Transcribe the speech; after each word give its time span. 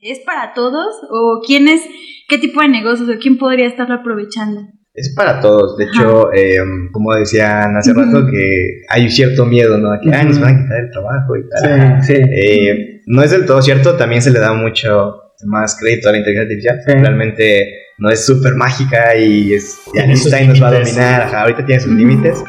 ¿Es 0.00 0.20
para 0.20 0.52
todos? 0.54 0.94
¿O 1.10 1.40
quién 1.46 1.68
es, 1.68 1.82
qué 2.28 2.38
tipo 2.38 2.60
de 2.60 2.68
negocios 2.68 3.08
o 3.08 3.18
quién 3.18 3.38
podría 3.38 3.66
estarlo 3.66 3.96
aprovechando? 3.96 4.60
Es 4.94 5.12
para 5.14 5.40
todos. 5.40 5.76
De 5.76 5.84
hecho, 5.84 6.32
eh, 6.32 6.58
como 6.92 7.14
decían 7.14 7.76
hace 7.76 7.92
rato, 7.92 8.26
que 8.26 8.82
hay 8.88 9.10
cierto 9.10 9.44
miedo, 9.44 9.76
¿no? 9.76 9.92
A 9.92 10.00
que 10.00 10.08
nos 10.08 10.40
van 10.40 10.54
a 10.54 10.62
quitar 10.62 10.84
el 10.84 10.90
trabajo 10.90 11.36
y 11.36 11.48
tal. 11.48 12.02
Sí, 12.02 12.14
sí. 12.14 12.22
Eh, 12.22 13.02
no 13.06 13.22
es 13.22 13.30
del 13.30 13.44
todo 13.44 13.60
cierto, 13.60 13.96
también 13.96 14.22
se 14.22 14.30
le 14.30 14.38
da 14.38 14.54
mucho 14.54 15.32
más 15.44 15.76
crédito 15.78 16.08
a 16.08 16.12
la 16.12 16.18
inteligencia 16.18 16.72
artificial. 16.72 17.02
Realmente 17.02 17.72
no 17.98 18.10
es 18.10 18.24
súper 18.24 18.54
mágica 18.54 19.16
y 19.16 19.54
es, 19.54 19.78
ya 19.94 20.04
Einstein 20.04 20.48
nos 20.48 20.62
va 20.62 20.68
a 20.68 20.78
dominar. 20.78 21.34
ahorita 21.34 21.64
tiene 21.66 21.80
sus 21.80 21.92
límites. 21.92 22.42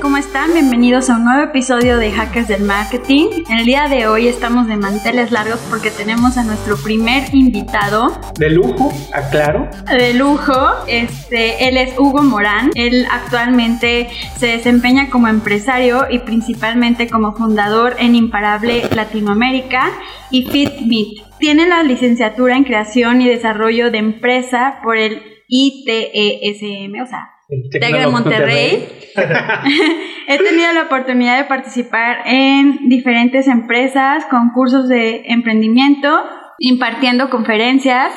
¿Cómo 0.00 0.16
están? 0.16 0.52
Bienvenidos 0.52 1.10
a 1.10 1.16
un 1.16 1.24
nuevo 1.24 1.42
episodio 1.42 1.98
de 1.98 2.12
Hackers 2.12 2.48
del 2.48 2.62
Marketing. 2.62 3.26
En 3.48 3.58
el 3.58 3.64
día 3.64 3.88
de 3.88 4.06
hoy 4.06 4.28
estamos 4.28 4.66
de 4.68 4.76
manteles 4.76 5.32
largos 5.32 5.58
porque 5.70 5.90
tenemos 5.90 6.36
a 6.36 6.44
nuestro 6.44 6.76
primer 6.76 7.34
invitado. 7.34 8.18
De 8.38 8.50
lujo, 8.50 8.92
aclaro. 9.12 9.68
De 9.86 10.14
lujo, 10.14 10.54
este, 10.86 11.68
él 11.68 11.76
es 11.76 11.98
Hugo 11.98 12.22
Morán. 12.22 12.70
Él 12.74 13.06
actualmente 13.10 14.08
se 14.36 14.46
desempeña 14.46 15.10
como 15.10 15.26
empresario 15.28 16.06
y 16.08 16.20
principalmente 16.20 17.08
como 17.08 17.34
fundador 17.34 17.96
en 17.98 18.14
Imparable 18.14 18.88
Latinoamérica 18.94 19.90
y 20.30 20.44
FitMeet. 20.44 21.38
Tiene 21.38 21.66
la 21.66 21.82
licenciatura 21.82 22.56
en 22.56 22.64
creación 22.64 23.20
y 23.20 23.28
desarrollo 23.28 23.90
de 23.90 23.98
empresa 23.98 24.80
por 24.82 24.96
el 24.96 25.22
ITESM, 25.48 27.02
o 27.02 27.06
sea, 27.06 27.37
TEC 27.48 27.80
de 27.80 28.06
Monterrey. 28.06 28.88
He 30.28 30.38
tenido 30.38 30.72
la 30.74 30.82
oportunidad 30.82 31.38
de 31.38 31.44
participar 31.44 32.18
en 32.26 32.88
diferentes 32.88 33.48
empresas, 33.48 34.26
concursos 34.26 34.88
de 34.88 35.22
emprendimiento, 35.26 36.24
impartiendo 36.58 37.30
conferencias 37.30 38.12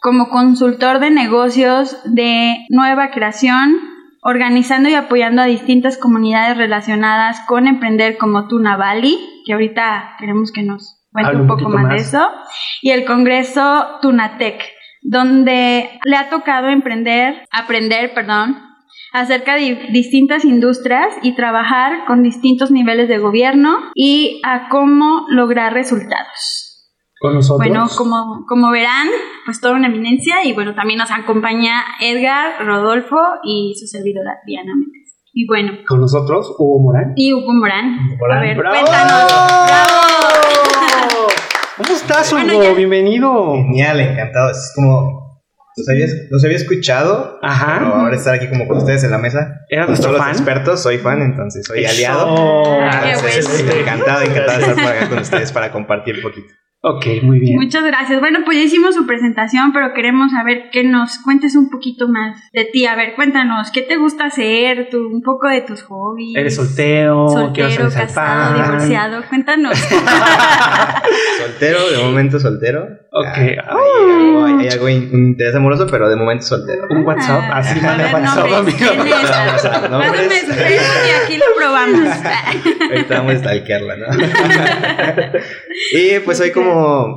como 0.00 0.28
consultor 0.30 0.98
de 0.98 1.10
negocios 1.10 1.96
de 2.04 2.56
nueva 2.70 3.12
creación, 3.12 3.76
organizando 4.20 4.88
y 4.88 4.94
apoyando 4.94 5.42
a 5.42 5.46
distintas 5.46 5.96
comunidades 5.96 6.56
relacionadas 6.56 7.40
con 7.46 7.68
emprender 7.68 8.18
como 8.18 8.48
Tuna 8.48 8.76
Valley, 8.76 9.16
que 9.46 9.52
ahorita 9.52 10.16
queremos 10.18 10.50
que 10.50 10.64
nos 10.64 11.06
cuente 11.12 11.36
un 11.36 11.46
poco 11.46 11.68
más, 11.68 11.88
de 11.88 11.96
eso, 11.96 12.28
y 12.80 12.90
el 12.90 13.04
Congreso 13.04 13.98
Tunatec, 14.02 14.60
donde 15.02 16.00
le 16.04 16.16
ha 16.16 16.30
tocado 16.30 16.68
emprender, 16.68 17.44
aprender, 17.52 18.12
perdón, 18.12 18.71
acerca 19.12 19.56
de 19.56 19.88
distintas 19.92 20.44
industrias 20.44 21.14
y 21.22 21.34
trabajar 21.34 22.04
con 22.06 22.22
distintos 22.22 22.70
niveles 22.70 23.08
de 23.08 23.18
gobierno 23.18 23.78
y 23.94 24.40
a 24.44 24.68
cómo 24.68 25.26
lograr 25.28 25.74
resultados. 25.74 26.68
¿Con 27.20 27.34
nosotros? 27.34 27.68
Bueno, 27.68 27.86
como, 27.96 28.44
como 28.48 28.70
verán, 28.72 29.08
pues 29.44 29.60
toda 29.60 29.74
una 29.74 29.86
eminencia 29.86 30.44
y 30.44 30.54
bueno, 30.54 30.74
también 30.74 30.98
nos 30.98 31.10
acompaña 31.10 31.84
Edgar, 32.00 32.66
Rodolfo 32.66 33.16
y 33.44 33.74
su 33.78 33.86
servidora 33.86 34.38
Diana 34.44 34.72
Méndez. 34.74 35.14
Y 35.32 35.46
bueno. 35.46 35.72
¿Con 35.86 36.00
nosotros? 36.00 36.54
Hugo 36.58 36.80
Morán. 36.80 37.12
Y 37.16 37.32
Hugo 37.32 37.52
Morán. 37.52 37.96
A 38.30 38.40
ver, 38.40 38.56
cuéntanos. 38.56 39.32
¡Bravo! 39.66 41.28
¿Cómo 41.76 41.96
estás, 41.96 42.32
Hugo? 42.32 42.74
Bienvenido. 42.74 43.54
Genial, 43.54 44.00
encantado. 44.00 44.50
Es 44.50 44.72
como 44.74 45.21
los 45.76 45.88
había, 45.88 46.06
los 46.30 46.44
había 46.44 46.56
escuchado, 46.56 47.38
Ajá. 47.42 47.78
pero 47.78 47.94
ahora 47.94 48.16
estar 48.16 48.34
aquí 48.34 48.48
como 48.48 48.66
con 48.68 48.78
ustedes 48.78 49.04
en 49.04 49.10
la 49.10 49.18
mesa. 49.18 49.60
¿Eras 49.68 49.88
nuestro 49.88 50.12
fan? 50.16 50.28
los 50.28 50.36
expertos, 50.38 50.82
soy 50.82 50.98
fan, 50.98 51.22
entonces 51.22 51.64
soy 51.66 51.84
aliado. 51.84 52.26
Oh, 52.28 52.80
encantado, 52.82 54.22
encantado 54.22 54.58
de 54.58 54.64
estar 54.64 54.74
por 54.74 54.84
acá 54.84 55.08
con 55.08 55.18
ustedes 55.20 55.52
para 55.52 55.72
compartir 55.72 56.16
un 56.16 56.22
poquito. 56.22 56.52
Ok, 56.84 57.06
muy 57.22 57.38
bien. 57.38 57.60
Muchas 57.60 57.84
gracias. 57.84 58.18
Bueno, 58.18 58.40
pues 58.44 58.58
ya 58.58 58.64
hicimos 58.64 58.96
su 58.96 59.06
presentación, 59.06 59.72
pero 59.72 59.94
queremos 59.94 60.32
saber 60.32 60.68
que 60.72 60.82
nos 60.82 61.18
cuentes 61.18 61.54
un 61.54 61.70
poquito 61.70 62.08
más 62.08 62.36
de 62.52 62.64
ti. 62.64 62.86
A 62.86 62.96
ver, 62.96 63.14
cuéntanos, 63.14 63.70
¿qué 63.70 63.82
te 63.82 63.96
gusta 63.98 64.24
hacer? 64.24 64.88
Tu, 64.90 64.98
un 64.98 65.22
poco 65.22 65.46
de 65.46 65.60
tus 65.60 65.84
hobbies. 65.84 66.36
¿Eres 66.36 66.56
soltero? 66.56 67.28
Soltero, 67.28 67.88
casado, 67.88 68.60
divorciado. 68.60 69.22
Cuéntanos. 69.28 69.78
soltero, 71.38 71.88
de 71.88 71.98
momento 71.98 72.40
soltero. 72.40 72.88
Ok. 73.12 73.36
hay, 73.36 73.56
algo, 73.58 74.44
hay, 74.46 74.68
algo, 74.68 74.88
interés 74.88 75.54
amoroso, 75.54 75.86
pero 75.88 76.08
de 76.08 76.16
momento 76.16 76.46
soltero. 76.46 76.88
Un 76.90 77.04
WhatsApp, 77.06 77.42
ah, 77.44 77.58
así 77.58 77.80
manda 77.80 78.10
WhatsApp, 78.12 78.52
amigo. 78.54 78.78
Pásame 79.88 80.40
su 80.40 80.52
y 80.52 81.24
aquí 81.24 81.36
lo 81.36 81.44
probamos. 81.56 82.08
Ahorita 82.90 83.18
vamos 83.18 83.34
a 83.34 83.38
stalkearla, 83.38 83.96
¿no? 83.98 84.06
y 85.92 86.18
pues 86.24 86.38
soy 86.38 86.50
como 86.50 86.71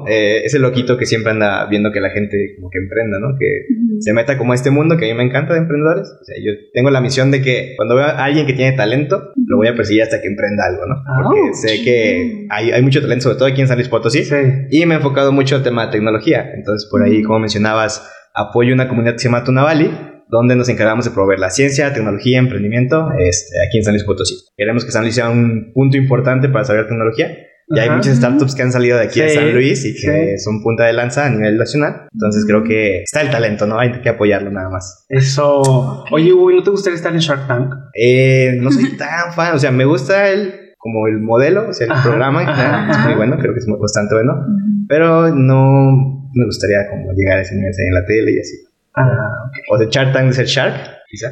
eh, 0.07 0.41
ese 0.43 0.59
loquito 0.59 0.97
que 0.97 1.05
siempre 1.05 1.31
anda 1.31 1.65
viendo 1.67 1.91
que 1.91 1.99
la 1.99 2.09
gente 2.09 2.55
como 2.55 2.69
que 2.69 2.79
emprenda, 2.79 3.19
¿no? 3.19 3.37
Que 3.39 3.65
se 3.99 4.13
meta 4.13 4.37
como 4.37 4.51
a 4.51 4.55
este 4.55 4.71
mundo 4.71 4.97
que 4.97 5.05
a 5.05 5.13
mí 5.13 5.17
me 5.17 5.23
encanta 5.23 5.53
de 5.53 5.59
emprendedores. 5.59 6.07
O 6.07 6.23
sea, 6.23 6.35
yo 6.37 6.51
tengo 6.73 6.89
la 6.89 7.01
misión 7.01 7.31
de 7.31 7.41
que 7.41 7.73
cuando 7.75 7.95
veo 7.95 8.05
a 8.05 8.23
alguien 8.23 8.45
que 8.45 8.53
tiene 8.53 8.75
talento, 8.75 9.31
lo 9.47 9.57
voy 9.57 9.67
a 9.67 9.75
perseguir 9.75 10.03
hasta 10.03 10.21
que 10.21 10.27
emprenda 10.27 10.65
algo, 10.65 10.85
¿no? 10.87 10.95
Ah, 11.07 11.21
Porque 11.23 11.53
sé 11.53 11.83
que 11.83 12.47
hay, 12.49 12.71
hay, 12.71 12.81
mucho 12.81 13.01
talento, 13.01 13.23
sobre 13.23 13.37
todo 13.37 13.47
aquí 13.47 13.61
en 13.61 13.67
San 13.67 13.77
Luis 13.77 13.89
Potosí. 13.89 14.23
Sí. 14.23 14.35
Y 14.69 14.85
me 14.85 14.95
he 14.95 14.97
enfocado 14.97 15.31
mucho 15.31 15.55
al 15.55 15.63
tema 15.63 15.85
de 15.85 15.91
tecnología. 15.91 16.51
Entonces, 16.55 16.89
por 16.89 17.03
ahí, 17.03 17.21
como 17.23 17.39
mencionabas, 17.39 18.09
apoyo 18.33 18.73
una 18.73 18.87
comunidad 18.87 19.13
que 19.13 19.19
se 19.19 19.25
llama 19.25 19.43
Tunavali, 19.43 19.91
donde 20.27 20.55
nos 20.55 20.69
encargamos 20.69 21.05
de 21.05 21.11
proveer 21.11 21.39
la 21.39 21.49
ciencia, 21.49 21.93
tecnología, 21.93 22.39
emprendimiento 22.39 23.07
este, 23.19 23.55
aquí 23.67 23.77
en 23.77 23.83
San 23.83 23.93
Luis 23.93 24.03
Potosí. 24.03 24.35
Queremos 24.57 24.85
que 24.85 24.91
San 24.91 25.03
Luis 25.03 25.15
sea 25.15 25.29
un 25.29 25.71
punto 25.73 25.97
importante 25.97 26.49
para 26.49 26.65
saber 26.65 26.87
tecnología 26.87 27.35
ya 27.67 27.83
hay 27.83 27.89
muchas 27.89 28.17
startups 28.17 28.55
que 28.55 28.61
han 28.61 28.71
salido 28.71 28.97
de 28.97 29.05
aquí 29.05 29.21
de 29.21 29.29
San 29.29 29.53
Luis 29.53 29.85
y 29.85 29.95
que 29.95 30.37
son 30.37 30.61
punta 30.61 30.85
de 30.85 30.93
lanza 30.93 31.25
a 31.25 31.29
nivel 31.29 31.57
nacional. 31.57 32.07
Entonces 32.13 32.45
creo 32.45 32.63
que 32.63 33.01
está 33.01 33.21
el 33.21 33.31
talento, 33.31 33.65
¿no? 33.65 33.79
Hay 33.79 33.91
que 34.01 34.09
apoyarlo 34.09 34.51
nada 34.51 34.69
más. 34.69 35.05
Eso. 35.09 36.03
Oye, 36.11 36.33
Uy, 36.33 36.55
¿no 36.55 36.63
te 36.63 36.69
gustaría 36.69 36.95
estar 36.97 37.13
en 37.13 37.19
Shark 37.19 37.47
Tank? 37.47 37.73
Eh, 37.93 38.57
no 38.59 38.71
soy 38.71 38.91
tan 38.97 39.33
fan. 39.33 39.55
O 39.55 39.59
sea, 39.59 39.71
me 39.71 39.85
gusta 39.85 40.29
el 40.29 40.65
como 40.85 41.07
el 41.07 41.19
modelo, 41.19 41.69
o 41.69 41.73
sea, 41.73 41.87
el 41.87 42.03
programa, 42.03 42.43
es 42.91 42.99
muy 43.05 43.15
bueno, 43.15 43.37
creo 43.39 43.53
que 43.53 43.59
es 43.59 43.65
bastante 43.65 44.13
bueno, 44.13 44.33
pero 44.87 45.33
no 45.33 46.29
me 46.31 46.45
gustaría 46.45 46.87
como 46.87 47.11
llegar 47.13 47.39
a 47.39 47.41
ese 47.41 47.55
nivel 47.55 47.71
en 47.75 47.93
la 47.95 48.05
tele 48.05 48.31
y 48.33 48.39
así. 48.39 48.53
Ah, 48.95 49.49
O 49.71 49.79
de 49.79 49.87
Shark 49.89 50.13
Tank 50.13 50.27
de 50.27 50.33
ser 50.33 50.45
Shark, 50.45 50.75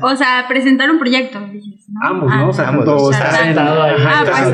o 0.01 0.15
sea, 0.15 0.45
presentar 0.47 0.89
un 0.89 0.99
proyecto, 0.99 1.39
Ambos, 2.01 2.29
¿no? 2.29 2.49
O 2.49 2.53
sea, 2.53 2.69
ambos. 2.69 3.15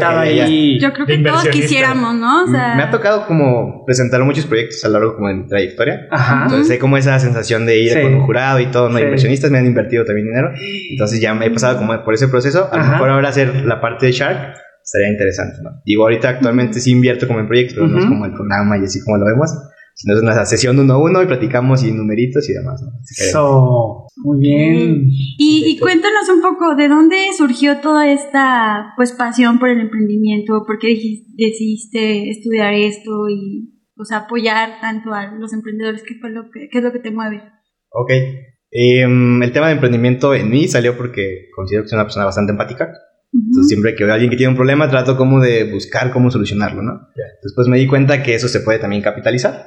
ahí. 0.02 0.80
Yo 0.80 0.92
creo 0.94 1.06
que 1.06 1.18
todos 1.20 1.48
quisiéramos, 1.50 2.16
¿no? 2.16 2.44
O 2.44 2.48
sea, 2.48 2.76
me 2.76 2.84
ha 2.84 2.92
tocado 2.92 3.26
como 3.26 3.86
presentar 3.86 4.24
muchos 4.24 4.46
proyectos 4.46 4.84
a 4.84 4.90
lo 4.90 5.00
largo 5.00 5.16
como 5.16 5.28
de 5.28 5.36
mi 5.36 5.48
trayectoria. 5.48 6.08
Ajá. 6.12 6.44
Entonces 6.44 6.72
hay 6.72 6.80
como 6.80 6.98
esa 6.98 7.20
sensación 7.20 7.66
de 7.66 7.80
ir 7.80 8.02
con 8.02 8.14
un 8.14 8.22
jurado 8.26 8.60
y 8.60 8.68
todo, 8.68 8.90
¿no? 8.90 9.00
Inversionistas 9.00 9.52
me 9.52 9.60
han 9.60 9.66
invertido 9.66 10.06
también 10.06 10.28
dinero. 10.28 10.50
Entonces 10.92 11.22
ya 11.22 11.34
me 11.34 11.46
he 11.46 11.52
pasado 11.52 11.78
como 11.78 12.04
por 12.04 12.14
ese 12.14 12.28
proceso. 12.28 12.70
A 12.72 12.78
lo 12.78 12.86
mejor 12.86 13.10
ahora 13.10 13.30
hacer 13.30 13.66
la 13.66 13.80
parte 13.80 14.08
de 14.08 14.12
Shark 14.12 14.56
estaría 14.84 15.10
interesante, 15.10 15.60
¿no? 15.62 15.82
Digo, 15.86 16.04
ahorita 16.04 16.30
actualmente 16.30 16.80
sí 16.80 16.92
invierto 16.92 17.28
como 17.28 17.40
en 17.40 17.48
proyectos, 17.48 17.76
pero 17.76 17.88
no 17.88 18.00
es 18.00 18.06
como 18.06 18.26
el 18.26 18.34
programa 18.34 18.78
y 18.78 18.86
así 18.86 19.02
como 19.04 19.18
lo 19.18 19.26
vemos 19.26 19.52
sino 20.00 20.16
es 20.16 20.22
una 20.22 20.46
sesión 20.46 20.80
uno 20.80 20.94
a 20.94 20.98
uno 20.98 21.22
y 21.22 21.26
platicamos 21.26 21.84
y 21.84 21.92
numeritos 21.92 22.50
y 22.50 22.54
demás. 22.54 22.82
¿no? 22.82 22.94
Eso, 23.02 23.99
muy 24.22 24.40
bien. 24.42 25.08
Y, 25.38 25.64
y, 25.66 25.80
cuéntanos 25.80 26.28
un 26.30 26.42
poco, 26.42 26.76
¿de 26.76 26.90
dónde 26.90 27.16
surgió 27.38 27.80
toda 27.80 28.12
esta 28.12 28.94
pues 28.98 29.14
pasión 29.14 29.60
por 29.60 29.70
el 29.70 29.80
emprendimiento? 29.80 30.66
¿Por 30.68 30.78
qué 30.78 30.88
decidiste 31.38 32.30
estudiar 32.30 32.74
esto 32.74 33.30
y 33.30 33.80
pues, 33.96 34.12
apoyar 34.12 34.82
tanto 34.82 35.14
a 35.14 35.34
los 35.36 35.54
emprendedores? 35.54 36.04
¿Qué, 36.04 36.16
fue 36.20 36.32
lo 36.32 36.50
que, 36.52 36.68
qué 36.70 36.80
es 36.80 36.84
lo 36.84 36.92
que 36.92 37.00
te 37.00 37.12
mueve? 37.12 37.42
Ok. 37.92 38.12
Em, 38.72 39.42
el 39.42 39.52
tema 39.54 39.68
de 39.68 39.74
emprendimiento 39.74 40.36
en 40.36 40.50
mí 40.50 40.68
salió 40.68 40.98
porque 40.98 41.48
considero 41.56 41.84
que 41.84 41.90
soy 41.90 41.98
una 41.98 42.06
persona 42.06 42.26
bastante 42.26 42.52
empática. 42.52 42.92
Entonces, 43.32 43.68
siempre 43.68 43.96
que 43.96 44.04
veo 44.04 44.12
a 44.12 44.16
alguien 44.16 44.32
que 44.32 44.38
tiene 44.38 44.52
un 44.52 44.58
problema, 44.58 44.90
trato 44.90 45.16
como 45.16 45.40
de 45.40 45.72
buscar 45.72 46.12
cómo 46.12 46.32
solucionarlo, 46.32 46.82
¿no? 46.82 47.08
Después 47.44 47.68
me 47.68 47.78
di 47.78 47.86
cuenta 47.88 48.24
que 48.24 48.34
eso 48.34 48.48
se 48.48 48.62
puede 48.62 48.80
también 48.80 49.02
capitalizar. 49.04 49.66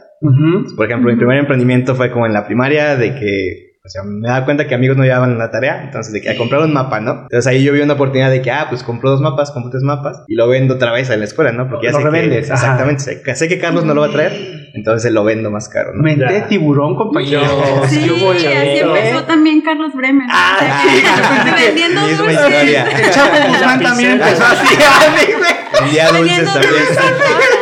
por 0.77 0.87
ejemplo, 0.87 1.11
mi 1.11 1.17
primer 1.17 1.39
emprendimiento 1.39 1.95
fue 1.95 2.11
como 2.11 2.27
en 2.27 2.33
la 2.33 2.45
primaria, 2.45 2.97
de 2.97 3.15
que 3.15 3.72
o 3.85 3.89
sea, 3.89 4.05
me 4.05 4.29
daba 4.29 4.45
cuenta 4.45 4.69
que 4.69 4.77
amigos 4.77 4.97
no 4.97 5.03
llevaban 5.03 5.37
la 5.39 5.51
tarea, 5.51 5.83
entonces 5.83 6.13
de 6.13 6.21
que 6.21 6.31
a 6.31 6.37
comprar 6.37 6.63
un 6.63 6.73
mapa, 6.73 7.01
¿no? 7.01 7.23
Entonces 7.23 7.49
ahí 7.49 7.65
yo 7.65 7.73
vi 7.73 7.81
una 7.81 7.95
oportunidad 7.95 8.31
de 8.31 8.41
que, 8.41 8.53
ah, 8.53 8.67
pues 8.69 8.85
compro 8.85 9.11
dos 9.11 9.21
mapas, 9.21 9.51
compro 9.51 9.73
tres 9.73 9.83
mapas 9.83 10.23
y 10.29 10.37
lo 10.37 10.47
vendo 10.47 10.75
otra 10.75 10.93
vez 10.93 11.11
en 11.11 11.19
la 11.19 11.25
escuela, 11.25 11.51
¿no? 11.51 11.69
Porque 11.69 11.87
ya 11.89 11.93
lo 11.93 11.99
sé 11.99 12.05
revendes. 12.05 12.47
Que, 12.47 12.53
exactamente, 12.53 13.03
sé, 13.03 13.35
sé, 13.35 13.49
que 13.49 13.59
Carlos 13.59 13.85
no 13.85 13.93
lo 13.95 14.03
va 14.03 14.07
a 14.07 14.11
traer, 14.13 14.71
entonces 14.73 15.11
lo 15.11 15.25
vendo 15.25 15.51
más 15.51 15.69
caro, 15.69 15.95
¿no? 15.95 16.03
Mente 16.05 16.45
tiburón, 16.49 16.95
compañero. 16.95 17.43
Sí, 17.89 18.03
sí 18.03 18.47
así 18.47 18.79
empezó 18.79 19.25
también 19.25 19.63
Carlos 19.63 19.93
Bremer. 19.95 20.29
Ah, 20.31 20.85
sí, 20.85 21.65
vendiendo 21.67 22.03
dulces. 22.03 22.39
El 22.39 23.11
Chapo 23.11 23.49
Guzmán 23.49 23.83
también 23.83 24.13
empezó 24.13 24.45
así, 24.45 24.77
Vendía 25.81 26.09
dulces 26.13 26.53
también. 26.53 27.62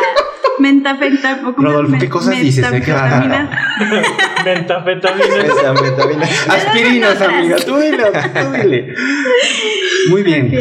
Mentafentamina. 0.61 1.55
Rodolfo, 1.57 1.97
¿qué 1.99 2.09
cosas 2.09 2.41
dices? 2.41 2.71
Mentafetamina. 2.71 3.51
Mentafetamina. 4.45 6.25
Aspirinas, 6.49 7.21
amiga. 7.21 7.57
Tú 7.65 7.79
dile, 7.79 8.05
tú 8.05 8.53
dile. 8.53 8.95
Muy 10.11 10.23
bien. 10.23 10.53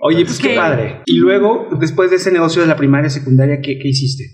Oye, 0.00 0.24
pues 0.24 0.38
qué 0.38 0.56
padre. 0.56 1.00
Y 1.06 1.18
luego, 1.18 1.68
después 1.78 2.10
de 2.10 2.16
ese 2.16 2.32
negocio 2.32 2.62
de 2.62 2.68
la 2.68 2.76
primaria, 2.76 3.10
secundaria, 3.10 3.60
¿qué, 3.60 3.78
qué 3.78 3.88
hiciste? 3.88 4.24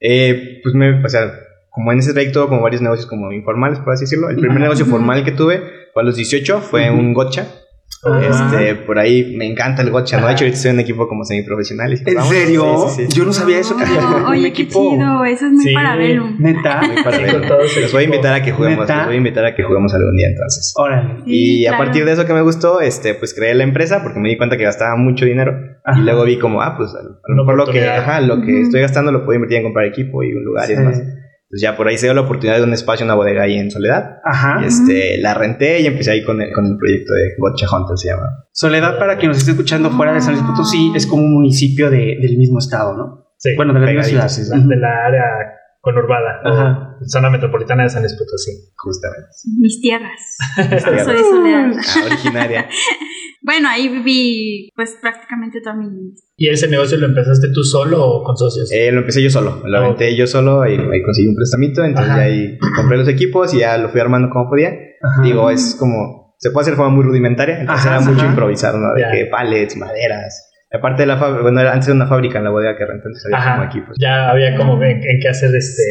Eh, 0.00 0.60
pues 0.62 0.74
me, 0.74 1.02
o 1.02 1.08
sea, 1.08 1.32
como 1.70 1.92
en 1.92 1.98
ese 1.98 2.12
trayecto, 2.12 2.48
como 2.48 2.62
varios 2.62 2.82
negocios 2.82 3.06
como 3.06 3.32
informales, 3.32 3.78
por 3.80 3.92
así 3.92 4.04
decirlo. 4.04 4.30
El 4.30 4.36
primer 4.36 4.60
negocio 4.60 4.86
formal 4.86 5.24
que 5.24 5.32
tuve 5.32 5.62
fue 5.92 6.02
a 6.02 6.06
los 6.06 6.16
18, 6.16 6.60
fue 6.60 6.90
un 6.90 7.12
gotcha. 7.12 7.46
Este, 8.30 8.74
por 8.76 8.98
ahí 9.00 9.34
me 9.36 9.46
encanta 9.46 9.82
el 9.82 9.90
gotcha, 9.90 10.20
¿no? 10.20 10.26
De 10.28 10.34
hecho, 10.34 10.44
ahorita 10.44 10.56
estoy 10.56 10.70
en 10.70 10.76
un 10.76 10.80
equipo 10.80 11.08
como 11.08 11.24
semiprofesional. 11.24 11.92
y 11.92 11.96
¿En 12.08 12.14
vamos, 12.14 12.28
serio? 12.32 12.86
Sí, 12.88 12.94
sí, 13.04 13.10
sí. 13.10 13.18
Yo 13.18 13.24
no 13.24 13.32
sabía 13.32 13.58
eso. 13.58 13.76
que 13.76 13.84
No, 13.84 14.28
oye, 14.28 14.52
qué 14.52 14.62
equipo. 14.62 14.92
chido, 14.92 15.24
eso 15.24 15.46
es 15.46 15.52
muy 15.52 15.64
Sí. 15.64 15.74
parabellum. 15.74 16.36
Neta. 16.38 16.82
Muy 16.82 17.64
ese 17.64 17.80
Los 17.80 17.92
voy 17.92 18.02
a 18.02 18.04
invitar 18.04 18.34
a 18.34 18.42
que 18.42 18.52
juguemos, 18.52 18.80
¿Neta? 18.80 18.96
los 18.98 19.06
voy 19.06 19.14
a 19.14 19.18
invitar 19.18 19.44
a 19.46 19.54
que 19.56 19.62
juguemos 19.64 19.92
algún 19.94 20.14
día 20.14 20.28
entonces. 20.28 20.72
Órale. 20.76 21.14
Sí, 21.24 21.60
y 21.62 21.66
a 21.66 21.76
partir 21.76 22.04
de 22.04 22.12
eso 22.12 22.26
que 22.26 22.32
me 22.34 22.42
gustó, 22.42 22.80
este, 22.80 23.14
pues 23.14 23.34
creé 23.34 23.54
la 23.54 23.64
empresa 23.64 24.02
porque 24.04 24.20
me 24.20 24.28
di 24.28 24.36
cuenta 24.36 24.56
que 24.56 24.64
gastaba 24.64 24.94
mucho 24.96 25.24
dinero. 25.24 25.54
Ajá. 25.84 25.98
Y 25.98 26.04
luego 26.04 26.24
vi 26.24 26.38
como, 26.38 26.62
ah, 26.62 26.76
pues 26.76 26.90
a 26.94 27.02
lo 27.02 27.36
mejor 27.36 27.56
lo 27.56 27.66
que, 27.66 27.88
ajá, 27.88 28.20
lo 28.20 28.40
que 28.42 28.60
estoy 28.60 28.82
gastando 28.82 29.10
lo 29.10 29.24
puedo 29.24 29.34
invertir 29.36 29.58
en 29.58 29.64
comprar 29.64 29.86
equipo 29.86 30.22
y 30.22 30.32
un 30.32 30.44
lugar 30.44 30.70
y 30.70 30.74
demás. 30.74 31.02
Entonces 31.48 31.62
ya 31.62 31.76
por 31.76 31.86
ahí 31.86 31.96
se 31.96 32.06
dio 32.06 32.14
la 32.14 32.22
oportunidad 32.22 32.56
de 32.58 32.64
un 32.64 32.72
espacio, 32.72 33.04
una 33.06 33.14
bodega 33.14 33.44
ahí 33.44 33.56
en 33.56 33.70
Soledad. 33.70 34.18
Ajá. 34.24 34.60
Y 34.62 34.66
este, 34.66 35.18
la 35.18 35.32
renté 35.34 35.80
y 35.80 35.86
empecé 35.86 36.10
ahí 36.10 36.24
con 36.24 36.42
el, 36.42 36.52
con 36.52 36.66
el 36.66 36.76
proyecto 36.76 37.12
de 37.12 37.34
Gotcha 37.38 37.66
Hunter, 37.74 37.96
se 37.96 38.08
llama. 38.08 38.26
Soledad, 38.52 38.98
para 38.98 39.16
quien 39.16 39.28
nos 39.30 39.38
esté 39.38 39.52
escuchando 39.52 39.90
fuera 39.90 40.12
de 40.12 40.20
San 40.20 40.34
Luis 40.34 40.44
Potosí, 40.44 40.92
es 40.96 41.06
como 41.06 41.22
un 41.22 41.32
municipio 41.34 41.88
de- 41.90 42.18
del 42.20 42.36
mismo 42.36 42.58
estado, 42.58 42.96
¿no? 42.96 43.26
Sí, 43.38 43.50
Bueno, 43.56 43.74
de 43.74 43.80
la 43.80 43.86
misma 43.86 44.02
ciudad. 44.02 44.28
sí, 44.28 44.42
de 44.42 44.76
la 44.76 45.06
área 45.06 45.22
conurbada, 45.86 46.40
Ajá. 46.44 46.96
o 47.00 47.04
zona 47.08 47.30
metropolitana 47.30 47.84
de 47.84 47.90
San 47.90 48.02
Luis 48.02 48.14
Potosí. 48.14 48.50
Justamente. 48.76 49.28
Mis 49.58 49.80
tierras. 49.80 50.20
Tierras. 50.56 51.04
Soy 51.04 51.18
Soledad. 51.18 51.70
Ah, 51.72 52.04
originaria. 52.06 52.68
Bueno, 53.42 53.68
ahí 53.68 53.88
viví 53.88 54.70
pues 54.74 54.96
prácticamente 55.00 55.60
toda 55.60 55.76
mi 55.76 55.86
niñez. 55.88 56.20
¿Y 56.36 56.48
ese 56.48 56.66
negocio 56.66 56.98
lo 56.98 57.06
empezaste 57.06 57.46
tú 57.54 57.62
solo 57.62 58.04
o 58.04 58.24
con 58.24 58.36
socios? 58.36 58.72
Eh, 58.72 58.90
lo 58.90 58.98
empecé 59.00 59.22
yo 59.22 59.30
solo, 59.30 59.62
lo 59.64 59.78
Oh. 59.78 59.84
aventé 59.84 60.16
yo 60.16 60.26
solo 60.26 60.66
y 60.66 60.72
ahí 60.72 61.02
conseguí 61.04 61.28
un 61.28 61.36
prestamito, 61.36 61.84
entonces 61.84 62.10
Ajá. 62.10 62.22
ya 62.22 62.24
ahí 62.24 62.58
compré 62.74 62.98
los 62.98 63.06
equipos 63.06 63.54
y 63.54 63.58
ya 63.60 63.78
lo 63.78 63.90
fui 63.90 64.00
armando 64.00 64.30
como 64.30 64.48
podía. 64.50 64.70
Ajá. 65.00 65.22
Digo, 65.22 65.48
es 65.48 65.76
como, 65.78 66.34
se 66.38 66.50
puede 66.50 66.62
hacer 66.62 66.72
de 66.72 66.78
forma 66.78 66.92
muy 66.96 67.04
rudimentaria, 67.04 67.60
entonces 67.60 67.86
Ajá, 67.86 67.96
era 67.98 68.04
mucho 68.04 68.22
ajá. 68.22 68.30
improvisar, 68.30 68.74
¿no? 68.74 68.92
De 68.94 69.02
Ya. 69.02 69.12
que 69.12 69.26
pallets, 69.26 69.76
maderas. 69.76 70.45
Aparte 70.72 71.02
de 71.02 71.06
la 71.06 71.16
fábrica, 71.16 71.42
bueno, 71.42 71.60
era 71.60 71.72
antes 71.72 71.86
de 71.86 71.92
una 71.92 72.06
fábrica 72.08 72.38
en 72.38 72.44
la 72.44 72.50
bodega 72.50 72.76
que 72.76 72.84
renté, 72.84 73.06
entonces 73.06 73.24
había 73.32 73.44
como 73.52 73.62
Ajá. 73.62 73.70
equipos. 73.70 73.96
Ya 74.00 74.30
había 74.30 74.56
como 74.56 74.82
en, 74.82 74.96
en 74.96 75.20
qué 75.22 75.28
hacer 75.28 75.54
este 75.54 75.82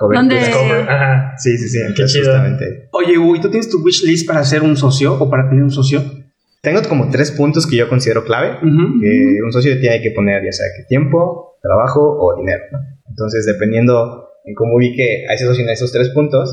¿Dónde? 0.00 0.36
discover. 0.38 0.88
Ajá. 0.88 1.34
Sí, 1.36 1.56
sí, 1.58 1.68
sí, 1.68 1.78
entonces 1.80 2.12
chido. 2.12 2.32
justamente. 2.32 2.88
Oye, 2.92 3.18
Hugo, 3.18 3.36
¿y 3.36 3.40
tú 3.40 3.50
tienes 3.50 3.68
tu 3.68 3.82
wish 3.82 4.04
list 4.04 4.26
para 4.26 4.44
ser 4.44 4.62
un 4.62 4.76
socio 4.76 5.14
o 5.14 5.28
para 5.28 5.48
tener 5.48 5.64
un 5.64 5.70
socio? 5.70 6.02
Tengo 6.62 6.80
como 6.88 7.10
tres 7.10 7.30
puntos 7.32 7.66
que 7.66 7.76
yo 7.76 7.88
considero 7.88 8.24
clave. 8.24 8.56
Ujú. 8.58 9.00
que 9.00 9.38
un 9.44 9.52
socio 9.52 9.78
tiene 9.80 10.00
que 10.00 10.12
poner 10.12 10.42
ya 10.44 10.52
sea 10.52 10.66
que 10.76 10.84
tiempo, 10.84 11.58
trabajo 11.60 12.00
o 12.00 12.36
dinero. 12.38 12.62
¿no? 12.72 12.78
Entonces, 13.08 13.44
dependiendo 13.46 14.28
en 14.44 14.54
cómo 14.54 14.76
ubique 14.76 15.26
a 15.28 15.34
ese 15.34 15.44
socio 15.44 15.64
en 15.64 15.70
esos 15.70 15.92
tres 15.92 16.10
puntos, 16.10 16.48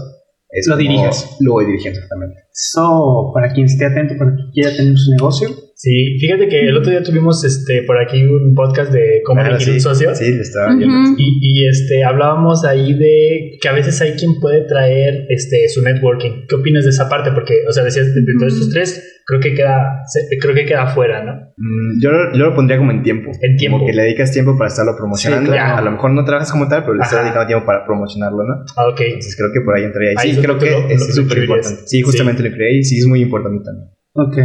es 0.50 0.68
Lo 0.68 0.75
como 0.75 0.81
diriges. 0.90 1.38
Lo 1.40 1.54
voy 1.54 1.66
dirigiendo 1.66 2.00
exactamente. 2.00 2.42
So, 2.52 3.31
para 3.34 3.54
quien 3.54 3.66
esté 3.68 3.86
atento, 3.86 4.16
para 4.18 4.34
quien 4.36 4.52
quiera 4.52 4.75
tener 4.75 4.98
su 4.98 5.12
negocio. 5.12 5.48
Sí, 5.83 6.16
fíjate 6.19 6.48
que 6.48 6.68
el 6.68 6.78
otro 6.78 6.92
día 6.92 7.01
tuvimos 7.01 7.44
este 7.44 7.81
por 7.88 8.00
aquí 8.00 8.24
un 8.24 8.54
podcast 8.54 8.94
de 8.94 9.22
cómo 9.25 9.42
Ah, 9.42 9.48
elegir 9.48 9.66
sí, 9.66 9.74
un 9.74 9.80
socio. 9.80 10.13
Sí, 10.13 10.31
lo 10.36 10.42
estaba 10.44 10.75
viendo. 10.75 10.95
Y, 11.18 11.39
y, 11.42 11.68
este 11.68 12.04
hablábamos 12.04 12.63
ahí 12.66 12.94
de 12.94 13.57
que 13.60 13.68
a 13.68 13.72
veces 13.72 14.00
hay 14.00 14.12
quien 14.12 14.39
puede 14.39 14.62
traer 14.68 15.25
este 15.30 15.68
su 15.69 15.81
networking. 15.81 16.45
¿Qué 16.48 16.54
opinas 16.54 16.83
de 16.83 16.92
esa 16.92 17.10
parte? 17.10 17.31
Porque, 17.31 17.56
o 17.68 17.72
sea, 17.74 17.83
decías 17.83 18.13
de 18.13 18.22
todos 18.39 18.54
estos 18.54 18.69
tres, 18.69 19.22
creo 19.25 19.39
que 19.39 19.56
queda, 19.56 20.04
se- 20.06 20.38
creo 20.38 20.54
que 20.54 20.66
queda 20.68 20.86
fuera, 20.86 21.24
¿no? 21.24 21.33
Mm, 21.57 22.00
Yo, 22.00 22.12
lo- 22.12 22.31
yo 22.38 22.45
lo 22.45 22.54
pondría 22.54 22.77
como 22.77 22.92
en 22.92 23.01
tiempo. 23.01 23.31
En 23.42 23.57
tiempo. 23.57 23.80
Como 23.80 23.89
que 23.89 23.95
le 23.95 24.04
dedicas 24.04 24.31
tiempo 24.31 24.56
para 24.60 24.68
estarlo 24.68 24.95
promocionando. 24.95 25.51
Sí, 25.51 25.57
claro. 25.57 25.77
A 25.77 25.81
lo 25.81 25.92
mejor 25.94 26.12
no 26.12 26.24
trabajas 26.25 26.51
como 26.51 26.68
tal, 26.68 26.81
pero 26.84 26.94
le 26.94 27.01
estás 27.01 27.24
dedicando 27.24 27.48
tiempo 27.48 27.66
para 27.66 27.86
promocionarlo, 27.88 28.44
¿no? 28.44 28.54
Ah, 28.77 28.88
ok. 28.88 29.01
Entonces 29.01 29.36
creo 29.36 29.50
que 29.51 29.62
por 29.62 29.75
ahí 29.75 29.86
entraría. 29.86 30.12
Ahí 30.18 30.36
Sí, 30.36 30.42
creo 30.44 30.60
que 30.60 30.69
lo- 30.69 30.88
es 30.89 31.00
lo- 31.01 31.07
lo 31.07 31.13
súper 31.16 31.38
importante. 31.39 31.81
Sí, 31.88 32.04
justamente 32.04 32.44
lo 32.44 32.50
incluí 32.50 32.77
y 32.77 32.84
sí 32.84 33.00
es 33.00 33.07
muy 33.07 33.22
importante 33.22 33.63
también. 33.66 33.89
Ok. 34.13 34.38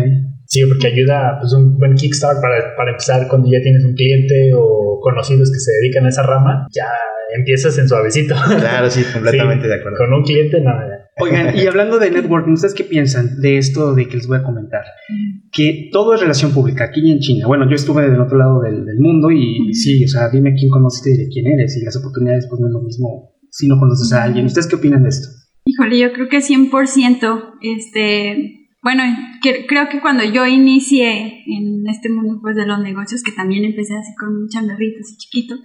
Sí, 0.46 0.62
porque 0.66 0.88
ayuda 0.88 1.38
pues 1.40 1.52
un 1.52 1.76
buen 1.76 1.94
kickstart 1.94 2.40
para, 2.40 2.75
para 2.76 2.90
empezar 2.93 3.26
cuando 3.28 3.48
ya 3.50 3.60
tienes 3.62 3.84
un 3.84 3.94
cliente 3.94 4.52
o 4.54 4.98
conocidos 5.00 5.50
que 5.50 5.58
se 5.58 5.72
dedican 5.81 6.06
a 6.06 6.08
esa 6.08 6.22
rama, 6.22 6.66
ya 6.75 6.87
empiezas 7.37 7.76
en 7.78 7.88
suavecito. 7.88 8.34
Claro, 8.46 8.90
sí, 8.90 9.02
completamente 9.12 9.64
Sí, 9.64 9.69
de 9.69 9.75
acuerdo. 9.75 9.98
Con 9.98 10.12
un 10.12 10.22
cliente, 10.22 10.60
no, 10.60 10.70
ya. 10.70 11.06
Oigan, 11.19 11.56
y 11.56 11.66
hablando 11.66 11.98
de 11.98 12.10
networking, 12.10 12.52
¿ustedes 12.52 12.75
qué 12.75 12.84
piensan 12.84 13.40
de 13.40 13.56
esto 13.56 13.94
de 13.94 14.06
que 14.06 14.16
les 14.16 14.26
voy 14.26 14.37
a 14.37 14.43
comentar? 14.43 14.84
Que 15.50 15.88
todo 15.90 16.14
es 16.14 16.20
relación 16.20 16.52
pública, 16.52 16.84
aquí 16.84 17.00
y 17.02 17.10
en 17.10 17.20
China. 17.20 17.46
Bueno, 17.46 17.69
yo 17.69 17.75
estuve 17.75 18.10
del 18.10 18.20
otro 18.20 18.37
lado 18.37 18.60
del, 18.60 18.84
del 18.84 18.98
mundo 18.98 19.31
y 19.31 19.72
sí, 19.72 20.04
o 20.04 20.08
sea, 20.08 20.28
dime 20.28 20.54
quién 20.54 20.70
conociste 20.70 21.12
y 21.12 21.16
de 21.25 21.28
quién 21.28 21.46
eres. 21.46 21.76
Y 21.78 21.84
las 21.84 21.96
oportunidades, 21.96 22.46
pues 22.48 22.60
no 22.60 22.66
es 22.66 22.72
lo 22.72 22.82
mismo 22.82 23.34
si 23.50 23.66
no 23.66 23.78
conoces 23.78 24.12
a 24.12 24.25
alguien. 24.25 24.44
¿Ustedes 24.44 24.66
qué 24.66 24.76
opinan 24.76 25.04
de 25.04 25.08
esto? 25.08 25.28
Híjole, 25.64 25.98
yo 25.98 26.12
creo 26.12 26.28
que 26.28 26.38
100%, 26.38 27.54
este, 27.62 28.56
bueno, 28.87 29.03
que- 29.43 29.67
creo 29.67 29.88
que 29.88 29.99
cuando 30.00 30.23
yo 30.23 30.47
inicié 30.47 31.43
en 31.47 31.83
este 31.88 32.09
mundo 32.09 32.38
pues 32.41 32.55
de 32.55 32.67
los 32.67 32.79
negocios, 32.79 33.25
que 33.25 33.33
también 33.33 33.65
empecé 33.65 33.97
así 33.97 34.15
con 34.15 34.29
un 34.29 34.49
changarrito 34.49 34.99
así 35.00 35.17
chiquito, 35.17 35.56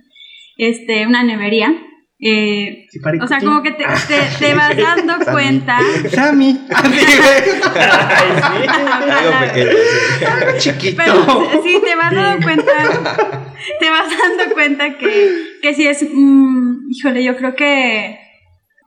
este, 0.57 1.05
una 1.05 1.21
nevería, 1.23 1.71
eh, 2.19 2.85
Sí, 2.89 2.99
o 3.21 3.27
sea, 3.27 3.39
como 3.39 3.61
que 3.61 3.71
te, 3.73 3.83
te- 4.07 4.27
te 4.39 4.53
vas 4.55 4.75
dando 4.75 5.23
cuenta, 5.31 5.77
Sammy. 6.11 6.59
Algo. 8.91 10.57
Chiquito. 10.57 10.97
pero 10.97 11.63
sí, 11.63 11.79
te 11.83 11.95
vas 11.95 12.13
dando 12.13 12.43
cuenta, 12.43 12.73
te 13.79 13.89
vas 13.89 14.07
dando 14.09 14.53
cuenta 14.53 14.97
que, 14.97 15.43
que 15.61 15.73
sí 15.75 15.85
es, 15.87 16.05
mm, 16.11 16.89
híjole, 16.91 17.23
yo 17.23 17.35
creo 17.37 17.55
que 17.55 18.17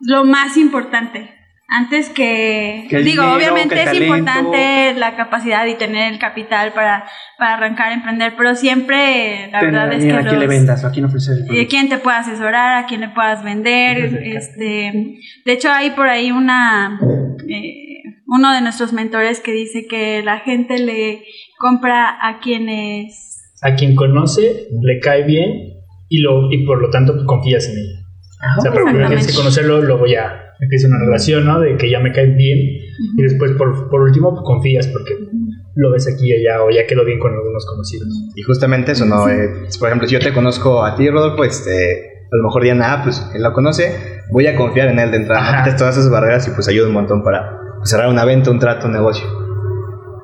lo 0.01 0.25
más 0.25 0.57
importante. 0.57 1.31
Antes 1.67 2.11
que, 2.11 2.87
digo, 2.91 3.03
dinero, 3.23 3.35
obviamente 3.35 3.75
que 3.75 3.81
es 3.81 3.87
talento. 3.87 4.05
importante 4.17 4.95
la 4.99 5.17
capacidad 5.17 5.65
y 5.67 5.75
tener 5.77 6.13
el 6.13 6.19
capital 6.19 6.73
para, 6.73 7.07
para 7.39 7.55
arrancar 7.55 7.89
a 7.89 7.95
emprender, 7.95 8.35
pero 8.37 8.55
siempre 8.55 9.49
la 9.51 9.61
verdad 9.63 9.93
es 9.93 10.05
que 10.05 10.13
a 10.13 10.21
quién 10.21 10.35
le 10.41 10.47
los- 10.47 10.49
vendas 10.49 10.85
o 10.85 10.87
a 10.89 10.91
quién 10.93 11.07
ofrecer 11.07 11.37
producto. 11.47 11.69
quién 11.71 11.89
te 11.89 11.99
puede 11.99 12.19
asesorar, 12.19 12.85
a 12.85 12.87
quién 12.87 13.01
le 13.01 13.09
puedas 13.09 13.43
vender, 13.43 13.97
este, 14.23 14.93
de 15.47 15.53
hecho 15.53 15.71
hay 15.73 15.91
por 15.93 16.07
ahí 16.09 16.31
una, 16.31 17.01
eh, 17.49 18.03
uno 18.27 18.53
de 18.53 18.61
nuestros 18.61 18.93
mentores 18.93 19.41
que 19.41 19.53
dice 19.53 19.87
que 19.89 20.23
la 20.23 20.41
gente 20.41 20.79
le 20.79 21.25
compra 21.59 22.19
a 22.21 22.41
quienes, 22.41 23.41
A 23.63 23.75
quien 23.75 23.97
conoce, 23.97 24.69
le 24.83 25.01
cae 25.01 25.23
bien 25.25 25.51
y, 26.11 26.21
lo, 26.21 26.53
y 26.53 26.67
por 26.67 26.81
lo 26.83 26.91
tanto 26.91 27.15
confías 27.27 27.67
en 27.69 27.79
ella. 27.79 28.07
Ah, 28.43 28.57
O 28.59 28.61
sea, 28.61 28.71
que 28.73 29.33
conocerlo, 29.35 29.81
luego 29.81 30.07
ya 30.07 30.43
empieza 30.61 30.89
una 30.89 30.99
relación, 30.99 31.45
¿no? 31.45 31.61
De 31.61 31.77
que 31.77 31.91
ya 31.91 32.01
me 32.01 32.13
cae 32.13 32.27
bien 32.27 32.59
y 32.59 33.23
después 33.23 33.53
por, 33.53 33.89
por 33.91 34.03
último 34.03 34.31
pues, 34.31 34.43
confías 34.45 34.87
porque 34.89 35.15
lo 35.77 35.91
ves 35.91 36.09
aquí 36.13 36.29
y 36.29 36.33
allá 36.33 36.63
o 36.63 36.71
ya 36.71 36.87
quedó 36.87 37.05
bien 37.05 37.19
con 37.19 37.33
algunos 37.33 37.67
conocidos. 37.67 38.09
Y 38.35 38.43
justamente 38.43 38.93
eso, 38.93 39.05
¿no? 39.07 39.29
Eh, 39.29 39.51
por 39.79 39.89
ejemplo, 39.89 40.07
si 40.09 40.15
yo 40.15 40.21
te 40.21 40.33
conozco 40.33 40.85
a 40.85 40.95
ti, 40.95 41.09
Rodolfo, 41.09 41.45
este, 41.45 42.27
a 42.33 42.37
lo 42.37 42.45
mejor 42.45 42.63
Diana, 42.63 42.93
ah, 42.93 43.01
pues 43.03 43.25
él 43.35 43.43
lo 43.43 43.53
conoce, 43.53 44.23
voy 44.31 44.47
a 44.47 44.57
confiar 44.57 44.89
en 44.89 44.99
él 44.99 45.11
de 45.11 45.19
entrada. 45.19 45.65
Quites 45.65 45.77
todas 45.77 45.97
esas 45.97 46.11
barreras 46.11 46.47
y 46.49 46.53
pues 46.53 46.69
ayuda 46.69 46.87
un 46.89 46.95
montón 46.95 47.23
para 47.23 47.59
pues, 47.79 47.91
cerrar 47.91 48.09
una 48.09 48.25
venta, 48.25 48.51
un 48.51 48.59
trato, 48.59 48.87
un 48.87 48.93
negocio. 48.93 49.27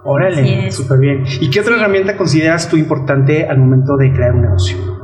Órale, 0.04 0.70
súper 0.72 0.98
bien. 0.98 1.24
¿Y 1.40 1.50
qué 1.50 1.60
otra 1.60 1.76
herramienta 1.76 2.16
consideras 2.16 2.68
tú 2.68 2.76
importante 2.76 3.44
al 3.46 3.58
momento 3.58 3.96
de 3.96 4.12
crear 4.12 4.34
un 4.34 4.42
negocio? 4.42 4.99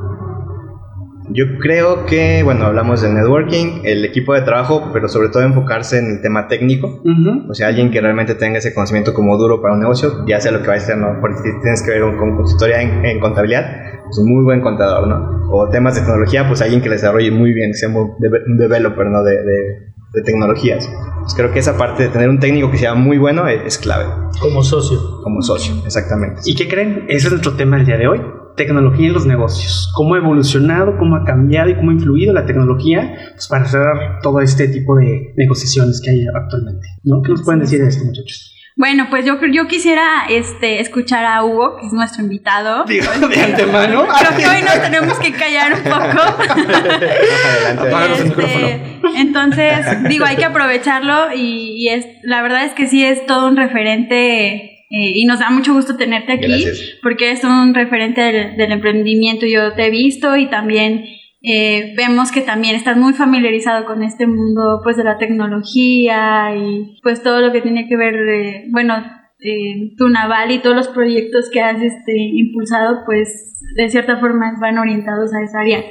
Yo 1.31 1.45
creo 1.61 2.07
que, 2.07 2.43
bueno, 2.43 2.65
hablamos 2.67 3.03
del 3.03 3.15
networking, 3.15 3.81
el 3.85 4.05
equipo 4.05 4.35
de 4.35 4.43
trabajo, 4.43 4.91
pero 4.93 5.09
sobre 5.09 5.29
todo 5.29 5.43
enfocarse 5.43 5.99
en 5.99 6.07
el 6.17 6.21
tema 6.23 6.47
técnico. 6.49 6.89
Ujú. 7.05 7.51
O 7.51 7.55
sea, 7.55 7.69
alguien 7.69 7.91
que 7.91 8.01
realmente 8.01 8.35
tenga 8.35 8.59
ese 8.59 8.73
conocimiento 8.75 9.13
como 9.15 9.37
duro 9.37 9.61
para 9.61 9.75
un 9.75 9.81
negocio, 9.81 10.25
ya 10.27 10.41
sea 10.41 10.53
lo 10.53 10.63
que 10.63 10.69
vaya 10.69 10.83
a 10.83 10.87
ser, 10.87 10.99
¿no? 10.99 11.19
Porque 11.21 11.37
si 11.39 11.61
tienes 11.63 11.83
que 11.83 11.91
ver 11.91 12.05
un- 12.05 12.17
con 12.17 12.37
consultoría 12.37 12.81
en, 12.83 13.05
en 13.05 13.21
contabilidad, 13.21 13.67
pues 14.05 14.19
un 14.19 14.33
muy 14.33 14.45
buen 14.45 14.61
contador, 14.61 15.09
¿no? 15.09 15.49
O 15.51 15.69
temas 15.69 15.95
de 15.97 16.03
tecnología, 16.03 16.47
pues 16.47 16.63
alguien 16.63 16.81
que 16.81 16.89
le 16.89 16.95
desarrolle 16.97 17.31
muy 17.31 17.53
bien, 17.53 17.71
que 17.73 17.79
sea 17.79 17.89
un 17.89 18.15
developer, 18.59 19.07
¿no? 19.07 19.23
De, 19.23 19.33
de- 19.43 19.87
de 20.13 20.23
tecnologías. 20.23 20.89
Pues 21.21 21.35
creo 21.35 21.53
que 21.53 21.59
esa 21.59 21.77
parte 21.77 22.05
de 22.05 22.09
tener 22.09 22.31
un 22.31 22.39
técnico 22.39 22.71
que 22.71 22.79
sea 22.79 22.95
muy 22.95 23.19
bueno 23.19 23.49
es, 23.49 23.61
es 23.67 23.77
clave, 23.77 24.05
Como 24.41 24.63
socio. 24.63 24.99
como 25.23 25.43
socio, 25.43 25.75
exactamente. 25.85 26.41
¿Y 26.47 26.55
qué 26.55 26.69
creen? 26.69 27.05
Ese 27.09 27.27
es 27.27 27.33
nuestro 27.33 27.53
tema 27.55 27.77
del 27.77 27.85
día 27.85 27.99
de 27.99 28.07
hoy. 28.07 28.21
Tecnología 28.57 29.09
en 29.09 29.13
los 29.13 29.27
negocios. 29.27 29.93
¿Cómo 29.95 30.15
ha 30.15 30.19
evolucionado, 30.19 30.97
cómo 30.99 31.17
ha 31.17 31.25
cambiado 31.25 31.71
y 31.71 31.75
cómo 31.77 31.91
ha 31.91 31.95
influido 31.95 32.33
la 32.33 32.47
tecnología 32.47 33.15
pues, 33.33 33.47
para 33.49 33.67
cerrar 33.67 34.21
todo 34.23 34.41
este 34.41 34.69
tipo 34.69 34.97
de 34.97 35.35
negociaciones 35.37 36.01
que 36.03 36.11
hay 36.11 36.27
actualmente? 36.35 36.87
¿no? 37.05 37.23
¿Qué 37.23 37.31
nos 37.31 37.43
pueden 37.43 37.61
decir 37.61 37.81
de 37.81 37.89
esto, 37.89 38.05
muchachos? 38.05 38.57
bueno, 38.77 39.07
pues 39.09 39.25
yo, 39.25 39.39
yo 39.51 39.67
quisiera 39.67 40.27
este, 40.29 40.81
escuchar 40.81 41.25
a 41.25 41.43
Hugo, 41.43 41.79
que 41.79 41.87
es 41.87 41.93
nuestro 41.95 42.23
invitado. 42.23 42.85
Digo, 42.89 43.11
de 43.27 43.41
antemano. 43.41 44.07
Creo 44.19 44.37
que 44.37 44.47
hoy 44.47 44.63
nos 44.63 44.83
tenemos 44.83 45.19
que 45.19 45.33
callar 45.33 45.73
un 45.73 45.83
poco. 45.83 45.95
Adelante. 47.81 48.13
Este, 48.13 48.25
micrófono. 48.25 48.67
entonces, 49.17 49.87
digo, 50.09 50.27
hay 50.27 50.37
que 50.37 50.45
aprovecharlo 50.45 51.33
y, 51.35 51.73
y 51.79 51.89
es, 51.89 52.07
la 52.23 52.43
verdad 52.43 52.67
es 52.67 52.75
que 52.75 52.87
sí 52.87 53.03
es 53.03 53.25
todo 53.25 53.49
un 53.49 53.57
referente 53.57 54.76
eh, 54.91 55.13
y 55.15 55.25
nos 55.25 55.41
da 55.41 55.51
mucho 55.51 55.75
gusto 55.75 55.97
tenerte 55.97 56.33
aquí 56.33 56.47
Gracias. 56.47 56.99
porque 57.03 57.27
eres 57.27 57.45
un 57.45 57.75
referente 57.75 58.21
del, 58.21 58.57
del 58.57 58.73
emprendimiento. 58.73 59.47
Yo 59.47 59.73
te 59.73 59.87
he 59.87 59.91
visto 59.91 60.37
y 60.37 60.47
también 60.47 61.05
eh, 61.49 61.95
vemos 61.97 62.33
que 62.33 62.41
también 62.41 62.75
estás 62.75 62.97
muy 62.97 63.13
familiarizado 63.13 63.85
con 63.85 64.03
este 64.03 64.27
mundo 64.27 64.81
pues 64.83 64.97
de 64.97 65.05
la 65.05 65.17
tecnología 65.17 66.57
y 66.57 66.99
pues 67.05 67.23
todo 67.23 67.41
lo 67.41 67.53
que 67.53 67.61
tiene 67.61 67.87
que 67.87 67.97
ver, 67.97 68.15
eh, 68.15 68.65
bueno, 68.71 68.97
eh, 69.39 69.95
tu 69.97 70.09
naval 70.09 70.51
y 70.51 70.59
todos 70.59 70.75
los 70.75 70.89
proyectos 70.89 71.49
que 71.53 71.61
has 71.61 71.81
este, 71.81 72.17
impulsado 72.17 73.05
pues 73.07 73.61
de 73.77 73.89
cierta 73.91 74.17
forma 74.17 74.55
van 74.61 74.79
orientados 74.79 75.33
a 75.35 75.45
esa 75.45 75.61
área. 75.61 75.85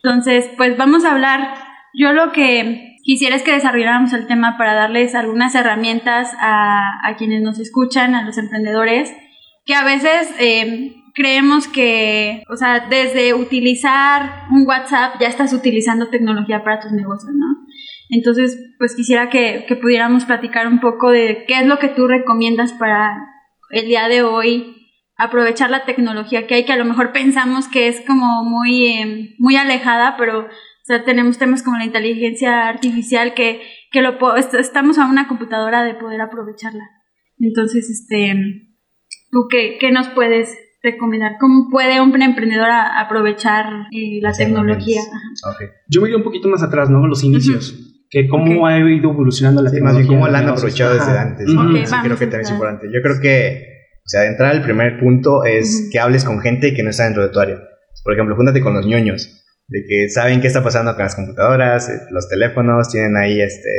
Entonces 0.00 0.48
pues 0.56 0.76
vamos 0.76 1.04
a 1.04 1.10
hablar, 1.10 1.54
yo 1.92 2.12
lo 2.12 2.30
que 2.30 2.93
quisiera 3.04 3.36
es 3.36 3.42
que 3.42 3.52
desarrolláramos 3.52 4.12
el 4.12 4.26
tema 4.26 4.56
para 4.58 4.74
darles 4.74 5.14
algunas 5.14 5.54
herramientas 5.54 6.32
a, 6.40 7.06
a 7.06 7.16
quienes 7.16 7.42
nos 7.42 7.60
escuchan, 7.60 8.14
a 8.14 8.24
los 8.24 8.38
emprendedores, 8.38 9.14
que 9.64 9.74
a 9.74 9.84
veces 9.84 10.34
eh, 10.40 10.96
creemos 11.14 11.68
que, 11.68 12.42
o 12.50 12.56
sea, 12.56 12.86
desde 12.88 13.34
utilizar 13.34 14.46
un 14.50 14.66
WhatsApp 14.66 15.14
ya 15.20 15.28
estás 15.28 15.52
utilizando 15.52 16.08
tecnología 16.08 16.64
para 16.64 16.80
tus 16.80 16.92
negocios, 16.92 17.32
¿no? 17.34 17.46
Entonces, 18.10 18.58
pues 18.78 18.94
quisiera 18.94 19.30
que, 19.30 19.64
que 19.66 19.76
pudiéramos 19.76 20.24
platicar 20.24 20.66
un 20.66 20.80
poco 20.80 21.10
de 21.10 21.44
qué 21.46 21.60
es 21.60 21.66
lo 21.66 21.78
que 21.78 21.88
tú 21.88 22.06
recomiendas 22.06 22.72
para 22.72 23.16
el 23.70 23.86
día 23.86 24.08
de 24.08 24.22
hoy 24.22 24.74
aprovechar 25.16 25.70
la 25.70 25.84
tecnología 25.84 26.46
que 26.46 26.54
hay, 26.54 26.64
que 26.64 26.72
a 26.72 26.76
lo 26.76 26.84
mejor 26.84 27.12
pensamos 27.12 27.68
que 27.68 27.88
es 27.88 28.00
como 28.06 28.44
muy, 28.44 28.86
eh, 28.86 29.34
muy 29.38 29.56
alejada, 29.56 30.16
pero 30.18 30.48
o 30.84 30.86
sea, 30.86 31.02
tenemos 31.04 31.38
temas 31.38 31.62
como 31.62 31.78
la 31.78 31.86
inteligencia 31.86 32.68
artificial 32.68 33.32
que, 33.32 33.62
que 33.90 34.02
lo 34.02 34.18
estamos 34.58 34.98
a 34.98 35.06
una 35.06 35.26
computadora 35.28 35.82
de 35.82 35.94
poder 35.94 36.20
aprovecharla. 36.20 36.84
Entonces, 37.38 37.88
este, 37.88 38.34
¿tú 39.30 39.46
qué, 39.50 39.78
qué 39.80 39.90
nos 39.90 40.08
puedes 40.08 40.56
recomendar? 40.82 41.32
¿Cómo 41.40 41.68
puede 41.70 42.00
un 42.02 42.20
emprendedor 42.20 42.68
a- 42.68 43.00
aprovechar 43.00 43.64
eh, 43.92 44.20
la 44.20 44.32
tecnología? 44.32 45.00
herramientas. 45.00 45.42
Ajá. 45.44 45.56
Ok. 45.56 45.70
Yo 45.88 46.00
me 46.02 46.08
iría 46.08 46.18
un 46.18 46.24
poquito 46.24 46.48
más 46.48 46.62
atrás, 46.62 46.90
¿no? 46.90 47.06
Los 47.06 47.24
inicios. 47.24 47.74
Que 48.10 48.28
cómo 48.28 48.60
Ok. 48.64 48.68
ha 48.68 48.78
ido 48.78 49.10
evolucionando 49.10 49.62
la 49.62 49.70
Sí, 49.70 49.80
más 49.80 49.94
tecnología. 49.94 50.08
bien 50.10 50.20
cómo 50.20 50.30
la 50.30 50.38
han 50.40 50.48
aprovechado 50.50 50.92
desde 50.94 51.10
ajá. 51.12 51.22
antes. 51.22 51.48
Ujú. 51.48 51.62
¿no? 51.62 51.76
Eso 51.78 51.96
creo 52.04 52.18
que 52.18 52.26
también 52.26 52.42
es 52.42 52.50
importante. 52.50 52.86
Yo 52.92 53.00
creo 53.02 53.20
que, 53.22 53.64
o 54.04 54.08
sea, 54.08 54.20
de 54.20 54.28
entrada, 54.28 54.52
el 54.52 54.60
primer 54.62 55.00
punto 55.00 55.44
es 55.44 55.80
Ujú. 55.80 55.90
que 55.92 55.98
hables 55.98 56.24
con 56.26 56.40
gente 56.40 56.74
que 56.74 56.82
no 56.82 56.90
está 56.90 57.04
dentro 57.04 57.22
de 57.22 57.30
tu 57.30 57.40
área. 57.40 57.56
Por 58.04 58.12
ejemplo, 58.12 58.36
júntate 58.36 58.60
con 58.60 58.74
los 58.74 58.86
ñoños, 58.86 59.43
de 59.68 59.84
que 59.88 60.08
saben 60.10 60.40
qué 60.40 60.46
está 60.48 60.62
pasando 60.62 60.94
con 60.94 61.04
las 61.04 61.14
computadoras, 61.14 61.88
eh, 61.88 62.00
los 62.10 62.28
teléfonos, 62.28 62.90
tienen 62.90 63.16
ahí 63.16 63.40
este 63.40 63.70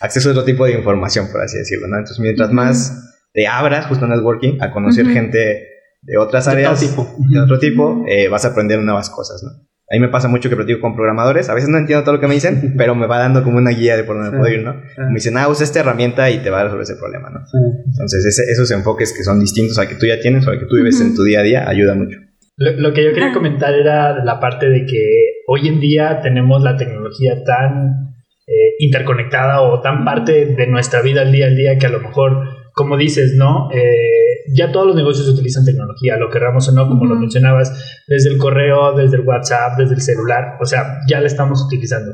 acceso 0.00 0.28
a 0.28 0.32
otro 0.32 0.44
tipo 0.44 0.64
de 0.64 0.72
información, 0.72 1.28
por 1.30 1.40
así 1.42 1.58
decirlo, 1.58 1.86
¿no? 1.88 1.96
Entonces, 1.98 2.20
mientras 2.20 2.52
más 2.52 3.04
te 3.34 3.46
abras 3.46 3.86
justo 3.86 4.04
en 4.06 4.12
networking 4.12 4.58
a 4.60 4.70
conocer 4.72 5.06
gente 5.06 5.68
de 6.02 6.16
otras 6.16 6.46
De 6.46 6.52
áreas, 6.52 6.80
tipo. 6.80 7.14
de 7.30 7.40
otro 7.40 7.58
tipo, 7.58 8.04
eh, 8.08 8.28
vas 8.28 8.44
a 8.44 8.48
aprender 8.48 8.78
nuevas 8.80 9.10
cosas, 9.10 9.42
¿no? 9.42 9.50
A 9.90 9.94
mí 9.94 10.00
me 10.00 10.08
pasa 10.08 10.28
mucho 10.28 10.50
que 10.50 10.56
platico 10.56 10.80
con 10.80 10.94
programadores, 10.94 11.48
a 11.48 11.54
veces 11.54 11.70
no 11.70 11.78
entiendo 11.78 12.04
todo 12.04 12.14
lo 12.16 12.20
que 12.20 12.26
me 12.28 12.34
dicen, 12.34 12.74
pero 12.78 12.94
me 12.94 13.06
va 13.06 13.18
dando 13.18 13.42
como 13.42 13.58
una 13.58 13.70
guía 13.70 13.96
de 13.96 14.04
por 14.04 14.16
dónde 14.16 14.36
puedo 14.38 14.52
ir, 14.52 14.62
¿no? 14.62 14.74
Me 15.08 15.14
dicen, 15.14 15.36
ah, 15.38 15.48
usa 15.48 15.64
esta 15.64 15.80
herramienta 15.80 16.30
y 16.30 16.38
te 16.42 16.50
va 16.50 16.60
a 16.60 16.64
resolver 16.64 16.84
ese 16.84 16.96
problema, 16.96 17.30
¿no? 17.30 17.40
Entonces, 17.86 18.24
ese- 18.24 18.50
esos 18.50 18.70
enfoques 18.70 19.12
que 19.12 19.24
son 19.24 19.40
distintos 19.40 19.78
al 19.78 19.88
que 19.88 19.94
tú 19.96 20.06
ya 20.06 20.20
tienes 20.20 20.46
o 20.46 20.50
al 20.50 20.58
que 20.58 20.66
tú 20.66 20.76
vives 20.76 21.00
en 21.00 21.14
tu 21.14 21.22
día 21.24 21.40
a 21.40 21.42
día 21.42 21.68
ayuda 21.68 21.94
mucho. 21.94 22.18
Lo, 22.58 22.72
lo 22.72 22.92
que 22.92 23.04
yo 23.04 23.12
quería 23.12 23.30
Ah. 23.30 23.34
comentar 23.34 23.72
era 23.74 24.22
la 24.24 24.38
parte 24.40 24.68
de 24.68 24.84
que 24.84 25.00
hoy 25.46 25.68
en 25.68 25.80
día 25.80 26.20
tenemos 26.20 26.62
la 26.62 26.76
tecnología 26.76 27.42
tan 27.44 28.14
eh, 28.46 28.74
interconectada 28.80 29.60
o 29.62 29.80
tan 29.80 30.04
parte 30.04 30.46
de 30.46 30.66
nuestra 30.66 31.02
vida 31.02 31.20
al 31.22 31.30
día 31.32 31.46
al 31.46 31.56
día 31.56 31.76
que 31.78 31.86
a 31.86 31.90
lo 31.90 32.00
mejor, 32.00 32.48
como 32.72 32.96
dices, 32.96 33.34
¿no? 33.36 33.68
Eh, 33.74 34.44
ya 34.56 34.72
todos 34.72 34.86
los 34.86 34.96
negocios 34.96 35.28
utilizan 35.28 35.64
tecnología, 35.66 36.16
lo 36.16 36.30
querramos 36.30 36.66
o 36.68 36.72
no, 36.72 36.88
como 36.88 37.04
lo 37.04 37.12
Ujú. 37.12 37.20
mencionabas, 37.20 38.02
desde 38.08 38.30
el 38.30 38.38
correo, 38.38 38.94
desde 38.96 39.16
el 39.18 39.26
WhatsApp, 39.26 39.78
desde 39.78 39.94
el 39.96 40.00
celular, 40.00 40.56
o 40.60 40.64
sea, 40.64 40.98
ya 41.08 41.20
la 41.20 41.26
estamos 41.26 41.62
utilizando. 41.66 42.12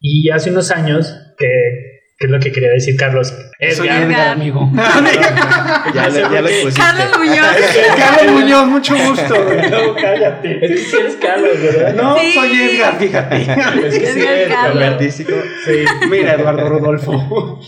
Y 0.00 0.28
hace 0.30 0.50
unos 0.50 0.70
años, 0.72 1.14
que, 1.38 1.46
que 2.18 2.26
es 2.26 2.32
lo 2.32 2.40
que 2.40 2.50
quería 2.50 2.70
decir 2.70 2.96
Carlos, 2.96 3.28
Soy 3.28 3.86
Edgar, 3.86 4.02
Edgar, 4.02 4.28
amigo. 4.30 4.68
Ya, 5.94 6.08
lo, 6.08 6.14
ya 6.32 6.40
lo 6.40 6.48
qué. 6.48 6.54
expusiste. 6.54 6.80
Carlos 6.80 7.18
Muñoz. 7.18 7.46
Carlos 7.96 8.32
Muñoz, 8.32 8.66
mucho 8.66 8.96
gusto. 8.96 9.34
No, 9.70 9.94
cállate. 9.94 10.64
Es 10.64 10.70
que 10.70 10.76
sí 10.78 10.96
eres 10.98 11.16
Carlos, 11.20 11.50
¿verdad? 11.62 11.94
No, 11.94 12.18
Sí. 12.18 12.32
soy 12.32 12.52
Edgar, 12.60 12.98
fíjate. 12.98 13.36
Es 13.86 13.98
que 13.98 14.06
sí 14.06 14.20
Edgar 14.20 14.34
eres, 14.34 14.48
Carlos. 14.48 14.82
Artístico. 14.82 15.32
Sí, 15.64 15.84
mira, 16.10 16.34
Eduardo 16.34 16.68
Rodolfo. 16.68 17.60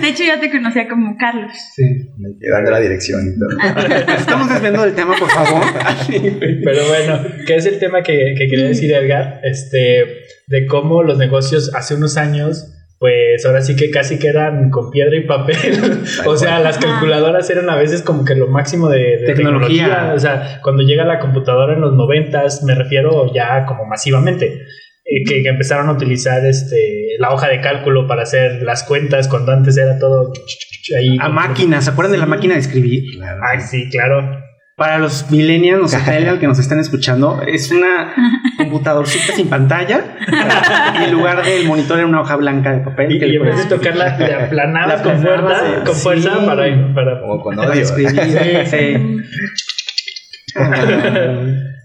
De 0.00 0.08
hecho, 0.08 0.22
yo 0.24 0.38
te 0.40 0.50
conocía 0.52 0.88
como 0.88 1.16
Carlos. 1.18 1.52
Sí. 1.74 1.82
Me 2.16 2.28
dando 2.50 2.70
la 2.70 2.78
dirección 2.80 3.20
y 3.26 3.38
todo. 3.38 4.14
Estamos 4.16 4.48
desviando 4.50 4.82
del 4.82 4.94
tema, 4.94 5.16
por 5.18 5.30
favor. 5.30 5.62
Pero 6.08 6.86
bueno, 6.88 7.20
que 7.46 7.56
es 7.56 7.66
el 7.66 7.78
tema 7.80 8.02
que, 8.02 8.34
que 8.38 8.46
quería 8.48 8.66
decir 8.66 8.92
Edgar, 8.92 9.40
este, 9.42 10.22
de 10.46 10.66
cómo 10.66 11.02
los 11.02 11.18
negocios 11.18 11.72
hace 11.74 11.94
unos 11.96 12.16
años, 12.16 12.70
pues 12.98 13.44
ahora 13.44 13.60
sí 13.60 13.76
que 13.76 13.90
casi 13.90 14.18
que 14.18 14.28
eran 14.28 14.70
con 14.70 14.90
piedra 14.90 15.16
y 15.16 15.26
papel. 15.26 15.56
o 16.26 16.36
sea, 16.36 16.60
las 16.60 16.78
calculadoras 16.78 17.48
eran 17.50 17.68
a 17.68 17.76
veces 17.76 18.02
como 18.02 18.24
que 18.24 18.34
lo 18.34 18.46
máximo 18.48 18.88
de, 18.88 19.18
de 19.18 19.34
Tecnología. 19.34 19.84
tecnología. 19.84 20.14
O 20.14 20.18
sea, 20.18 20.60
cuando 20.62 20.82
llega 20.82 21.04
la 21.04 21.18
computadora 21.18 21.74
en 21.74 21.80
los 21.80 21.94
noventas, 21.94 22.62
me 22.62 22.74
refiero 22.74 23.32
ya 23.34 23.66
como 23.66 23.84
masivamente. 23.84 24.46
eh, 25.04 25.22
que, 25.28 25.42
que 25.42 25.48
empezaron 25.50 25.88
a 25.88 25.92
utilizar 25.92 26.44
este 26.46 27.16
la 27.18 27.32
hoja 27.34 27.48
de 27.48 27.60
cálculo 27.60 28.06
para 28.06 28.22
hacer 28.22 28.62
las 28.62 28.84
cuentas 28.84 29.28
cuando 29.28 29.52
antes 29.52 29.76
era 29.76 29.98
todo 29.98 30.32
ahí 30.96 31.16
A 31.20 31.28
máquina, 31.28 31.80
¿se 31.82 31.90
acuerdan 31.90 32.12
de 32.12 32.18
la 32.18 32.26
máquina 32.26 32.54
de 32.54 32.60
escribir? 32.60 33.04
Claro. 33.16 33.40
Ay, 33.46 33.60
sí, 33.60 33.88
claro. 33.90 34.43
Para 34.76 34.98
los 34.98 35.30
millennials 35.30 35.84
o 35.84 35.88
centennials 35.88 36.38
que 36.40 36.48
nos 36.48 36.58
están 36.58 36.80
escuchando, 36.80 37.40
es 37.46 37.70
una 37.70 38.12
computadorcita 38.58 39.34
sin 39.34 39.48
pantalla 39.48 40.16
y 41.00 41.04
en 41.04 41.12
lugar 41.12 41.44
del 41.44 41.66
monitor 41.66 41.98
era 41.98 42.08
una 42.08 42.20
hoja 42.20 42.34
blanca 42.36 42.72
de 42.72 42.80
papel. 42.80 43.12
Y, 43.12 43.20
que 43.20 43.26
y 43.26 43.30
le 43.30 43.36
en 43.36 43.44
vez 43.44 43.56
de 43.56 43.76
tocarla, 43.76 44.16
aplanabas 44.46 44.98
La 44.98 45.02
con 45.04 45.22
fuerza, 45.22 45.84
con 45.84 45.94
sí. 45.94 46.00
fuerza 46.02 46.46
para, 46.46 46.94
para 46.94 47.20
Como 47.20 47.40
con 47.40 47.58
odio. 47.58 47.84
Sí. 48.66 49.22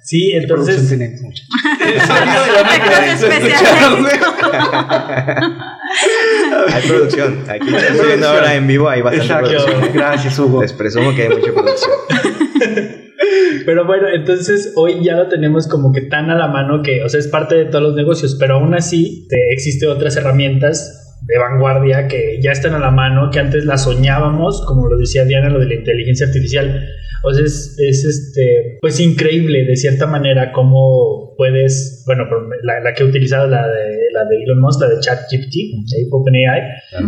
Sí. 0.10 0.34
Ah, 0.34 0.40
Sí, 0.40 0.42
¿qué 0.42 0.48
producción 0.48 0.80
entonces 0.80 0.90
tenemos. 0.90 1.22
Hay 6.74 6.88
producción. 6.88 7.44
Aquí 7.48 7.76
estoy 7.76 8.08
viendo 8.08 8.28
ahora 8.28 8.56
en 8.56 8.68
vivo, 8.68 8.90
hay 8.90 9.02
bastante 9.02 9.26
Exacto. 9.26 9.66
producción. 9.66 9.94
Gracias, 9.94 10.40
Hugo. 10.40 10.62
Les 10.62 10.74
presumo 10.74 11.16
que 11.16 11.24
hay 11.24 11.30
mucha 11.30 11.54
producción. 11.54 11.92
Pero 13.66 13.86
bueno, 13.86 14.08
entonces 14.08 14.74
hoy 14.76 15.04
ya 15.04 15.16
lo 15.16 15.28
tenemos 15.28 15.68
como 15.68 15.92
que 15.92 16.02
tan 16.02 16.32
a 16.32 16.36
la 16.36 16.48
mano 16.48 16.82
que, 16.82 17.04
o 17.04 17.10
sea, 17.10 17.20
es 17.20 17.28
parte 17.28 17.56
de 17.56 17.66
todos 17.66 17.84
los 17.84 17.96
negocios, 17.96 18.36
pero 18.40 18.56
aún 18.56 18.74
así 18.74 19.28
te, 19.30 19.36
existen 19.52 19.90
otras 19.90 20.16
herramientas 20.16 20.99
de 21.22 21.38
vanguardia 21.38 22.08
que 22.08 22.40
ya 22.42 22.52
están 22.52 22.74
a 22.74 22.80
la 22.80 22.92
mano, 22.92 23.30
que 23.32 23.40
antes 23.40 23.66
las 23.66 23.84
soñábamos, 23.84 24.64
como 24.66 24.88
lo 24.88 24.98
decía 24.98 25.26
Diana, 25.26 25.50
lo 25.50 25.60
de 25.60 25.68
la 25.68 25.76
inteligencia 25.76 26.28
artificial. 26.28 26.88
O 27.24 27.34
sea, 27.34 27.44
es, 27.44 27.76
es 27.78 28.06
este, 28.06 28.78
pues 28.80 29.00
increíble 29.00 29.66
de 29.66 29.76
cierta 29.76 30.08
manera 30.08 30.54
cómo 30.54 31.36
puedes, 31.36 32.04
bueno, 32.06 32.24
la, 32.64 32.80
la 32.80 32.94
que 32.94 33.04
he 33.04 33.06
utilizado, 33.06 33.48
la 33.48 33.68
de, 33.68 33.98
la 34.14 34.24
de 34.24 34.44
Elon 34.44 34.62
Musk, 34.62 34.82
la 34.82 34.88
de 34.88 35.00
ChatGPT, 35.00 35.54
de 35.54 36.08
OpenAI, 36.10 36.62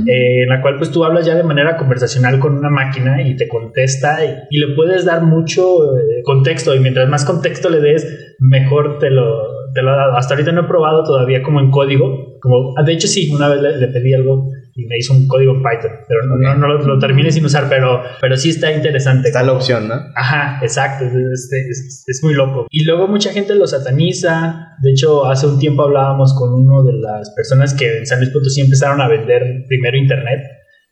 eh, 0.07 0.43
en 0.43 0.49
la 0.49 0.61
cual 0.61 0.77
pues 0.77 0.91
tú 0.91 1.05
hablas 1.05 1.25
ya 1.25 1.35
de 1.35 1.43
manera 1.43 1.77
conversacional 1.77 2.39
con 2.39 2.57
una 2.57 2.69
máquina 2.69 3.21
y 3.21 3.37
te 3.37 3.47
contesta 3.47 4.23
y, 4.25 4.35
y 4.49 4.59
le 4.59 4.75
puedes 4.75 5.05
dar 5.05 5.21
mucho 5.21 5.97
eh, 5.97 6.21
contexto 6.23 6.75
y 6.75 6.79
mientras 6.79 7.07
más 7.07 7.23
contexto 7.23 7.69
le 7.69 7.79
des, 7.79 8.35
mejor 8.39 8.99
te 8.99 9.09
lo, 9.09 9.60
te 9.73 9.81
lo 9.81 9.91
ha 9.91 9.95
dado. 9.95 10.17
Hasta 10.17 10.33
ahorita 10.33 10.51
no 10.51 10.61
he 10.61 10.67
probado 10.67 11.03
todavía 11.03 11.41
como 11.43 11.59
en 11.59 11.71
código, 11.71 12.39
como, 12.41 12.73
ah, 12.77 12.83
de 12.83 12.93
hecho 12.93 13.07
sí, 13.07 13.29
una 13.33 13.47
vez 13.49 13.61
le, 13.61 13.77
le 13.77 13.87
pedí 13.87 14.13
algo 14.13 14.49
y 14.73 14.85
me 14.85 14.97
hizo 14.97 15.13
un 15.13 15.27
código 15.27 15.53
en 15.53 15.61
Python, 15.61 15.91
pero 16.07 16.21
no, 16.23 16.37
no, 16.37 16.55
no 16.55 16.67
lo, 16.67 16.79
lo 16.85 16.97
terminé 16.99 17.29
sin 17.31 17.43
usar, 17.45 17.65
pero, 17.69 18.01
pero 18.21 18.37
sí 18.37 18.49
está 18.51 18.71
interesante. 18.71 19.27
Está 19.27 19.43
la 19.43 19.51
opción, 19.51 19.87
¿no? 19.89 19.95
Ajá, 20.15 20.59
exacto, 20.61 21.05
es, 21.05 21.13
es- 21.13 21.51
es- 21.51 22.03
es 22.07 22.23
muy 22.23 22.33
loco. 22.33 22.67
Y 22.69 22.85
luego 22.85 23.07
mucha 23.07 23.31
gente 23.31 23.53
lo 23.55 23.67
sataniza. 23.67 24.69
De 24.81 24.91
hecho, 24.91 25.25
hace 25.29 25.45
un 25.47 25.59
tiempo 25.59 25.83
hablábamos 25.83 26.33
con 26.37 26.53
uno 26.53 26.83
de 26.83 26.93
las 26.93 27.29
personas 27.31 27.73
que 27.73 27.99
en 27.99 28.05
San 28.05 28.19
Luis 28.19 28.31
Potosí 28.31 28.61
empezaron 28.61 29.01
a 29.01 29.07
vender 29.07 29.65
primero 29.67 29.97
internet, 29.97 30.39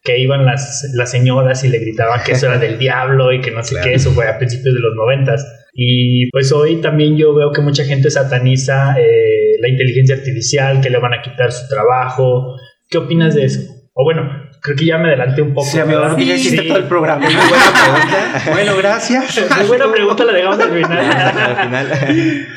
que 0.03 0.19
iban 0.19 0.45
las, 0.45 0.91
las 0.95 1.11
señoras 1.11 1.63
y 1.63 1.69
le 1.69 1.79
gritaban 1.79 2.21
que 2.25 2.33
eso 2.33 2.47
era 2.47 2.57
del 2.57 2.77
diablo 2.77 3.33
y 3.33 3.41
que 3.41 3.51
no 3.51 3.63
sé 3.63 3.75
Claro. 3.75 3.89
qué, 3.89 3.95
eso 3.95 4.11
fue 4.11 4.27
a 4.27 4.37
principios 4.37 4.73
de 4.75 4.81
los 4.81 4.93
noventas. 4.95 5.58
Y 5.81 6.29
pues 6.31 6.51
hoy 6.51 6.81
también 6.81 7.15
yo 7.15 7.33
veo 7.33 7.51
que 7.53 7.61
mucha 7.61 7.85
gente 7.85 8.09
sataniza 8.11 8.95
eh, 8.99 9.55
la 9.61 9.69
inteligencia 9.69 10.15
artificial, 10.15 10.81
que 10.81 10.89
le 10.89 10.99
van 10.99 11.13
a 11.13 11.21
quitar 11.21 11.53
su 11.53 11.69
trabajo. 11.69 12.55
¿Qué 12.89 12.97
opinas 12.97 13.33
de 13.35 13.45
eso? 13.45 13.61
O 13.93 14.03
bueno, 14.03 14.23
creo 14.61 14.75
que 14.75 14.85
ya 14.85 14.97
me 14.97 15.07
adelanté 15.07 15.41
un 15.41 15.53
poco. 15.53 15.67
Sí, 15.67 15.79
amigo, 15.79 16.01
¿verdad? 16.01 16.17
que 16.17 16.25
ya 16.25 16.35
hiciste 16.35 16.63
Sí. 16.63 16.67
todo 16.67 16.79
el 16.79 16.83
programa. 16.85 17.23
Muy 17.25 17.33
buena 17.33 17.49
pregunta. 17.73 18.43
Bueno, 18.51 18.77
gracias. 18.77 19.49
Muy 19.57 19.67
buena 19.67 19.89
pregunta, 19.91 20.25
la 20.25 20.33
dejamos 20.33 20.59
al 20.59 20.69
final. 20.71 20.99
Al 21.39 21.55
final. 21.65 22.47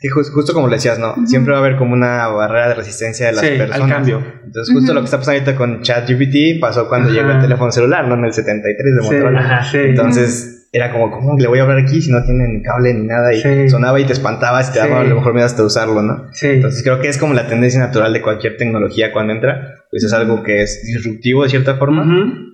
Y 0.00 0.08
jus- 0.08 0.30
justo 0.32 0.54
como 0.54 0.66
le 0.68 0.76
decías, 0.76 0.98
¿no? 0.98 1.14
Siempre 1.26 1.52
va 1.52 1.58
a 1.58 1.60
haber 1.62 1.76
como 1.76 1.92
una 1.92 2.26
barrera 2.28 2.68
de 2.68 2.74
resistencia 2.76 3.26
de 3.26 3.32
las 3.32 3.40
Sí, 3.42 3.48
al 3.52 3.58
personas. 3.58 3.90
cambio. 3.90 4.22
Entonces, 4.46 4.74
justo 4.74 4.94
lo 4.94 5.00
que 5.00 5.04
está 5.04 5.18
pasando 5.18 5.40
ahorita 5.40 5.56
con 5.56 5.82
ChatGPT 5.82 6.58
pasó 6.58 6.88
cuando 6.88 7.10
llegó 7.10 7.30
el 7.30 7.40
teléfono 7.42 7.70
celular, 7.70 8.08
¿no? 8.08 8.14
En 8.14 8.24
el 8.24 8.32
73 8.32 8.94
de 8.94 9.02
Sí, 9.02 9.14
Motorola. 9.14 9.40
Ajá. 9.40 9.70
sí. 9.70 9.76
Entonces, 9.78 10.53
era 10.74 10.90
como, 10.92 11.10
¿cómo 11.10 11.38
le 11.38 11.46
voy 11.46 11.60
a 11.60 11.62
hablar 11.62 11.78
aquí 11.78 12.02
si 12.02 12.10
no 12.10 12.22
tienen 12.24 12.60
cable 12.62 12.92
ni 12.92 13.06
nada? 13.06 13.32
Y 13.32 13.40
Sí. 13.40 13.68
sonaba 13.70 14.00
y 14.00 14.04
te 14.04 14.12
espantabas 14.12 14.70
y 14.70 14.72
te 14.72 14.78
daba 14.80 15.00
Sí. 15.00 15.06
a 15.06 15.08
lo 15.08 15.14
mejor 15.14 15.32
miedo 15.32 15.46
hasta 15.46 15.62
usarlo, 15.62 16.02
¿no? 16.02 16.26
Sí. 16.32 16.48
Entonces, 16.48 16.82
creo 16.82 17.00
que 17.00 17.08
es 17.08 17.16
como 17.16 17.32
la 17.32 17.46
tendencia 17.46 17.78
natural 17.80 18.12
de 18.12 18.20
cualquier 18.20 18.56
tecnología 18.56 19.12
cuando 19.12 19.32
entra. 19.32 19.76
Pues 19.90 20.02
es 20.02 20.12
algo 20.12 20.42
que 20.42 20.62
es 20.62 20.82
disruptivo 20.84 21.44
de 21.44 21.50
cierta 21.50 21.76
forma. 21.76 22.04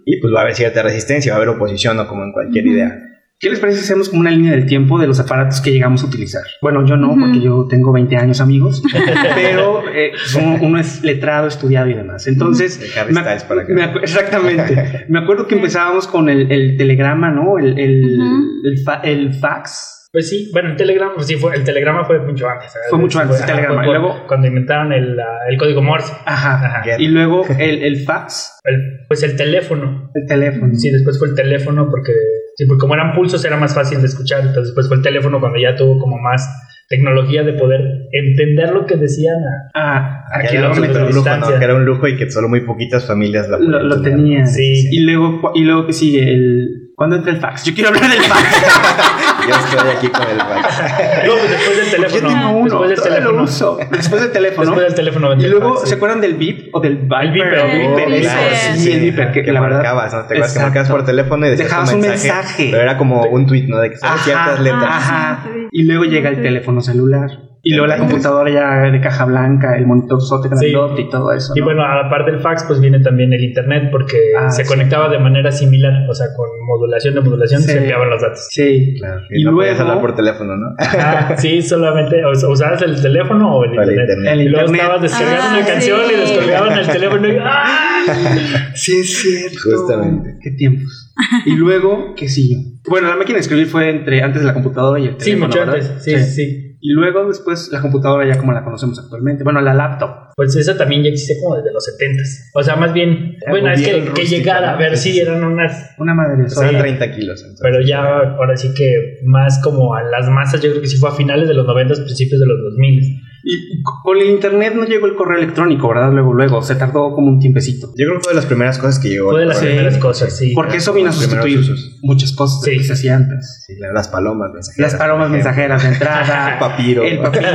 Y 0.04 0.20
pues 0.20 0.32
va 0.34 0.40
a 0.40 0.42
haber 0.42 0.54
cierta 0.54 0.82
resistencia, 0.82 1.32
va 1.32 1.38
a 1.38 1.42
haber 1.42 1.54
oposición, 1.56 1.96
¿no? 1.96 2.06
Como 2.06 2.22
en 2.24 2.32
cualquier 2.32 2.66
idea. 2.66 2.98
¿Qué 3.40 3.48
les 3.48 3.58
parece 3.58 3.78
si 3.78 3.84
hacemos 3.84 4.10
como 4.10 4.20
una 4.20 4.30
línea 4.30 4.52
del 4.52 4.66
tiempo 4.66 4.98
de 4.98 5.06
los 5.06 5.18
aparatos 5.18 5.62
que 5.62 5.70
llegamos 5.72 6.02
a 6.04 6.06
utilizar? 6.06 6.42
Bueno, 6.60 6.86
yo 6.86 6.96
no, 6.98 7.16
porque 7.18 7.40
yo 7.40 7.66
tengo 7.70 7.90
20 7.90 8.14
años, 8.16 8.40
amigos, 8.42 8.82
pero 9.34 9.82
eh, 9.94 10.12
uno, 10.38 10.58
uno 10.60 10.78
es 10.78 11.02
letrado, 11.02 11.48
estudiado 11.48 11.88
y 11.88 11.94
demás. 11.94 12.26
Entonces, 12.26 12.78
me- 13.08 13.14
para 13.22 13.32
acá. 13.62 13.72
me 13.72 13.84
exactamente. 14.02 15.06
Me 15.08 15.18
acuerdo 15.20 15.46
que 15.46 15.54
empezábamos 15.54 16.06
con 16.06 16.28
el, 16.28 16.52
el 16.52 16.76
telegrama, 16.76 17.30
¿no? 17.30 17.58
El, 17.58 17.78
el, 17.78 18.20
Ujú. 18.20 18.42
el, 18.68 18.78
fa- 18.84 19.00
el 19.02 19.32
fax. 19.34 19.96
Pues 20.12 20.28
sí, 20.28 20.50
bueno, 20.52 20.70
el 20.70 20.76
Telegram, 20.76 21.10
pues 21.14 21.28
sí, 21.28 21.36
fue, 21.36 21.54
el 21.54 21.62
Telegrama 21.64 22.04
fue 22.04 22.18
mucho 22.18 22.48
antes. 22.48 22.72
Fue 22.90 22.98
mucho 22.98 23.20
antes, 23.20 23.36
el 23.38 23.42
ajá, 23.44 23.52
Telegrama. 23.52 23.84
fue 23.84 23.94
Y 23.94 23.98
luego- 23.98 24.26
cuando 24.26 24.48
inventaron 24.48 24.92
el, 24.92 25.18
ah, 25.18 25.38
el 25.48 25.56
código 25.56 25.80
Morse. 25.82 26.12
Ajá. 26.26 26.54
Ajá. 26.80 26.82
Y 26.98 27.06
luego 27.08 27.46
el, 27.58 27.82
el 27.84 28.00
fax, 28.04 28.58
El- 28.64 29.06
pues 29.08 29.22
el 29.22 29.36
teléfono. 29.36 30.10
el 30.14 30.26
teléfono. 30.26 30.74
Sí, 30.74 30.90
después 30.90 31.18
fue 31.18 31.28
el 31.28 31.34
teléfono 31.36 31.88
porque, 31.90 32.12
sí, 32.60 32.66
porque 32.66 32.80
como 32.80 32.94
eran 32.94 33.12
pulsos 33.14 33.42
era 33.44 33.56
más 33.56 33.74
fácil 33.74 34.00
de 34.00 34.06
escuchar. 34.06 34.40
Entonces 34.40 34.64
después 34.66 34.86
fue 34.86 34.98
el 34.98 35.02
teléfono 35.02 35.40
cuando 35.40 35.58
ya 35.58 35.74
tuvo 35.74 35.98
como 35.98 36.18
más 36.18 36.46
tecnología 36.88 37.42
de 37.44 37.52
poder 37.54 37.80
entender 38.12 38.70
lo 38.72 38.84
que 38.84 38.96
decían 38.96 39.36
a, 39.36 39.70
Ah, 39.74 40.24
a 40.30 40.40
Que 40.40 40.56
era 40.56 40.68
un 40.68 40.74
kilómetros 40.74 41.14
super 41.14 41.24
de 41.24 41.40
lujo. 41.40 41.58
Que 41.58 41.64
era 41.64 41.74
un 41.74 41.84
lujo 41.84 42.08
y 42.08 42.16
que 42.16 42.30
solo 42.30 42.48
muy 42.48 42.60
poquitas 42.62 43.06
familias 43.06 43.48
la 43.48 43.58
lo, 43.58 43.64
podían 43.64 43.88
lo 43.88 44.02
tener. 44.02 44.18
tenía. 44.18 44.46
Sí. 44.46 44.88
Y 44.90 45.00
luego, 45.04 45.52
y 45.54 45.64
luego 45.64 45.86
que 45.86 45.92
sigue 45.92 46.32
el. 46.32 46.90
¿Cuándo 46.96 47.16
entra 47.16 47.32
el 47.32 47.38
fax? 47.38 47.64
Yo 47.64 47.72
quiero 47.74 47.88
hablar 47.88 48.10
del 48.10 48.20
fax. 48.20 48.42
Yo 49.50 49.76
estoy 49.76 49.90
aquí 49.96 50.08
con 50.08 50.22
el 50.28 50.38
fax. 50.38 51.26
No, 51.26 51.32
pues 51.32 51.50
después 51.50 51.76
del 51.76 51.86
Yo 51.86 51.90
teléfono. 51.96 52.28
tengo 52.28 52.50
uno, 52.50 52.62
después 52.64 52.88
del 52.90 52.96
todavía 52.98 53.20
lo 53.20 53.26
teléfono. 53.26 53.42
uso. 53.44 53.78
Después 53.90 54.22
del 54.22 54.32
teléfono. 54.32 54.62
Después 54.66 54.86
del 54.86 54.94
teléfono. 54.94 55.32
Y 55.34 55.46
luego, 55.48 55.86
¿se 55.86 55.94
acuerdan 55.94 56.20
del 56.20 56.34
VIP 56.34 56.74
o 56.74 56.80
del 56.80 56.96
Viper? 56.96 57.54
El 57.54 58.12
Viper, 58.12 58.54
sí. 58.76 58.92
el 58.92 59.00
Viper, 59.00 59.32
que, 59.32 59.52
la 59.52 59.60
verdad. 59.60 59.76
marcabas, 59.78 60.12
¿no? 60.14 60.18
Te 60.20 60.34
acuerdas 60.34 60.52
que 60.54 60.60
marcabas 60.60 60.90
por 60.90 61.04
teléfono 61.04 61.46
y 61.46 61.50
decías 61.50 61.68
Dejabas 61.68 61.92
un 61.92 62.00
mensaje. 62.00 62.68
Pero 62.70 62.82
era 62.82 62.96
como 62.96 63.22
un 63.24 63.46
tweet, 63.46 63.66
¿no? 63.68 63.78
De 63.78 63.90
que 63.90 63.96
solo 63.96 64.12
ciertas 64.18 64.60
letras. 64.60 64.84
Ajá. 64.84 65.44
Y 65.72 65.84
luego 65.84 66.04
llega 66.04 66.30
el 66.30 66.42
teléfono 66.42 66.80
celular. 66.80 67.30
Y 67.62 67.72
luego 67.74 67.86
la 67.86 67.98
computadora 67.98 68.50
ya 68.50 68.90
de 68.90 69.00
caja 69.00 69.26
blanca, 69.26 69.76
el 69.76 69.86
monitor 69.86 70.20
sote 70.22 70.48
Sí. 70.56 70.72
y 70.98 71.10
todo 71.10 71.32
eso. 71.32 71.52
Y 71.54 71.60
¿no? 71.60 71.66
bueno, 71.66 71.82
aparte 71.84 72.30
del 72.30 72.40
fax, 72.40 72.64
pues 72.64 72.80
viene 72.80 73.00
también 73.00 73.32
el 73.34 73.44
internet 73.44 73.88
porque 73.92 74.16
Ah, 74.38 74.50
se 74.50 74.64
sí. 74.64 74.68
conectaba 74.68 75.08
de 75.10 75.18
manera 75.18 75.52
similar, 75.52 75.92
o 76.08 76.14
sea, 76.14 76.28
con 76.34 76.48
modulación 76.66 77.14
de 77.16 77.20
modulación 77.20 77.60
Sí. 77.60 77.68
se 77.72 77.78
enviaban 77.78 78.08
los 78.08 78.22
datos. 78.22 78.46
Sí. 78.50 78.94
Claro. 78.98 79.20
Y 79.30 79.42
Y 79.42 79.44
no 79.44 79.52
podías 79.52 79.76
luego- 79.76 79.90
hablar 79.90 80.00
por 80.06 80.16
teléfono, 80.16 80.56
¿no? 80.56 80.66
Ah, 80.78 81.34
sí, 81.38 81.60
solamente 81.60 82.24
o 82.24 82.34
sea, 82.34 82.48
usabas 82.48 82.80
el 82.82 83.00
teléfono 83.00 83.56
o 83.56 83.64
el 83.64 83.70
O 83.78 83.82
el 83.82 83.90
internet. 83.90 84.08
internet. 84.08 84.32
El 84.32 84.40
y 84.40 84.48
luego 84.48 84.66
internet. 84.66 84.80
estabas 84.80 85.02
descargando 85.02 85.42
Ah, 85.42 85.56
una 85.58 85.66
canción 85.66 86.00
sí. 86.08 86.14
y 86.14 86.20
descolgaban 86.20 86.78
el 86.78 86.86
teléfono 86.88 87.28
y 87.28 87.36
¡ah! 87.42 87.66
Sí, 88.74 88.92
es 89.00 89.20
cierto. 89.20 89.58
Justamente. 89.76 90.36
Qué 90.42 90.50
tiempos. 90.52 91.12
Y 91.44 91.54
luego, 91.56 92.14
¿qué 92.16 92.28
siguió? 92.28 92.58
Bueno, 92.88 93.08
la 93.08 93.16
máquina 93.16 93.34
de 93.34 93.40
escribir 93.40 93.66
fue 93.66 93.90
entre 93.90 94.22
antes 94.22 94.40
de 94.40 94.48
la 94.48 94.54
computadora 94.54 94.98
y 94.98 95.08
el 95.08 95.12
Sí, 95.18 95.32
teléfono. 95.32 95.46
mucho 95.48 95.58
¿verdad? 95.58 95.74
antes. 95.74 96.02
Sí, 96.04 96.16
sí, 96.16 96.30
sí. 96.30 96.69
Y 96.82 96.92
luego, 96.92 97.26
después, 97.28 97.68
la 97.72 97.80
computadora 97.82 98.26
ya 98.26 98.38
como 98.38 98.52
la 98.52 98.64
conocemos 98.64 98.98
actualmente. 98.98 99.44
Bueno, 99.44 99.60
la 99.60 99.74
laptop. 99.74 100.32
Pues 100.34 100.56
esa 100.56 100.76
también 100.78 101.02
ya 101.02 101.10
existe 101.10 101.34
como 101.42 101.56
desde 101.56 101.72
los 101.72 101.84
70 101.84 102.22
O 102.54 102.62
sea, 102.62 102.76
más 102.76 102.92
bien, 102.94 103.36
Era 103.42 103.50
bueno, 103.50 103.70
es 103.70 103.82
que, 103.86 104.12
que 104.14 104.24
llegara 104.24 104.72
a 104.72 104.76
ver 104.76 104.96
Sí, 104.96 105.10
si 105.10 105.14
sí. 105.16 105.20
eran 105.20 105.44
unas 105.44 105.90
Una 105.98 106.14
madre. 106.14 106.48
Son 106.48 106.68
Sí. 106.70 106.74
30 106.76 107.12
kilos. 107.12 107.40
entonces. 107.42 107.60
Pero 107.62 107.82
ya 107.82 108.02
ahora 108.36 108.56
sí 108.56 108.72
que 108.74 109.18
más 109.24 109.60
como 109.62 109.94
a 109.94 110.02
las 110.02 110.28
masas, 110.30 110.62
yo 110.62 110.70
creo 110.70 110.80
que 110.80 110.88
sí 110.88 110.96
fue 110.96 111.10
a 111.10 111.12
finales 111.12 111.46
de 111.48 111.54
los 111.54 111.66
90, 111.66 111.94
principios 111.96 112.40
de 112.40 112.46
los 112.46 112.58
2000. 112.62 113.20
Y 113.42 113.82
con 113.82 114.18
el 114.18 114.28
internet 114.30 114.74
no 114.76 114.84
llegó 114.84 115.06
el 115.06 115.14
correo 115.14 115.38
electrónico, 115.38 115.88
¿verdad? 115.88 116.12
Luego, 116.12 116.34
luego. 116.34 116.62
Se 116.62 116.74
tardó 116.74 117.12
como 117.14 117.28
un 117.28 117.38
tiempecito. 117.40 117.88
Yo 117.96 118.06
creo 118.06 118.14
que 118.18 118.24
fue 118.24 118.32
de 118.32 118.36
las 118.36 118.46
primeras 118.46 118.78
cosas 118.78 118.98
que 118.98 119.08
llegó. 119.08 119.30
Fue 119.30 119.40
de 119.40 119.46
las 119.46 119.58
Sí. 119.58 119.66
primeras 119.66 119.96
cosas, 119.98 120.36
sí. 120.36 120.52
Porque 120.54 120.76
eso 120.76 120.92
vino 120.92 121.08
a 121.08 121.12
sustituir 121.12 121.58
usos. 121.58 121.98
muchas 122.02 122.32
cosas 122.32 122.62
Sí. 122.62 122.76
que 122.78 122.84
se 122.84 122.92
hacían 122.92 123.22
antes. 123.24 123.64
Sí, 123.66 123.76
claro, 123.76 123.94
las 123.94 124.08
palomas 124.08 124.52
mensajeras. 124.52 124.92
Las 124.92 125.00
palomas 125.00 125.30
mensajeras 125.30 125.82
de 125.82 125.88
entrada. 125.88 126.52
El 126.52 126.58
papiro. 126.58 127.02
El 127.02 127.18
papiro. 127.20 127.46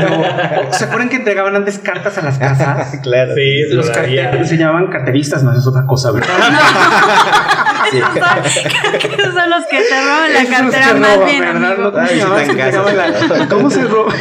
¿Se 0.71 0.85
acuerdan 0.85 1.09
que 1.09 1.17
entregaban 1.17 1.55
antes 1.55 1.77
cartas 1.79 2.17
a 2.17 2.21
las 2.23 2.37
casas? 2.37 2.99
claro. 3.03 3.33
Sí, 3.35 3.61
Los 3.73 3.89
carteros 3.89 4.47
se 4.49 4.57
llamaban 4.57 4.87
carteristas, 4.87 5.43
no, 5.43 5.51
es 5.55 5.65
otra 5.67 5.85
cosa, 5.85 6.11
¿verdad? 6.11 6.27
Sí. 7.91 7.97
Esos 9.17 9.33
son 9.33 9.49
los 9.49 9.65
que 9.69 9.77
te 9.81 10.01
roban 10.01 10.33
la 10.33 10.39
que 10.41 10.47
cartera 10.47 10.93
más 10.93 11.15
roban, 11.15 11.29
bien. 11.29 11.61
No, 11.61 11.91
¿Cómo 11.91 11.97
Ay, 11.99 12.07
se 12.07 12.13
sí, 12.13 12.19
llamaban? 12.19 12.45
tan 12.47 12.55
Se 12.55 12.57
casas. 12.57 12.75
entregaban 12.87 13.39
la- 13.39 13.47
¿Cómo 13.49 13.69
se 13.69 13.83
roba? 13.83 14.13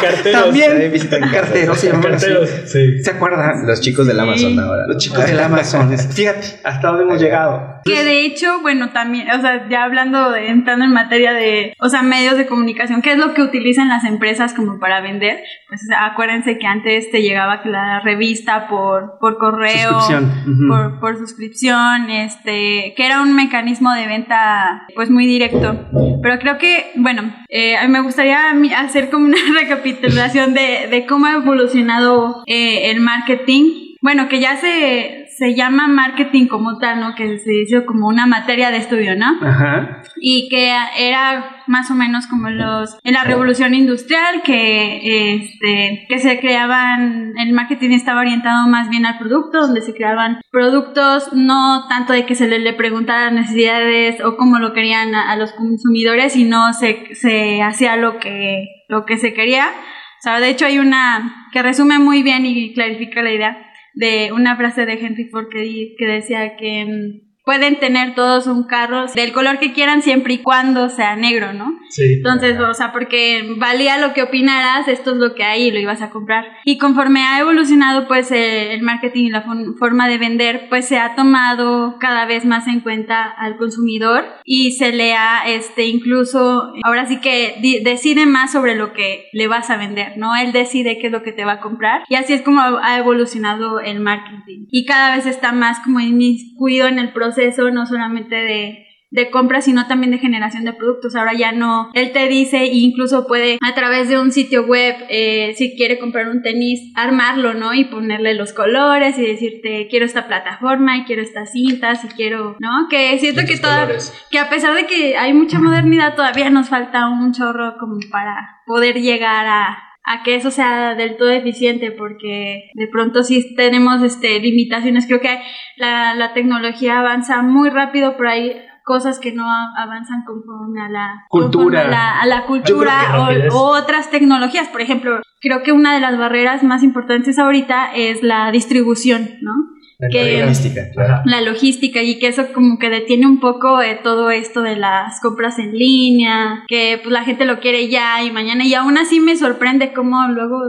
Carteros. 0.00 0.42
También 0.44 0.92
visitan 0.92 1.30
carteros 1.30 1.78
se. 1.78 1.90
Carteros, 1.90 2.50
sí. 2.66 3.02
¿Se 3.02 3.10
acuerdan? 3.10 3.66
Los 3.66 3.80
chicos 3.80 4.06
del 4.06 4.20
Amazon 4.20 4.58
ahora. 4.58 4.86
Los 4.86 4.96
chicos 4.98 5.26
del 5.26 5.40
Amazon. 5.40 5.96
Fíjate, 5.98 6.60
hasta 6.64 6.88
dónde 6.88 7.04
hemos 7.04 7.20
llegado. 7.20 7.78
Que 7.84 8.04
de 8.04 8.24
hecho, 8.26 8.60
bueno, 8.60 8.90
también, 8.90 9.30
o 9.30 9.40
sea, 9.40 9.66
ya 9.68 9.84
hablando, 9.84 10.30
de, 10.30 10.48
entrando 10.48 10.84
en 10.84 10.92
materia 10.92 11.32
de, 11.32 11.72
o 11.80 11.88
sea, 11.88 12.02
medios 12.02 12.36
de 12.36 12.46
comunicación, 12.46 13.00
¿qué 13.02 13.12
es 13.12 13.18
lo 13.18 13.32
que 13.34 13.42
utilizan 13.42 13.88
las 13.88 14.04
empresas 14.04 14.52
como 14.52 14.78
para 14.78 15.00
vender? 15.00 15.38
Pues 15.68 15.82
acuérdense 15.98 16.58
que 16.58 16.66
antes 16.66 17.10
te 17.10 17.22
llegaba 17.22 17.60
la 17.64 18.00
revista 18.00 18.68
por, 18.68 19.18
por 19.20 19.38
correo, 19.38 20.00
Suscripción. 20.00 20.98
Por 21.00 21.16
suscripción, 21.16 22.10
este, 22.10 22.77
que 22.96 23.06
era 23.06 23.22
un 23.22 23.34
mecanismo 23.34 23.92
de 23.92 24.06
venta, 24.06 24.86
pues 24.94 25.10
muy 25.10 25.26
directo. 25.26 25.86
Pero 26.22 26.38
creo 26.38 26.58
que, 26.58 26.90
bueno, 26.96 27.34
eh, 27.48 27.76
me 27.88 28.00
gustaría 28.00 28.52
hacer 28.76 29.10
como 29.10 29.26
una 29.26 29.38
recapitulación 29.60 30.54
de, 30.54 30.88
de 30.90 31.06
cómo 31.06 31.26
ha 31.26 31.32
evolucionado 31.34 32.42
eh, 32.46 32.90
el 32.90 33.00
marketing. 33.00 33.96
Bueno, 34.00 34.28
que 34.28 34.40
ya 34.40 34.56
se, 34.56 35.27
se 35.38 35.54
llama 35.54 35.86
marketing 35.86 36.48
como 36.48 36.78
tal, 36.78 36.98
¿no? 36.98 37.14
Que 37.14 37.38
se 37.38 37.62
hizo 37.62 37.86
como 37.86 38.08
una 38.08 38.26
materia 38.26 38.70
de 38.72 38.78
estudio, 38.78 39.16
¿no? 39.16 39.38
Ajá. 39.40 40.02
y 40.20 40.48
que 40.48 40.72
era 40.98 41.62
más 41.68 41.90
o 41.90 41.94
menos 41.94 42.26
como 42.26 42.50
los 42.50 42.98
en 43.04 43.14
la 43.14 43.22
revolución 43.24 43.74
industrial 43.74 44.42
que 44.42 45.34
este 45.34 46.06
que 46.08 46.18
se 46.18 46.40
creaban 46.40 47.34
el 47.38 47.52
marketing 47.52 47.90
estaba 47.90 48.20
orientado 48.20 48.66
más 48.68 48.88
bien 48.88 49.06
al 49.06 49.18
producto 49.18 49.60
donde 49.60 49.82
se 49.82 49.94
creaban 49.94 50.40
productos 50.50 51.32
no 51.34 51.86
tanto 51.88 52.12
de 52.12 52.26
que 52.26 52.34
se 52.34 52.48
le, 52.48 52.58
le 52.58 52.72
preguntaran 52.72 53.34
necesidades 53.34 54.20
o 54.24 54.36
cómo 54.36 54.58
lo 54.58 54.72
querían 54.72 55.14
a, 55.14 55.30
a 55.30 55.36
los 55.36 55.52
consumidores 55.52 56.32
sino 56.32 56.72
se, 56.72 57.14
se 57.14 57.62
hacía 57.62 57.96
lo 57.96 58.18
que 58.18 58.64
lo 58.88 59.04
que 59.04 59.18
se 59.18 59.34
quería 59.34 59.66
o 59.68 60.22
sea 60.22 60.40
de 60.40 60.48
hecho 60.48 60.66
hay 60.66 60.78
una 60.78 61.46
que 61.52 61.62
resume 61.62 61.98
muy 61.98 62.22
bien 62.22 62.44
y 62.44 62.72
clarifica 62.74 63.22
la 63.22 63.32
idea 63.32 63.67
de 63.94 64.32
una 64.32 64.56
frase 64.56 64.86
de 64.86 64.94
Henry 64.94 65.28
Ford 65.28 65.48
que, 65.50 65.94
que 65.98 66.06
decía 66.06 66.56
que 66.56 66.84
mm, 66.84 67.27
pueden 67.48 67.80
tener 67.80 68.14
todos 68.14 68.46
un 68.46 68.64
carro 68.64 69.06
del 69.14 69.32
color 69.32 69.58
que 69.58 69.72
quieran 69.72 70.02
siempre 70.02 70.34
y 70.34 70.42
cuando 70.42 70.90
sea 70.90 71.16
negro, 71.16 71.54
¿no? 71.54 71.78
Sí. 71.88 72.02
Entonces, 72.18 72.60
o 72.60 72.74
sea, 72.74 72.92
porque 72.92 73.54
valía 73.56 73.96
lo 73.96 74.12
que 74.12 74.22
opinaras, 74.22 74.86
esto 74.86 75.12
es 75.12 75.16
lo 75.16 75.34
que 75.34 75.44
hay 75.44 75.62
y 75.62 75.70
lo 75.70 75.78
ibas 75.78 76.02
a 76.02 76.10
comprar. 76.10 76.44
Y 76.66 76.76
conforme 76.76 77.22
ha 77.22 77.40
evolucionado, 77.40 78.06
pues, 78.06 78.30
eh, 78.32 78.74
el 78.74 78.82
marketing 78.82 79.24
y 79.24 79.30
la 79.30 79.46
forma 79.78 80.08
de 80.08 80.18
vender, 80.18 80.66
pues, 80.68 80.86
se 80.88 80.98
ha 80.98 81.14
tomado 81.14 81.96
cada 81.98 82.26
vez 82.26 82.44
más 82.44 82.66
en 82.66 82.80
cuenta 82.80 83.24
al 83.24 83.56
consumidor 83.56 84.26
y 84.44 84.72
se 84.72 84.92
le 84.92 85.14
ha, 85.14 85.48
este, 85.48 85.86
incluso, 85.86 86.74
ahora 86.84 87.06
sí 87.06 87.18
que 87.20 87.80
decide 87.82 88.26
más 88.26 88.52
sobre 88.52 88.74
lo 88.74 88.92
que 88.92 89.28
le 89.32 89.48
vas 89.48 89.70
a 89.70 89.78
vender, 89.78 90.18
¿no? 90.18 90.36
Él 90.36 90.52
decide 90.52 90.98
qué 90.98 91.06
es 91.06 91.12
lo 91.14 91.22
que 91.22 91.32
te 91.32 91.46
va 91.46 91.52
a 91.52 91.60
comprar 91.60 92.02
y 92.10 92.16
así 92.16 92.34
es 92.34 92.42
como 92.42 92.60
ha 92.60 92.98
evolucionado 92.98 93.80
el 93.80 94.00
marketing. 94.00 94.66
Y 94.70 94.84
cada 94.84 95.16
vez 95.16 95.24
está 95.24 95.52
más 95.52 95.78
como 95.80 95.98
inmiscuido 96.00 96.88
en 96.88 96.98
el 96.98 97.14
proceso, 97.14 97.37
no 97.72 97.86
solamente 97.86 98.34
de 98.34 98.88
de 99.10 99.30
compra, 99.30 99.62
sino 99.62 99.86
también 99.86 100.10
de 100.10 100.18
generación 100.18 100.64
de 100.64 100.72
productos. 100.72 101.16
Ahora 101.16 101.32
ya 101.32 101.52
no, 101.52 101.90
él 101.94 102.12
te 102.12 102.28
dice 102.28 102.58
e 102.58 102.76
incluso 102.76 103.26
puede 103.26 103.58
a 103.66 103.74
través 103.74 104.08
de 104.08 104.18
un 104.18 104.32
sitio 104.32 104.66
web, 104.66 104.94
eh, 105.08 105.54
si 105.56 105.76
quiere 105.76 105.98
comprar 105.98 106.28
un 106.28 106.42
tenis, 106.42 106.92
armarlo, 106.94 107.54
¿no? 107.54 107.72
Y 107.74 107.86
ponerle 107.86 108.34
los 108.34 108.52
colores 108.52 109.18
y 109.18 109.22
decirte, 109.22 109.88
quiero 109.88 110.04
esta 110.04 110.26
plataforma 110.26 110.98
y 110.98 111.04
quiero 111.04 111.22
estas 111.22 111.52
cintas 111.52 112.04
y 112.04 112.08
quiero, 112.08 112.56
¿no? 112.60 112.88
Que 112.90 113.18
siento 113.18 113.42
que 113.46 113.56
toda, 113.56 113.88
que 114.30 114.38
a 114.38 114.50
pesar 114.50 114.74
de 114.74 114.86
que 114.86 115.16
hay 115.16 115.32
mucha 115.32 115.58
modernidad, 115.58 116.14
todavía 116.14 116.50
nos 116.50 116.68
falta 116.68 117.08
un 117.08 117.32
chorro 117.32 117.76
como 117.78 117.98
para 118.10 118.60
poder 118.66 119.00
llegar 119.00 119.46
a 119.46 119.87
a 120.08 120.22
que 120.22 120.36
eso 120.36 120.50
sea 120.50 120.94
del 120.94 121.16
todo 121.16 121.30
eficiente 121.30 121.92
porque 121.92 122.70
de 122.74 122.88
pronto 122.88 123.22
sí 123.22 123.54
tenemos 123.54 124.02
este 124.02 124.40
limitaciones 124.40 125.06
creo 125.06 125.20
que 125.20 125.40
la, 125.76 126.14
la 126.14 126.32
tecnología 126.32 127.00
avanza 127.00 127.42
muy 127.42 127.68
rápido 127.68 128.16
pero 128.16 128.30
hay 128.30 128.56
cosas 128.84 129.18
que 129.18 129.32
no 129.32 129.44
avanzan 129.76 130.24
conforme 130.24 130.80
a 130.80 130.88
la 130.88 131.26
cultura, 131.28 131.82
a 131.82 131.88
la, 131.88 132.20
a 132.20 132.26
la 132.26 132.46
cultura 132.46 133.50
o, 133.50 133.54
o, 133.54 133.78
otras 133.78 134.10
tecnologías. 134.10 134.66
Por 134.68 134.80
ejemplo, 134.80 135.20
creo 135.42 135.62
que 135.62 135.72
una 135.72 135.92
de 135.92 136.00
las 136.00 136.16
barreras 136.16 136.62
más 136.62 136.82
importantes 136.82 137.38
ahorita 137.38 137.92
es 137.94 138.22
la 138.22 138.50
distribución, 138.50 139.28
¿no? 139.42 139.52
La 139.98 140.08
que, 140.10 140.40
logística, 140.40 140.90
claro. 140.92 141.22
La 141.24 141.40
logística 141.40 142.02
y 142.02 142.20
que 142.20 142.28
eso 142.28 142.52
como 142.54 142.78
que 142.78 142.88
detiene 142.88 143.26
un 143.26 143.40
poco 143.40 143.82
eh, 143.82 143.98
todo 144.00 144.30
esto 144.30 144.62
de 144.62 144.76
las 144.76 145.20
compras 145.20 145.58
en 145.58 145.72
línea, 145.72 146.64
que 146.68 147.00
pues 147.02 147.12
la 147.12 147.24
gente 147.24 147.44
lo 147.44 147.58
quiere 147.58 147.88
ya 147.88 148.22
y 148.22 148.30
mañana 148.30 148.64
y 148.64 148.74
aún 148.74 148.96
así 148.96 149.18
me 149.18 149.36
sorprende 149.36 149.92
cómo 149.92 150.28
luego 150.28 150.60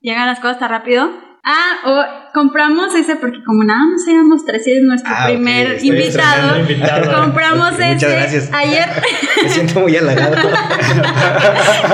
llegan 0.00 0.26
las 0.26 0.40
cosas 0.40 0.58
tan 0.58 0.70
rápido. 0.70 1.10
Ah, 1.44 1.78
o 1.86 2.27
compramos 2.38 2.94
ese 2.94 3.16
porque 3.16 3.42
como 3.42 3.64
nada 3.64 3.80
más 3.86 4.06
éramos 4.06 4.44
tres 4.44 4.64
y 4.68 4.76
es 4.76 4.82
nuestro 4.82 5.12
Ah, 5.12 5.26
primer 5.26 5.84
invitado. 5.84 6.60
invitado. 6.60 7.22
Compramos 7.24 7.72
ese 7.72 7.94
muchas 7.94 8.10
gracias. 8.12 8.50
ayer. 8.52 8.84
Me 9.42 9.48
siento 9.48 9.80
muy 9.80 9.96
halagado. 9.96 10.36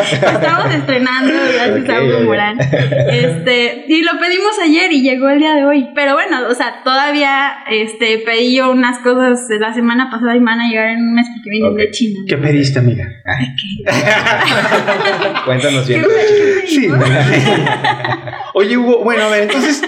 Estamos 0.02 0.74
estrenando 0.74 1.32
gracias 1.32 1.82
Ok, 1.82 1.88
a 1.88 2.02
Hugo. 2.02 2.20
Morán. 2.26 2.58
Este, 2.60 3.84
y 3.88 4.02
lo 4.02 4.12
pedimos 4.20 4.52
ayer 4.62 4.92
y 4.92 5.00
llegó 5.02 5.30
el 5.30 5.38
día 5.38 5.54
de 5.54 5.64
hoy. 5.64 5.88
Pero 5.94 6.12
bueno, 6.12 6.40
o 6.50 6.54
sea, 6.54 6.82
todavía 6.84 7.54
este 7.70 8.18
pedí 8.18 8.56
yo 8.56 8.70
unas 8.70 8.98
cosas 8.98 9.48
de 9.48 9.58
la 9.58 9.72
semana 9.72 10.10
pasada 10.10 10.36
y 10.36 10.40
me 10.40 10.46
van 10.46 10.60
a 10.60 10.68
llegar 10.68 10.90
en 10.90 10.98
un 10.98 11.14
mes 11.14 11.26
porque 11.34 11.48
vienen 11.50 11.74
de 11.74 11.90
China. 11.90 12.20
¿Qué 12.28 12.36
pediste, 12.36 12.80
amiga? 12.80 13.06
Cuéntanos 15.46 15.88
bien. 15.88 16.04
Sí. 16.66 16.88
Oye, 18.54 18.76
Hugo, 18.76 19.02
bueno, 19.04 19.24
a 19.24 19.28
ver, 19.30 19.42
entonces, 19.44 19.82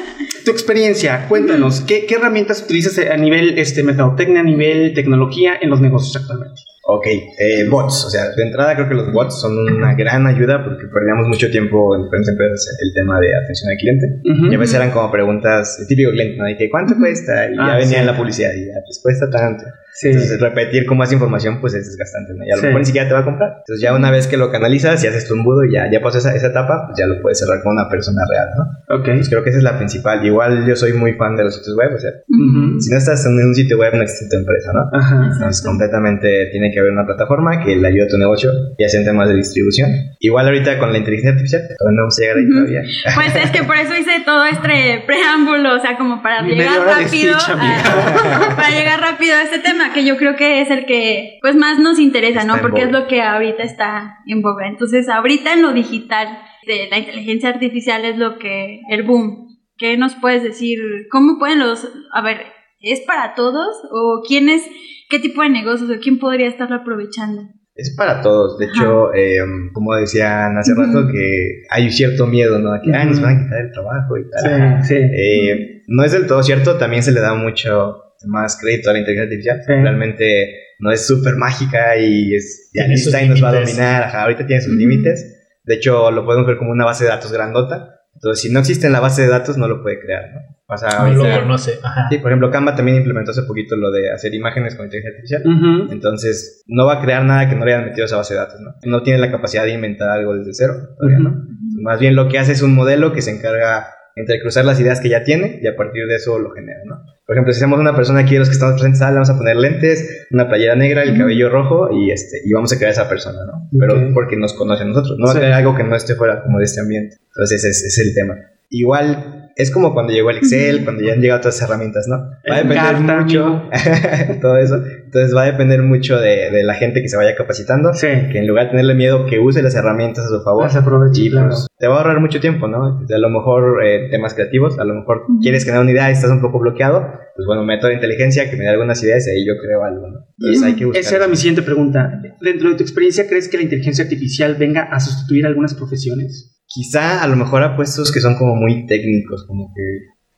tu 0.47 0.53
experiencia, 0.53 1.27
cuéntanos, 1.29 1.81
¿qué, 1.81 2.07
qué 2.07 2.15
herramientas 2.15 2.63
utilizas 2.63 2.97
a 3.05 3.17
nivel 3.17 3.59
este, 3.59 3.83
mercadotecnia, 3.83 4.41
a 4.41 4.45
nivel 4.45 4.95
tecnología 4.95 5.55
en 5.61 5.71
los 5.71 5.81
negocios 5.81 6.15
actualmente? 6.17 6.61
Ok, 6.89 7.05
eh, 7.07 7.69
bots. 7.69 8.05
O 8.05 8.11
sea, 8.11 8.31
de 8.31 8.43
entrada 8.45 8.77
creo 8.77 8.89
que 8.89 8.95
los 8.95 9.13
bots 9.13 9.41
son 9.41 9.59
una 9.59 9.95
gran 9.95 10.25
ayuda 10.25 10.63
porque 10.65 10.87
perdíamos 10.87 11.27
mucho 11.27 11.51
tiempo 11.51 11.97
en 11.97 12.05
diferentes 12.05 12.31
empresas 12.31 12.79
el 12.81 12.95
tema 12.95 13.19
de 13.19 13.27
atención 13.37 13.73
al 13.73 13.77
cliente. 13.77 14.07
Ujú. 14.25 14.53
Y 14.53 14.55
a 14.55 14.59
veces 14.59 14.77
eran 14.77 14.93
como 14.93 15.11
preguntas, 15.11 15.79
el 15.81 15.89
típico 15.89 16.13
cliente, 16.13 16.37
¿no? 16.39 16.45
De 16.45 16.57
que 16.57 16.71
¿cuánto 16.71 16.95
cuesta? 16.97 17.51
Y 17.51 17.57
Ah, 17.59 17.71
ya 17.73 17.75
venía 17.79 17.87
sí. 17.89 17.95
en 17.97 18.07
la 18.07 18.17
publicidad 18.17 18.53
y 18.55 18.67
ya, 18.67 18.75
pues 18.87 19.01
cuesta 19.03 19.29
tanto. 19.29 19.65
Sí. 19.99 20.09
Entonces, 20.09 20.41
repetir 20.41 20.85
con 20.87 20.99
más 20.99 21.13
información, 21.13 21.61
pues 21.61 21.75
es 21.75 21.87
desgastante, 21.87 22.35
¿no? 22.35 22.45
Y 22.45 22.51
a 22.51 22.57
lo 22.57 22.61
Sí. 22.61 22.67
mejor 22.67 22.81
ni 22.81 22.87
siquiera 22.87 23.09
te 23.09 23.15
va 23.15 23.21
a 23.21 23.25
comprar. 23.25 23.49
Entonces, 23.59 23.81
ya 23.83 23.95
una 23.95 24.11
vez 24.11 24.27
que 24.27 24.37
lo 24.37 24.51
canalizas 24.51 25.03
y 25.03 25.07
haces 25.07 25.27
tu 25.27 25.35
embudo 25.35 25.65
y 25.65 25.73
ya, 25.73 25.91
ya 25.91 26.01
pasó 26.01 26.19
esa, 26.19 26.35
esa 26.35 26.49
etapa, 26.49 26.85
pues 26.87 26.99
ya 26.99 27.07
lo 27.07 27.21
puedes 27.23 27.39
cerrar 27.39 27.63
con 27.63 27.73
una 27.73 27.89
persona 27.89 28.23
real, 28.31 28.49
¿no? 28.57 28.97
Ok. 28.99 29.05
Pues 29.17 29.29
creo 29.29 29.43
que 29.43 29.51
esa 29.51 29.59
es 29.59 29.65
la 29.65 29.77
principal. 29.79 30.25
Igual 30.25 30.67
yo 30.67 30.77
soy 30.77 30.93
muy 30.93 31.15
fan 31.15 31.35
de 31.37 31.45
los 31.45 31.55
sitios 31.57 31.77
web, 31.77 31.95
o 31.95 31.99
sea, 31.99 32.11
Ujú. 32.29 32.81
si 32.81 32.91
no 32.91 32.99
estás 32.99 33.25
en 33.27 33.33
un 33.39 33.55
sitio 33.55 33.79
web, 33.79 33.95
no 33.95 34.03
existe 34.03 34.27
tu 34.31 34.37
empresa, 34.41 34.71
¿no? 34.75 34.83
Ajá. 34.99 35.31
Entonces, 35.33 35.65
completamente 35.65 36.49
tiene 36.53 36.71
que 36.73 36.81
haber 36.81 36.93
una 36.93 37.07
plataforma 37.07 37.65
que 37.65 37.75
le 37.77 37.89
ayude 37.89 38.05
a 38.05 38.09
tu 38.09 38.19
negocio, 38.19 38.51
ya 38.79 38.89
sea 38.89 39.01
en 39.01 39.07
temas 39.07 39.29
de 39.29 39.35
distribución. 39.37 39.91
Igual 40.21 40.47
ahorita 40.47 40.79
con 40.79 40.93
la 40.93 40.99
inteligencia 40.99 41.31
artificial, 41.33 41.63
todavía 41.79 41.97
no 41.97 42.03
vamos 42.03 42.19
a 42.19 42.21
llegar 42.23 42.37
ahí 42.37 42.45
Ujú. 42.45 42.55
todavía. 42.55 42.83
Pues 43.15 43.37
es 43.45 43.51
que 43.51 43.63
por 43.65 43.77
eso 43.77 43.95
hice 43.97 44.23
todo 44.25 44.45
este 44.45 45.05
preámbulo, 45.07 45.77
o 45.77 45.81
sea, 45.81 45.97
como 45.97 46.23
para 46.23 46.43
llegar 46.43 46.81
rápido, 46.87 47.35
a- 47.37 47.47
para 48.57 48.71
llegar 48.71 49.01
rápido 49.01 49.37
a 49.37 49.43
este 49.43 49.59
tema, 49.61 49.86
que 49.93 50.05
yo 50.05 50.17
creo 50.17 50.37
que 50.37 50.61
es 50.61 50.71
el 50.71 50.87
que 50.87 51.39
pues 51.41 51.55
más 51.57 51.79
nos 51.79 51.99
interesa, 51.99 52.41
Está 52.41 52.55
¿no? 52.57 52.63
Porque 52.63 52.81
es 52.83 52.87
boga. 52.89 53.01
lo 53.01 53.07
que 53.07 53.23
ahorita 53.23 53.63
está 53.63 54.19
en 54.27 54.43
boga. 54.43 54.69
Entonces, 54.69 55.09
ahorita 55.09 55.53
en 55.55 55.63
lo 55.63 55.73
digital, 55.73 56.29
de 56.67 56.89
la 56.91 56.99
inteligencia 56.99 57.49
artificial 57.51 58.05
es 58.05 58.17
lo 58.19 58.39
que, 58.39 58.81
el 58.91 59.03
boom. 59.05 59.47
¿Qué 59.79 59.97
nos 59.97 60.15
puedes 60.17 60.43
decir? 60.43 60.79
¿Cómo 61.11 61.39
pueden 61.39 61.59
los, 61.61 61.87
a 62.13 62.23
ver, 62.23 62.39
¿es 62.81 63.01
para 63.03 63.35
todos? 63.35 63.77
¿O 63.93 64.23
quién 64.27 64.49
es, 64.49 64.63
qué 65.11 65.19
tipo 65.19 65.43
de 65.43 65.51
negocios 65.51 65.91
o 65.91 66.01
quién 66.01 66.19
podría 66.19 66.49
estarlo 66.49 66.77
aprovechando? 66.77 67.43
Es 67.75 67.95
para 67.95 68.23
todos. 68.23 68.59
De 68.59 68.67
hecho, 68.67 69.13
eh, 69.15 69.37
como 69.75 69.95
decían 69.95 70.57
hace 70.57 70.73
Ujú. 70.73 70.81
rato, 70.83 71.09
que 71.13 71.63
hay 71.71 71.91
cierto 71.91 72.27
miedo, 72.27 72.59
¿no? 72.59 72.73
A 72.73 72.81
que 72.81 72.91
"Ay, 72.95 73.07
nos 73.09 73.21
van 73.21 73.37
a 73.37 73.43
quitar 73.45 73.61
el 73.67 73.71
trabajo 73.73 74.17
y 74.17 74.23
tal. 74.31 74.83
Sí, 74.83 74.95
sí. 74.95 75.01
Eh, 75.03 75.83
no 75.87 76.03
es 76.03 76.13
del 76.13 76.27
todo 76.27 76.43
cierto, 76.43 76.79
también 76.79 77.03
se 77.03 77.13
le 77.13 77.21
da 77.21 77.35
mucho 77.35 77.99
más 78.25 78.59
crédito 78.61 78.91
a 78.91 78.93
la 78.93 79.01
inteligencia 79.01 79.25
artificial. 79.25 79.63
Sí. 79.67 79.83
Realmente 79.83 80.55
no 80.79 80.91
es 80.91 81.07
súper 81.07 81.37
mágica 81.37 81.97
y 81.97 82.35
es 82.35 82.71
ya 82.75 82.87
y 83.23 83.29
nos 83.29 83.43
va 83.43 83.51
a 83.51 83.61
dominar. 83.61 84.03
Ajá, 84.05 84.23
ahorita 84.23 84.47
tiene 84.47 84.63
sus 84.63 84.75
límites. 84.75 85.33
De 85.65 85.75
hecho, 85.75 86.11
lo 86.11 86.25
podemos 86.25 86.47
ver 86.47 86.57
como 86.59 86.71
una 86.71 86.85
base 86.85 87.05
de 87.05 87.11
datos 87.11 87.33
grandota. 87.33 87.93
Entonces, 88.15 88.43
si 88.43 88.53
no 88.53 88.61
existe 88.61 88.87
en 88.87 88.93
la 88.95 89.01
base 89.01 89.23
de 89.23 89.29
datos, 89.29 89.59
no 89.59 89.69
lo 89.69 89.83
puede 89.83 90.01
crear, 90.01 90.23
¿no? 90.33 90.41
O 90.69 90.77
sea, 90.77 91.05
No 91.05 91.13
lo 91.13 91.41
conoce. 91.43 91.79
Ajá. 91.83 92.07
sí, 92.11 92.19
por 92.19 92.31
ejemplo, 92.31 92.51
Canva 92.51 92.75
también 92.75 92.97
implementó 92.97 93.31
hace 93.33 93.43
poquito 93.43 93.77
lo 93.77 93.91
de 93.91 94.11
hacer 94.11 94.35
imágenes 94.35 94.75
con 94.75 94.87
inteligencia 94.87 95.39
artificial. 95.39 95.93
Entonces, 95.93 96.65
no 96.67 96.87
va 96.87 96.95
a 96.95 97.03
crear 97.03 97.25
nada 97.25 97.49
que 97.49 97.57
no 97.57 97.65
le 97.65 97.75
hayan 97.75 97.87
metido 97.87 98.05
a 98.05 98.07
esa 98.07 98.17
base 98.17 98.35
de 98.35 98.41
datos, 98.41 98.61
¿no? 98.61 98.75
No 98.85 99.03
tiene 99.03 99.19
la 99.19 99.31
capacidad 99.31 99.65
de 99.65 99.73
inventar 99.73 100.09
algo 100.09 100.35
desde 100.35 100.55
cero, 100.55 100.75
todavía, 100.99 101.19
¿no? 101.19 101.45
Más 101.83 102.01
bien 102.01 102.17
lo 102.17 102.29
que 102.29 102.39
hace 102.39 102.53
es 102.53 102.63
un 102.63 102.75
modelo 102.75 103.13
que 103.13 103.23
se 103.23 103.31
encarga 103.31 103.87
entre 104.17 104.41
cruzar 104.41 104.65
las 104.65 104.81
ideas 104.81 105.01
que 105.01 105.11
ya 105.11 105.23
tiene 105.23 105.61
y 105.63 105.67
a 105.67 105.77
partir 105.77 106.07
de 106.07 106.17
eso 106.17 106.39
lo 106.39 106.51
genera, 106.51 106.81
¿no? 106.87 107.03
Por 107.27 107.37
ejemplo, 107.37 107.53
si 107.53 107.59
hacemos 107.59 107.79
una 107.79 107.95
persona 107.95 108.21
aquí, 108.21 108.37
los 108.37 108.49
que 108.49 108.55
estamos 108.55 108.75
presentes, 108.75 109.03
ah, 109.03 109.11
le 109.11 109.15
vamos 109.15 109.31
a 109.31 109.37
poner 109.37 109.57
lentes, 109.57 110.27
una 110.31 110.49
playera 110.49 110.75
negra, 110.75 111.03
el 111.03 111.17
cabello 111.19 111.51
rojo 111.51 111.91
y 111.93 112.11
este 112.11 112.41
y 112.45 112.53
vamos 112.53 112.73
a 112.73 112.77
crear 112.77 112.91
a 112.91 112.93
esa 112.93 113.09
persona, 113.09 113.41
¿no? 113.47 113.69
Pero 113.79 114.13
porque 114.15 114.37
nos 114.37 114.55
conoce 114.55 114.83
a 114.85 114.87
nosotros, 114.87 115.19
no 115.19 115.27
va 115.27 115.33
a 115.33 115.37
crear 115.37 115.53
algo 115.53 115.77
que 115.77 115.85
no 115.85 115.95
esté 115.95 116.15
fuera 116.15 116.43
como 116.43 116.59
de 116.59 116.65
este 116.65 116.81
ambiente. 116.81 117.17
Entonces, 117.29 117.63
ese 117.63 117.69
es, 117.69 117.85
ese 117.85 118.03
es 118.03 118.09
el 118.09 118.15
tema. 118.15 118.37
Igual 118.71 119.46
es 119.59 119.71
como 119.71 119.95
cuando 119.95 120.13
llegó 120.13 120.29
el 120.31 120.37
Excel, 120.37 120.85
cuando 120.85 121.03
ya 121.03 121.15
han 121.15 121.21
llegado 121.21 121.39
otras 121.39 121.61
herramientas, 121.63 122.07
¿no? 122.09 122.17
Va 122.51 122.57
a 122.57 122.63
depender 122.63 122.97
mucho 123.23 123.63
todo 124.43 124.59
eso. 124.59 124.77
Entonces 125.05 125.35
va 125.35 125.43
a 125.45 125.47
depender 125.47 125.83
mucho 125.83 126.19
de, 126.21 126.51
de 126.51 126.63
la 126.63 126.75
gente 126.75 127.01
que 127.01 127.09
se 127.09 127.17
vaya 127.17 127.35
capacitando, 127.35 127.95
Sí. 127.95 128.07
que 128.31 128.39
en 128.39 128.47
lugar 128.47 128.65
de 128.67 128.71
tenerle 128.73 128.95
miedo, 128.95 129.25
que 129.27 129.39
use 129.39 129.63
las 129.63 129.75
herramientas 129.75 130.27
a 130.27 130.29
su 130.29 130.43
favor. 130.43 130.65
Las 130.65 130.77
aproveché, 130.77 131.23
Y 131.23 131.31
claro. 131.31 131.49
pues 131.49 131.67
te 131.79 131.87
va 131.89 131.95
a 131.95 131.99
ahorrar 131.99 132.21
mucho 132.21 132.39
tiempo, 132.39 132.69
¿no? 132.69 132.85
A 133.09 133.19
lo 133.19 133.31
mejor 133.31 133.83
eh, 133.85 134.09
temas 134.11 134.35
creativos, 134.35 134.79
a 134.79 134.85
lo 134.85 134.95
mejor 134.95 135.23
quieres 135.41 135.65
generar 135.65 135.83
una 135.83 135.93
idea 135.93 136.11
y 136.11 136.13
estás 136.13 136.31
un 136.31 136.41
poco 136.43 136.59
bloqueado, 136.59 137.01
pues 137.35 137.47
bueno, 137.47 137.65
meto 137.65 137.89
la 137.89 137.95
inteligencia 137.95 138.51
que 138.51 138.57
me 138.57 138.65
dé 138.65 138.71
algunas 138.71 139.03
ideas 139.03 139.27
y 139.27 139.31
ahí 139.31 139.47
yo 139.47 139.55
creo 139.63 139.85
algo, 139.85 140.07
¿no? 140.09 140.19
Entonces 140.39 140.63
hay 140.65 140.75
que 140.75 140.85
buscar. 140.85 141.01
Esa 141.01 141.17
era 141.17 141.29
mi 141.29 141.37
siguiente 141.37 141.63
pregunta. 141.63 142.21
Dentro 142.43 142.69
de 142.71 142.77
tu 142.77 142.83
experiencia, 142.83 143.27
¿crees 143.27 143.49
que 143.49 143.57
la 143.57 143.63
inteligencia 143.63 144.05
artificial 144.05 144.55
venga 144.59 144.83
a 144.83 145.01
sustituir 145.01 145.47
algunas 145.47 145.75
profesiones? 145.75 146.56
Quizá 146.67 147.23
a 147.23 147.29
lo 147.29 147.37
mejor 147.37 147.63
a 147.63 147.77
puestos 147.77 148.11
que 148.13 148.21
son 148.21 148.37
como 148.37 148.55
muy 148.57 148.87
técnicos, 148.87 149.45
como 149.47 149.73
que 149.75 149.83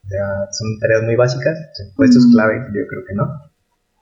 sea, 0.07 0.27
son 0.53 0.79
tareas 0.81 1.03
muy 1.03 1.17
básicas, 1.17 1.59
puestos 1.97 2.27
clave, 2.33 2.55
yo 2.75 2.87
creo 2.88 3.03
que 3.09 3.14
no. 3.14 3.25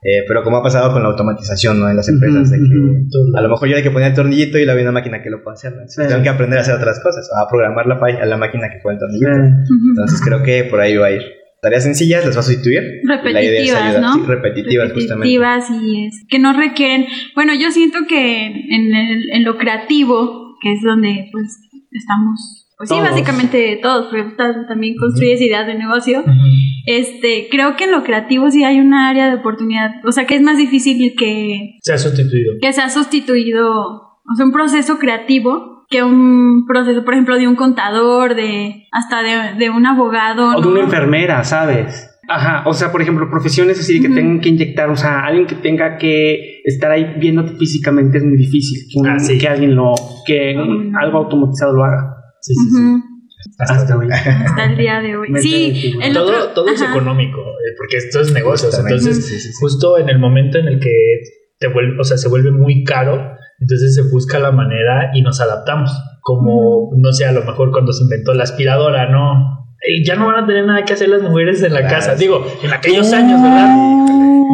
Eh, 0.03 0.23
pero 0.27 0.43
como 0.43 0.57
ha 0.57 0.63
pasado 0.63 0.93
con 0.93 1.01
la 1.01 1.09
automatización 1.09 1.79
¿no? 1.79 1.89
en 1.89 1.95
las 1.97 2.07
empresas, 2.07 2.51
de 2.51 2.57
que 2.59 3.07
a 3.37 3.41
lo 3.41 3.49
mejor 3.49 3.67
yo 3.67 3.75
hay 3.77 3.83
que 3.83 3.91
poner 3.91 4.09
el 4.09 4.13
tornillito 4.15 4.57
y 4.59 4.65
la 4.65 4.73
hay 4.73 4.81
una 4.83 4.91
máquina 4.91 5.21
que 5.23 5.29
lo 5.29 5.43
puede 5.43 5.55
hacer. 5.55 5.71
¿no? 5.71 5.77
Entonces, 5.79 6.05
Sí. 6.05 6.09
Tengo 6.09 6.23
que 6.23 6.29
aprender 6.29 6.59
a 6.59 6.61
hacer 6.61 6.75
otras 6.75 6.99
cosas, 7.01 7.27
a 7.35 7.49
programar 7.49 7.87
la, 7.87 7.95
a 7.95 8.25
la 8.25 8.37
máquina 8.37 8.69
que 8.69 8.77
pone 8.83 8.95
el 8.95 8.99
tornillito. 8.99 9.31
Ujú. 9.31 9.89
Entonces 9.89 10.21
creo 10.23 10.43
que 10.43 10.65
por 10.65 10.79
ahí 10.79 10.95
va 10.95 11.07
a 11.07 11.11
ir. 11.11 11.21
Tareas 11.61 11.83
sencillas 11.83 12.23
las 12.25 12.35
va 12.35 12.41
a 12.41 12.43
sustituir. 12.43 12.83
y 13.03 13.07
la 13.33 13.41
idea 13.43 13.61
es 13.63 13.73
repetitivas, 13.73 13.81
ayudar. 13.81 14.01
¿no? 14.01 14.13
Sí, 14.13 14.21
repetitivas, 14.27 14.91
justamente. 14.93 15.27
repetitivas 15.37 15.65
y 15.83 16.05
es 16.05 16.15
que 16.29 16.39
no 16.39 16.53
requieren, 16.53 17.05
bueno, 17.35 17.53
yo 17.59 17.71
siento 17.71 17.97
que 18.07 18.45
en, 18.45 18.93
el- 18.95 19.29
en 19.33 19.43
lo 19.43 19.57
creativo, 19.57 20.55
que 20.61 20.73
es 20.73 20.81
donde 20.83 21.27
pues 21.31 21.57
estamos, 21.91 22.67
pues 22.77 22.89
sí, 22.89 22.95
básicamente 22.99 23.79
todos, 23.81 24.07
porque 24.07 24.35
también 24.67 24.95
construyes 24.95 25.41
ideas 25.41 25.67
de 25.67 25.75
negocio, 25.75 26.23
este, 26.85 27.47
creo 27.49 27.75
que 27.75 27.85
en 27.85 27.91
lo 27.91 28.03
creativo 28.03 28.49
sí 28.51 28.63
hay 28.63 28.79
una 28.79 29.09
área 29.09 29.29
de 29.29 29.35
oportunidad, 29.35 29.91
o 30.05 30.11
sea 30.11 30.25
que 30.25 30.35
es 30.35 30.41
más 30.41 30.57
difícil 30.57 31.13
que, 31.17 31.77
Se 31.81 31.93
ha 31.93 31.97
sustituido. 31.97 32.53
que 32.61 32.73
sea 32.73 32.89
sustituido, 32.89 33.71
o 33.71 34.35
sea, 34.35 34.45
un 34.45 34.51
proceso 34.51 34.99
creativo 34.99 35.77
que 35.89 36.03
un 36.03 36.65
proceso, 36.67 37.05
por 37.05 37.13
ejemplo, 37.13 37.37
de 37.37 37.47
un 37.47 37.55
contador, 37.55 38.35
de 38.35 38.87
hasta 38.91 39.23
de, 39.23 39.53
de 39.57 39.69
un 39.69 39.85
abogado. 39.85 40.57
O 40.57 40.61
de 40.61 40.67
una 40.67 40.81
enfermera, 40.81 41.43
¿sabes? 41.45 42.16
Ajá, 42.29 42.63
o 42.67 42.73
sea, 42.73 42.91
por 42.91 43.01
ejemplo, 43.01 43.29
profesiones 43.29 43.79
así 43.79 43.99
de 43.99 44.07
que 44.07 44.13
tengan 44.13 44.41
que 44.41 44.49
inyectar, 44.49 44.89
o 44.89 44.95
sea, 44.97 45.25
alguien 45.25 45.47
que 45.47 45.55
tenga 45.55 45.97
que 45.97 46.61
estar 46.65 46.91
ahí 46.91 47.15
viéndote 47.19 47.53
físicamente 47.57 48.17
es 48.17 48.23
muy 48.25 48.35
difícil 48.37 48.79
que, 48.91 48.99
un- 48.99 49.07
Ah, 49.07 49.19
sí. 49.19 49.37
que 49.37 49.47
alguien 49.47 49.75
lo, 49.75 49.93
que 50.25 50.55
un- 50.57 50.93
algo 50.97 51.19
automatizado 51.19 51.73
lo 51.73 51.83
haga. 51.85 52.15
Sí, 52.41 52.53
sí, 52.53 52.81
Hasta 53.59 53.97
hoy. 53.97 54.07
Hasta 54.11 54.65
el 54.65 54.77
día 54.77 54.99
de 55.01 55.15
hoy. 55.15 55.27
Sí, 55.41 55.93
el 56.01 56.13
todo, 56.13 56.27
otro- 56.27 56.47
todo 56.53 56.67
es 56.69 56.81
económico, 56.81 57.39
eh, 57.39 57.73
porque 57.77 57.97
esto 57.97 58.19
es 58.21 58.33
negocios. 58.33 58.71
Justamente. 58.75 58.95
Entonces, 58.99 59.25
Sí, 59.25 59.35
sí, 59.39 59.47
sí. 59.49 59.53
justo 59.61 59.97
en 59.97 60.09
el 60.09 60.19
momento 60.19 60.57
en 60.57 60.67
el 60.67 60.79
que 60.79 60.91
te 61.59 61.67
vuelve, 61.67 61.99
o 61.99 62.03
sea, 62.03 62.17
se 62.17 62.27
vuelve 62.29 62.51
muy 62.51 62.83
caro, 62.83 63.35
entonces 63.59 63.95
se 63.95 64.01
busca 64.11 64.37
la 64.39 64.51
manera 64.51 65.11
y 65.13 65.21
nos 65.21 65.39
adaptamos. 65.41 65.91
Como, 66.21 66.91
no 66.97 67.13
sé, 67.13 67.25
a 67.25 67.31
lo 67.31 67.43
mejor 67.45 67.71
cuando 67.71 67.93
se 67.93 68.03
inventó 68.03 68.33
la 68.33 68.43
aspiradora, 68.43 69.09
¿no? 69.09 69.66
Eh, 69.87 70.03
ya 70.03 70.15
no 70.15 70.27
van 70.27 70.43
a 70.43 70.45
tener 70.45 70.65
nada 70.65 70.83
que 70.83 70.93
hacer 70.93 71.07
las 71.07 71.21
mujeres 71.21 71.63
en 71.63 71.73
la 71.73 71.87
casa. 71.87 72.15
Digo, 72.15 72.45
en 72.61 72.73
aquellos 72.73 73.13
años, 73.13 73.41
¿verdad? 73.41 74.06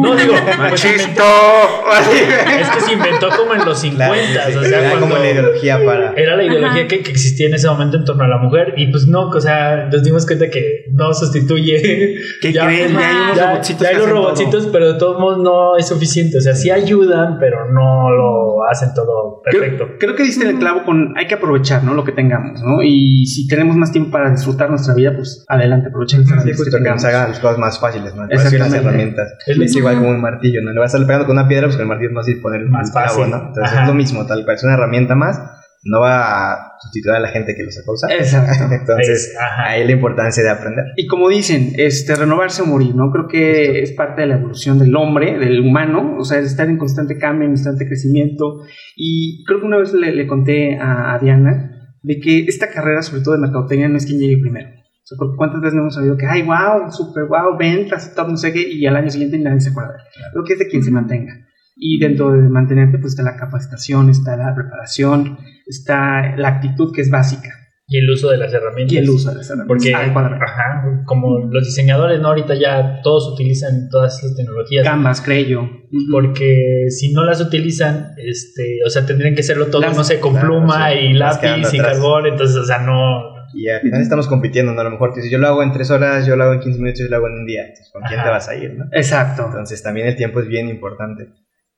No, 0.04 0.16
digo, 0.16 0.34
¡Machisto! 0.58 0.98
inventó- 0.98 2.60
es 2.60 2.68
que 2.70 2.80
se 2.80 2.92
inventó 2.92 3.28
como 3.30 3.54
en 3.54 3.64
los 3.64 3.78
50, 3.78 4.14
Claro, 4.32 4.60
o 4.60 4.64
sea, 4.64 4.90
era 4.92 5.00
como 5.00 5.16
la 5.16 5.30
ideología 5.30 5.84
para. 5.84 6.12
era 6.14 6.36
la 6.36 6.44
ideología 6.44 6.80
Ajá. 6.82 6.88
que, 6.88 7.00
que 7.02 7.10
existía 7.10 7.46
en 7.48 7.54
ese 7.54 7.68
momento 7.68 7.96
en 7.96 8.04
torno 8.04 8.24
a 8.24 8.28
la 8.28 8.38
mujer 8.38 8.74
y 8.76 8.86
pues 8.90 9.06
no, 9.06 9.28
o 9.28 9.40
sea, 9.40 9.88
nos 9.90 10.02
dimos 10.02 10.26
cuenta 10.26 10.48
que 10.50 10.84
no 10.92 11.12
sustituye. 11.14 12.16
¿Qué 12.40 12.52
Ya- 12.52 12.66
creen? 12.66 12.92
Ya 12.94 13.08
hay 13.08 13.16
unos 13.24 13.36
ya, 13.36 13.46
robotcitos 13.50 13.82
ya 13.82 13.88
hay 13.88 13.94
los 13.94 14.02
hacen 14.04 14.14
todo. 14.14 14.22
robotcitos, 14.24 14.68
pero 14.72 14.92
de 14.92 14.98
todos 14.98 15.20
modos 15.20 15.38
no 15.42 15.76
es 15.76 15.88
suficiente. 15.88 16.38
O 16.38 16.40
sea, 16.40 16.54
sí 16.54 16.70
ayudan, 16.70 17.38
pero 17.38 17.70
no 17.72 18.10
lo 18.10 18.64
hacen 18.70 18.90
todo 18.94 19.40
perfecto. 19.44 19.84
Creo, 19.86 19.98
creo 19.98 20.14
que 20.14 20.22
diste 20.22 20.48
el 20.48 20.58
clavo 20.58 20.84
con 20.84 21.14
hay 21.16 21.26
que 21.26 21.34
aprovechar, 21.34 21.82
¿no? 21.84 21.94
Lo 21.94 22.04
que 22.04 22.12
tengamos, 22.12 22.62
¿no? 22.62 22.82
Y 22.82 23.26
si 23.26 23.46
tenemos 23.46 23.76
más 23.76 23.92
tiempo 23.92 24.10
para 24.10 24.30
disfrutar 24.30 24.70
nuestra 24.70 24.94
vida, 24.94 25.12
pues 25.14 25.44
adelante, 25.48 25.88
aprovechen 25.88 26.20
las 26.20 26.28
Sí, 26.44 26.50
que 26.82 26.90
nos 26.90 27.04
hagan 27.04 27.30
las 27.30 27.38
cosas 27.40 27.58
más 27.58 27.78
fáciles, 27.78 28.14
¿no? 28.14 28.26
Las 28.26 28.52
herramientas. 28.52 29.34
Es 29.46 29.56
lo- 29.56 29.64
Como 29.98 30.10
un 30.10 30.20
martillo, 30.20 30.60
¿no? 30.62 30.72
Le 30.72 30.80
vas 30.80 30.94
a 30.94 30.98
estar 30.98 31.06
pegando 31.06 31.26
con 31.26 31.36
una 31.38 31.48
piedra, 31.48 31.66
pues 31.66 31.76
con 31.76 31.82
el 31.82 31.88
martillo 31.88 32.08
es 32.10 32.14
más 32.14 32.26
fácil 32.26 32.40
poner 32.42 32.60
el 32.62 32.68
Más 32.70 32.90
clavo, 32.90 33.08
fácil. 33.08 33.30
¿no? 33.30 33.36
Entonces 33.48 33.64
Ajá. 33.72 33.82
es 33.82 33.88
lo 33.88 33.94
mismo, 33.94 34.26
tal 34.26 34.44
cual. 34.44 34.56
Es 34.56 34.64
una 34.64 34.74
herramienta 34.74 35.14
más, 35.14 35.40
no 35.86 36.00
va 36.00 36.52
a 36.52 36.72
sustituir 36.80 37.14
a 37.16 37.20
la 37.20 37.28
gente 37.28 37.54
que 37.54 37.62
lo 37.62 37.70
sepa 37.70 37.92
usar. 37.92 38.10
Exacto. 38.12 38.64
Entonces, 38.74 39.08
Es- 39.32 39.36
ajá. 39.38 39.70
ahí 39.70 39.84
la 39.84 39.92
importancia 39.92 40.42
de 40.42 40.50
aprender. 40.50 40.84
Y 40.96 41.06
como 41.06 41.28
dicen, 41.28 41.72
este, 41.76 42.14
renovarse 42.14 42.62
o 42.62 42.66
morir, 42.66 42.94
¿no? 42.94 43.10
Creo 43.10 43.26
que 43.28 43.80
es 43.82 43.92
parte 43.92 44.22
de 44.22 44.28
la 44.28 44.36
evolución 44.36 44.78
del 44.78 44.94
hombre, 44.96 45.38
del 45.38 45.60
humano, 45.60 46.16
o 46.18 46.24
sea, 46.24 46.38
estar 46.38 46.68
en 46.68 46.78
constante 46.78 47.18
cambio, 47.18 47.44
en 47.46 47.52
constante 47.52 47.86
crecimiento. 47.86 48.60
Y 48.96 49.44
creo 49.44 49.60
que 49.60 49.66
una 49.66 49.76
vez 49.78 49.92
le, 49.92 50.12
le 50.12 50.26
conté 50.26 50.78
a, 50.78 51.14
a 51.14 51.18
Diana 51.18 51.70
de 52.02 52.20
que 52.20 52.40
esta 52.46 52.70
carrera, 52.70 53.02
sobre 53.02 53.22
todo 53.22 53.34
de 53.34 53.40
mercadotecnia, 53.40 53.88
no 53.88 53.96
es 53.96 54.06
quien 54.06 54.18
llegue 54.18 54.38
primero. 54.38 54.68
O 55.04 55.06
sea, 55.06 55.18
cuántas 55.36 55.60
veces 55.60 55.74
no 55.74 55.82
hemos 55.82 55.94
sabido 55.94 56.16
que, 56.16 56.26
ay, 56.26 56.42
wow, 56.42 56.90
super 56.90 57.24
wow, 57.24 57.58
ventas, 57.58 58.14
top, 58.14 58.28
no 58.30 58.36
sé 58.38 58.52
qué, 58.54 58.66
y 58.66 58.86
al 58.86 58.96
año 58.96 59.10
siguiente 59.10 59.38
nadie 59.38 59.60
se 59.60 59.68
acuerda. 59.70 59.96
Creo 60.32 60.44
que 60.44 60.54
es 60.54 60.58
de 60.58 60.66
quien 60.68 60.82
se 60.82 60.90
mantenga. 60.90 61.34
Y 61.76 61.98
dentro 61.98 62.30
de 62.32 62.48
mantenerte, 62.48 62.98
pues 62.98 63.12
está 63.12 63.22
la 63.22 63.36
capacitación, 63.36 64.08
está 64.08 64.36
la 64.36 64.54
preparación, 64.54 65.38
está 65.66 66.36
la 66.36 66.48
actitud 66.48 66.92
que 66.94 67.00
es 67.02 67.10
básica 67.10 67.50
Y 67.88 67.98
el 67.98 68.08
uso 68.08 68.30
de 68.30 68.38
las 68.38 68.54
herramientas. 68.54 68.94
y 68.94 68.98
el 68.98 69.10
uso 69.10 69.28
de 69.30 69.36
las 69.38 69.50
herramientas. 69.50 69.66
Porque, 69.68 69.94
ajá, 69.94 71.02
como 71.04 71.40
los 71.50 71.64
diseñadores, 71.64 72.20
¿no? 72.20 72.28
Ahorita 72.28 72.54
ya 72.54 73.00
todos 73.02 73.30
utilizan 73.34 73.88
todas 73.90 74.18
esas 74.22 74.36
tecnologías. 74.36 74.84
Canvas, 74.86 75.20
Creo. 75.20 75.68
Porque 76.10 76.86
si 76.88 77.12
no 77.12 77.24
las 77.24 77.40
utilizan, 77.40 78.12
este, 78.16 78.78
o 78.86 78.88
sea, 78.88 79.04
tendrían 79.04 79.34
que 79.34 79.40
hacerlo 79.40 79.66
todo, 79.66 79.82
Las- 79.82 79.96
no 79.96 80.04
sé, 80.04 80.18
con 80.20 80.32
claro, 80.32 80.46
pluma 80.48 80.90
sí, 80.90 80.98
y 80.98 81.12
las 81.12 81.38
quedando 81.38 81.66
lápiz 81.66 81.74
y 81.78 81.78
carbón, 81.82 82.26
entonces, 82.26 82.56
o 82.56 82.64
sea, 82.64 82.78
no. 82.78 83.33
Y 83.54 83.68
al 83.68 83.80
final 83.80 84.00
estamos 84.02 84.26
compitiendo, 84.26 84.72
¿no? 84.72 84.80
A 84.80 84.84
lo 84.84 84.90
mejor 84.90 85.10
tú 85.10 85.16
dices, 85.16 85.30
yo 85.30 85.38
lo 85.38 85.46
hago 85.48 85.62
en 85.62 85.72
tres 85.72 85.90
horas, 85.90 86.26
yo 86.26 86.36
lo 86.36 86.44
hago 86.44 86.52
en 86.54 86.60
15 86.60 86.78
minutos, 86.80 87.00
yo 87.00 87.08
lo 87.08 87.16
hago 87.16 87.28
en 87.28 87.34
un 87.34 87.46
día. 87.46 87.62
Entonces, 87.62 87.90
¿con 87.92 88.02
quién 88.02 88.20
Ajá. 88.20 88.28
te 88.28 88.32
vas 88.32 88.48
a 88.48 88.54
ir, 88.56 88.74
no? 88.74 88.84
Exacto. 88.92 89.44
Entonces, 89.46 89.82
también 89.82 90.06
el 90.06 90.16
tiempo 90.16 90.40
es 90.40 90.48
bien 90.48 90.68
importante. 90.68 91.28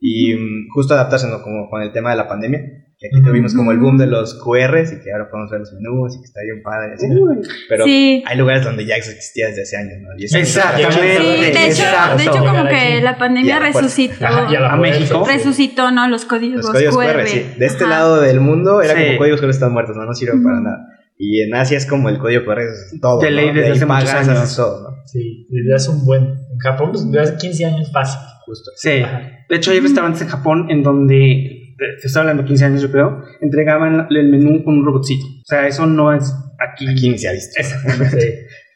Y 0.01 0.35
mm, 0.35 0.69
justo 0.75 0.95
adaptarse, 0.95 1.27
¿no? 1.29 1.43
Como 1.43 1.69
con 1.71 1.83
el 1.83 1.93
tema 1.93 2.11
de 2.11 2.17
la 2.17 2.29
pandemia, 2.29 2.61
que 2.99 3.09
aquí 3.09 3.23
tuvimos 3.23 3.55
como 3.55 3.73
el 3.73 3.79
boom 3.79 3.99
de 3.99 4.07
los 4.07 4.43
QRs 4.43 4.93
y 4.93 5.01
que 5.03 5.13
ahora 5.13 5.29
podemos 5.31 5.51
ver 5.51 5.61
los 5.61 5.73
menús 5.75 6.17
y 6.17 6.21
que 6.21 6.25
está 6.25 6.41
bien 6.43 6.63
padre. 6.63 6.95
así, 6.95 7.07
¿no? 7.09 7.27
Pero 7.69 7.85
Sí. 7.85 8.23
hay 8.27 8.39
lugares 8.39 8.65
donde 8.65 8.87
ya 8.87 8.97
existía 8.97 9.49
desde 9.49 9.63
hace 9.63 9.77
años, 9.77 9.99
¿no? 10.01 10.09
Y 10.19 10.25
eso- 10.25 10.39
Exactamente. 10.39 10.93
Sí, 10.95 11.53
de 11.53 11.67
hecho, 11.67 11.83
de 12.17 12.23
hecho 12.23 12.39
como 12.45 12.67
que 12.69 12.75
aquí. 12.75 13.01
la 13.03 13.19
pandemia 13.19 13.59
resucitó, 13.59 14.25
Ajá, 14.27 14.49
a 14.49 14.51
la 14.51 14.73
¿A 14.73 14.77
fuerza, 14.79 14.99
México? 14.99 15.27
resucitó, 15.27 15.91
¿no? 15.91 16.09
Los 16.09 16.25
códigos, 16.25 16.59
Los 16.65 16.71
códigos 16.71 16.97
QR, 16.97 17.13
QR. 17.21 17.27
sí. 17.29 17.47
De 17.59 17.67
este 17.67 17.85
Ajá. 17.85 17.93
lado 17.93 18.21
del 18.23 18.41
mundo 18.41 18.81
era 18.81 18.95
Sí. 18.95 19.05
como 19.07 19.19
códigos 19.19 19.41
QR 19.43 19.51
están 19.51 19.73
muertos, 19.73 19.95
¿no? 19.97 20.05
No 20.07 20.15
sirven 20.15 20.43
para 20.43 20.61
nada. 20.61 20.79
Y 21.19 21.41
en 21.41 21.55
Asia 21.55 21.79
es 21.79 21.87
como 21.87 22.09
el 22.09 22.19
código 22.19 22.45
QR 22.45 22.61
es 22.61 23.01
todo. 23.01 23.21
De 23.21 23.31
ley 23.31 23.49
¿no? 23.49 23.55
desde 23.55 23.67
ahí 23.67 23.73
hace 23.73 23.87
muchos 23.87 24.05
pagas, 24.11 24.29
años. 24.29 24.57
todo, 24.57 24.91
¿no? 24.91 24.97
Sí, 25.07 25.47
desde 25.49 25.75
hace 25.75 25.91
un 25.91 26.05
buen. 26.05 26.23
En 26.25 26.59
Japón, 26.59 26.91
pues, 26.93 27.11
desde 27.11 27.21
hace 27.21 27.37
15 27.37 27.65
años 27.65 27.93
fácil. 27.93 28.21
Justo. 28.45 28.71
Sí. 28.77 29.01
Ajá. 29.03 29.23
De 29.49 29.57
hecho, 29.57 29.71
hay 29.71 29.81
restaurantes 29.81 30.23
en 30.23 30.29
Japón 30.29 30.67
en 30.71 30.83
donde, 30.83 31.75
te 31.79 32.07
estoy 32.07 32.21
hablando 32.21 32.43
de 32.43 32.49
15 32.49 32.65
años 32.65 32.83
yo 32.83 32.91
creo, 32.91 33.23
entregaban 33.41 34.07
el 34.11 34.29
menú 34.29 34.63
con 34.65 34.79
un 34.79 34.85
robotcito. 34.85 35.27
O 35.27 35.45
sea, 35.45 35.67
eso 35.67 35.87
no 35.87 36.13
es 36.13 36.33
aquí. 36.59 36.87
Aquí 36.89 37.11
ni 37.11 37.19
se 37.19 37.29
ha 37.29 37.33
visto. 37.33 37.59
Exactamente. 37.59 38.21
Sí. 38.21 38.29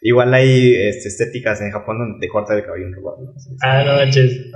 Igual 0.03 0.33
hay 0.33 0.75
este, 0.75 1.09
estéticas 1.09 1.61
en 1.61 1.73
Japón 1.73 1.99
donde 1.99 2.19
te 2.27 2.29
corta 2.29 2.55
el 2.57 2.65
cabello 2.65 2.87
un 2.87 2.95
robot. 2.95 3.17
¿no? 3.21 3.33
Sí, 3.39 3.51
sí. 3.51 3.57
Ah, 3.63 3.83
no 3.85 3.97
manches. 3.97 4.47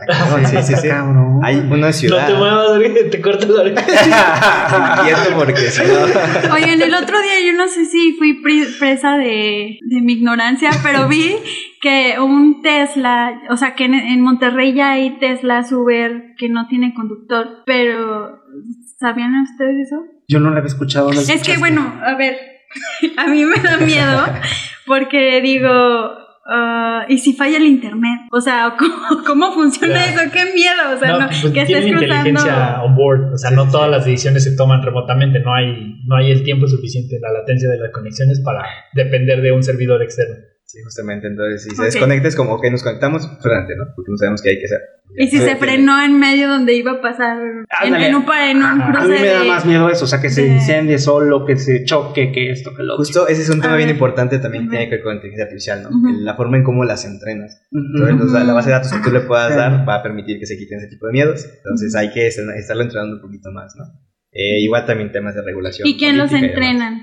Sí, 0.51 0.57
sí, 0.63 0.81
sí. 0.81 0.89
Cabrón. 0.89 1.41
Hay 1.43 1.57
una 1.57 1.77
No 1.89 1.93
ciudad. 1.93 2.27
te 2.27 2.33
muevas, 2.35 2.81
te 3.11 3.21
cortas 3.21 3.49
la 3.51 3.61
oreja. 3.61 3.85
Quieto 5.05 5.37
porque 5.37 5.57
si 5.57 5.83
no. 5.83 6.55
Oigan, 6.55 6.81
el 6.81 6.95
otro 6.95 7.21
día 7.21 7.45
yo 7.45 7.57
no 7.59 7.69
sé 7.69 7.85
si 7.85 8.13
fui 8.19 8.41
presa 8.43 9.19
de, 9.19 9.79
de 9.83 10.01
mi 10.01 10.15
ignorancia, 10.15 10.71
pero 10.83 11.09
vi 11.09 11.37
que 11.83 12.15
un 12.19 12.63
Tesla, 12.63 13.43
o 13.51 13.57
sea, 13.59 13.75
que 13.75 13.85
en, 13.85 13.93
en 13.95 14.21
Monterrey 14.23 14.73
ya 14.73 14.93
hay 14.93 15.19
Teslas 15.19 15.71
Uber 15.73 16.35
que 16.39 16.49
no 16.49 16.67
tienen 16.69 16.95
conductor, 16.95 17.63
pero 17.67 18.41
¿sabían 18.99 19.43
ustedes 19.43 19.89
eso? 19.89 20.05
Yo 20.27 20.41
no 20.41 20.49
lo 20.51 20.57
había 20.57 20.69
escuchado. 20.69 21.09
¿no 21.09 21.15
lo 21.17 21.21
Es 21.21 21.43
que 21.43 21.59
bueno, 21.59 22.01
a 22.03 22.15
ver, 22.17 22.39
a 23.17 23.27
mí 23.29 23.45
me 23.45 23.57
da 23.57 23.77
miedo 23.79 24.23
porque 24.87 25.41
digo, 25.43 25.71
ah, 26.47 27.05
¿y 27.09 27.19
si 27.19 27.33
falla 27.35 27.57
el 27.57 27.67
internet? 27.67 28.21
O 28.33 28.41
sea, 28.41 28.75
¿cómo, 28.79 29.25
cómo 29.25 29.53
funciona 29.53 30.05
eso? 30.05 30.21
¡Qué 30.33 30.45
miedo! 30.55 30.95
O 30.95 30.99
sea, 30.99 31.13
no, 31.13 31.21
no, 31.21 31.27
pues 31.29 31.53
que 31.53 31.63
estés 31.63 31.87
inteligencia 31.87 32.33
cruzando... 32.33 32.83
on 32.85 32.95
board. 32.97 33.33
O 33.35 33.39
sea, 33.39 33.51
Sí, 33.51 33.57
no 33.57 33.65
sí, 33.67 33.73
todas 33.73 33.91
las 33.91 34.05
decisiones 34.05 34.45
se 34.45 34.57
toman 34.57 34.83
remotamente. 34.83 35.41
No 35.41 35.55
hay, 35.55 36.01
no 36.07 36.17
hay 36.17 36.31
el 36.31 36.43
tiempo 36.43 36.67
suficiente, 36.67 37.19
la 37.21 37.33
latencia 37.33 37.69
de 37.69 37.79
las 37.79 37.91
conexiones 37.93 38.41
para 38.41 38.65
depender 38.95 39.41
de 39.41 39.53
un 39.53 39.63
servidor 39.63 40.03
externo. 40.03 40.37
Sí, 40.65 40.83
justamente. 40.83 41.29
Entonces, 41.29 41.63
si 41.63 41.71
se 41.71 41.81
Ok. 41.83 41.87
desconecta 41.87 42.29
es 42.29 42.37
como 42.37 42.61
que 42.61 42.71
nos 42.71 42.83
conectamos, 42.83 43.29
frenante, 43.41 43.77
¿no? 43.77 43.85
Porque 43.95 44.11
no 44.11 44.17
sabemos 44.17 44.43
qué 44.43 44.51
hay 44.51 44.59
que 44.59 44.65
hacer. 44.67 44.81
Y 45.17 45.27
si 45.27 45.31
Sí, 45.31 45.37
se 45.39 45.45
tiene- 45.45 45.61
frenó 45.61 46.03
en 46.03 46.19
medio 46.19 46.49
donde 46.49 46.75
iba 46.75 46.93
a 46.93 47.01
pasar 47.01 47.39
en, 47.39 47.65
Ándale. 47.71 48.09
en 48.09 48.15
un, 48.17 48.23
en 48.25 48.57
un 48.59 48.63
Ajá. 48.65 48.73
A 48.85 48.87
mí 48.89 49.07
cruce 49.07 49.21
me 49.23 49.27
da 49.29 49.45
más 49.45 49.65
miedo 49.65 49.89
eso, 49.89 50.05
o 50.05 50.09
sea, 50.09 50.21
que 50.21 50.29
se 50.31 50.43
de- 50.43 50.49
incendie 50.55 50.99
solo, 50.99 51.45
que 51.47 51.57
se 51.57 51.85
choque, 51.85 52.33
que 52.33 52.51
esto, 52.51 52.71
que 52.75 52.83
lo 52.83 52.95
otro. 52.95 53.05
Justo 53.05 53.29
ese 53.29 53.43
es 53.43 53.49
un 53.51 53.61
tema 53.61 53.77
bien 53.77 53.91
importante 53.91 54.39
también 54.41 54.65
que 54.65 54.71
tiene 54.71 54.85
que 54.89 54.97
ver 54.97 55.05
con 55.05 55.15
inteligencia 55.15 55.45
artificial, 55.45 55.83
¿no? 55.85 55.91
La 56.21 56.35
forma 56.35 56.57
en 56.57 56.65
cómo 56.65 56.85
las 56.85 57.05
entrenas. 57.05 57.63
Entonces, 57.71 58.45
la 58.47 58.53
base 58.53 58.71
de 58.71 58.75
datos 58.75 58.93
que 58.93 58.99
tú 59.01 59.11
le 59.13 59.21
puedas 59.21 59.55
dar 59.55 59.89
va 59.89 59.97
a 59.97 60.03
permitir 60.03 60.39
que 60.41 60.47
se 60.47 60.57
quiten 60.59 60.79
ese 60.79 60.89
tipo 60.89 61.07
de 61.07 61.13
miedos. 61.13 61.45
Entonces 61.59 61.95
hay 61.95 62.11
que 62.13 62.27
estar- 62.27 62.57
estarlo 62.57 62.83
entrenando 62.83 63.17
un 63.17 63.23
poquito 63.23 63.51
más, 63.53 63.75
¿no? 63.77 63.85
Eh, 64.33 64.61
igual 64.63 64.85
también 64.85 65.13
temas 65.13 65.35
de 65.37 65.43
regulación. 65.43 65.87
¿Y 65.87 65.97
quién 65.97 66.19
los 66.19 66.33
entrenan? 66.33 67.03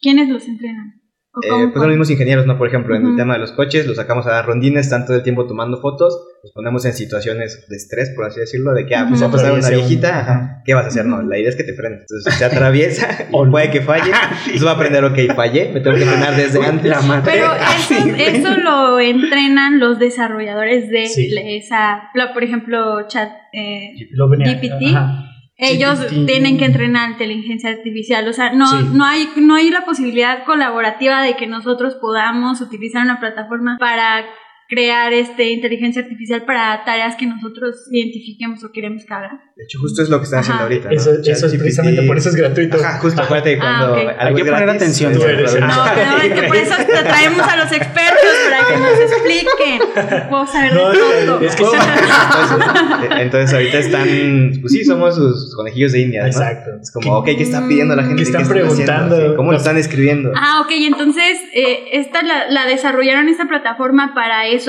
¿Quiénes 0.00 0.28
los 0.28 0.48
entrenan? 0.48 0.94
¿O 1.34 1.40
Eh, 1.42 1.48
pues 1.48 1.72
son 1.72 1.82
los 1.84 1.88
mismos 1.88 2.10
ingenieros, 2.10 2.46
¿no? 2.46 2.58
Por 2.58 2.68
ejemplo, 2.68 2.94
en 2.94 3.06
el 3.06 3.16
tema 3.16 3.32
de 3.34 3.40
los 3.40 3.52
coches, 3.52 3.86
los 3.86 3.96
sacamos 3.96 4.26
a 4.26 4.32
dar 4.32 4.44
rondines, 4.44 4.84
están 4.84 5.06
todo 5.06 5.16
el 5.16 5.22
tiempo 5.22 5.46
tomando 5.46 5.80
fotos, 5.80 6.14
los 6.42 6.52
ponemos 6.52 6.84
en 6.84 6.92
situaciones 6.92 7.64
de 7.70 7.76
estrés, 7.76 8.10
por 8.14 8.26
así 8.26 8.40
decirlo, 8.40 8.74
de 8.74 8.84
que, 8.84 8.94
ah, 8.94 9.06
pues 9.08 9.22
Ujú. 9.22 9.30
va 9.30 9.34
a 9.34 9.40
pasar 9.40 9.52
una 9.58 9.68
viejita, 9.70 10.20
ajá, 10.20 10.62
¿qué 10.66 10.74
vas 10.74 10.84
a 10.84 10.88
hacer? 10.88 11.06
No, 11.06 11.22
la 11.22 11.38
idea 11.38 11.48
es 11.48 11.56
que 11.56 11.64
te 11.64 11.72
frenes. 11.72 12.00
Entonces 12.02 12.34
se 12.34 12.44
atraviesa, 12.44 13.08
O 13.32 13.50
puede 13.50 13.70
que 13.70 13.80
falle, 13.80 14.10
entonces 14.44 14.66
va 14.66 14.72
a 14.72 14.74
aprender, 14.74 15.04
ok, 15.04 15.18
fallé, 15.34 15.70
me 15.72 15.80
tengo 15.80 15.96
que 15.96 16.04
frenar 16.04 16.36
desde 16.36 16.62
antes. 16.66 16.90
La 16.90 17.00
madre. 17.00 17.22
Pero 17.32 17.46
Ah, 17.50 17.76
eso, 17.78 17.94
eso 18.16 18.56
lo 18.58 19.00
entrenan 19.00 19.80
los 19.80 19.98
desarrolladores 19.98 20.90
de 20.90 21.06
Sí. 21.06 21.34
esa, 21.56 22.10
por 22.34 22.44
ejemplo, 22.44 23.08
chat. 23.08 23.30
eh, 23.54 23.92
Lo 24.10 24.28
venía- 24.28 24.52
GPT. 24.52 24.94
ajá. 24.94 25.28
Ellos 25.56 26.06
tienen 26.26 26.58
que 26.58 26.64
entrenar 26.64 27.10
inteligencia 27.10 27.70
artificial, 27.70 28.26
o 28.28 28.32
sea, 28.32 28.52
no, 28.52 28.66
Sí. 28.66 28.88
no 28.94 29.04
hay, 29.04 29.28
no 29.36 29.54
hay 29.54 29.70
la 29.70 29.84
posibilidad 29.84 30.44
colaborativa 30.44 31.22
de 31.22 31.36
que 31.36 31.46
nosotros 31.46 31.94
podamos 32.00 32.60
utilizar 32.60 33.02
una 33.04 33.20
plataforma 33.20 33.76
para 33.78 34.24
crear 34.72 35.12
este 35.12 35.50
inteligencia 35.50 36.00
artificial 36.00 36.44
para 36.46 36.82
tareas 36.86 37.14
que 37.16 37.26
nosotros 37.26 37.76
identifiquemos 37.90 38.64
o 38.64 38.72
queremos 38.72 39.04
que 39.04 39.12
haga. 39.12 39.38
De 39.54 39.64
hecho, 39.64 39.78
justo 39.80 40.02
es 40.02 40.08
lo 40.08 40.16
que 40.18 40.24
están 40.24 40.40
haciendo 40.40 40.62
Ajá. 40.62 40.72
ahorita. 40.72 40.88
¿no? 40.88 40.94
Eso, 40.96 41.10
eso 41.22 41.46
es 41.46 41.54
precisamente 41.56 42.02
por 42.04 42.16
eso 42.16 42.30
es 42.30 42.36
gratuito. 42.36 42.78
Ajá, 42.78 42.98
justo, 43.00 43.20
acuérdate 43.20 43.56
que 43.56 43.60
Ah, 43.62 43.76
cuando 43.80 43.92
ok. 43.92 44.16
algo 44.18 44.38
Hay 44.38 44.44
que 44.44 44.50
poner 44.50 44.70
atención. 44.70 45.12
Tú 45.12 45.22
eres. 45.24 45.60
No, 45.60 45.68
pero 45.94 46.16
es 46.22 46.32
que 46.40 46.42
por 46.48 46.56
eso 46.56 46.74
te 46.78 47.02
traemos 47.02 47.40
a 47.46 47.56
los 47.56 47.70
expertos 47.72 48.30
para 48.48 48.66
que 48.68 48.80
nos 48.80 48.98
expliquen. 49.12 50.28
Puedo 50.30 50.46
saber 50.46 50.72
No, 50.74 50.90
de 50.90 50.98
todo. 51.26 51.40
es 51.42 51.54
que. 51.56 51.62
Entonces, 51.64 53.10
entonces 53.20 53.52
ahorita 53.54 53.78
están, 53.78 54.52
pues 54.60 54.72
sí, 54.72 54.84
somos 54.84 55.14
sus 55.14 55.54
conejillos 55.54 55.92
de 55.92 56.00
India, 56.00 56.22
¿no? 56.22 56.26
Exacto. 56.28 56.70
Es 56.80 56.90
como, 56.90 57.18
ok, 57.18 57.26
¿qué 57.26 57.42
está 57.42 57.66
pidiendo 57.66 57.94
la 57.94 58.02
gente? 58.04 58.16
Que 58.16 58.22
están 58.22 58.42
¿Qué 58.46 58.48
haciendo? 58.52 58.68
preguntando. 58.74 59.16
Sí, 59.16 59.36
¿Cómo 59.36 59.50
lo 59.52 59.58
están 59.58 59.76
escribiendo? 59.76 60.32
Ah, 60.34 60.60
ok, 60.64 60.70
entonces 60.72 61.38
eh, 61.54 61.84
esta 61.92 62.22
la, 62.22 62.48
la 62.48 62.66
desarrollaron 62.66 63.28
esta 63.28 63.46
plataforma 63.46 64.12
para 64.14 64.46
eso, 64.46 64.61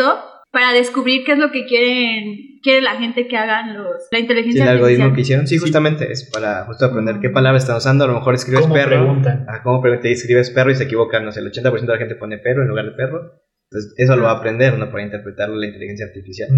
para 0.52 0.72
descubrir 0.72 1.24
qué 1.26 1.32
es 1.34 1.38
lo 1.40 1.52
que 1.52 1.66
quieren 1.66 2.60
quiere 2.62 2.82
la 2.82 2.96
gente 2.96 3.28
que 3.28 3.36
hagan 3.36 3.74
los 3.74 3.88
la 4.12 4.18
Sí, 4.18 4.22
inteligencia 4.22 4.64
el 4.64 4.70
algoritmo 4.70 5.14
que 5.14 5.22
hicieron, 5.22 5.48
sí, 5.48 5.58
justamente 5.58 6.10
es 6.12 6.30
para 6.32 6.64
justo 6.66 6.86
aprender 6.86 7.20
qué 7.20 7.30
palabras 7.30 7.64
están 7.64 7.76
usando. 7.78 8.06
A 8.06 8.08
lo 8.08 8.14
mejor 8.14 8.36
escribes 8.36 8.62
¿Cómo 8.62 8.74
perro. 8.74 8.90
preguntan? 8.90 9.46
Ah, 9.50 9.62
¿Cómo 9.64 9.82
pre- 9.82 9.98
te 9.98 10.12
escribes 10.12 10.50
perro 10.52 10.72
y 10.72 10.76
se 10.76 10.84
equivocan? 10.86 11.26
No 11.26 11.32
sé, 11.34 11.42
el 11.42 11.52
80% 11.52 11.82
de 11.82 11.88
la 11.88 11.98
gente 11.98 12.16
pone 12.16 12.38
perro 12.38 12.62
en 12.62 12.70
lugar 12.70 12.86
de 12.86 12.92
perro. 12.92 13.43
Entonces, 13.74 13.96
eso 13.98 14.16
lo 14.16 14.24
va 14.24 14.32
a 14.34 14.38
aprender, 14.38 14.78
¿no? 14.78 14.92
Para 14.92 15.04
interpretarlo 15.04 15.56
la 15.56 15.66
inteligencia 15.66 16.06
artificial. 16.06 16.50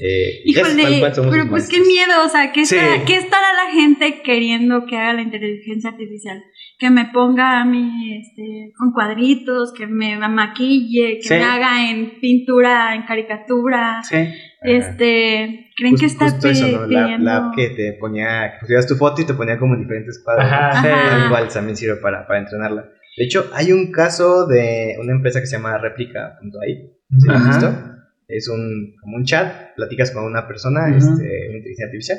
Eh, 0.00 0.40
Híjole, 0.44 1.00
pero 1.30 1.48
pues 1.48 1.68
qué 1.68 1.78
miedo, 1.80 2.24
o 2.24 2.28
sea, 2.28 2.50
¿qué, 2.52 2.66
Sí. 2.66 2.74
estará, 2.74 3.04
¿qué 3.04 3.14
estará 3.16 3.46
la 3.64 3.72
gente 3.72 4.22
queriendo 4.24 4.84
que 4.86 4.96
haga 4.96 5.12
la 5.12 5.22
inteligencia 5.22 5.90
artificial? 5.90 6.42
Que 6.80 6.90
me 6.90 7.04
ponga 7.12 7.60
a 7.60 7.64
mí 7.64 8.18
este, 8.20 8.72
con 8.76 8.90
cuadritos, 8.92 9.72
que 9.72 9.86
me 9.86 10.18
maquille, 10.28 11.18
que 11.18 11.28
Sí. 11.28 11.34
me 11.34 11.44
haga 11.44 11.88
en 11.90 12.18
pintura, 12.20 12.96
en 12.96 13.02
caricatura. 13.04 14.00
Sí. 14.02 14.16
Este, 14.62 15.70
¿creen 15.76 15.94
Jus- 15.94 16.00
que 16.00 16.06
está 16.06 16.30
justo 16.30 16.48
eso, 16.48 16.66
¿no? 16.68 16.86
La, 16.86 17.16
la 17.18 17.36
app 17.36 17.54
que 17.54 17.68
te 17.70 17.92
ponía, 18.00 18.52
que 18.54 18.60
pusieras 18.62 18.86
tu 18.88 18.96
foto 18.96 19.22
y 19.22 19.26
te 19.26 19.34
ponía 19.34 19.58
como 19.58 19.76
diferentes 19.76 20.20
cuadros. 20.24 20.46
¿no? 20.50 20.56
Ajá. 20.56 20.82
Sí. 20.82 20.88
Ajá. 20.88 21.26
Igual 21.26 21.48
también 21.48 21.76
sirve 21.76 21.96
para, 21.96 22.26
para 22.26 22.40
entrenarla. 22.40 22.88
De 23.16 23.24
hecho, 23.24 23.50
hay 23.52 23.72
un 23.72 23.92
caso 23.92 24.46
de 24.46 24.96
una 25.00 25.12
empresa 25.12 25.40
que 25.40 25.46
se 25.46 25.56
llama 25.56 25.78
Replica.ai. 25.78 26.92
¿Sí 27.18 27.26
lo 27.26 27.34
has 27.34 27.40
Ajá. 27.42 27.50
visto? 27.50 27.90
Es 28.28 28.48
un, 28.48 28.94
como 29.00 29.16
un 29.16 29.24
chat, 29.24 29.74
platicas 29.76 30.10
con 30.10 30.24
una 30.24 30.46
persona, 30.48 30.86
Ujú. 30.88 30.96
este, 30.96 31.48
una 31.48 31.56
inteligencia 31.58 31.86
artificial. 31.86 32.18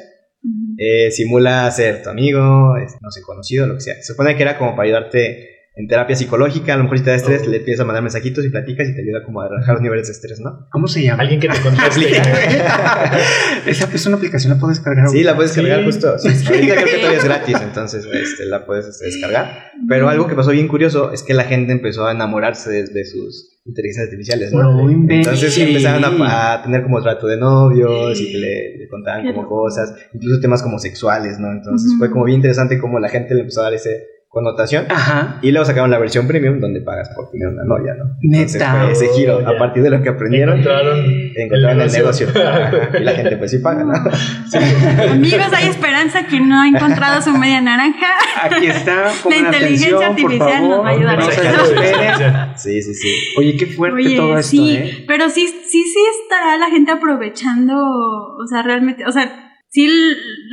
Eh, 0.77 1.09
simula 1.11 1.69
ser 1.71 2.03
tu 2.03 2.09
amigo, 2.09 2.77
es- 2.77 2.95
no 3.01 3.09
sé, 3.11 3.21
conocido, 3.21 3.65
lo 3.67 3.73
que 3.75 3.81
sea. 3.81 3.95
Se 3.95 4.03
supone 4.13 4.35
que 4.35 4.43
era 4.43 4.57
como 4.57 4.75
para 4.75 4.83
ayudarte 4.87 5.54
en 5.77 5.87
terapia 5.87 6.15
psicológica. 6.15 6.73
A 6.73 6.77
lo 6.77 6.83
mejor 6.83 6.97
si 6.99 7.03
te 7.03 7.09
da 7.09 7.15
estrés, 7.17 7.43
Oh. 7.45 7.49
le 7.49 7.57
empiezas 7.57 7.81
a 7.83 7.85
mandar 7.85 8.01
mensajitos 8.03 8.45
y 8.45 8.49
platicas 8.49 8.87
y 8.89 8.95
te 8.95 9.01
ayuda 9.01 9.23
como 9.25 9.41
a 9.41 9.49
relajar 9.49 9.73
los 9.75 9.81
niveles 9.81 10.07
de 10.07 10.13
estrés, 10.13 10.39
¿no? 10.39 10.67
¿Cómo 10.71 10.87
se 10.87 11.03
llama? 11.03 11.21
Alguien 11.23 11.39
que 11.39 11.49
te 11.49 11.59
conteste. 11.63 12.21
Esa 13.65 13.89
es 13.93 14.05
una 14.05 14.17
aplicación, 14.17 14.53
la 14.53 14.59
puedes 14.59 14.79
cargar. 14.79 15.09
Sí, 15.09 15.23
la 15.23 15.35
puedes 15.35 15.51
Sí. 15.51 15.61
cargar 15.61 15.83
justo. 15.85 16.17
Sí, 16.19 16.27
Ahorita 16.29 16.73
creo 16.75 16.85
que 16.85 16.97
todavía 16.97 17.17
es 17.17 17.23
gratis, 17.25 17.57
entonces 17.61 18.05
este, 18.05 18.45
la 18.45 18.65
puedes 18.65 18.87
este, 18.87 19.05
descargar. 19.05 19.71
Pero 19.87 20.09
algo 20.09 20.27
que 20.27 20.35
pasó 20.35 20.51
bien 20.51 20.67
curioso 20.67 21.11
es 21.11 21.23
que 21.23 21.33
la 21.33 21.43
gente 21.43 21.71
empezó 21.73 22.05
a 22.07 22.11
enamorarse 22.11 22.69
de, 22.71 22.83
de 22.85 23.05
sus 23.05 23.59
inteligencias 23.65 24.05
artificiales, 24.05 24.53
¿no? 24.53 24.85
No. 24.87 25.11
Entonces 25.11 25.53
sí 25.53 25.61
empezaron 25.63 26.21
a, 26.21 26.53
a 26.53 26.63
tener 26.63 26.83
como 26.83 27.01
trato 27.01 27.27
de 27.27 27.37
novios 27.37 28.19
y 28.21 28.31
que 28.31 28.37
le, 28.37 28.77
le 28.77 28.87
contaban 28.87 29.23
Qué 29.23 29.33
como 29.33 29.47
cosas, 29.49 29.93
incluso 30.13 30.39
temas 30.39 30.61
como 30.61 30.77
sexuales, 30.79 31.39
¿no? 31.39 31.51
Entonces 31.51 31.89
Ujú. 31.89 31.97
fue 31.99 32.11
como 32.11 32.25
bien 32.25 32.37
interesante 32.37 32.77
cómo 32.79 32.99
la 32.99 33.09
gente 33.09 33.33
le 33.33 33.41
empezó 33.41 33.61
a 33.61 33.65
dar 33.65 33.73
ese 33.73 34.07
connotación. 34.35 34.85
Ajá. 34.89 35.39
Y 35.41 35.51
luego 35.51 35.65
sacaron 35.65 35.89
la 35.89 35.97
versión 35.97 36.27
premium 36.27 36.59
donde 36.59 36.81
pagas 36.81 37.09
por 37.15 37.31
tener 37.31 37.47
una 37.47 37.63
novia, 37.63 37.93
¿no? 37.97 38.17
Neta. 38.21 38.91
ese 38.91 39.07
giro, 39.15 39.37
Oh, 39.37 39.47
a 39.47 39.57
partir 39.57 39.81
de 39.81 39.89
lo 39.89 40.01
que 40.03 40.09
aprendieron, 40.09 40.59
Encontraron, 40.59 41.05
encontraron 41.37 41.81
el 41.81 41.91
negocio. 41.91 42.27
Ajá, 42.35 42.71
y 42.99 43.03
la 43.03 43.13
gente 43.13 43.37
pues 43.37 43.51
sí 43.51 43.59
paga, 43.59 43.85
¿no? 43.85 43.93
Amigos, 45.13 45.53
hay 45.53 45.69
esperanza. 45.69 46.25
Quien 46.25 46.49
no 46.49 46.59
ha 46.59 46.67
encontrado 46.67 47.21
su 47.21 47.31
media 47.37 47.61
naranja, 47.61 48.07
Aquí 48.43 48.65
está. 48.67 49.09
pongan 49.23 49.45
inteligencia 49.45 50.07
atención, 50.07 50.15
por 50.21 50.31
artificial 50.33 50.69
nos 50.69 50.83
va 50.83 50.89
a 50.89 50.91
ayudar. 50.91 51.19
No. 51.19 52.55
Sí, 52.57 52.81
sí, 52.81 52.93
sí. 52.93 53.15
Oye, 53.37 53.55
qué 53.55 53.67
fuerte 53.67 54.01
Oye, 54.01 54.17
todo 54.17 54.37
esto, 54.37 54.51
sí, 54.51 54.75
¿eh? 54.75 55.05
pero 55.07 55.29
sí, 55.29 55.47
sí, 55.47 55.83
sí 55.83 55.99
estará 56.21 56.57
la 56.57 56.69
gente 56.69 56.91
aprovechando, 56.91 57.73
o 57.75 58.47
sea, 58.49 58.63
realmente, 58.63 59.05
o 59.05 59.11
sea, 59.11 59.53
sí, 59.69 59.87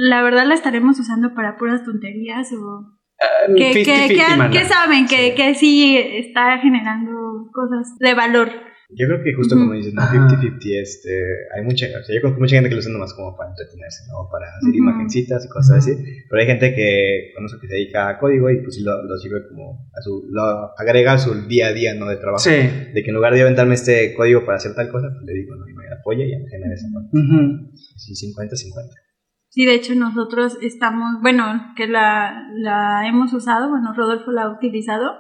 la 0.09 0.23
verdad 0.23 0.47
la 0.47 0.55
estaremos 0.55 1.01
usando 1.01 1.35
para 1.35 1.57
puras 1.57 1.85
tonterías 1.85 2.49
o... 2.53 3.02
¿Qué, 3.57 3.73
50-50, 3.73 4.09
qué- 4.09 4.15
qué- 4.15 4.37
mana. 4.37 4.51
qué 4.51 4.65
saben? 4.65 5.07
Que, 5.07 5.35
que 5.35 5.55
sí 5.55 5.97
está 5.97 6.59
generando 6.59 7.49
cosas 7.53 7.97
de 7.99 8.15
valor. 8.15 8.49
Yo 8.95 9.07
creo 9.07 9.25
que 9.25 9.33
justo 9.33 9.57
como 9.57 9.73
dices, 9.73 9.95
¿no? 9.95 10.03
Ajá. 10.03 10.13
50-50, 10.29 10.83
este, 10.83 11.09
hay 11.57 11.65
mucha, 11.65 11.87
o 11.99 12.05
sea, 12.05 12.15
yo 12.15 12.21
conozco 12.21 12.41
mucha 12.43 12.57
gente 12.57 12.69
que 12.69 12.75
lo 12.75 12.81
usa 12.81 12.93
nomás 12.93 13.15
como 13.15 13.35
para 13.35 13.49
entretenerse, 13.49 14.05
¿no? 14.13 14.29
Para 14.31 14.49
hacer 14.55 14.69
Ujú. 14.69 14.77
imagencitas 14.85 15.47
y 15.47 15.49
cosas 15.49 15.79
así. 15.79 15.93
Pero 16.29 16.41
hay 16.43 16.47
gente 16.47 16.75
que 16.75 17.33
conozco 17.35 17.59
que 17.59 17.69
se 17.69 17.75
dedica 17.75 18.11
a 18.11 18.19
código 18.19 18.51
y 18.51 18.61
pues 18.63 18.79
lo, 18.81 19.03
lo 19.03 19.17
sirve 19.17 19.49
como 19.49 19.89
a 19.97 20.03
su, 20.03 20.29
lo 20.31 20.43
agrega 20.79 21.15
a 21.15 21.19
su 21.19 21.33
día 21.49 21.69
a 21.69 21.73
día, 21.73 21.95
¿no? 21.95 22.07
De 22.07 22.17
trabajo. 22.17 22.45
Sí. 22.45 22.51
De 22.51 23.03
que 23.03 23.09
en 23.09 23.15
lugar 23.15 23.33
de 23.33 23.41
aventarme 23.41 23.75
este 23.75 24.13
código 24.15 24.45
para 24.45 24.57
hacer 24.59 24.75
tal 24.75 24.91
cosa, 24.91 25.09
pues 25.11 25.25
le 25.25 25.33
digo, 25.41 25.57
¿no? 25.57 25.67
Y 25.67 25.73
me 25.73 25.85
apoya 25.89 26.27
y 26.27 26.37
me 26.39 26.49
genera 26.51 26.75
esa 26.75 26.89
parte. 26.93 27.09
Ujú. 27.17 27.71
Sí, 27.97 28.13
50-50. 28.15 28.91
Sí, 29.55 29.67
de 29.67 29.75
hecho 29.75 29.95
nosotros 29.95 30.57
estamos, 30.63 31.21
bueno, 31.21 31.73
que 31.77 31.87
la, 31.87 32.49
la 32.57 33.07
hemos 33.07 33.35
usado, 33.35 33.69
bueno, 33.69 33.93
Rodolfo 33.95 34.31
la 34.33 34.45
ha 34.45 34.51
utilizado, 34.51 35.13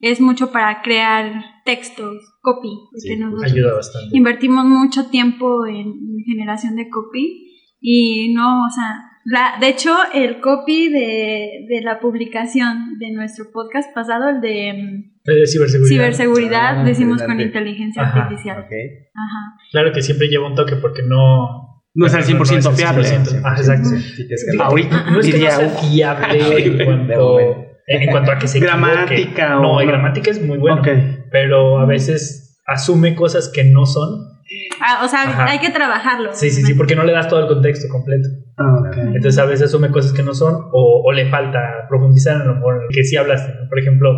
es 0.00 0.20
mucho 0.22 0.50
para 0.52 0.80
crear 0.80 1.32
textos, 1.66 2.16
copy, 2.40 2.68
Sí, 2.96 3.14
nosotros 3.16 3.52
Ayuda 3.52 3.74
bastante. 3.74 4.16
invertimos 4.16 4.64
mucho 4.64 5.10
tiempo 5.10 5.66
en, 5.66 5.86
en 5.86 6.24
generación 6.26 6.76
de 6.76 6.88
copy 6.88 7.58
y 7.80 8.32
no, 8.32 8.64
o 8.66 8.70
sea, 8.70 9.02
la, 9.26 9.58
de 9.60 9.68
hecho 9.68 9.94
el 10.14 10.40
copy 10.40 10.88
de, 10.88 11.66
de 11.68 11.80
la 11.82 12.00
publicación 12.00 12.98
de 12.98 13.12
nuestro 13.12 13.46
podcast 13.52 13.94
pasado, 13.94 14.30
el 14.30 14.40
de 14.40 14.72
mm, 14.72 15.20
De 15.24 15.46
ciberseguridad. 15.46 15.88
ciberseguridad, 15.94 16.80
Ah, 16.80 16.84
decimos 16.84 17.22
con 17.22 17.32
interesante. 17.40 17.44
inteligencia 17.58 18.02
Ajá, 18.02 18.22
artificial. 18.22 18.56
Ajá. 18.58 19.56
Claro 19.72 19.92
que 19.92 20.00
siempre 20.02 20.28
lleva 20.28 20.46
un 20.48 20.54
toque 20.54 20.76
porque 20.76 21.02
no. 21.02 21.63
No 21.94 22.06
es 22.06 22.14
al 22.14 22.24
100% 22.24 22.58
es 22.58 22.66
al 22.66 22.74
fiable. 22.74 23.04
100%. 23.08 23.40
Ah, 23.44 23.54
exacto. 23.56 23.88
Sí. 23.88 24.26
Ahorita 24.60 25.10
No 25.10 25.20
es 25.20 25.26
que 25.26 25.38
no 25.38 25.70
fiable 25.70 26.66
en 26.66 26.84
cuanto, 26.84 27.14
momento. 27.22 27.66
en 27.86 28.10
cuanto 28.10 28.32
a 28.32 28.38
que 28.38 28.48
se. 28.48 28.58
Gramática 28.60 29.58
o 29.58 29.62
No, 29.62 29.80
en 29.80 29.86
no. 29.86 29.92
gramática 29.92 30.30
es 30.30 30.42
muy 30.42 30.58
bueno. 30.58 30.80
Ok. 30.80 30.88
Pero 31.30 31.78
a 31.78 31.86
veces 31.86 32.60
asume 32.66 33.14
cosas 33.14 33.50
que 33.54 33.64
no 33.64 33.86
son. 33.86 34.32
Ah, 34.80 35.02
o 35.04 35.08
sea, 35.08 35.22
Ajá. 35.22 35.46
hay 35.50 35.58
que 35.58 35.70
trabajarlo. 35.70 36.30
Sí, 36.32 36.50
sí, 36.50 36.62
sí, 36.62 36.74
porque 36.74 36.94
no 36.96 37.04
le 37.04 37.12
das 37.12 37.28
todo 37.28 37.40
el 37.40 37.46
contexto 37.46 37.88
completo. 37.88 38.28
Ah. 38.58 38.90
Entonces 39.14 39.38
a 39.38 39.46
veces 39.46 39.66
asume 39.68 39.90
cosas 39.90 40.12
que 40.12 40.22
no 40.22 40.34
son 40.34 40.54
o, 40.72 41.02
o 41.04 41.12
le 41.12 41.28
falta 41.30 41.86
profundizar 41.88 42.40
en 42.42 42.48
lo 42.48 42.60
que 42.90 43.04
sí 43.04 43.16
hablaste. 43.16 43.52
¿no? 43.54 43.68
Por 43.68 43.78
ejemplo, 43.78 44.10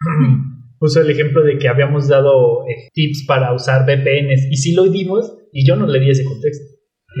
puso 0.78 1.00
el 1.00 1.10
ejemplo 1.10 1.42
de 1.42 1.58
que 1.58 1.68
habíamos 1.68 2.08
dado 2.08 2.66
eh, 2.68 2.88
tips 2.92 3.24
para 3.26 3.52
usar 3.54 3.84
VPNs 3.86 4.46
y 4.50 4.56
sí 4.56 4.74
lo 4.74 4.84
dimos 4.84 5.36
y 5.52 5.66
yo 5.66 5.76
no 5.76 5.86
le 5.86 6.00
di 6.00 6.10
ese 6.10 6.24
contexto. 6.24 6.64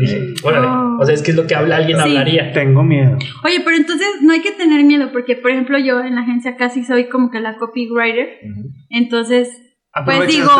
Dije, 0.00 0.34
órale, 0.42 0.66
Oh. 0.66 0.98
o 1.00 1.04
sea, 1.06 1.14
es 1.14 1.22
que 1.22 1.30
es 1.30 1.36
lo 1.36 1.46
que 1.46 1.54
habla, 1.54 1.76
alguien 1.76 1.98
Sí. 1.98 2.08
hablaría. 2.08 2.52
Tengo 2.52 2.82
miedo. 2.82 3.16
Oye, 3.44 3.60
pero 3.64 3.76
entonces 3.76 4.06
no 4.22 4.32
hay 4.32 4.40
que 4.40 4.52
tener 4.52 4.84
miedo, 4.84 5.10
porque 5.12 5.36
por 5.36 5.50
ejemplo 5.50 5.78
yo 5.78 6.00
en 6.00 6.14
la 6.14 6.20
agencia 6.22 6.56
casi 6.56 6.84
soy 6.84 7.08
como 7.08 7.30
que 7.30 7.40
la 7.40 7.56
copywriter, 7.56 8.40
entonces 8.90 9.48
pues 10.04 10.26
digo, 10.28 10.50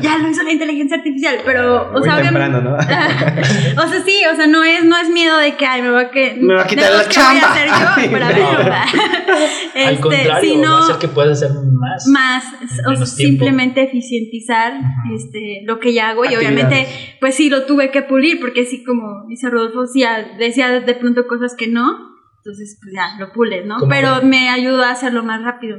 ya 0.00 0.18
lo 0.18 0.28
hizo 0.28 0.42
la 0.42 0.52
inteligencia 0.52 0.96
artificial, 0.96 1.36
pero, 1.44 1.90
Muy 1.92 2.00
o 2.00 2.04
sea, 2.04 2.22
temprano, 2.22 2.76
o 2.78 3.88
sea, 3.88 4.02
sí, 4.04 4.22
o 4.32 4.34
sea, 4.36 4.46
no 4.46 4.64
es, 4.64 4.84
no 4.84 4.96
es 4.96 5.08
miedo 5.10 5.36
de 5.38 5.54
que, 5.56 5.64
ay, 5.66 5.82
me 5.82 5.90
va 5.90 6.00
a, 6.00 6.10
que, 6.10 6.34
Me 6.40 6.54
va 6.54 6.62
a 6.62 6.66
quitar 6.66 6.90
la 6.90 6.98
que 7.02 7.04
voy 7.04 7.06
a 7.06 7.08
chamba. 7.08 7.52
hacer 7.52 7.68
yo, 7.68 8.10
pero 8.12 8.24
a 8.24 8.28
ver, 8.28 8.38
No. 8.38 8.58
¿verdad? 8.58 8.84
Al 9.74 9.82
Este, 9.94 10.00
contrario, 10.00 10.34
sino 10.40 10.70
va 10.70 10.78
a 10.78 10.82
hacer 10.82 10.96
que 10.98 11.08
puedas 11.08 11.42
hacer 11.42 11.56
más. 11.72 12.06
más, 12.08 12.44
o 12.86 12.96
sea, 12.96 13.06
simplemente 13.06 13.82
eficientizar 13.82 14.74
este, 15.14 15.62
lo 15.64 15.78
que 15.80 15.92
ya 15.92 16.10
hago 16.10 16.24
y 16.24 16.34
obviamente 16.36 16.86
pues 17.20 17.34
sí 17.34 17.50
lo 17.50 17.64
tuve 17.66 17.90
que 17.90 18.02
pulir 18.02 18.40
porque 18.40 18.64
sí 18.64 18.84
como 18.84 19.26
dice 19.28 19.50
Rodolfo 19.50 19.86
sí 19.86 20.04
decía 20.38 20.80
de 20.80 20.94
pronto 20.94 21.26
cosas 21.26 21.54
que 21.56 21.66
no 21.68 22.14
entonces 22.38 22.78
pues 22.82 22.94
ya 22.94 23.16
lo 23.18 23.32
pules 23.32 23.66
¿no? 23.66 23.76
Pero 23.88 24.22
me 24.22 24.48
ayudó 24.48 24.82
a 24.84 24.90
hacerlo 24.90 25.22
más 25.24 25.42
rápido 25.42 25.78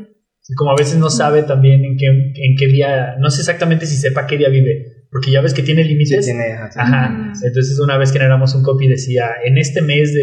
Como 0.55 0.71
a 0.71 0.75
veces 0.77 0.97
no 0.97 1.09
sabe 1.09 1.41
también 1.43 1.83
en 1.83 1.97
qué, 1.97 2.05
en 2.07 2.55
qué 2.59 2.67
día, 2.67 3.15
no 3.19 3.29
sé 3.31 3.41
exactamente 3.41 3.85
si 3.87 3.95
sepa 3.97 4.27
qué 4.27 4.37
día 4.37 4.49
vive, 4.49 5.05
porque 5.09 5.31
ya 5.31 5.41
ves 5.41 5.53
que 5.55 5.63
tiene 5.63 5.83
Sí, 5.83 5.89
límites. 5.89 6.25
tiene, 6.25 6.51
ajá, 6.53 6.71
sí. 6.71 6.79
Ajá. 6.79 7.09
Mm. 7.09 7.33
Entonces 7.45 7.79
una 7.79 7.97
vez 7.97 8.11
generamos 8.11 8.53
un 8.53 8.61
copy 8.63 8.87
decía, 8.87 9.27
en 9.43 9.57
este 9.57 9.81
mes 9.81 10.13
de, 10.13 10.21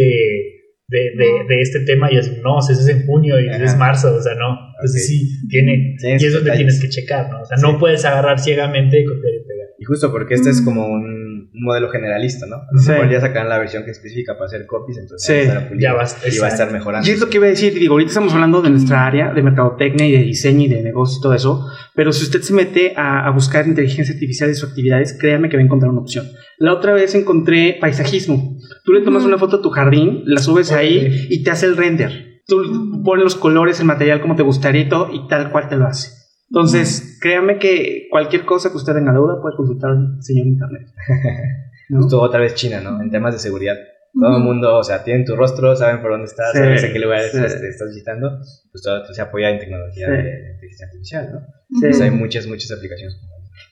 de, 0.89 0.99
de, 1.17 1.27
de 1.49 1.61
este 1.61 1.81
tema, 1.81 2.13
y 2.13 2.19
es, 2.19 2.41
no, 2.43 2.57
o 2.57 2.63
sea, 2.63 2.75
ese 2.75 2.83
es 2.83 2.89
en 3.01 3.07
junio 3.07 3.41
y 3.41 3.49
es 3.49 3.71
Ajá. 3.71 3.77
marzo, 3.79 4.15
o 4.15 4.21
sea, 4.23 4.35
no. 4.35 4.57
Entonces 4.77 5.07
sí, 5.09 5.49
tiene, 5.49 5.95
Sí, 5.99 6.07
y 6.09 6.13
es 6.15 6.33
donde 6.33 6.51
detalles. 6.51 6.57
tienes 6.57 6.81
que 6.81 6.89
checar, 6.89 7.29
¿no? 7.31 7.41
O 7.41 7.45
sea, 7.45 7.57
Sí. 7.57 7.63
no 7.65 7.79
puedes 7.79 8.05
agarrar 8.05 8.39
ciegamente 8.39 9.01
y 9.01 9.05
copiar 9.05 9.33
y 9.35 9.39
pegar. 9.49 9.69
Y 9.79 9.85
justo 9.85 10.13
porque 10.13 10.35
este 10.35 10.51
es 10.51 10.61
como 10.61 10.87
un, 10.87 11.22
un 11.55 11.65
modelo 11.65 11.91
generalista, 11.91 12.47
¿no? 12.47 12.57
A 12.57 12.67
lo 12.73 12.79
Sí. 12.81 12.91
mejor 12.91 13.11
ya 13.11 13.21
sacarán 13.21 13.49
la 13.49 13.59
versión 13.59 13.85
que 13.85 13.91
es 13.91 13.97
específica 13.99 14.35
para 14.35 14.47
hacer 14.47 14.67
copies, 14.67 14.99
entonces 14.99 15.27
Sí. 15.45 15.51
a 15.51 15.69
Ya 15.79 15.91
y 16.33 16.39
va 16.39 16.47
a 16.47 16.49
estar 16.51 16.73
mejorando. 16.73 17.07
Y 17.09 17.13
es 17.13 17.21
lo 17.21 17.29
que 17.29 17.37
iba 17.37 17.47
a 17.47 17.51
decir, 17.51 17.75
digo, 17.75 17.93
ahorita 17.95 18.09
estamos 18.11 18.33
hablando 18.33 18.63
de 18.63 18.71
nuestra 18.71 19.07
área 19.07 19.33
de 19.33 19.43
mercadotecnia 19.43 20.07
y 20.07 20.13
de 20.13 20.19
diseño 20.23 20.63
y 20.63 20.69
de 20.69 20.83
negocio 20.83 21.19
y 21.19 21.23
todo 21.23 21.35
eso, 21.35 21.67
pero 21.95 22.13
si 22.13 22.25
usted 22.25 22.41
se 22.41 22.55
mete 22.55 22.95
a, 22.97 23.27
a 23.27 23.31
buscar 23.31 23.67
inteligencia 23.67 24.15
artificial 24.15 24.51
y 24.51 24.55
sus 24.55 24.71
actividades, 24.71 25.17
créame 25.19 25.49
que 25.49 25.57
va 25.57 25.63
a 25.63 25.65
encontrar 25.67 25.91
una 25.91 26.01
opción. 26.01 26.27
La 26.59 26.73
otra 26.73 26.93
vez 26.93 27.15
encontré 27.15 27.77
paisajismo. 27.81 28.57
Tú 28.85 28.93
le 28.93 29.03
tomas 29.03 29.25
una 29.25 29.37
foto 29.39 29.57
a 29.57 29.63
tu 29.63 29.71
jardín, 29.71 30.23
la 30.27 30.41
subes 30.41 30.73
ahí 30.73 31.27
y 31.29 31.43
te 31.43 31.51
hace 31.51 31.67
el 31.67 31.77
render. 31.77 32.43
Tú 32.47 33.03
pones 33.05 33.25
los 33.25 33.35
colores, 33.37 33.79
el 33.81 33.87
material 33.87 34.21
como 34.21 34.37
te 34.37 34.43
gustaría 34.43 34.83
y 34.83 34.89
todo, 34.89 35.11
y 35.13 35.29
tal 35.29 35.51
cual 35.51 35.69
te 35.69 35.77
lo 35.77 35.87
hace. 35.87 36.22
Entonces, 36.53 37.19
créame 37.19 37.59
que 37.59 38.09
cualquier 38.11 38.45
cosa 38.45 38.71
que 38.71 38.77
usted 38.77 38.93
tenga 38.93 39.13
duda 39.13 39.41
puede 39.41 39.57
consultar 39.57 39.93
al 39.93 40.23
señor 40.23 40.47
internet. 40.47 40.87
¿No? 41.89 42.03
Justo 42.03 42.21
otra 42.21 42.41
vez 42.41 42.55
China, 42.55 42.83
¿no? 42.83 43.01
En 43.01 43.11
temas 43.11 43.33
de 43.33 43.41
seguridad. 43.41 43.75
Todo 44.21 44.37
el 44.37 44.43
mundo, 44.43 44.77
o 44.77 44.85
sea, 44.85 45.03
tienen 45.03 45.25
tu 45.25 45.35
rostro, 45.35 45.75
saben 45.75 46.03
por 46.03 46.11
dónde 46.11 46.27
estás, 46.27 46.53
Sí, 46.53 46.59
sabes 46.59 46.85
a 46.85 46.93
qué 46.93 46.99
lugares 46.99 47.33
sí. 47.33 47.39
este, 47.43 47.71
estás 47.71 47.89
visitando, 47.89 48.39
pues 48.71 48.83
todo 48.83 49.03
se 49.15 49.23
apoya 49.23 49.49
en 49.49 49.61
tecnología 49.61 50.07
Sí. 50.07 50.13
de, 50.13 50.53
inteligencia 50.53 50.87
artificial, 50.87 51.31
¿no? 51.33 51.41
Sí. 51.81 51.87
Ujú. 51.89 52.03
hay 52.03 52.11
muchas, 52.11 52.47
muchas 52.47 52.71
aplicaciones. 52.71 53.19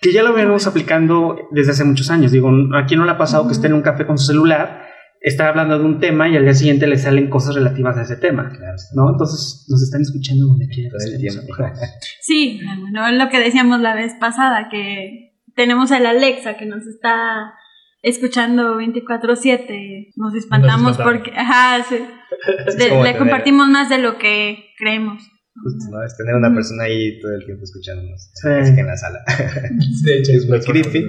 que 0.00 0.12
ya 0.12 0.22
lo 0.22 0.32
venimos 0.32 0.66
aplicando 0.66 1.36
desde 1.50 1.72
hace 1.72 1.84
muchos 1.84 2.10
años. 2.10 2.32
Digo, 2.32 2.50
¿a 2.74 2.86
quién 2.86 2.98
no 3.00 3.04
le 3.04 3.12
ha 3.12 3.18
pasado 3.18 3.46
que 3.46 3.52
esté 3.52 3.66
en 3.66 3.74
un 3.74 3.82
café 3.82 4.06
con 4.06 4.16
su 4.16 4.24
celular, 4.28 4.84
está 5.20 5.48
hablando 5.48 5.78
de 5.78 5.84
un 5.84 6.00
tema 6.00 6.28
y 6.28 6.36
al 6.36 6.44
día 6.44 6.54
siguiente 6.54 6.86
le 6.86 6.96
salen 6.98 7.28
cosas 7.28 7.54
relativas 7.54 7.96
a 7.96 8.02
ese 8.02 8.16
tema? 8.16 8.48
Claro, 8.48 8.76
¿No? 8.94 9.10
Entonces 9.10 9.66
nos 9.68 9.82
están 9.82 10.02
escuchando 10.02 10.46
donde 10.46 10.66
quiera. 10.68 10.90
sí 12.20 12.60
bueno 12.80 13.06
es 13.08 13.14
lo 13.16 13.28
que 13.28 13.38
decíamos 13.40 13.80
la 13.80 13.94
vez 13.94 14.14
pasada 14.20 14.68
que 14.70 15.32
tenemos 15.54 15.90
el 15.90 16.06
Alexa 16.06 16.56
que 16.56 16.66
nos 16.66 16.86
está 16.86 17.52
escuchando 18.02 18.76
24/7, 18.78 20.12
nos 20.16 20.34
espantamos 20.34 20.92
espantamos. 20.92 20.96
porque, 20.98 21.32
ajá, 21.36 21.84
sí. 21.88 21.96
Es 22.66 22.78
De- 22.78 23.02
le 23.02 23.16
compartimos 23.18 23.68
más 23.68 23.88
de 23.90 23.98
lo 23.98 24.16
que 24.18 24.64
creemos. 24.78 25.22
Justo, 25.62 25.90
¿no? 25.90 26.02
Es 26.02 26.16
tener 26.16 26.34
una 26.36 26.54
persona 26.54 26.84
ahí 26.84 27.20
todo 27.20 27.34
el 27.34 27.44
tiempo 27.44 27.64
escuchándonos. 27.64 28.30
Sí. 28.34 28.48
Así 28.48 28.74
que 28.74 28.80
en 28.80 28.86
la 28.86 28.96
sala. 28.96 29.18
De 30.04 30.18
hecho, 30.18 30.32
Es 30.32 30.48
muy 30.48 30.60
creepy. 30.60 31.04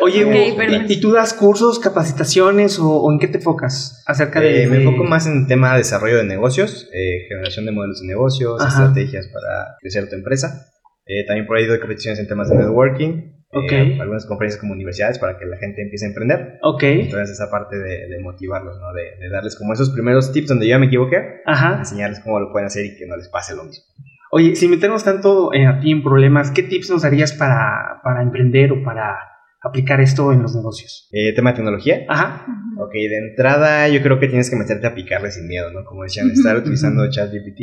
Oye, 0.00 0.54
pero- 0.56 0.84
¿y, 0.88 1.00
tú 1.00 1.12
das 1.12 1.34
cursos, 1.34 1.78
capacitaciones 1.78 2.78
o, 2.78 2.88
o 2.88 3.12
en 3.12 3.18
qué 3.18 3.28
te 3.28 3.38
enfocas 3.38 4.02
acerca 4.06 4.40
de...? 4.40 4.62
Eh, 4.64 4.66
me 4.66 4.82
enfoco 4.82 5.04
más 5.04 5.26
en 5.26 5.46
tema 5.46 5.72
de 5.72 5.78
desarrollo 5.78 6.16
de 6.18 6.24
negocios, 6.24 6.88
eh, 6.92 7.26
generación 7.28 7.66
de 7.66 7.72
modelos 7.72 8.00
de 8.00 8.06
negocios, 8.08 8.60
Ajá. 8.62 8.68
estrategias 8.84 9.28
para 9.28 9.76
crecer 9.80 10.08
tu 10.08 10.16
empresa. 10.16 10.66
Eh, 11.06 11.26
también 11.26 11.46
por 11.46 11.56
ahí 11.56 11.66
doy 11.66 11.78
competiciones 11.80 12.20
en 12.20 12.28
temas 12.28 12.48
de 12.50 12.56
networking, 12.56 13.32
Ok. 13.52 13.72
eh, 13.72 13.98
algunas 14.00 14.26
conferencias 14.26 14.60
como 14.60 14.74
universidades 14.74 15.18
para 15.18 15.36
que 15.38 15.44
la 15.44 15.56
gente 15.56 15.82
empiece 15.82 16.04
a 16.06 16.08
emprender. 16.08 16.58
Ok, 16.62 16.82
Entonces 16.84 17.30
esa 17.30 17.50
parte 17.50 17.76
de, 17.78 18.06
de 18.08 18.20
motivarlos, 18.22 18.78
¿no? 18.78 18.92
De, 18.92 19.02
de 19.18 19.28
darles 19.28 19.56
como 19.56 19.72
esos 19.72 19.90
primeros 19.90 20.32
tips 20.32 20.48
donde 20.48 20.66
yo 20.66 20.70
ya 20.70 20.78
me 20.78 20.86
equivoqué, 20.86 21.40
ajá. 21.46 21.78
enseñarles 21.78 22.20
cómo 22.20 22.38
lo 22.38 22.52
pueden 22.52 22.66
hacer 22.66 22.84
y 22.86 22.96
que 22.96 23.06
no 23.06 23.16
les 23.16 23.28
pase 23.28 23.56
lo 23.56 23.64
mismo. 23.64 23.84
Oye, 24.30 24.54
sin 24.54 24.70
meternos 24.70 25.02
tanto 25.02 25.52
eh, 25.52 25.66
a 25.66 25.80
ti 25.80 25.90
en 25.90 26.04
problemas, 26.04 26.52
¿qué 26.52 26.62
tips 26.62 26.90
nos 26.90 27.02
darías 27.02 27.32
para, 27.32 28.00
para 28.04 28.22
emprender 28.22 28.70
o 28.70 28.84
para 28.84 29.16
aplicar 29.62 30.00
esto 30.00 30.32
en 30.32 30.42
los 30.42 30.54
negocios? 30.54 31.08
Eh, 31.12 31.34
tema 31.34 31.50
de 31.50 31.56
tecnología. 31.56 32.04
Ajá, 32.08 32.46
Ok, 32.78 32.92
de 32.94 33.18
entrada 33.30 33.88
yo 33.88 34.00
creo 34.02 34.18
que 34.18 34.26
tienes 34.28 34.48
que 34.48 34.56
meterte 34.56 34.86
a 34.86 34.94
picarle 34.94 35.30
sin 35.30 35.46
miedo, 35.46 35.70
¿no? 35.70 35.84
Como 35.84 36.02
decían, 36.02 36.30
estar 36.30 36.56
utilizando. 36.56 37.08
ChatGPT, 37.10 37.60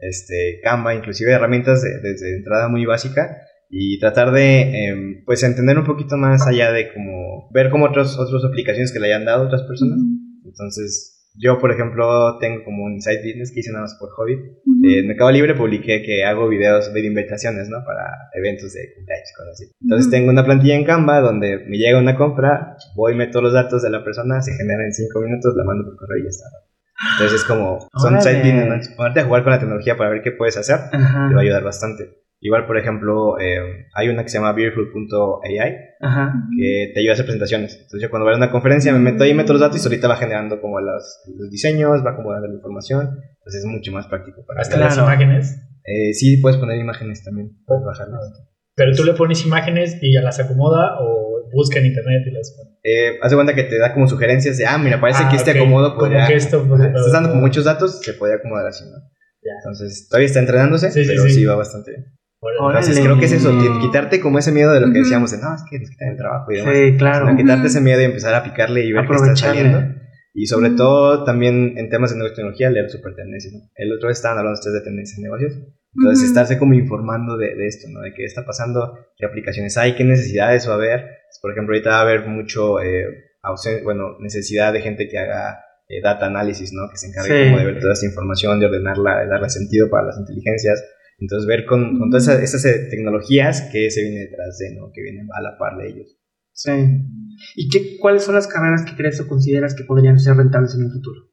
este, 0.00 0.60
Canva, 0.64 0.94
inclusive 0.94 1.30
herramientas 1.32 1.82
de- 1.82 2.00
desde 2.02 2.36
entrada 2.36 2.68
muy 2.68 2.84
básica 2.84 3.36
y 3.68 4.00
tratar 4.00 4.32
de, 4.32 4.86
em, 4.88 5.24
pues, 5.24 5.42
entender 5.44 5.78
un 5.78 5.84
poquito 5.84 6.16
más 6.16 6.46
allá 6.48 6.72
de 6.72 6.92
como, 6.92 7.48
ver 7.52 7.70
como 7.70 7.84
otros, 7.86 8.18
otras 8.18 8.44
aplicaciones 8.44 8.92
que 8.92 8.98
le 8.98 9.06
hayan 9.06 9.24
dado 9.24 9.44
otras 9.46 9.62
personas. 9.62 10.00
Entonces, 10.44 11.19
yo, 11.36 11.58
por 11.58 11.72
ejemplo, 11.72 12.38
tengo 12.38 12.64
como 12.64 12.84
un 12.84 13.00
side 13.00 13.18
business 13.18 13.52
que 13.52 13.60
hice 13.60 13.70
nada 13.70 13.84
más 13.84 13.96
por 13.98 14.10
hobby. 14.10 14.34
Ujú. 14.34 14.84
Eh, 14.84 15.00
en 15.00 15.08
Mercado 15.08 15.30
Libre 15.30 15.54
publiqué 15.54 16.02
que 16.02 16.24
hago 16.24 16.48
videos 16.48 16.92
de 16.92 17.06
invitaciones, 17.06 17.68
¿no? 17.68 17.78
Para 17.84 18.30
eventos 18.34 18.72
de 18.72 18.92
cumpleaños 18.94 19.32
cosas 19.36 19.52
así. 19.52 19.72
Entonces 19.80 20.10
tengo 20.10 20.30
una 20.30 20.44
plantilla 20.44 20.74
en 20.74 20.84
Canva 20.84 21.20
donde 21.20 21.64
me 21.66 21.78
llega 21.78 21.98
una 21.98 22.16
compra, 22.16 22.76
voy, 22.96 23.14
meto 23.14 23.40
los 23.40 23.52
datos 23.52 23.82
de 23.82 23.90
la 23.90 24.04
persona, 24.04 24.42
se 24.42 24.54
genera 24.54 24.84
en 24.84 24.92
5 24.92 25.20
minutos, 25.20 25.54
la 25.56 25.64
mando 25.64 25.84
por 25.84 25.96
correo 25.96 26.18
y 26.18 26.24
ya 26.24 26.28
está. 26.28 26.46
Entonces 27.14 27.40
es 27.40 27.46
como, 27.46 27.88
son 27.96 28.14
Órale. 28.14 28.22
side 28.22 28.42
business, 28.42 28.90
¿no? 28.90 28.96
Ponerte 28.96 29.20
a 29.20 29.24
jugar 29.24 29.42
con 29.42 29.52
la 29.52 29.58
tecnología 29.58 29.96
para 29.96 30.10
ver 30.10 30.22
qué 30.22 30.32
puedes 30.32 30.56
hacer, 30.56 30.76
ajá, 30.92 31.28
te 31.28 31.34
va 31.34 31.40
a 31.40 31.42
ayudar 31.42 31.64
bastante. 31.64 32.19
Igual, 32.42 32.66
por 32.66 32.78
ejemplo, 32.78 33.38
eh, 33.38 33.86
hay 33.94 34.08
una 34.08 34.22
que 34.22 34.30
se 34.30 34.38
llama 34.38 34.52
Beautiful.ai 34.54 35.76
que 36.58 36.90
te 36.94 37.00
ayuda 37.00 37.12
a 37.12 37.14
hacer 37.14 37.26
presentaciones. 37.26 37.74
Entonces 37.74 38.00
yo 38.02 38.08
cuando 38.10 38.24
voy 38.24 38.34
a 38.34 38.36
una 38.38 38.50
conferencia 38.50 38.92
me 38.92 38.98
meto 38.98 39.24
ahí, 39.24 39.34
meto 39.34 39.52
los 39.52 39.60
datos 39.60 39.82
y 39.84 39.86
ahorita 39.86 40.08
va 40.08 40.16
generando 40.16 40.60
como 40.60 40.80
los, 40.80 41.20
los 41.36 41.50
diseños, 41.50 42.04
va 42.04 42.12
acomodando 42.12 42.48
la 42.48 42.54
información. 42.54 43.10
Entonces 43.38 43.60
es 43.60 43.66
mucho 43.66 43.92
más 43.92 44.06
práctico 44.06 44.44
para 44.46 44.60
Hasta 44.62 44.78
las 44.78 44.96
imágenes. 44.96 45.56
Eh, 45.84 46.14
sí, 46.14 46.38
puedes 46.38 46.58
poner 46.58 46.78
imágenes 46.78 47.22
también. 47.22 47.58
Puedes 47.66 47.84
bajarlas. 47.84 48.20
Pero 48.74 48.92
tú 48.94 49.04
le 49.04 49.12
pones 49.12 49.44
imágenes 49.44 49.98
y 50.00 50.14
ya 50.14 50.22
las 50.22 50.40
acomoda 50.40 50.96
o 51.00 51.42
busca 51.52 51.78
en 51.80 51.86
internet 51.86 52.22
y 52.26 52.30
las 52.30 52.56
pone. 52.56 52.78
Eh, 52.84 53.18
haz 53.20 53.30
de 53.30 53.36
cuenta 53.36 53.54
que 53.54 53.64
te 53.64 53.78
da 53.78 53.92
como 53.92 54.06
sugerencias 54.06 54.56
de, 54.56 54.64
ah, 54.64 54.78
mira, 54.78 54.98
parece 55.00 55.24
Ah, 55.24 55.28
que 55.28 55.36
este 55.36 55.50
acomodo 55.50 55.90
Como 55.90 56.00
podría... 56.06 56.26
que 56.26 56.36
esto 56.36 56.58
Ajá, 56.60 56.68
podría- 56.68 56.86
Estás 56.88 57.12
dando 57.12 57.28
como 57.30 57.42
muchos 57.42 57.64
datos, 57.64 58.00
se 58.00 58.14
podría 58.14 58.36
acomodar 58.36 58.66
así, 58.66 58.84
¿no? 58.84 58.96
Ya. 59.42 59.52
Entonces, 59.62 60.06
todavía 60.08 60.26
está 60.26 60.38
entrenándose, 60.40 60.90
Sí, 60.90 61.02
sí, 61.02 61.08
pero 61.10 61.22
sí. 61.24 61.30
sí. 61.30 61.44
va 61.44 61.56
bastante 61.56 61.90
bien. 61.90 62.06
Entonces, 62.42 63.00
creo 63.00 63.18
que 63.18 63.26
es 63.26 63.32
eso, 63.32 63.52
qui- 63.52 63.80
quitarte 63.80 64.18
como 64.20 64.38
ese 64.38 64.50
miedo 64.52 64.72
de 64.72 64.80
lo 64.80 64.92
que 64.92 65.00
decíamos 65.00 65.30
de, 65.30 65.38
no, 65.38 65.54
es 65.54 65.62
que 65.68 65.78
nos 65.78 65.90
quitan 65.90 66.08
el 66.08 66.16
trabajo 66.16 66.50
y 66.52 66.56
demás. 66.56 66.74
Sí, 66.76 66.96
claro. 66.96 67.26
Sino 67.26 67.36
quitarte 67.36 67.66
ese 67.66 67.80
miedo 67.80 68.00
y 68.00 68.04
empezar 68.04 68.34
a 68.34 68.42
picarle 68.42 68.84
y 68.84 68.92
ver 68.92 69.06
qué 69.06 69.14
está 69.14 69.36
saliendo. 69.36 69.82
Y 70.32 70.46
sobre 70.46 70.70
todo 70.70 71.24
también 71.24 71.74
en 71.76 71.90
temas 71.90 72.12
de 72.12 72.18
nueva 72.18 72.34
tecnología, 72.34 72.70
leer 72.70 72.88
super 72.88 73.14
tendencias. 73.14 73.52
¿no? 73.52 73.60
El 73.74 73.92
otro 73.92 74.08
día 74.08 74.12
estaban 74.12 74.38
hablando 74.38 74.58
ustedes 74.58 74.74
de 74.74 74.80
tendencias 74.84 75.18
en 75.18 75.24
negocios. 75.24 75.52
Entonces, 75.94 76.20
Ujú. 76.22 76.28
estarse 76.28 76.56
como 76.58 76.74
informando 76.74 77.36
de, 77.36 77.56
de 77.56 77.66
esto, 77.66 77.88
¿no? 77.90 78.00
De 78.00 78.14
qué 78.14 78.24
está 78.24 78.46
pasando, 78.46 78.96
qué 79.18 79.26
aplicaciones 79.26 79.76
hay, 79.76 79.96
qué 79.96 80.04
necesidades 80.04 80.68
va 80.68 80.72
a 80.72 80.76
haber. 80.76 81.04
Por 81.42 81.50
ejemplo, 81.50 81.74
ahorita 81.74 81.90
va 81.90 81.98
a 81.98 82.02
haber 82.02 82.26
mucho, 82.28 82.80
eh, 82.80 83.04
bueno, 83.82 84.16
necesidad 84.20 84.72
de 84.72 84.80
gente 84.82 85.08
que 85.08 85.18
haga 85.18 85.58
eh, 85.88 86.00
data 86.00 86.26
análisis, 86.26 86.72
¿no? 86.72 86.88
Que 86.88 86.96
se 86.96 87.08
encargue 87.08 87.36
Sí. 87.44 87.44
como 87.50 87.58
de 87.58 87.64
ver 87.66 87.80
toda 87.80 87.92
esta 87.94 88.06
información, 88.06 88.60
de 88.60 88.66
ordenarla, 88.66 89.20
de 89.22 89.26
darle 89.26 89.50
sentido 89.50 89.90
para 89.90 90.06
las 90.06 90.18
inteligencias. 90.18 90.80
Entonces, 91.20 91.46
ver 91.46 91.66
con, 91.66 91.98
con 91.98 92.10
todas 92.10 92.24
esas, 92.28 92.42
esas, 92.42 92.64
eh, 92.64 92.88
tecnologías 92.90 93.68
que 93.70 93.90
se 93.90 94.02
viene 94.02 94.20
detrás 94.20 94.56
de, 94.58 94.74
¿no? 94.74 94.90
Que 94.92 95.02
vienen 95.02 95.28
a 95.36 95.42
la 95.42 95.58
par 95.58 95.76
de 95.76 95.88
ellos. 95.88 96.16
Sí. 96.52 96.70
¿Y 97.56 97.68
qué, 97.68 97.96
cuáles 97.98 98.24
son 98.24 98.34
las 98.34 98.46
carreras 98.48 98.82
que 98.84 98.96
crees 98.96 99.20
o 99.20 99.28
consideras 99.28 99.74
que 99.74 99.84
podrían 99.84 100.18
ser 100.18 100.36
rentables 100.36 100.74
en 100.74 100.84
un 100.84 100.92
futuro? 100.92 101.30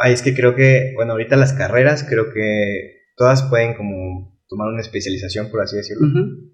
Ay, 0.00 0.12
es 0.12 0.22
que 0.22 0.34
creo 0.34 0.54
que, 0.54 0.92
bueno, 0.94 1.12
ahorita 1.12 1.36
las 1.36 1.52
carreras 1.52 2.04
creo 2.08 2.32
que 2.32 3.02
todas 3.16 3.42
pueden 3.44 3.74
como 3.74 4.36
tomar 4.48 4.68
una 4.68 4.80
especialización, 4.80 5.50
por 5.50 5.60
así 5.62 5.76
decirlo. 5.76 6.06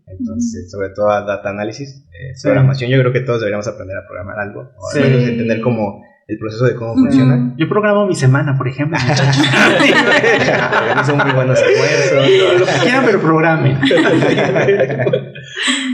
Entonces, 0.06 0.70
sobre 0.70 0.90
todo 0.90 1.10
a 1.10 1.22
data 1.24 1.50
análisis, 1.50 2.06
eh, 2.08 2.34
Sí. 2.34 2.44
programación, 2.44 2.90
yo 2.90 2.98
creo 3.00 3.12
que 3.12 3.20
todos 3.20 3.40
deberíamos 3.40 3.66
aprender 3.68 3.96
a 3.96 4.06
programar 4.06 4.38
algo, 4.38 4.60
o 4.76 4.88
al 4.88 4.94
Sí. 4.94 5.00
menos 5.00 5.28
entender 5.28 5.60
cómo 5.60 6.02
el 6.28 6.38
proceso 6.38 6.64
de 6.66 6.74
cómo 6.74 6.94
funciona. 6.94 7.54
Yo 7.56 7.68
programo 7.68 8.06
mi 8.06 8.14
semana, 8.14 8.56
por 8.56 8.68
ejemplo. 8.68 8.98
muchachos. 8.98 9.36
Organizo 10.82 11.16
muy 11.16 11.32
buenos 11.32 11.60
almuerzos. 11.60 12.60
Lo 12.60 12.66
que 12.66 12.72
quieran, 12.82 13.04
pero 13.04 13.20
programen. 13.20 13.78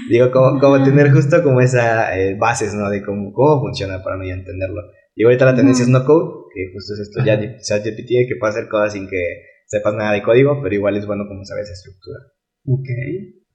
Digo, 0.09 0.31
como, 0.31 0.59
como 0.61 0.83
tener 0.83 1.11
justo 1.13 1.43
como 1.43 1.61
esas 1.61 2.11
bases, 2.39 2.75
¿no? 2.75 2.89
De 2.91 3.03
cómo, 3.03 3.33
cómo 3.33 3.61
funciona 3.61 4.03
para 4.03 4.17
mí 4.17 4.31
entenderlo. 4.31 4.83
Y 5.15 5.25
ahorita 5.25 5.47
la 5.47 5.57
tendencia 5.57 5.83
es 5.83 5.89
no 5.89 6.05
code, 6.05 6.47
que 6.55 6.71
justo 6.73 6.95
es 6.95 7.01
esto, 7.01 7.25
ya 7.25 7.37
ChatGPT, 7.37 8.29
que 8.29 8.37
puede 8.39 8.53
hacer 8.53 8.69
cosas 8.69 8.93
sin 8.93 9.09
que 9.09 9.43
sepas 9.67 9.95
nada 9.95 10.13
de 10.13 10.23
código, 10.23 10.61
pero 10.63 10.75
igual 10.75 10.97
es 10.97 11.07
bueno 11.07 11.25
como 11.27 11.45
saber 11.45 11.65
esa 11.65 11.73
estructura. 11.73 12.19
Ok. 12.65 12.89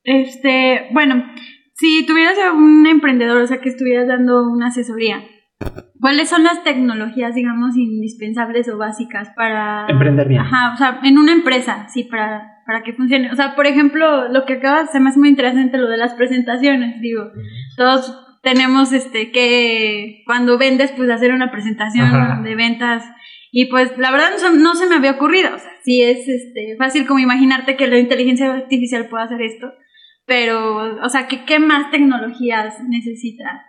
Este, 0.03 0.89
bueno, 0.91 1.23
si 1.75 2.05
tuvieras 2.05 2.37
a 2.37 2.51
un 2.51 2.85
emprendedor, 2.85 3.41
o 3.41 3.47
sea, 3.47 3.61
que 3.61 3.69
estuvieras 3.69 4.07
dando 4.07 4.43
una 4.43 4.67
asesoría, 4.67 5.23
¿cuáles 5.99 6.29
son 6.29 6.43
las 6.43 6.63
tecnologías, 6.63 7.35
digamos, 7.35 7.77
indispensables 7.77 8.67
o 8.69 8.77
básicas 8.77 9.29
para... 9.35 9.85
Emprender 9.87 10.27
bien. 10.27 10.41
Ajá, 10.41 10.73
o 10.73 10.77
sea, 10.77 10.99
en 11.03 11.17
una 11.17 11.31
empresa, 11.31 11.87
sí, 11.89 12.03
para, 12.03 12.61
para 12.65 12.83
que 12.83 12.93
funcione. 12.93 13.31
O 13.31 13.35
sea, 13.35 13.55
por 13.55 13.67
ejemplo, 13.67 14.27
lo 14.29 14.45
que 14.45 14.53
acabas, 14.53 14.91
se 14.91 14.99
me 14.99 15.09
hace 15.09 15.19
muy 15.19 15.29
interesante 15.29 15.77
lo 15.77 15.87
de 15.89 15.97
las 15.97 16.13
presentaciones, 16.13 16.99
digo, 17.01 17.31
todos 17.77 18.19
tenemos 18.43 18.91
este 18.91 19.31
que 19.31 20.23
cuando 20.25 20.57
vendes 20.57 20.91
pues 20.91 21.09
hacer 21.09 21.31
una 21.31 21.49
presentación 21.51 22.07
Ajá. 22.07 22.41
de 22.43 22.55
ventas 22.55 23.03
y 23.53 23.65
pues 23.67 23.97
la 23.97 24.11
verdad 24.11 24.31
no, 24.33 24.37
se- 24.37 24.57
no 24.59 24.75
se 24.75 24.87
me 24.89 24.95
había 24.95 25.11
ocurrido, 25.11 25.55
o 25.55 25.57
sea, 25.59 25.71
sí 25.85 26.01
es 26.01 26.27
este 26.27 26.75
fácil 26.77 27.05
como 27.07 27.19
imaginarte 27.19 27.77
que 27.77 27.87
la 27.87 27.99
inteligencia 27.99 28.51
artificial 28.53 29.07
pueda 29.07 29.23
hacer 29.23 29.41
esto, 29.41 29.71
pero 30.25 31.01
o 31.01 31.07
sea, 31.09 31.27
¿qué, 31.27 31.45
qué 31.45 31.59
más 31.59 31.89
tecnologías 31.91 32.75
necesita 32.89 33.65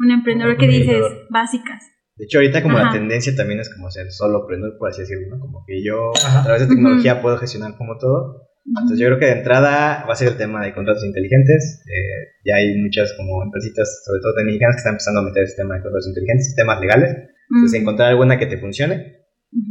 un 0.00 0.10
emprendedor 0.10 0.56
que 0.56 0.66
dices 0.66 1.04
básicas? 1.30 1.84
De 2.16 2.24
hecho, 2.24 2.38
ahorita 2.38 2.62
como 2.62 2.76
la 2.78 2.88
Ajá. 2.88 2.92
tendencia 2.98 3.34
también 3.34 3.60
es 3.60 3.72
como 3.74 3.90
ser 3.90 4.10
solo 4.10 4.40
emprendedor, 4.42 4.76
por 4.78 4.90
así 4.90 5.00
decirlo, 5.02 5.36
¿no? 5.36 5.40
Como 5.40 5.64
que 5.66 5.82
yo 5.82 6.10
Ajá. 6.26 6.40
a 6.40 6.44
través 6.44 6.62
de 6.62 6.68
tecnología 6.74 7.22
puedo 7.22 7.38
gestionar 7.38 7.76
como 7.78 7.96
todo. 7.98 8.48
Entonces 8.66 8.98
yo 8.98 9.06
creo 9.06 9.18
que 9.18 9.24
de 9.26 9.32
entrada 9.40 10.04
va 10.06 10.12
a 10.12 10.16
ser 10.16 10.28
el 10.28 10.36
tema 10.36 10.62
de 10.64 10.74
contratos 10.74 11.04
inteligentes. 11.04 11.82
Eh, 11.86 12.28
ya 12.44 12.56
hay 12.56 12.76
muchas 12.76 13.14
como 13.16 13.42
empresitas, 13.42 14.02
sobre 14.04 14.20
todo 14.20 14.34
mexicanas, 14.44 14.76
que 14.76 14.80
están 14.80 14.94
empezando 14.94 15.20
a 15.20 15.24
meter 15.24 15.42
este 15.44 15.62
tema 15.62 15.74
de 15.76 15.82
contratos 15.82 16.08
inteligentes, 16.08 16.54
temas 16.56 16.80
legales. 16.80 17.16
Entonces 17.50 17.80
encontrar 17.80 18.08
alguna 18.10 18.38
que 18.38 18.46
te 18.46 18.58
funcione. 18.58 19.16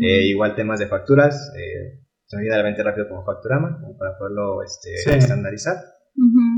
Eh, 0.01 0.25
igual 0.27 0.55
temas 0.55 0.79
de 0.79 0.87
facturas. 0.87 1.53
Eh, 1.55 2.01
se 2.25 2.35
me 2.35 2.41
viene 2.43 2.55
a 2.55 2.59
la 2.59 2.63
mente 2.65 2.83
rápido 2.83 3.07
como 3.07 3.23
Facturama, 3.25 3.79
como 3.79 3.95
para 3.97 4.17
poderlo 4.17 4.61
este, 4.63 4.97
Sí. 4.97 5.09
estandarizar. 5.11 5.75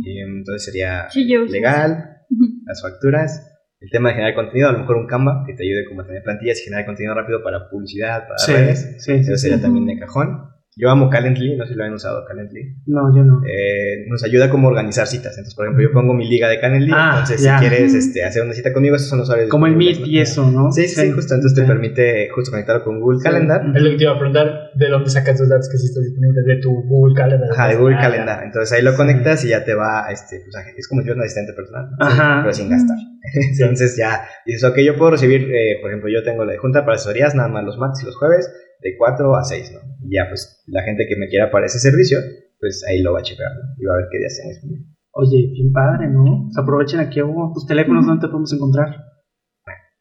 Y 0.03 0.19
entonces 0.21 0.65
sería 0.65 1.09
Sí, 1.09 1.25
legal, 1.49 2.17
las 2.65 2.81
facturas, 2.81 3.50
el 3.81 3.89
tema 3.89 4.09
de 4.09 4.15
generar 4.15 4.35
contenido, 4.35 4.69
a 4.69 4.71
lo 4.73 4.79
mejor 4.79 4.97
un 4.97 5.07
Canva 5.07 5.43
que 5.45 5.53
te 5.53 5.63
ayude 5.63 5.85
como 5.89 6.01
a 6.01 6.05
tener 6.05 6.21
plantillas 6.23 6.61
y 6.61 6.63
generar 6.65 6.85
contenido 6.85 7.15
rápido 7.15 7.43
para 7.43 7.67
publicidad, 7.69 8.27
para 8.27 8.37
Sí, 8.37 8.53
redes. 8.53 8.95
sí, 9.03 9.11
Eso 9.13 9.35
sí. 9.35 9.37
sería 9.41 9.59
también 9.61 9.85
de 9.87 9.97
cajón. 9.99 10.49
Yo 10.77 10.89
amo 10.89 11.09
Calendly, 11.09 11.57
no 11.57 11.65
sé 11.65 11.73
si 11.73 11.77
lo 11.77 11.83
han 11.83 11.93
usado 11.93 12.23
Calendly. 12.25 12.77
No, 12.85 13.13
yo 13.13 13.25
no. 13.25 13.41
Eh, 13.45 14.05
nos 14.07 14.23
ayuda 14.23 14.49
como 14.49 14.67
a 14.67 14.71
organizar 14.71 15.05
citas. 15.05 15.33
Entonces, 15.33 15.53
por 15.53 15.65
ejemplo, 15.65 15.83
yo 15.83 15.91
pongo 15.91 16.13
mi 16.13 16.29
liga 16.29 16.47
de 16.47 16.61
Calendly. 16.61 16.91
Ah, 16.95 17.09
entonces, 17.19 17.43
ya. 17.43 17.59
si 17.59 17.67
quieres 17.67 17.93
este, 17.93 18.23
hacer 18.23 18.41
una 18.43 18.53
cita 18.53 18.71
conmigo, 18.71 18.95
esos 18.95 19.09
son 19.09 19.19
los 19.19 19.29
horarios. 19.29 19.49
Como 19.49 19.67
el 19.67 19.75
Meet 19.75 20.07
y 20.07 20.21
eso, 20.21 20.49
¿no? 20.49 20.71
Sí, 20.71 20.87
sí, 20.87 21.01
sí, 21.01 21.11
justo. 21.11 21.35
Entonces 21.35 21.59
te 21.59 21.67
permite 21.67 22.29
justo 22.33 22.51
conectarlo 22.51 22.85
con 22.85 23.01
Google 23.01 23.19
Sí. 23.19 23.23
Calendar. 23.25 23.61
Es 23.75 23.81
lo 23.81 23.89
que 23.91 23.97
te 23.97 24.03
iba 24.03 24.13
a 24.13 24.17
preguntar, 24.17 24.71
¿de 24.75 24.87
dónde 24.87 25.09
sacas 25.09 25.37
tus 25.37 25.49
datos 25.49 25.67
que 25.69 25.77
sí 25.77 25.87
están 25.87 26.03
disponibles 26.03 26.45
de 26.45 26.55
tu 26.61 26.71
Google 26.87 27.15
Calendar? 27.15 27.49
Ajá, 27.51 27.67
de 27.67 27.75
Google 27.75 27.95
Ah, 27.95 28.01
ya. 28.03 28.09
Calendar. 28.09 28.43
Entonces 28.45 28.71
ahí 28.71 28.81
lo 28.81 28.95
conectas 28.95 29.43
y 29.43 29.49
ya 29.49 29.65
te 29.65 29.73
va, 29.75 30.05
este, 30.09 30.39
pues, 30.39 30.55
es 30.77 30.87
como 30.87 31.03
yo 31.03 31.13
un 31.13 31.19
asistente 31.19 31.51
personal, 31.51 31.89
¿no? 31.99 32.05
Ajá. 32.05 32.39
pero 32.43 32.53
sin 32.53 32.69
gastar. 32.69 32.95
Entonces 33.59 33.97
ya 33.97 34.21
dices, 34.45 34.63
ok, 34.63 34.77
yo 34.79 34.95
puedo 34.95 35.11
recibir, 35.11 35.53
eh, 35.53 35.79
por 35.81 35.91
ejemplo, 35.91 36.09
yo 36.09 36.23
tengo 36.23 36.45
la 36.45 36.53
de 36.53 36.57
junta 36.59 36.85
para 36.85 36.95
asesorías 36.95 37.35
nada 37.35 37.49
más 37.49 37.65
los 37.65 37.77
martes 37.77 38.03
y 38.03 38.05
los 38.05 38.15
jueves, 38.15 38.49
de 38.81 38.95
4 38.97 39.35
a 39.35 39.43
6, 39.43 39.71
¿no? 39.73 39.79
Y 40.07 40.15
ya, 40.15 40.25
pues, 40.29 40.63
la 40.67 40.83
gente 40.83 41.05
que 41.07 41.15
me 41.15 41.27
quiera 41.27 41.51
para 41.51 41.65
ese 41.67 41.79
servicio, 41.79 42.19
pues 42.59 42.83
ahí 42.89 43.01
lo 43.01 43.13
va 43.13 43.19
a 43.19 43.23
checar, 43.23 43.51
¿no? 43.53 43.61
Y 43.81 43.85
va 43.85 43.93
a 43.93 43.97
ver 43.97 44.05
qué 44.11 44.17
días 44.19 44.35
tiene 44.35 44.51
disponible. 44.53 44.85
Oye, 45.13 45.49
bien 45.51 45.71
padre, 45.73 46.07
¿no? 46.09 46.45
Pues 46.45 46.57
aprovechen 46.57 46.99
aquí, 46.99 47.21
Hugo, 47.21 47.51
tus 47.53 47.65
teléfonos, 47.67 48.05
¿dónde 48.05 48.21
te 48.21 48.27
podemos 48.31 48.53
encontrar? 48.53 48.95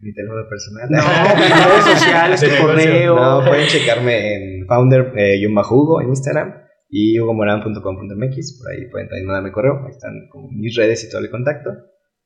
Mi 0.03 0.15
teléfono 0.15 0.41
personal. 0.49 0.89
No, 0.89 0.97
mis 1.37 1.67
redes 1.67 1.85
sociales, 1.85 2.41
tu 2.41 2.65
correo. 2.65 3.17
No, 3.17 3.45
pueden 3.47 3.67
checarme 3.67 4.61
en 4.61 4.67
founder 4.67 5.13
eh, 5.17 5.47
bajo 5.55 5.77
Hugo 5.77 6.01
en 6.01 6.09
Instagram 6.09 6.55
y 6.89 7.21
hugomoran.com.mx. 7.21 8.59
Por 8.63 8.73
ahí 8.73 8.89
pueden 8.91 9.09
también 9.09 9.27
mandarme 9.27 9.53
correo. 9.53 9.85
Ahí 9.85 9.91
están 9.91 10.29
como 10.31 10.49
mis 10.53 10.75
redes 10.75 11.05
y 11.05 11.11
todo 11.11 11.21
el 11.21 11.31
contacto. 11.31 11.71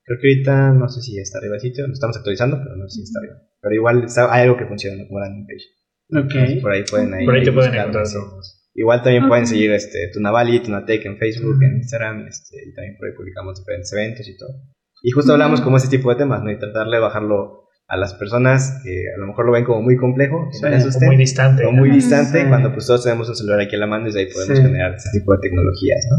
Creo 0.04 0.18
que 0.20 0.28
ahorita 0.28 0.72
no 0.74 0.88
sé 0.88 1.00
si 1.00 1.18
está 1.18 1.38
arriba 1.38 1.56
el 1.56 1.60
sitio. 1.62 1.86
Lo 1.88 1.94
estamos 1.94 2.16
actualizando, 2.16 2.58
pero 2.62 2.76
no 2.76 2.86
sé 2.88 2.96
si 2.98 3.02
está 3.02 3.18
arriba. 3.18 3.34
Pero 3.60 3.74
igual 3.74 4.04
está- 4.04 4.32
hay 4.32 4.42
algo 4.42 4.56
que 4.56 4.66
funciona 4.66 5.02
como 5.08 5.18
landing 5.18 5.46
page. 5.46 5.64
Entonces, 6.08 6.56
Ok. 6.56 6.62
por 6.62 6.72
ahí 6.72 6.84
pueden 6.88 7.14
ahí 7.14 7.24
Por 7.24 7.34
ahí 7.34 7.44
te 7.44 7.52
pueden 7.52 7.74
encontrar 7.74 8.06
sí. 8.06 8.18
Igual 8.76 9.02
también 9.02 9.24
Ok. 9.24 9.28
pueden 9.28 9.46
seguir 9.46 9.70
este, 9.72 10.10
Tunavali, 10.12 10.60
Tunatec 10.60 11.04
en 11.06 11.16
Facebook, 11.18 11.62
en 11.62 11.76
Instagram, 11.76 12.26
este, 12.26 12.56
y 12.66 12.74
también 12.74 12.96
por 12.98 13.08
ahí 13.08 13.14
publicamos 13.16 13.58
diferentes 13.58 13.92
eventos 13.92 14.28
y 14.28 14.36
todo. 14.36 14.50
Y 15.02 15.10
justo 15.10 15.32
hablamos 15.32 15.60
como 15.60 15.76
ese 15.76 15.88
tipo 15.88 16.10
de 16.10 16.16
temas, 16.16 16.42
¿no? 16.42 16.50
Y 16.50 16.58
tratarle 16.58 16.96
de 16.96 17.02
bajarlo 17.02 17.60
a 17.86 17.96
las 17.98 18.14
personas 18.14 18.80
que 18.82 19.04
a 19.14 19.20
lo 19.20 19.26
mejor 19.26 19.44
lo 19.44 19.52
ven 19.52 19.64
como 19.64 19.82
muy 19.82 19.96
complejo, 19.96 20.48
que 20.50 20.56
Sí, 20.56 20.62
no 20.62 20.70
te 20.70 20.74
o 20.76 20.78
asusten, 20.78 21.06
muy 21.08 21.16
distante. 21.18 21.66
o 21.66 21.70
muy 21.72 21.90
distante, 21.90 22.40
Sí. 22.40 22.48
cuando 22.48 22.72
pues 22.72 22.86
todos 22.86 23.04
tenemos 23.04 23.28
un 23.28 23.36
celular 23.36 23.60
aquí 23.60 23.76
a 23.76 23.78
la 23.78 23.86
mano 23.86 24.04
y 24.04 24.06
desde 24.06 24.20
ahí 24.20 24.32
podemos 24.32 24.56
Sí. 24.58 24.64
generar 24.64 24.94
ese 24.94 25.10
tipo 25.18 25.32
de 25.34 25.38
tecnologías, 25.42 26.06
¿no? 26.10 26.16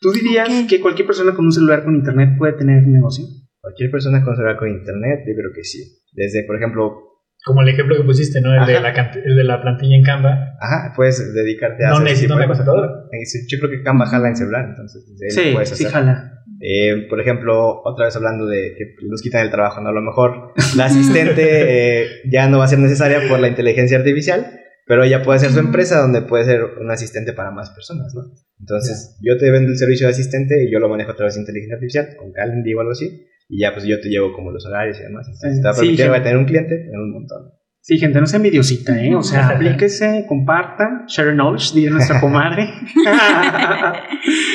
¿Tú 0.00 0.12
dirías 0.12 0.48
Ok. 0.48 0.68
que 0.68 0.80
cualquier 0.80 1.06
persona 1.06 1.34
con 1.34 1.44
un 1.46 1.52
celular 1.52 1.84
con 1.84 1.96
internet 1.96 2.38
puede 2.38 2.52
tener 2.54 2.84
un 2.84 2.92
negocio? 2.92 3.24
Cualquier 3.60 3.90
persona 3.90 4.24
con 4.24 4.34
celular 4.36 4.56
con 4.56 4.68
internet, 4.68 5.20
yo 5.26 5.34
creo 5.34 5.50
que 5.52 5.64
sí. 5.64 5.98
Desde, 6.12 6.44
por 6.44 6.56
ejemplo, 6.56 7.11
Como 7.44 7.62
el 7.62 7.68
ejemplo 7.68 7.96
que 7.96 8.04
pusiste, 8.04 8.40
¿no? 8.40 8.54
El 8.54 8.66
de, 8.66 8.80
la, 8.80 8.94
cant- 8.94 9.20
el 9.24 9.34
de 9.36 9.44
la 9.44 9.60
plantilla 9.60 9.96
en 9.96 10.02
Canva. 10.04 10.54
ajá, 10.60 10.92
puedes 10.94 11.34
dedicarte 11.34 11.84
a 11.84 11.88
No 11.88 11.94
hacer 11.96 12.04
necesito 12.04 12.36
una 12.36 12.46
computadora. 12.46 12.88
Eh, 13.10 13.24
sí, 13.26 13.40
Yo 13.48 13.58
creo 13.58 13.70
que 13.70 13.82
Canva 13.82 14.06
jala 14.06 14.28
en 14.28 14.36
celular, 14.36 14.66
entonces 14.68 15.04
Sí, 15.30 15.50
puedes 15.52 15.68
sí, 15.70 15.84
hacer. 15.86 15.88
jala. 15.92 16.28
Eh, 16.60 17.08
por 17.10 17.20
ejemplo, 17.20 17.82
otra 17.84 18.04
vez 18.06 18.14
hablando 18.14 18.46
de 18.46 18.74
que 18.78 18.94
nos 19.08 19.20
quitan 19.22 19.42
el 19.44 19.50
trabajo, 19.50 19.80
¿no? 19.80 19.88
A 19.88 19.92
lo 19.92 20.00
mejor 20.02 20.52
la 20.76 20.84
asistente 20.84 21.42
eh, 22.02 22.06
ya 22.30 22.48
no 22.48 22.58
va 22.58 22.66
a 22.66 22.68
ser 22.68 22.78
necesaria 22.78 23.20
por 23.28 23.40
la 23.40 23.48
inteligencia 23.48 23.98
artificial, 23.98 24.46
pero 24.86 25.02
ella 25.02 25.22
puede 25.24 25.40
ser 25.40 25.50
su 25.50 25.58
empresa 25.58 26.00
donde 26.00 26.22
puede 26.22 26.44
ser 26.44 26.62
un 26.80 26.90
asistente 26.92 27.32
para 27.32 27.50
más 27.50 27.70
personas, 27.70 28.14
¿no? 28.14 28.22
Entonces, 28.60 29.18
yo 29.20 29.36
te 29.38 29.50
vendo 29.50 29.70
el 29.72 29.76
servicio 29.78 30.06
de 30.06 30.12
asistente 30.12 30.62
y 30.64 30.70
yo 30.72 30.78
lo 30.78 30.88
manejo 30.88 31.10
a 31.10 31.16
través 31.16 31.34
de 31.34 31.40
inteligencia 31.40 31.74
artificial, 31.74 32.08
con 32.16 32.30
Calendly 32.32 32.74
o 32.74 32.80
algo 32.80 32.92
así, 32.92 33.26
y 33.48 33.60
ya 33.62 33.72
pues 33.72 33.84
yo 33.86 34.00
te 34.00 34.08
llevo 34.08 34.32
como 34.32 34.50
los 34.50 34.64
horarios 34.66 34.98
y 35.00 35.02
demás. 35.02 35.26
Entonces, 35.28 35.60
te 35.60 35.64
va 35.64 35.70
a 35.70 35.74
Sí, 35.74 35.80
permitir 35.80 36.04
gente. 36.06 36.20
tener 36.20 36.36
un 36.38 36.44
cliente, 36.44 36.76
tener 36.76 36.98
un 37.00 37.12
montón. 37.12 37.50
Sí, 37.84 37.98
gente, 37.98 38.20
no 38.20 38.26
sea 38.26 38.36
envidiosita, 38.36 39.02
¿eh? 39.04 39.14
O 39.14 39.22
sea, 39.22 39.48
aplíquese, 39.56 40.24
comparta, 40.28 41.04
share 41.08 41.34
knowledge, 41.34 41.74
diría 41.74 41.90
nuestra 41.90 42.20
comadre. 42.20 42.68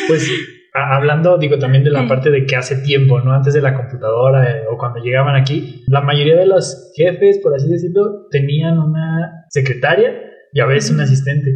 Pues 0.08 0.32
a- 0.74 0.96
hablando, 0.96 1.38
digo, 1.38 1.58
también 1.60 1.84
de 1.84 1.90
la 1.92 2.08
parte 2.08 2.30
de 2.32 2.46
que 2.46 2.56
hace 2.56 2.78
tiempo, 2.78 3.20
¿no? 3.20 3.34
Antes 3.34 3.54
de 3.54 3.62
la 3.62 3.74
computadora 3.76 4.50
eh, 4.50 4.62
o 4.72 4.78
cuando 4.78 5.00
llegaban 5.04 5.36
aquí, 5.36 5.84
la 5.88 6.02
mayoría 6.02 6.38
de 6.38 6.46
los 6.46 6.94
jefes, 6.96 7.40
por 7.44 7.54
así 7.56 7.68
decirlo, 7.70 8.28
tenían 8.32 8.78
una 8.80 9.46
secretaria 9.50 10.12
y 10.54 10.60
a 10.62 10.66
veces 10.66 10.92
un 10.92 11.02
asistente. 11.02 11.52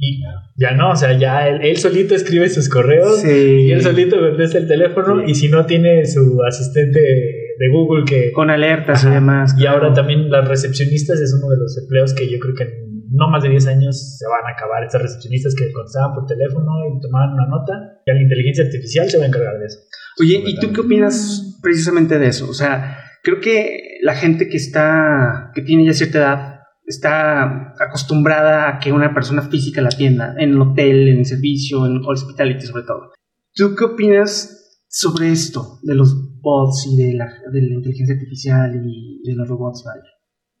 Y 0.00 0.22
ya 0.56 0.72
no, 0.72 0.92
o 0.92 0.96
sea, 0.96 1.18
ya 1.18 1.48
él, 1.48 1.60
él 1.62 1.76
solito 1.76 2.14
escribe 2.14 2.48
sus 2.48 2.68
correos 2.68 3.20
sí. 3.20 3.28
y 3.28 3.72
él 3.72 3.82
solito 3.82 4.16
contesta 4.18 4.58
el 4.58 4.68
teléfono 4.68 5.24
y 5.26 5.34
si 5.34 5.48
no 5.48 5.66
tiene 5.66 6.06
su 6.06 6.40
asistente 6.46 7.00
de 7.00 7.68
Google 7.68 8.04
que... 8.04 8.30
Con 8.30 8.48
alertas 8.48 9.04
y 9.04 9.10
demás. 9.10 9.54
Y 9.56 9.62
claro. 9.62 9.78
ahora 9.78 9.92
también 9.94 10.30
las 10.30 10.46
recepcionistas 10.46 11.20
es 11.20 11.34
uno 11.34 11.50
de 11.50 11.58
los 11.58 11.76
empleos 11.76 12.14
que 12.14 12.30
yo 12.30 12.38
creo 12.38 12.54
que 12.54 12.62
en 12.62 12.88
no 13.10 13.28
más 13.28 13.42
de 13.42 13.50
10 13.50 13.66
años 13.66 14.18
se 14.18 14.26
van 14.26 14.46
a 14.46 14.54
acabar. 14.56 14.84
Estas 14.84 15.02
recepcionistas 15.02 15.54
que 15.54 15.72
contestaban 15.72 16.14
por 16.14 16.26
teléfono 16.26 16.70
y 16.96 17.00
tomaban 17.00 17.32
una 17.32 17.46
nota, 17.46 18.00
ya 18.06 18.14
la 18.14 18.22
inteligencia 18.22 18.64
artificial 18.64 19.08
se 19.08 19.18
va 19.18 19.24
a 19.24 19.28
encargar 19.28 19.58
de 19.58 19.66
eso. 19.66 19.78
Oye, 20.20 20.42
¿y 20.46 20.58
tú 20.60 20.72
qué 20.72 20.80
opinas 20.80 21.58
precisamente 21.62 22.18
de 22.18 22.28
eso? 22.28 22.48
O 22.48 22.54
sea, 22.54 22.98
creo 23.22 23.40
que 23.40 23.98
la 24.02 24.14
gente 24.14 24.48
que 24.48 24.56
está, 24.56 25.50
que 25.54 25.62
tiene 25.62 25.84
ya 25.84 25.92
cierta 25.92 26.18
edad, 26.18 26.57
está 26.88 27.74
acostumbrada 27.78 28.68
a 28.68 28.78
que 28.78 28.92
una 28.92 29.12
persona 29.12 29.42
física 29.42 29.82
la 29.82 29.88
atienda, 29.88 30.34
en 30.38 30.50
el 30.50 30.60
hotel, 30.60 31.08
en 31.08 31.24
servicio, 31.24 31.86
en 31.86 32.00
hospitality 32.04 32.66
sobre 32.66 32.84
todo. 32.84 33.12
¿Tú 33.54 33.74
qué 33.76 33.84
opinas 33.84 34.84
sobre 34.88 35.30
esto, 35.30 35.78
de 35.82 35.94
los 35.94 36.40
bots 36.40 36.86
y 36.86 36.96
de 36.96 37.14
la, 37.14 37.26
de 37.52 37.62
la 37.62 37.74
inteligencia 37.74 38.14
artificial 38.14 38.82
y 38.84 39.20
de 39.22 39.34
los 39.34 39.48
robots? 39.48 39.84
Vale? 39.84 40.17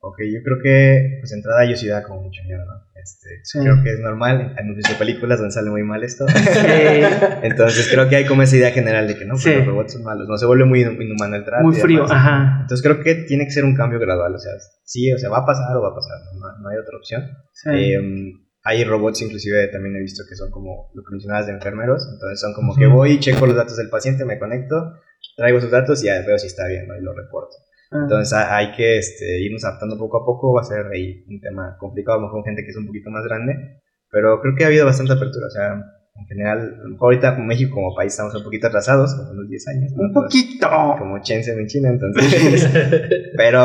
Ok, 0.08 0.16
yo 0.32 0.40
creo 0.42 0.58
que, 0.62 1.18
pues, 1.20 1.32
entrada 1.32 1.64
yo 1.68 1.76
sí 1.76 1.86
da 1.88 2.02
como 2.02 2.22
mucho 2.22 2.40
miedo, 2.44 2.64
¿no? 2.64 2.72
Este, 3.02 3.28
Sí. 3.44 3.58
Creo 3.60 3.82
que 3.82 3.92
es 3.92 4.00
normal, 4.00 4.54
hemos 4.58 4.76
visto 4.76 4.92
películas 4.98 5.38
donde 5.38 5.52
sale 5.52 5.70
muy 5.70 5.82
mal 5.82 6.02
esto. 6.02 6.24
Entonces 7.42 7.88
creo 7.90 8.08
que 8.08 8.16
hay 8.16 8.26
como 8.26 8.42
esa 8.42 8.56
idea 8.56 8.70
general 8.70 9.06
de 9.06 9.16
que 9.16 9.24
no, 9.24 9.32
pues, 9.34 9.42
Sí. 9.44 9.54
los 9.54 9.66
robots 9.66 9.92
son 9.92 10.02
malos, 10.04 10.28
no 10.28 10.36
se 10.38 10.46
vuelve 10.46 10.64
muy 10.64 10.80
inhumano 10.82 11.36
el 11.36 11.44
trato. 11.44 11.64
Muy 11.64 11.74
frío, 11.76 12.04
ajá. 12.10 12.58
Entonces 12.62 12.82
creo 12.82 13.02
que 13.02 13.14
tiene 13.26 13.44
que 13.44 13.50
ser 13.50 13.64
un 13.64 13.74
cambio 13.74 13.98
gradual, 13.98 14.34
o 14.34 14.38
sea, 14.38 14.52
sí, 14.84 15.12
o 15.12 15.18
sea, 15.18 15.30
va 15.30 15.38
a 15.38 15.46
pasar 15.46 15.76
o 15.76 15.82
va 15.82 15.88
a 15.90 15.94
pasar, 15.94 16.18
no, 16.34 16.62
No- 16.62 16.68
hay 16.68 16.78
otra 16.78 16.96
opción. 16.96 17.22
Sí. 17.52 17.70
Eh, 17.72 18.32
hay 18.64 18.84
robots 18.84 19.22
inclusive 19.22 19.68
también 19.68 19.96
he 19.96 20.00
visto 20.00 20.24
que 20.28 20.34
son 20.34 20.50
como 20.50 20.90
lo 20.94 21.02
que 21.02 21.10
mencionabas 21.12 21.46
de 21.46 21.52
enfermeros, 21.52 22.06
entonces 22.12 22.40
son 22.40 22.52
como 22.54 22.74
que 22.76 22.86
voy, 22.86 23.18
checo 23.20 23.46
los 23.46 23.56
datos 23.56 23.76
del 23.76 23.88
paciente, 23.88 24.24
me 24.24 24.38
conecto, 24.38 24.94
traigo 25.36 25.60
sus 25.60 25.70
datos 25.70 26.02
y 26.02 26.06
ya 26.06 26.20
veo 26.26 26.38
si 26.38 26.48
está 26.48 26.66
bien, 26.66 26.86
¿no? 26.86 26.96
Y 26.96 27.00
lo 27.02 27.14
reporto. 27.14 27.56
Ah. 27.90 27.98
Entonces 28.02 28.32
ha- 28.34 28.56
hay 28.56 28.72
que 28.72 28.98
este, 28.98 29.40
irnos 29.40 29.64
adaptando 29.64 29.96
poco 29.98 30.18
a 30.22 30.24
poco, 30.26 30.52
va 30.52 30.60
a 30.60 30.64
ser 30.64 30.86
ahí 30.92 31.24
un 31.28 31.40
tema 31.40 31.76
complicado, 31.78 32.18
a 32.18 32.20
lo 32.20 32.26
mejor 32.26 32.40
con 32.42 32.44
gente 32.50 32.62
que 32.64 32.70
es 32.70 32.76
un 32.76 32.86
poquito 32.86 33.10
más 33.10 33.24
grande, 33.24 33.80
pero 34.10 34.40
creo 34.40 34.54
que 34.56 34.64
ha 34.64 34.66
habido 34.68 34.84
bastante 34.86 35.12
apertura, 35.14 35.46
o 35.46 35.50
sea, 35.50 35.74
en 36.20 36.26
general, 36.26 36.58
a 36.80 36.82
lo 36.82 36.88
mejor 36.90 37.06
ahorita 37.14 37.34
como 37.36 37.46
México 37.46 37.74
como 37.76 37.94
país 37.94 38.12
estamos 38.12 38.34
un 38.34 38.42
poquito 38.42 38.66
atrasados, 38.66 39.14
como 39.14 39.30
unos 39.30 39.48
10 39.48 39.68
años, 39.68 39.92
¿no? 39.96 40.02
un 40.08 40.12
poquito. 40.12 40.68
como 40.98 41.18
Shenzhen 41.18 41.60
en 41.60 41.66
China, 41.68 41.90
entonces, 41.90 42.68
pero 43.36 43.60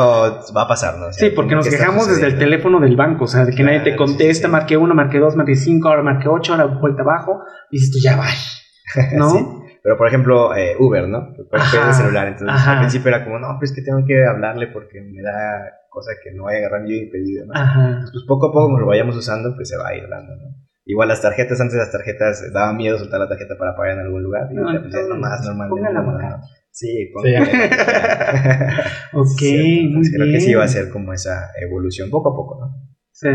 va 0.56 0.62
a 0.62 0.68
pasar, 0.68 0.98
¿no? 0.98 1.06
O 1.08 1.12
sea, 1.12 1.28
Sí, 1.28 1.34
porque 1.34 1.54
nos 1.54 1.68
quejamos 1.68 2.06
desde 2.08 2.26
el 2.26 2.38
teléfono 2.38 2.80
del 2.80 2.96
banco, 2.96 3.24
o 3.24 3.26
sea, 3.26 3.44
de 3.44 3.54
que 3.54 3.62
nadie 3.64 3.80
te 3.80 3.96
Claro, 3.96 4.06
sí, 4.06 4.12
contesta, 4.12 4.46
sí. 4.48 4.52
marqué 4.52 4.76
uno, 4.76 4.94
marqué 4.94 5.18
dos, 5.18 5.34
marqué 5.36 5.54
cinco, 5.56 5.88
ahora 5.88 6.02
marqué 6.02 6.28
ocho, 6.28 6.52
ahora 6.52 6.66
vuelta 6.66 7.02
abajo, 7.02 7.40
y 7.70 7.76
dices 7.78 7.90
tú, 7.90 7.98
ya 8.02 8.16
va, 8.16 8.26
¿no? 9.16 9.30
Sí. 9.30 9.38
Pero 9.84 9.98
por 9.98 10.08
ejemplo, 10.08 10.56
eh, 10.56 10.76
Uber, 10.80 11.06
¿no? 11.06 11.34
Puedes 11.50 11.74
el 11.74 11.92
celular. 11.92 12.26
Entonces 12.28 12.48
ajá. 12.56 12.72
al 12.72 12.78
principio 12.78 13.08
era 13.10 13.22
como, 13.22 13.38
no, 13.38 13.56
pues 13.58 13.70
que 13.74 13.82
tengo 13.82 14.02
que 14.06 14.24
hablarle 14.24 14.68
porque 14.68 15.02
me 15.02 15.20
da 15.20 15.70
cosa 15.90 16.12
que 16.24 16.32
no 16.32 16.44
vaya 16.44 16.56
a 16.56 16.60
agarrar 16.66 16.88
yo 16.88 16.94
y 16.96 17.10
pedido, 17.10 17.44
¿no? 17.46 17.52
Ajá. 17.54 18.00
Pues 18.10 18.24
poco 18.26 18.46
a 18.46 18.52
poco, 18.52 18.64
como 18.64 18.80
lo 18.80 18.86
vayamos 18.86 19.14
usando, 19.14 19.54
pues 19.54 19.68
se 19.68 19.76
va 19.76 19.88
a 19.90 19.94
ir 19.94 20.08
dando, 20.08 20.34
¿no? 20.36 20.56
Igual 20.86 21.08
las 21.08 21.20
tarjetas, 21.20 21.60
antes 21.60 21.76
las 21.76 21.92
tarjetas 21.92 22.42
eh, 22.42 22.50
daba 22.52 22.72
miedo 22.72 22.98
soltar 22.98 23.20
la 23.20 23.28
tarjeta 23.28 23.56
para 23.58 23.76
pagar 23.76 23.92
en 23.98 24.00
algún 24.06 24.22
lugar. 24.22 24.48
Y 24.50 24.54
No, 24.54 24.62
más 24.64 24.74
entonces, 24.74 25.06
normal. 25.06 25.68
ponga 25.68 25.86
del 25.88 25.94
la 25.94 26.00
mundo, 26.02 26.18
boca. 26.18 26.36
¿no? 26.38 26.42
Sí, 26.70 26.86
Sí. 27.06 27.10
ponga 27.12 27.28
Ok, 29.12 29.26
Sí, 29.38 29.56
muy 29.56 29.86
entonces 29.86 30.12
Creo 30.14 30.24
que 30.24 30.30
bien. 30.30 30.40
sí 30.40 30.54
va 30.54 30.64
a 30.64 30.68
ser 30.68 30.88
como 30.90 31.12
esa 31.12 31.50
evolución, 31.60 32.08
poco 32.10 32.30
a 32.30 32.34
poco, 32.34 32.58
¿no? 32.58 32.74
Sí. 33.12 33.28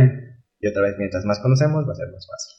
Y 0.62 0.68
otra 0.68 0.82
vez, 0.82 0.96
mientras 0.98 1.26
más 1.26 1.40
conocemos, 1.40 1.88
va 1.88 1.92
a 1.92 1.96
ser 1.96 2.08
más 2.12 2.28
fácil. 2.28 2.59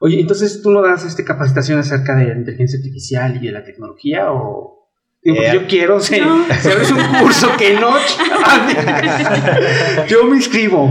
Oye, 0.00 0.20
entonces 0.20 0.60
tú 0.62 0.70
no 0.70 0.82
das 0.82 1.04
este 1.04 1.24
capacitación 1.24 1.78
acerca 1.78 2.14
de 2.16 2.26
la 2.26 2.34
inteligencia 2.36 2.78
artificial 2.78 3.36
y 3.36 3.46
de 3.46 3.52
la 3.52 3.64
tecnología 3.64 4.32
o 4.32 4.88
Digo, 5.22 5.36
porque 5.36 5.50
Eh, 5.50 5.54
yo 5.54 5.66
quiero, 5.66 6.00
sí, 6.00 6.20
No. 6.20 6.44
abres 6.72 6.90
un 6.92 7.02
curso 7.22 7.48
que 7.56 7.74
no, 7.74 7.94
yo 10.08 10.24
me 10.26 10.36
inscribo. 10.36 10.90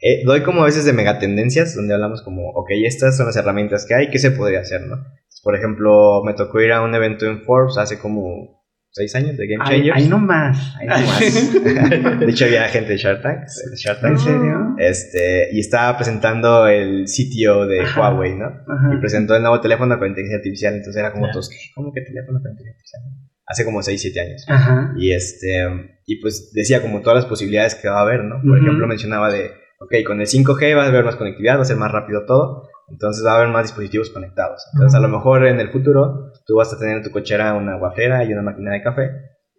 Eh, 0.00 0.22
doy 0.24 0.42
como 0.42 0.62
a 0.62 0.66
veces 0.66 0.84
de 0.84 0.92
megatendencias 0.92 1.74
donde 1.74 1.94
hablamos 1.94 2.22
como, 2.22 2.50
ok, 2.50 2.68
estas 2.84 3.16
son 3.16 3.26
las 3.26 3.36
herramientas 3.36 3.84
que 3.86 3.94
hay, 3.94 4.10
¿qué 4.10 4.18
se 4.18 4.30
podría 4.30 4.60
hacer, 4.60 4.82
no? 4.82 4.96
Por 5.42 5.56
ejemplo, 5.56 6.22
me 6.24 6.34
tocó 6.34 6.60
ir 6.60 6.72
a 6.72 6.82
un 6.82 6.94
evento 6.94 7.26
en 7.26 7.42
Forbes 7.42 7.78
hace 7.78 7.98
como 7.98 8.57
seis 8.90 9.14
años 9.14 9.36
de 9.36 9.46
Game 9.46 9.64
Changers. 9.64 9.96
ahí 9.96 10.08
no 10.08 10.18
más. 10.18 10.74
Ahí 10.78 10.86
nomás. 10.86 12.20
de 12.20 12.30
hecho, 12.30 12.44
había 12.46 12.68
gente 12.68 12.92
de 12.92 12.98
Shark 12.98 13.22
Tank. 13.22 13.40
de 13.40 13.76
Shark 13.76 14.00
Tank. 14.00 14.12
¿En 14.12 14.18
serio? 14.18 14.74
Este, 14.78 15.48
y 15.52 15.60
estaba 15.60 15.96
presentando 15.96 16.66
el 16.66 17.06
sitio 17.08 17.66
de 17.66 17.80
Ajá. 17.82 18.00
Huawei, 18.00 18.34
¿no? 18.34 18.46
Ajá. 18.46 18.94
Y 18.94 18.98
presentó 18.98 19.36
el 19.36 19.42
nuevo 19.42 19.60
teléfono 19.60 19.98
con 19.98 20.08
inteligencia 20.08 20.38
artificial. 20.38 20.74
Entonces 20.74 20.98
era 21.00 21.12
como 21.12 21.30
todos, 21.30 21.48
¿qué? 21.48 21.56
¿Cómo 21.74 21.92
que 21.92 22.00
teléfono 22.02 22.40
con 22.40 22.50
inteligencia 22.50 22.98
artificial? 22.98 23.02
Hace 23.46 23.64
como 23.64 23.82
6, 23.82 24.00
7 24.00 24.20
años. 24.20 24.44
Ajá. 24.48 24.92
Y 24.98 25.12
este, 25.12 25.66
y 26.04 26.20
pues 26.20 26.52
decía 26.52 26.82
como 26.82 27.00
todas 27.00 27.16
las 27.16 27.26
posibilidades 27.26 27.74
que 27.74 27.88
va 27.88 27.98
a 28.00 28.02
haber, 28.02 28.24
¿no? 28.24 28.42
Por 28.46 28.58
ejemplo, 28.58 28.86
mencionaba 28.86 29.30
de, 29.32 29.52
ok, 29.80 29.94
con 30.06 30.20
el 30.20 30.26
5G 30.26 30.76
va 30.76 30.84
a 30.84 30.88
haber 30.88 31.04
más 31.04 31.16
conectividad, 31.16 31.56
va 31.56 31.62
a 31.62 31.64
ser 31.64 31.76
más 31.76 31.90
rápido 31.90 32.26
todo, 32.26 32.68
entonces 32.90 33.24
va 33.24 33.32
a 33.32 33.36
haber 33.36 33.48
más 33.48 33.64
dispositivos 33.64 34.10
conectados. 34.10 34.66
Entonces, 34.74 34.94
a 34.94 35.00
lo 35.00 35.08
mejor 35.08 35.46
en 35.46 35.60
el 35.60 35.70
futuro 35.70 36.27
tú 36.48 36.56
vas 36.56 36.72
a 36.72 36.78
tener 36.78 36.96
en 36.96 37.02
tu 37.04 37.10
cochera 37.10 37.52
una 37.54 37.76
guafera 37.78 38.24
y 38.24 38.32
una 38.32 38.42
máquina 38.42 38.72
de 38.72 38.82
café, 38.82 39.10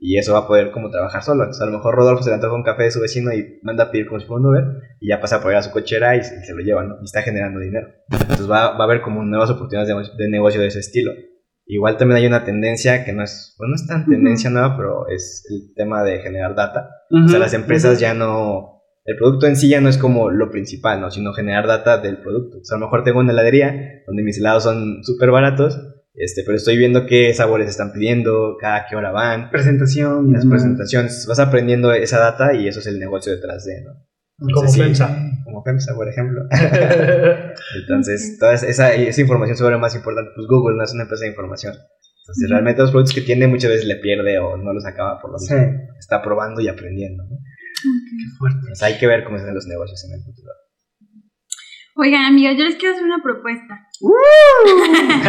y 0.02 0.18
eso 0.18 0.34
va 0.34 0.40
a 0.40 0.48
poder 0.48 0.72
como 0.72 0.90
trabajar 0.90 1.22
solo. 1.22 1.44
Entonces, 1.44 1.62
a 1.62 1.66
lo 1.68 1.74
mejor 1.74 1.94
Rodolfo 1.96 2.24
se 2.24 2.30
le 2.32 2.36
antoja 2.36 2.56
un 2.56 2.64
café 2.64 2.84
de 2.84 2.92
su 2.92 3.00
vecino 3.00 3.32
y 3.32 3.60
manda 3.64 3.84
a 3.86 3.92
pedir 3.92 4.08
como 4.08 4.20
si 4.20 4.26
fuera 4.26 4.40
un 4.42 4.48
Uber, 4.48 4.64
y 5.00 5.10
ya 5.10 5.22
pasa 5.22 5.40
por 5.42 5.52
ir 5.52 5.58
a 5.58 5.62
su 5.62 5.72
cochera 5.72 6.16
y 6.16 6.24
se, 6.24 6.36
y 6.36 6.44
se 6.44 6.54
lo 6.54 6.62
lleva, 6.62 6.84
¿no? 6.84 6.96
Y 7.02 7.06
está 7.06 7.22
generando 7.22 7.60
dinero. 7.60 7.88
Entonces, 8.12 8.50
va, 8.50 8.72
va 8.78 8.80
a 8.80 8.84
haber 8.86 9.02
como 9.02 9.24
nuevas 9.24 9.50
oportunidades 9.52 9.88
de, 9.88 9.94
negocio- 9.94 10.16
de 10.18 10.30
negocio 10.30 10.62
de 10.62 10.68
ese 10.68 10.80
estilo. 10.80 11.12
Igual 11.72 11.98
también 11.98 12.18
hay 12.18 12.26
una 12.26 12.44
tendencia 12.44 13.06
que 13.06 13.14
no 13.14 13.24
es, 13.24 13.54
pues 13.58 13.70
no 13.70 13.76
es 13.76 13.86
tan 13.86 14.08
tendencia 14.08 14.50
nueva, 14.50 14.76
pero 14.76 15.08
es 15.08 15.46
el 15.52 15.76
tema 15.76 16.04
de 16.04 16.18
generar 16.20 16.56
data. 16.56 16.90
O 17.12 17.28
sea, 17.30 17.38
las 17.38 17.54
empresas 17.54 18.00
ya 18.00 18.16
no, 18.16 18.82
el 19.06 19.16
producto 19.18 19.46
en 19.46 19.56
sí 19.56 19.70
ya 19.70 19.80
no 19.80 19.88
es 19.90 20.00
como 20.00 20.32
lo 20.32 20.50
principal, 20.50 21.00
¿no? 21.00 21.12
Sino 21.12 21.32
generar 21.34 21.68
data 21.68 22.00
del 22.00 22.18
producto. 22.22 22.58
O 22.58 22.64
sea, 22.64 22.78
a 22.78 22.80
lo 22.80 22.88
mejor 22.88 23.04
tengo 23.04 23.20
una 23.20 23.34
heladería 23.34 24.02
donde 24.08 24.24
mis 24.24 24.40
helados 24.40 24.64
son 24.64 25.04
súper 25.04 25.30
baratos 25.30 25.78
Este, 26.14 26.44
pero 26.46 26.58
estoy 26.58 26.78
viendo 26.78 27.06
qué 27.06 27.34
sabores 27.34 27.70
están 27.70 27.92
pidiendo, 27.94 28.58
cada 28.60 28.86
qué 28.90 28.96
hora 28.96 29.12
van, 29.12 29.50
Presentación. 29.52 30.32
las 30.34 30.46
presentaciones. 30.46 31.26
Vas 31.28 31.40
aprendiendo 31.40 31.94
esa 31.94 32.20
data 32.20 32.54
y 32.54 32.68
eso 32.68 32.80
es 32.80 32.88
el 32.88 33.00
negocio 33.00 33.34
detrás 33.34 33.64
de, 33.66 33.82
¿no? 33.84 33.94
Como 34.38 34.50
Entonces, 34.50 34.74
sí, 34.74 34.82
FEMSA. 34.82 35.18
Como 35.44 35.64
FEMSA, 35.64 35.96
por 35.96 36.08
ejemplo. 36.10 36.42
Entonces, 37.82 38.38
toda 38.40 38.54
esa, 38.54 38.94
esa 38.94 39.22
información 39.22 39.58
sobre 39.58 39.74
lo 39.74 39.80
más 39.80 39.96
importante, 39.96 40.32
pues 40.36 40.48
Google 40.48 40.78
no 40.78 40.84
es 40.84 40.94
una 40.94 41.04
empresa 41.04 41.24
de 41.26 41.30
información. 41.32 41.74
Entonces, 41.76 42.50
realmente 42.50 42.82
los 42.82 42.92
productos 42.92 43.16
que 43.16 43.22
tiene 43.22 43.48
muchas 43.48 43.70
veces 43.72 43.86
le 43.86 43.96
pierde 43.98 44.38
o 44.40 44.56
no 44.58 44.74
los 44.74 44.86
acaba 44.86 45.20
por 45.20 45.32
lo 45.32 45.38
Sí. 45.40 45.54
mismo. 45.54 45.80
Está 46.00 46.22
probando 46.22 46.62
y 46.62 46.68
aprendiendo, 46.68 47.24
¿no? 47.24 47.38
Qué 47.38 48.38
fuerte. 48.38 48.58
Entonces, 48.62 48.84
hay 48.84 48.98
que 48.98 49.08
ver 49.08 49.24
cómo 49.24 49.38
se 49.38 49.44
hacen 49.44 49.56
los 49.56 49.68
negocios 49.68 50.04
en 50.06 50.14
el 50.20 50.24
futuro. 50.24 50.52
Oigan, 52.02 52.24
amigas, 52.26 52.56
yo 52.58 52.64
les 52.64 52.76
quiero 52.76 52.94
hacer 52.96 53.06
una 53.06 53.22
propuesta. 53.22 53.86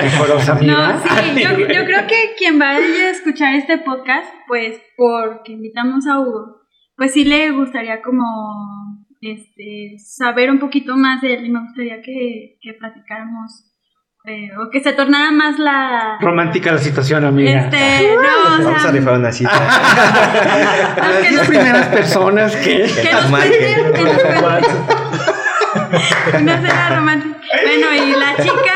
Decorosa, 0.00 0.54
No, 0.54 0.76
amiga. 0.76 1.02
sí, 1.02 1.42
yo, 1.42 1.58
yo 1.58 1.84
creo 1.84 2.06
que 2.06 2.34
quien 2.38 2.58
vaya 2.60 2.78
a 2.78 3.10
escuchar 3.10 3.54
este 3.56 3.78
podcast, 3.78 4.32
pues 4.46 4.80
porque 4.96 5.52
invitamos 5.52 6.06
a 6.06 6.20
Hugo, 6.20 6.60
pues 6.96 7.12
sí 7.12 7.24
le 7.24 7.50
gustaría 7.50 8.00
como 8.02 8.24
este 9.20 9.96
saber 9.98 10.50
un 10.50 10.60
poquito 10.60 10.96
más 10.96 11.20
de 11.20 11.34
él 11.34 11.46
y 11.46 11.50
me 11.50 11.60
gustaría 11.60 12.00
que, 12.02 12.56
que 12.62 12.72
platicáramos 12.74 13.66
eh, 14.26 14.50
o 14.56 14.70
que 14.70 14.80
se 14.80 14.92
tornara 14.92 15.30
más 15.32 15.58
la 15.58 16.18
Romántica 16.20 16.72
la 16.72 16.78
situación, 16.78 17.24
amiga. 17.24 17.68
este 17.68 18.14
no 18.14 18.20
o 18.60 18.64
Vamos 18.64 18.84
a 18.84 18.92
rifar 18.92 19.18
una 19.18 19.32
cita. 19.32 19.50
Las 21.32 21.48
primeras 21.48 21.86
personas 21.88 22.54
que. 22.56 22.84
que 22.84 23.12
nos 23.12 23.40
que 23.42 24.94
una 26.40 26.56
cena 26.60 26.96
romántica 26.96 27.36
bueno 27.64 27.94
y 27.94 28.10
la 28.12 28.36
chica 28.42 28.74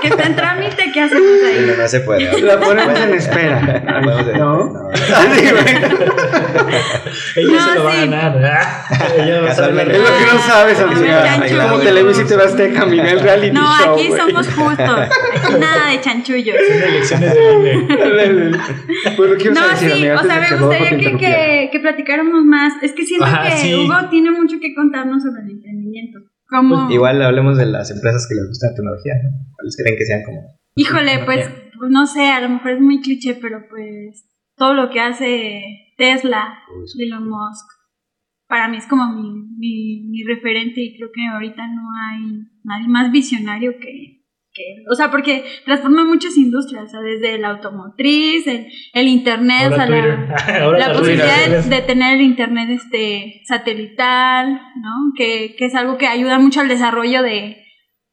que 0.00 0.08
está 0.08 0.24
en 0.24 0.36
trámite 0.36 0.90
qué 0.92 1.00
hacemos 1.00 1.24
ahí 1.46 1.66
No, 1.66 1.76
no 1.82 1.88
se 1.88 2.00
puede. 2.00 2.42
La 2.42 2.58
ponemos 2.60 2.98
en 3.00 3.14
espera. 3.14 3.60
No, 4.02 4.02
¿No? 4.36 4.64
no. 4.66 4.90
Sí, 5.34 5.50
güey. 5.50 5.64
Ella 7.36 7.52
No, 7.52 7.68
se 7.68 7.74
lo 7.76 7.84
va 7.84 7.92
a 7.92 7.96
ganar. 7.96 8.32
Ella 9.18 9.40
va 9.40 9.50
a 9.50 9.54
saber 9.54 9.90
Es 9.90 9.98
lo 9.98 10.04
que 10.04 10.24
no 10.34 10.38
sabes, 10.40 10.80
amiga. 10.80 11.68
Como 11.68 11.78
Televisa 11.80 12.22
y 12.22 12.24
te 12.26 12.36
vas 12.36 12.54
a 12.54 12.68
caminar 12.72 13.06
el 13.08 13.20
reality 13.20 13.52
no 13.52 13.62
show. 13.78 13.94
aquí 13.94 14.08
somos 14.16 14.48
justos 14.48 14.98
aquí 14.98 15.52
nada 15.58 15.90
de 15.90 16.00
chanchullos 16.00 16.56
Son 16.68 16.82
elecciones 16.82 17.34
de. 17.34 18.58
Bueno, 19.16 19.34
¿qué 19.38 19.44
ibas 19.44 19.58
a 19.58 19.60
No, 19.62 19.68
decir, 19.70 19.88
sí, 19.92 19.92
amiga? 20.08 20.20
o 20.20 20.24
sea, 20.24 20.40
me 20.40 20.56
gustaría 20.56 20.90
que, 20.98 21.16
que, 21.16 21.68
que 21.72 21.80
platicáramos 21.80 22.44
más. 22.44 22.72
Es 22.82 22.92
que 22.92 23.04
siento 23.04 23.24
Ajá, 23.24 23.44
que 23.48 23.56
sí. 23.56 23.74
Hugo 23.74 23.94
tiene 24.10 24.30
mucho 24.30 24.56
que 24.60 24.74
contarnos 24.74 25.22
sobre 25.22 25.42
el 25.42 25.50
emprendimiento. 25.52 26.18
Como, 26.48 26.86
Pues 26.86 26.94
igual 26.94 27.22
hablemos 27.22 27.58
de 27.58 27.66
las 27.66 27.90
empresas 27.90 28.26
que 28.28 28.34
les 28.34 28.46
gusta 28.48 28.68
la 28.68 28.74
tecnología. 28.74 29.14
¿no? 29.22 29.30
¿Cuáles 29.54 29.76
creen 29.76 29.96
que 29.98 30.04
sean 30.04 30.22
como? 30.24 30.56
híjole, 30.76 31.24
pues, 31.24 31.50
pues, 31.78 31.90
no 31.90 32.06
sé, 32.06 32.28
a 32.28 32.40
lo 32.40 32.50
mejor 32.50 32.72
es 32.72 32.80
muy 32.80 33.00
cliché, 33.00 33.34
pero 33.34 33.66
pues 33.68 34.28
todo 34.56 34.74
lo 34.74 34.90
que 34.90 35.00
hace 35.00 35.62
Tesla, 35.96 36.58
Elon 36.98 37.28
Musk, 37.28 37.66
para 38.46 38.68
mí 38.68 38.76
es 38.76 38.86
como 38.86 39.12
mi, 39.12 39.48
mi, 39.58 40.08
mi 40.08 40.22
referente 40.22 40.80
y 40.80 40.96
creo 40.96 41.10
que 41.12 41.26
ahorita 41.26 41.66
no 41.66 41.82
hay 41.98 42.46
nadie 42.62 42.88
más 42.88 43.10
visionario 43.10 43.78
que, 43.80 44.15
que. 44.56 44.82
O 44.90 44.94
sea, 44.94 45.10
porque 45.10 45.44
transforma 45.64 46.04
muchas 46.04 46.36
industrias, 46.36 46.84
o 46.84 46.88
sea, 46.88 47.00
desde 47.00 47.38
la 47.38 47.48
automotriz, 47.50 48.46
el, 48.46 48.66
el 48.94 49.08
internet, 49.08 49.70
o 49.72 49.74
sea, 49.76 49.86
la, 49.86 50.92
posibilidad 50.94 51.46
de, 51.48 51.62
de 51.62 51.82
tener 51.82 52.14
el 52.16 52.22
internet 52.22 52.70
este 52.70 53.42
satelital, 53.46 54.50
¿no? 54.52 55.12
Que, 55.16 55.54
que 55.56 55.66
es 55.66 55.74
algo 55.74 55.98
que 55.98 56.06
ayuda 56.06 56.38
mucho 56.38 56.60
al 56.60 56.68
desarrollo 56.68 57.22
de 57.22 57.62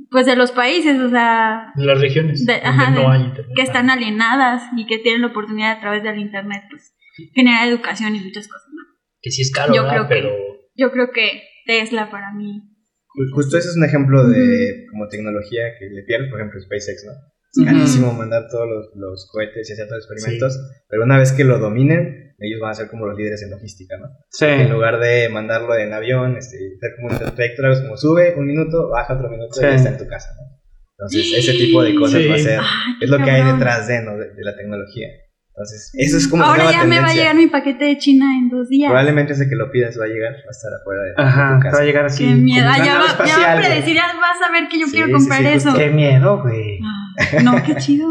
pues 0.09 0.25
de 0.25 0.35
los 0.35 0.51
países, 0.51 0.99
o 0.99 1.09
sea, 1.09 1.71
De 1.75 1.85
las 1.85 1.99
regiones 2.01 2.45
De- 2.45 2.53
donde 2.53 2.67
ajá, 2.67 2.89
no 2.91 3.09
hay 3.11 3.21
internet. 3.21 3.51
que 3.55 3.61
están 3.61 3.89
alienadas 3.89 4.63
y 4.75 4.85
que 4.85 4.97
tienen 4.99 5.21
la 5.21 5.27
oportunidad 5.27 5.71
a 5.71 5.79
través 5.79 6.03
del 6.03 6.19
internet 6.19 6.63
pues 6.69 6.93
generar 7.33 7.67
educación 7.67 8.15
y 8.15 8.19
muchas 8.19 8.47
cosas, 8.47 8.67
¿no? 8.73 8.81
Que 9.21 9.31
sí 9.31 9.43
es 9.43 9.51
caro, 9.51 9.73
Yo 9.73 9.83
¿verdad? 9.83 10.07
creo 10.07 10.07
que- 10.07 10.15
pero 10.15 10.29
Yo 10.75 10.91
creo 10.91 11.11
que 11.13 11.43
Tesla 11.65 12.09
para 12.11 12.31
mí 12.33 12.61
Justo 13.34 13.57
ese 13.57 13.70
es 13.70 13.78
un 13.78 13.86
ejemplo 13.86 14.28
de 14.28 14.86
como 14.89 15.07
tecnología 15.07 15.64
que 15.78 15.86
le 15.89 16.03
pierdes, 16.03 16.30
por 16.30 16.39
ejemplo, 16.39 16.59
SpaceX, 16.61 17.05
¿no? 17.05 17.11
Es 17.55 17.66
carísimo 17.72 18.14
mandar 18.14 18.47
todos 18.49 18.68
los, 18.68 18.89
los 18.95 19.30
cohetes 19.32 19.70
y 19.70 19.74
hacer 19.74 19.88
todos 19.88 20.03
los 20.03 20.11
experimentos, 20.11 20.59
pero 20.89 21.03
una 21.03 21.20
vez 21.20 21.32
que 21.32 21.43
lo 21.43 21.59
dominen, 21.59 22.34
ellos 22.39 22.59
van 22.59 22.72
a 22.72 22.74
ser 22.74 22.88
como 22.88 23.05
los 23.05 23.16
líderes 23.16 23.43
en 23.43 23.51
logística, 23.51 23.95
¿no? 23.97 24.07
Sí. 24.32 24.45
En 24.45 24.72
lugar 24.72 24.99
de 24.99 25.30
mandarlo 25.30 25.78
en 25.78 25.93
avión, 25.93 26.36
este, 26.36 26.57
hacer 26.78 26.95
como 26.95 27.09
un 27.09 27.36
trayectoria, 27.36 27.80
como 27.84 27.95
sube 27.95 28.34
un 28.36 28.47
minuto, 28.47 28.89
baja 28.89 29.14
otro 29.14 29.30
minuto 29.30 29.53
Sí. 29.53 29.59
y 29.61 29.64
ya 29.64 29.76
está 29.76 29.89
en 29.89 29.97
tu 29.99 30.07
casa, 30.07 30.30
¿no? 30.36 30.59
Entonces, 30.97 31.34
ese 31.38 31.53
tipo 31.53 31.84
de 31.84 31.95
cosas 31.95 32.22
va 32.30 32.36
a 32.36 32.39
ser, 32.39 32.59
Ay, 32.59 32.93
es 33.01 33.09
lo 33.09 33.18
que 33.18 33.30
hay 33.30 33.43
detrás 33.53 33.88
de, 33.88 34.01
¿no? 34.01 34.18
de, 34.18 34.34
de 34.34 34.43
la 34.43 34.55
tecnología. 34.55 35.07
Entonces, 35.56 35.91
eso 35.93 36.18
es 36.18 36.28
como 36.28 36.43
Ahora 36.43 36.72
ya 36.72 36.84
me 36.84 36.95
va 36.97 37.04
a 37.04 37.08
tendencia. 37.10 37.14
llegar 37.16 37.36
mi 37.36 37.45
paquete 37.47 37.86
de 37.86 37.97
China 37.99 38.26
en 38.39 38.49
dos 38.49 38.70
días. 38.70 38.89
Probablemente 38.89 39.34
ese 39.34 39.47
que 39.47 39.56
lo 39.56 39.70
pidas 39.72 39.99
va 39.99 40.06
a 40.06 40.08
llegar, 40.08 40.32
va 40.34 40.47
a 40.47 40.51
estar 40.51 40.72
afuera 40.74 41.01
de, 41.04 41.10
de 41.10 41.14
Ajá, 41.18 41.54
tu 41.54 41.60
te 41.60 41.66
va 41.66 41.72
casa. 41.72 41.82
a 41.82 41.86
llegar 41.86 42.06
así. 42.06 42.26
Qué 42.28 42.34
miedo. 42.34 42.68
Ah, 42.68 42.78
ya, 42.84 42.97
va, 42.97 43.26
ya 43.26 43.38
va 43.39 43.54
a 43.54 43.58
predecir, 43.58 43.93
ya 43.95 44.08
vas 44.20 44.49
a 44.49 44.51
ver 44.51 44.68
que 44.68 44.80
yo 44.80 44.88
Sí, 44.88 44.93
quiero 44.93 45.08
sí, 45.08 45.14
comprar 45.14 45.39
sí, 45.41 45.47
eso. 45.47 45.70
justo. 45.70 45.80
Qué 45.80 45.89
miedo, 45.91 46.41
güey. 46.41 46.80
Ah, 46.84 47.41
No, 47.43 47.64
qué 47.64 47.76
chido. 47.76 48.08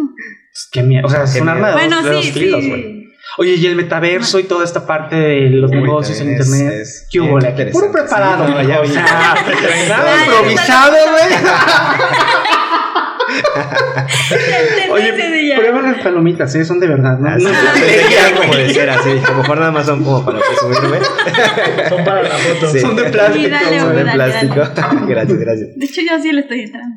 Qué 0.71 0.83
miedo. 0.85 1.07
O 1.07 1.11
sea, 1.11 1.25
es 1.25 1.41
un 1.41 1.49
arma 1.49 1.69
de 1.69 1.73
bueno, 1.75 2.03
dos, 2.03 2.25
sí, 2.25 2.31
filos, 2.33 2.63
sí. 2.63 2.69
güey. 2.71 3.03
Oye, 3.39 3.55
y 3.55 3.67
el 3.67 3.75
metaverso 3.77 4.39
y 4.39 4.45
toda 4.45 4.63
esta 4.65 4.87
parte 4.87 5.17
de 5.17 5.49
los 5.51 5.71
Uy, 5.71 5.79
negocios 5.79 6.21
en 6.21 6.33
internet. 6.33 6.73
es 6.83 7.09
¿Qué 7.11 7.21
hubo? 7.21 7.39
Puro 7.73 7.91
preparado, 7.91 8.47
Sí, 8.47 8.53
güey. 8.53 8.67
ya 8.69 8.81
O 8.81 8.87
sea, 8.87 9.05
Ya, 9.89 9.97
nada 9.97 10.17
ya 10.17 10.25
improvisado, 10.27 10.97
güey. 11.11 11.25
Oye, 14.91 15.05
Tendencia 15.13 15.31
de 15.31 15.49
ya. 15.49 15.57
prueba 15.57 15.83
las 15.83 16.03
palomitas, 16.03 16.55
¿eh? 16.55 16.65
Son 16.65 16.81
de 16.81 16.87
verdad, 16.89 17.19
¿no? 17.19 17.29
Ah, 17.29 17.37
No 17.39 18.41
como 18.41 18.55
de 18.55 18.69
cera, 18.71 18.95
así. 18.95 19.11
A 19.11 19.31
lo 19.31 19.39
mejor 19.39 19.59
nada 19.59 19.71
más 19.71 19.87
son 19.87 20.03
como 20.05 20.25
para 20.25 20.39
presumirme. 20.41 20.99
son 21.89 22.05
para 22.05 22.23
la 22.23 22.31
foto. 22.31 22.67
Sí. 22.73 22.81
Son 22.81 22.97
de 22.97 23.05
plástico. 23.05 23.45
Sí, 23.45 23.51
dale, 23.51 23.81
Son 23.81 23.97
de 23.97 24.05
dale, 24.05 24.13
plástico. 24.15 24.55
gracias, 25.09 25.39
gracias. 25.39 25.69
De 25.77 25.85
hecho, 25.85 26.01
yo 26.03 26.19
sí 26.23 26.33
le 26.33 26.41
estoy 26.41 26.61
entrando. 26.61 26.95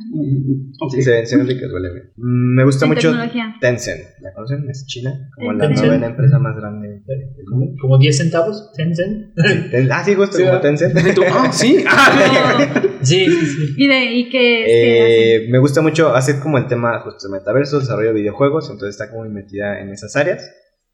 Ok. 0.81 0.91
Sí, 0.95 1.01
se 1.03 1.11
ven, 1.11 1.25
se 1.27 1.38
ven 1.38 1.47
ricas, 1.47 1.69
huele 1.71 1.89
bien. 1.93 2.11
Mm, 2.17 2.55
Me 2.55 2.63
gusta 2.65 2.86
mucho 2.86 3.09
tecnología. 3.11 3.55
Tencent. 3.61 4.01
¿La 4.21 4.33
conocen? 4.33 4.69
Es 4.69 4.86
China. 4.86 5.11
Como 5.36 5.53
la 5.53 5.67
Tencent. 5.67 5.88
novena 5.88 6.07
empresa 6.07 6.39
más 6.39 6.55
grande 6.55 6.88
del 7.05 7.45
mundo. 7.49 7.75
Como 7.81 7.97
10 7.97 8.17
centavos, 8.17 8.71
Tencent. 8.75 9.33
Ten- 9.71 9.89
Ah, 9.91 10.03
sí, 10.03 10.15
justo 10.15 10.38
Sí, 10.38 10.43
como. 10.43 10.59
Tencent. 10.59 10.97
¿Y 11.07 11.13
tú? 11.13 11.23
Ah, 11.31 11.49
sí. 11.51 11.83
Ah, 11.97 12.81
Sí, 13.06 13.26
sí, 13.30 13.45
sí. 13.45 13.74
¿Y, 13.78 13.88
de, 13.88 14.03
y 14.06 14.24
hacen? 14.28 14.66
Eh, 14.68 15.47
me 15.49 15.60
gusta 15.60 15.82
mucho 15.82 16.14
hacer 16.16 16.39
como 16.39 16.58
el 16.58 16.68
tema 16.68 16.99
justo 17.01 17.28
de 17.28 17.38
metaverso, 17.38 17.80
desarrollo 17.80 18.10
de 18.10 18.22
videojuegos, 18.22 18.70
entonces 18.70 18.99
está 18.99 19.12
como 19.12 19.24
metida 19.30 19.80
en 19.80 19.89
esas 19.89 20.16
áreas. 20.16 20.43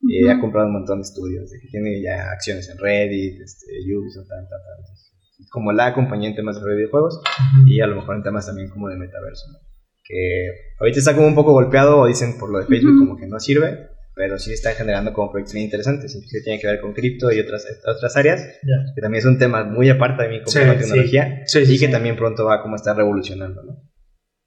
Eh, 0.09 0.23
Ujú. 0.25 0.31
ha 0.31 0.39
comprado 0.41 0.67
un 0.67 0.73
montón 0.73 0.99
de 0.99 1.03
estudios, 1.03 1.51
de 1.51 1.59
que 1.59 1.67
tiene 1.67 2.01
ya 2.01 2.31
acciones 2.31 2.67
en 2.69 2.77
Reddit, 2.77 3.39
este, 3.41 3.67
Ubisoft, 3.95 4.27
tal, 4.27 4.47
tal, 4.49 4.59
tal. 4.59 4.79
Entonces, 4.79 5.49
Como 5.51 5.71
la 5.73 5.93
compañía 5.93 6.29
en 6.29 6.35
temas 6.35 6.55
de 6.55 6.59
desarrollo 6.59 6.75
de 6.77 6.81
videojuegos 6.83 7.21
y 7.67 7.81
a 7.81 7.87
lo 7.87 7.97
mejor 7.97 8.15
en 8.15 8.23
temas 8.23 8.45
también 8.47 8.69
como 8.69 8.89
de 8.89 8.95
metaverso. 8.97 9.45
¿no? 9.51 9.59
Que 10.03 10.49
ahorita 10.79 10.99
está 10.99 11.15
como 11.15 11.27
un 11.27 11.35
poco 11.35 11.51
golpeado, 11.53 11.99
o 11.99 12.07
dicen 12.07 12.37
por 12.39 12.51
lo 12.51 12.59
de 12.59 12.65
Facebook, 12.65 12.97
como 12.97 13.15
que 13.15 13.27
no 13.27 13.39
sirve, 13.39 13.90
pero 14.15 14.37
sí 14.37 14.51
están 14.53 14.75
generando 14.75 15.13
como 15.13 15.31
proyectos 15.31 15.53
muy 15.55 15.63
interesantes, 15.63 16.13
inclusive 16.15 16.43
tiene 16.43 16.59
que 16.59 16.67
ver 16.67 16.81
con 16.81 16.93
cripto 16.93 17.31
y 17.31 17.39
otras, 17.39 17.65
otras 17.85 18.15
áreas, 18.17 18.41
Ya. 18.63 18.93
que 18.93 19.01
también 19.01 19.19
es 19.19 19.25
un 19.25 19.37
tema 19.37 19.63
muy 19.63 19.89
aparte 19.89 20.23
de 20.23 20.29
mí 20.29 20.39
como 20.39 20.51
Sí, 20.51 20.59
la 20.59 20.73
sí. 20.73 20.79
tecnología 20.79 21.41
Sí, 21.45 21.65
sí, 21.65 21.75
y 21.75 21.79
que 21.79 21.87
también 21.87 22.15
pronto 22.15 22.45
va 22.45 22.61
como 22.61 22.75
a 22.75 22.77
estar 22.77 22.95
revolucionando, 22.95 23.63
¿no? 23.63 23.77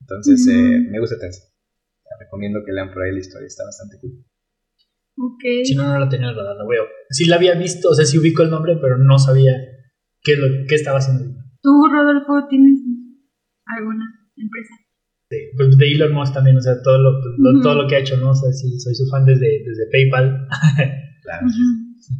Entonces, 0.00 0.46
eh, 0.52 0.78
me 0.90 1.00
gusta 1.00 1.18
Tencent. 1.18 1.50
Recomiendo 2.20 2.60
que 2.64 2.72
lean 2.72 2.92
por 2.92 3.02
ahí 3.02 3.12
la 3.12 3.18
historia, 3.20 3.46
está 3.46 3.64
bastante 3.64 3.96
cool. 4.00 4.24
Ok. 5.16 5.42
Si 5.64 5.74
no, 5.74 5.86
no 5.88 5.98
la 5.98 6.08
tenía 6.08 6.32
radar, 6.32 6.56
la 6.56 6.64
veo. 6.68 6.84
Sí 7.10 7.24
la 7.26 7.36
había 7.36 7.54
visto, 7.54 7.88
o 7.88 7.94
sea, 7.94 8.04
sí 8.04 8.18
ubico 8.18 8.42
el 8.42 8.50
nombre, 8.50 8.76
pero 8.80 8.98
no 8.98 9.18
sabía 9.18 9.52
qué, 10.22 10.32
es 10.32 10.38
lo, 10.38 10.46
qué 10.68 10.74
estaba 10.74 10.98
haciendo. 10.98 11.24
¿Tú, 11.62 11.70
Rodolfo, 11.90 12.46
tienes 12.48 12.78
alguna 13.66 14.04
empresa? 14.36 14.74
De, 15.34 15.50
pues 15.56 15.76
de 15.76 15.92
Elon 15.92 16.12
Musk 16.12 16.34
también, 16.34 16.56
o 16.56 16.60
sea, 16.60 16.74
todo 16.82 16.98
lo, 16.98 17.10
todo 17.62 17.74
lo 17.82 17.88
que 17.88 17.96
ha 17.96 17.98
hecho, 17.98 18.16
¿no? 18.16 18.30
O 18.30 18.34
sea, 18.34 18.52
sí, 18.52 18.78
soy 18.78 18.94
su 18.94 19.06
fan 19.10 19.24
desde, 19.24 19.62
desde 19.66 19.90
PayPal. 19.90 20.46
Claro. 21.24 21.46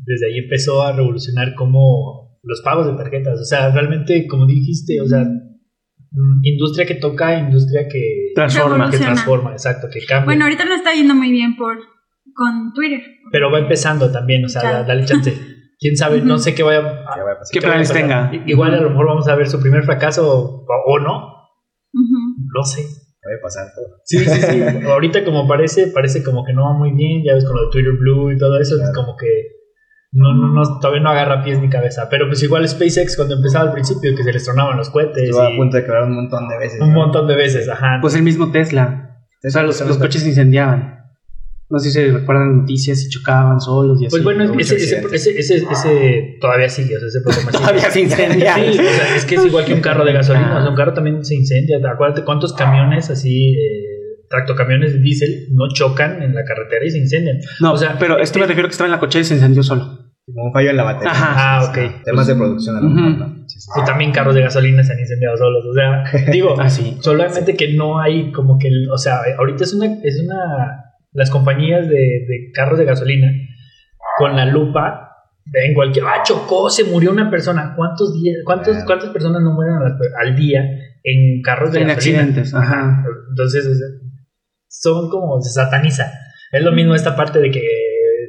Desde 0.06 0.26
ahí 0.28 0.38
empezó 0.38 0.80
a 0.82 0.92
revolucionar 0.92 1.54
como 1.54 2.38
los 2.42 2.62
pagos 2.62 2.86
de 2.86 2.94
tarjetas. 2.94 3.38
O 3.38 3.44
sea, 3.44 3.70
realmente, 3.70 4.26
como 4.26 4.46
dijiste, 4.46 4.98
o 4.98 5.06
sea, 5.06 5.20
mm, 5.24 6.40
industria 6.42 6.86
que 6.86 6.94
toca, 6.94 7.38
industria 7.38 7.86
que 7.86 8.32
Transforma. 8.34 8.90
que 8.90 8.96
transforma, 8.96 9.52
exacto, 9.52 9.88
que 9.92 10.00
cambia. 10.06 10.24
Bueno, 10.24 10.44
ahorita 10.44 10.64
no 10.64 10.74
está 10.74 10.94
yendo 10.94 11.14
muy 11.14 11.30
bien 11.30 11.54
por 11.54 11.76
con 12.34 12.72
Twitter. 12.74 13.02
Pero 13.30 13.50
va 13.52 13.58
empezando 13.58 14.10
también, 14.10 14.42
o 14.46 14.48
sea, 14.48 14.62
Claro. 14.62 14.84
dale 14.88 15.04
chance. 15.04 15.34
Quién 15.78 15.98
sabe, 15.98 16.22
no 16.22 16.38
sé 16.38 16.54
qué 16.54 16.62
vaya 16.62 16.78
a, 16.78 17.16
Ya 17.18 17.24
va 17.24 17.32
a 17.32 17.38
pasar. 17.40 17.52
¿Qué 17.52 17.60
planes 17.60 17.92
tenga? 17.92 18.32
Igual 18.46 18.72
a 18.72 18.80
lo 18.80 18.88
mejor 18.88 19.06
vamos 19.06 19.28
a 19.28 19.34
ver 19.36 19.48
su 19.48 19.60
primer 19.60 19.82
fracaso 19.84 20.26
o, 20.26 20.66
o 20.86 20.98
no, 20.98 21.16
Ujú. 21.92 22.18
no 22.54 22.62
sé. 22.64 22.84
Puede 23.24 23.38
pasar 23.38 23.72
todo. 23.74 24.00
Sí, 24.04 24.18
sí, 24.18 24.40
sí. 24.40 24.62
Ahorita 24.86 25.24
como 25.24 25.48
parece, 25.48 25.86
parece 25.88 26.22
como 26.22 26.44
que 26.44 26.52
no 26.52 26.64
va 26.64 26.74
muy 26.74 26.92
bien, 26.92 27.24
ya 27.24 27.34
ves 27.34 27.44
con 27.46 27.56
lo 27.56 27.62
de 27.62 27.68
Twitter 27.72 27.94
Blue 27.98 28.30
y 28.30 28.36
todo 28.36 28.60
eso, 28.60 28.76
es 28.76 28.92
como 28.94 29.16
que 29.16 29.54
no, 30.12 30.32
no, 30.32 30.52
no, 30.52 30.78
todavía 30.78 31.02
no 31.02 31.10
agarra 31.10 31.42
pies 31.42 31.58
ni 31.58 31.68
cabeza. 31.68 32.08
Pero 32.10 32.26
pues 32.28 32.42
igual 32.42 32.68
SpaceX 32.68 33.16
cuando 33.16 33.34
empezaba 33.34 33.64
al 33.64 33.72
principio, 33.72 34.14
que 34.14 34.22
se 34.22 34.32
les 34.32 34.44
tronaban 34.44 34.76
los 34.76 34.90
cohetes 34.90 35.24
Estuvo 35.24 35.40
a 35.42 35.56
punto 35.56 35.76
de 35.76 35.84
quebrar 35.84 36.04
un 36.04 36.14
montón 36.14 36.48
de 36.48 36.58
veces. 36.58 36.80
un 36.80 36.92
¿no? 36.92 37.00
montón 37.00 37.26
de 37.26 37.34
veces, 37.34 37.68
ajá. 37.68 37.98
Pues 38.00 38.14
el 38.14 38.22
mismo 38.22 38.52
Tesla. 38.52 39.18
O 39.42 39.50
sea, 39.50 39.62
los, 39.62 39.80
los 39.80 39.98
coches 39.98 40.22
se 40.22 40.28
incendiaban. 40.28 41.03
No 41.70 41.78
sé 41.78 41.88
si 41.90 41.94
se 41.94 42.12
recuerdan 42.12 42.58
noticias 42.58 43.02
y 43.04 43.08
chocaban 43.08 43.60
solos 43.60 44.00
y 44.00 44.06
así. 44.06 44.12
Pues 44.12 44.22
bueno, 44.24 44.44
ese, 44.58 44.76
ese, 44.76 45.00
ese, 45.12 45.38
ese, 45.38 45.56
ese 45.70 46.36
todavía 46.40 46.68
sigue, 46.68 46.96
o 46.96 47.00
sea, 47.00 47.08
ese 47.08 47.20
problema 47.22 47.50
sigue. 47.50 47.58
Todavía 47.58 47.90
se 47.90 48.00
incendia. 48.00 48.54
Sí, 48.58 48.68
o 48.78 48.82
sea, 48.82 49.16
es 49.16 49.24
que 49.24 49.34
es 49.36 49.46
igual 49.46 49.64
que 49.64 49.74
un 49.74 49.80
carro 49.80 50.04
de 50.04 50.12
gasolina, 50.12 50.54
Ah. 50.54 50.58
o 50.58 50.60
sea, 50.60 50.70
un 50.70 50.76
carro 50.76 50.92
también 50.92 51.24
se 51.24 51.34
incendia. 51.34 51.78
Acuérdate 51.90 52.22
cuántos 52.24 52.52
camiones 52.52 53.08
así, 53.10 53.54
eh, 53.54 54.26
tractocamiones 54.28 54.92
de 54.92 55.00
diésel, 55.00 55.48
no 55.52 55.68
chocan 55.72 56.22
en 56.22 56.34
la 56.34 56.44
carretera 56.44 56.84
y 56.84 56.90
se 56.90 56.98
incendian. 56.98 57.38
No, 57.60 57.72
o 57.72 57.76
sea, 57.76 57.96
pero 57.98 58.18
esto 58.18 58.38
me 58.38 58.44
eh, 58.44 58.48
refiero 58.48 58.68
que 58.68 58.72
estaba 58.72 58.86
en 58.88 58.92
la 58.92 59.00
cochera 59.00 59.22
y 59.22 59.24
se 59.24 59.34
encendió 59.34 59.62
solo. 59.62 60.00
Como 60.26 60.44
un 60.46 60.52
fallo 60.52 60.70
en 60.70 60.76
la 60.76 60.84
batería. 60.84 61.10
Ajá. 61.12 61.34
Ah, 61.36 61.64
ok. 61.70 62.02
Temas 62.04 62.26
de 62.26 62.34
producción 62.34 62.76
a 62.76 62.80
lo 62.80 62.86
Ujú. 62.88 62.94
mejor, 62.96 63.18
¿no? 63.28 63.34
Sí, 63.48 63.60
sí, 63.60 63.68
sí. 63.74 63.80
Y 63.80 63.84
también 63.84 64.10
carros 64.12 64.34
de 64.34 64.40
gasolina 64.42 64.82
se 64.82 64.92
han 64.92 64.98
incendiado 64.98 65.36
solos. 65.36 65.64
O 65.66 65.74
sea, 65.74 66.02
digo, 66.32 66.56
Ah, 66.58 66.68
sí. 66.70 66.96
solamente 67.00 67.54
que 67.56 67.74
no 67.74 67.98
hay 67.98 68.32
como 68.32 68.58
que, 68.58 68.68
o 68.92 68.96
sea, 68.98 69.18
ahorita 69.38 69.64
es 69.64 69.74
una, 69.74 69.86
es 70.02 70.20
una, 70.24 70.83
las 71.14 71.30
compañías 71.30 71.88
de, 71.88 71.96
de 71.96 72.50
carros 72.52 72.78
de 72.78 72.84
gasolina 72.84 73.32
con 74.18 74.36
la 74.36 74.44
lupa 74.44 75.10
en 75.52 75.74
cualquier, 75.74 76.04
ah, 76.06 76.22
chocó, 76.24 76.70
se 76.70 76.84
murió 76.84 77.12
una 77.12 77.30
persona. 77.30 77.74
¿Cuántos 77.76 78.14
días, 78.14 78.36
cuántos, 78.44 78.76
cuántas 78.84 79.10
personas 79.10 79.42
no 79.42 79.52
mueren 79.52 79.74
al, 79.76 79.96
al 80.20 80.36
día 80.36 80.62
en 81.02 81.42
carros 81.42 81.72
de 81.72 81.82
En 81.82 81.88
gasolina? 81.88 82.20
accidentes, 82.20 82.54
ajá. 82.54 83.04
Entonces, 83.30 83.66
o 83.66 83.74
sea, 83.74 83.86
son 84.68 85.10
como, 85.10 85.40
se 85.40 85.50
sataniza. 85.50 86.10
Es 86.50 86.62
lo 86.62 86.72
mismo 86.72 86.94
esta 86.94 87.14
parte 87.14 87.40
de 87.40 87.50
que 87.50 87.62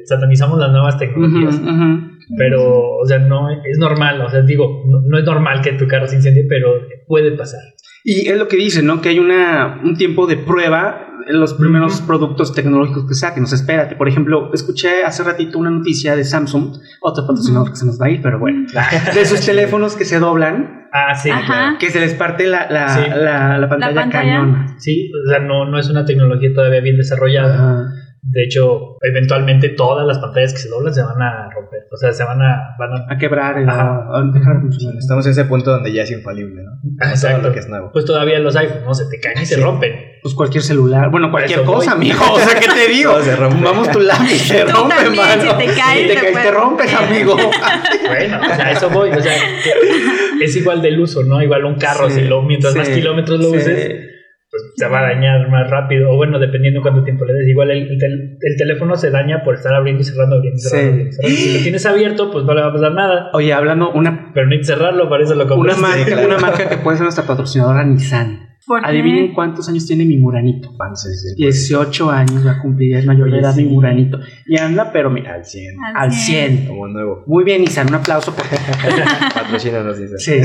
satanizamos 0.04 0.58
las 0.58 0.70
nuevas 0.70 0.98
tecnologías. 0.98 1.56
Ujú. 1.56 2.16
Pero, 2.36 2.96
o 2.96 3.06
sea, 3.06 3.18
no 3.18 3.50
es 3.50 3.78
normal, 3.78 4.20
o 4.20 4.28
sea, 4.28 4.42
digo, 4.42 4.84
no, 4.86 5.00
no 5.00 5.18
es 5.18 5.24
normal 5.24 5.62
que 5.62 5.72
tu 5.72 5.86
carro 5.86 6.06
se 6.06 6.16
incendie, 6.16 6.44
pero 6.48 6.68
puede 7.06 7.32
pasar. 7.32 7.60
Y 8.04 8.28
es 8.28 8.36
lo 8.36 8.46
que 8.46 8.56
dicen, 8.56 8.86
¿no? 8.86 9.00
Que 9.00 9.10
hay 9.10 9.18
una, 9.18 9.80
un 9.82 9.96
tiempo 9.96 10.26
de 10.26 10.36
prueba 10.36 11.05
los 11.28 11.54
primeros 11.54 12.00
productos 12.02 12.54
tecnológicos 12.54 13.06
que 13.08 13.14
saquen. 13.14 13.44
O 13.44 13.46
sea, 13.46 13.56
espérate. 13.56 13.96
Por 13.96 14.08
ejemplo, 14.08 14.50
escuché 14.54 15.04
hace 15.04 15.22
ratito 15.22 15.58
una 15.58 15.70
noticia 15.70 16.14
de 16.16 16.24
Samsung, 16.24 16.76
otro 17.00 17.26
patrocinador 17.26 17.70
que 17.70 17.76
se 17.76 17.86
nos 17.86 18.00
va 18.00 18.06
a 18.06 18.10
ir, 18.10 18.22
pero 18.22 18.38
bueno. 18.38 18.66
De 19.14 19.24
sus 19.24 19.40
teléfonos 19.44 19.96
que 19.96 20.04
se 20.04 20.18
doblan, 20.18 20.86
Ah, 20.92 21.14
sí, 21.14 21.28
Ajá. 21.30 21.44
claro. 21.46 21.78
que 21.78 21.90
se 21.90 22.00
les 22.00 22.14
parte 22.14 22.46
la, 22.46 22.70
la, 22.70 22.88
Sí. 22.88 23.00
la, 23.10 23.58
la 23.58 23.68
pantalla, 23.68 23.94
pantalla. 23.94 24.22
cañona. 24.38 24.74
Sí, 24.78 25.10
o 25.26 25.28
sea, 25.28 25.40
no, 25.40 25.66
no 25.68 25.78
es 25.78 25.90
una 25.90 26.04
tecnología 26.06 26.50
todavía 26.54 26.80
bien 26.80 26.96
desarrollada. 26.96 27.54
Ajá. 27.54 27.88
De 28.22 28.42
hecho, 28.44 28.96
eventualmente 29.02 29.68
todas 29.70 30.06
las 30.06 30.18
pantallas 30.18 30.52
que 30.52 30.58
se 30.60 30.68
doblan 30.68 30.92
se 30.94 31.02
van 31.02 31.20
a 31.22 31.48
romper. 31.54 31.80
O 31.92 31.96
sea, 31.96 32.12
se 32.12 32.24
van 32.24 32.40
a. 32.40 32.74
Van 32.78 32.92
a 32.92 33.12
A 33.12 33.18
quebrar, 33.18 33.56
a, 33.68 34.18
a 34.18 34.22
dejar 34.32 34.54
de 34.56 34.60
funcionar. 34.62 34.96
Estamos 34.98 35.26
en 35.26 35.32
ese 35.32 35.44
punto 35.44 35.70
donde 35.70 35.92
ya 35.92 36.02
es 36.02 36.10
infalible, 36.10 36.62
¿no? 36.62 36.70
Todo 36.98 37.10
exacto. 37.10 37.48
lo 37.48 37.52
que 37.52 37.60
es 37.60 37.68
nuevo. 37.68 37.90
pues 37.92 38.04
todavía 38.04 38.38
los 38.38 38.56
iPhones, 38.56 38.84
¿no? 38.84 38.94
Se 38.94 39.04
te 39.10 39.20
caen 39.20 39.42
y 39.42 39.46
se 39.46 39.60
rompen. 39.62 39.92
Pues 40.26 40.34
cualquier 40.34 40.64
celular, 40.64 41.08
bueno, 41.08 41.30
cualquier 41.30 41.60
Eso 41.60 41.68
voy. 41.68 41.76
cosa, 41.76 41.92
amigo. 41.92 42.18
O 42.32 42.38
sea, 42.40 42.58
¿qué 42.58 42.66
te 42.66 42.88
digo? 42.92 43.12
Todo 43.12 43.22
se 43.22 43.36
rompe. 43.36 43.62
Vamos 43.64 43.90
tu 43.92 44.00
lápiz, 44.00 44.28
se 44.42 44.64
Tú 44.64 44.72
rompe, 44.72 44.94
también, 44.96 45.24
mano. 45.24 45.42
si 45.42 45.48
te 45.56 45.64
caes, 45.74 46.00
Si 46.02 46.08
te 46.08 46.14
te 46.14 46.14
caes, 46.20 46.32
puede 46.32 46.44
te 46.46 46.50
rompes, 46.50 46.94
amigo. 46.94 47.36
Bueno, 48.08 48.40
o 48.40 48.54
sea, 48.56 48.72
eso 48.72 48.90
voy. 48.90 49.10
O 49.10 49.20
sea, 49.22 49.32
que 50.38 50.44
es 50.44 50.56
igual 50.56 50.82
del 50.82 50.98
uso, 50.98 51.22
¿no? 51.22 51.40
Igual 51.42 51.64
un 51.64 51.76
carro, 51.76 52.08
Sí, 52.10 52.20
si 52.22 52.26
lo, 52.26 52.42
mientras 52.42 52.72
sí, 52.72 52.78
más 52.80 52.88
kilómetros 52.88 53.38
lo 53.38 53.50
sí. 53.50 53.56
uses, 53.56 53.94
pues 54.50 54.62
se 54.76 54.88
va 54.88 54.98
a 55.00 55.02
dañar 55.14 55.48
más 55.48 55.70
rápido. 55.70 56.10
O 56.10 56.16
bueno, 56.16 56.38
dependiendo 56.40 56.82
cuánto 56.82 57.04
tiempo 57.04 57.24
le 57.24 57.32
des. 57.34 57.48
Igual 57.48 57.70
el, 57.70 57.82
el 57.88 57.98
tel- 57.98 58.38
el 58.40 58.56
teléfono 58.56 58.96
se 58.96 59.10
daña 59.12 59.42
por 59.44 59.54
estar 59.54 59.74
abriendo 59.74 60.02
y 60.02 60.04
cerrando, 60.04 60.36
abriendo 60.36 60.58
y 60.58 60.60
cerrando. 60.60 60.90
Abriendo 60.90 61.12
cerrando. 61.12 61.36
Si 61.36 61.56
lo 61.56 61.62
tienes 61.62 61.86
abierto, 61.86 62.30
pues 62.32 62.44
no 62.44 62.52
le 62.54 62.62
va 62.62 62.68
a 62.68 62.72
pasar 62.72 62.92
nada. 62.92 63.30
Oye, 63.32 63.52
hablando, 63.52 63.90
una, 63.92 64.32
Pero 64.34 64.46
no 64.48 64.56
cerrarlo, 64.64 65.08
para 65.08 65.22
eso 65.24 65.34
lo 65.36 65.44
una, 65.44 65.54
compras. 65.54 65.78
marca, 65.78 66.04
claro. 66.04 66.26
una 66.26 66.38
marca 66.38 66.68
que 66.68 66.76
puede 66.78 66.96
ser 66.96 67.04
nuestra 67.04 67.24
patrocinadora, 67.26 67.84
Nissan. 67.84 68.45
Adivinen 68.82 69.32
cuántos 69.32 69.68
años 69.68 69.86
tiene 69.86 70.04
mi 70.04 70.16
Muranito. 70.16 70.72
Sí, 70.94 71.08
sí. 71.14 71.34
18 71.36 72.10
años 72.10 72.46
va 72.46 72.52
a 72.52 72.62
cumplir, 72.62 72.96
es 72.96 73.06
mayor 73.06 73.30
de 73.30 73.38
edad 73.38 73.54
mi 73.54 73.62
sí. 73.62 73.68
Muranito. 73.68 74.18
Y 74.46 74.58
anda, 74.58 74.90
pero 74.92 75.08
mira, 75.10 75.34
Al 75.34 75.44
100. 75.44 75.74
al 75.94 76.12
100. 76.12 76.66
Como 76.66 76.88
nuevo. 76.88 77.22
Muy 77.26 77.44
bien, 77.44 77.60
Nissan, 77.62 77.88
un 77.88 77.94
aplauso. 77.94 78.34
Por... 78.34 78.44
Patrocínanos, 79.34 79.98
dice. 79.98 80.18
Sí, 80.18 80.40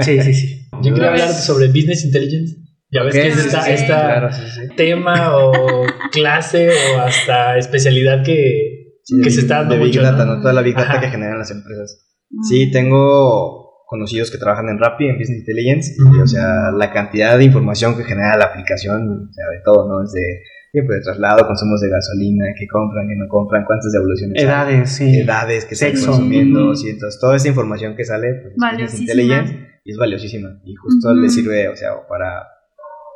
sí, 0.00 0.22
sí, 0.22 0.34
sí. 0.34 0.68
Yo 0.82 0.92
quería 0.92 1.10
hablar 1.10 1.28
sobre 1.32 1.68
Business 1.68 2.04
Intelligence. 2.04 2.56
Ya 2.90 3.02
ves 3.04 3.14
Ok, 3.14 3.22
que 3.22 3.28
es 3.28 3.34
sí, 3.36 3.46
esta, 3.46 3.62
sí, 3.62 3.70
esta 3.70 3.86
claro, 3.86 4.32
sí, 4.32 4.42
sí. 4.54 4.76
tema 4.76 5.36
o 5.38 5.86
clase 6.12 6.68
o 6.94 7.00
hasta 7.00 7.56
especialidad 7.56 8.22
que, 8.22 8.98
Sí, 9.04 9.20
que 9.22 9.30
se 9.30 9.40
está 9.40 9.60
dando 9.60 9.74
de 9.76 9.80
Big 9.80 9.88
mucho, 9.88 10.02
Data, 10.02 10.26
¿no? 10.26 10.36
¿no? 10.36 10.42
Toda 10.42 10.52
la 10.52 10.60
Big 10.60 10.74
Data 10.76 10.90
Ajá. 10.92 11.00
que 11.00 11.08
generan 11.08 11.38
las 11.38 11.50
empresas. 11.50 12.06
Mm. 12.28 12.42
Sí, 12.44 12.70
tengo 12.70 13.61
conocidos 13.92 14.30
que 14.30 14.38
trabajan 14.38 14.68
en 14.70 14.78
Rappi, 14.78 15.06
en 15.06 15.18
Business 15.18 15.40
Intelligence, 15.40 15.94
y, 15.96 16.20
o 16.20 16.26
sea, 16.26 16.72
la 16.72 16.90
cantidad 16.90 17.36
de 17.36 17.44
información 17.44 17.94
que 17.96 18.04
genera 18.04 18.36
la 18.38 18.46
aplicación, 18.46 19.28
o 19.28 19.32
sea, 19.32 19.44
de 19.52 19.60
todo, 19.62 19.86
¿no? 19.86 20.02
Es 20.02 20.12
de 20.12 20.42
tiempo 20.72 20.94
de 20.94 21.00
traslado, 21.02 21.46
consumos 21.46 21.82
de 21.82 21.90
gasolina, 21.90 22.46
qué 22.58 22.66
compran, 22.66 23.06
qué 23.06 23.14
no 23.14 23.28
compran, 23.28 23.64
cuántas 23.66 23.92
devoluciones 23.92 24.42
hay, 24.42 24.48
Edades, 24.48 24.90
sí. 24.90 25.20
edades 25.20 25.66
que 25.66 25.74
están 25.74 25.90
Sexo. 25.90 26.12
consumiendo, 26.12 26.74
sí, 26.74 26.88
entonces 26.88 27.20
toda 27.20 27.36
esa 27.36 27.48
información 27.48 27.94
que 27.94 28.04
sale, 28.04 28.32
pues, 28.42 28.54
es 28.54 28.82
Business. 28.82 29.00
Intelligence, 29.00 29.68
y 29.84 29.90
es 29.92 29.98
valiosísima, 29.98 30.60
y 30.64 30.74
justo 30.74 31.12
le 31.14 31.28
sirve, 31.28 31.68
o 31.68 31.76
sea, 31.76 31.90
para 32.08 32.48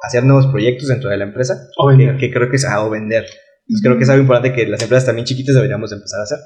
hacer 0.03 0.25
nuevos 0.25 0.47
proyectos 0.49 0.89
dentro 0.89 1.09
de 1.09 1.17
la 1.17 1.25
empresa, 1.25 1.55
O 1.79 1.89
que, 1.89 2.31
creo 2.31 2.51
que 2.51 2.57
es 2.57 2.65
a 2.65 2.85
o 2.85 2.91
vender. 2.91 3.25
Entonces 3.69 3.83
creo 3.83 3.97
que 3.97 4.05
es 4.05 4.11
algo 4.11 4.23
importante 4.23 4.53
que 4.53 4.69
las 4.69 4.81
empresas 4.83 5.07
también 5.07 5.25
chiquitas 5.25 5.55
deberíamos 5.55 5.91
empezar 5.91 6.21
a 6.21 6.23
hacer. 6.23 6.39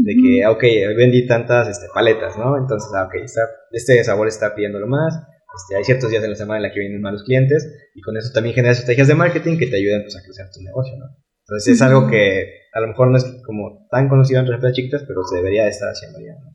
De 0.00 0.14
que, 0.14 0.44
ah, 0.44 0.50
ok, 0.52 0.62
hoy 0.62 0.94
vendí 0.96 1.26
tantas 1.26 1.68
este, 1.68 1.86
paletas, 1.92 2.38
¿no? 2.38 2.56
Entonces, 2.56 2.88
ah, 2.94 3.04
ok, 3.06 3.14
está- 3.24 3.50
este 3.72 4.02
sabor 4.04 4.28
está 4.28 4.54
pidiéndolo 4.54 4.86
más. 4.86 5.12
Este, 5.56 5.76
hay 5.76 5.82
ciertos 5.84 6.10
días 6.10 6.22
en 6.22 6.30
la 6.30 6.36
semana 6.36 6.58
en 6.58 6.62
la 6.62 6.72
que 6.72 6.80
vienen 6.80 7.00
más 7.00 7.12
los 7.12 7.24
clientes. 7.24 7.66
Y 7.94 8.00
con 8.00 8.16
eso 8.16 8.30
también 8.32 8.54
generas 8.54 8.78
estrategias 8.78 9.08
de 9.08 9.14
marketing 9.16 9.58
que 9.58 9.66
te 9.66 9.76
ayudan 9.76 10.02
pues, 10.02 10.16
a 10.16 10.22
crecer 10.22 10.46
tu 10.54 10.62
negocio, 10.62 10.94
¿no? 10.98 11.06
Entonces 11.46 11.74
es 11.74 11.82
algo 11.82 12.08
que 12.08 12.46
a 12.74 12.80
lo 12.80 12.88
mejor 12.88 13.10
no 13.10 13.16
es 13.16 13.24
como 13.44 13.88
tan 13.90 14.08
conocido 14.08 14.38
entre 14.40 14.58
las 14.58 14.72
chiquitas, 14.72 15.02
pero 15.08 15.22
se 15.24 15.36
debería 15.36 15.64
de 15.64 15.70
estar 15.70 15.88
haciendo 15.88 16.18
ya, 16.20 16.34
¿no? 16.44 16.54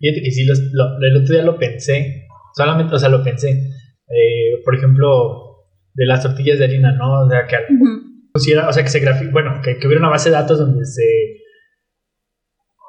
Fíjate 0.00 0.22
que 0.22 0.30
sí, 0.30 0.44
los- 0.46 0.60
lo- 0.72 0.98
el 1.06 1.16
otro 1.22 1.34
día 1.34 1.44
lo 1.44 1.58
pensé, 1.58 2.26
solamente, 2.56 2.94
o 2.94 2.98
sea, 2.98 3.08
lo 3.08 3.22
pensé. 3.22 3.50
Eh, 3.50 4.62
por 4.64 4.74
ejemplo, 4.76 5.66
de 5.94 6.06
las 6.06 6.22
tortillas 6.22 6.58
de 6.58 6.64
harina, 6.64 6.92
¿no? 6.92 7.22
O 7.24 7.30
sea, 7.30 7.46
que 7.46 7.56
Ujú. 7.72 8.30
pusiera, 8.32 8.68
o 8.68 8.72
sea, 8.72 8.82
que 8.82 8.88
se 8.90 9.00
grafique, 9.00 9.30
bueno, 9.30 9.60
que, 9.62 9.78
que 9.78 9.86
hubiera 9.86 10.00
una 10.00 10.10
base 10.10 10.28
de 10.30 10.36
datos 10.36 10.58
donde 10.58 10.84
se, 10.84 11.02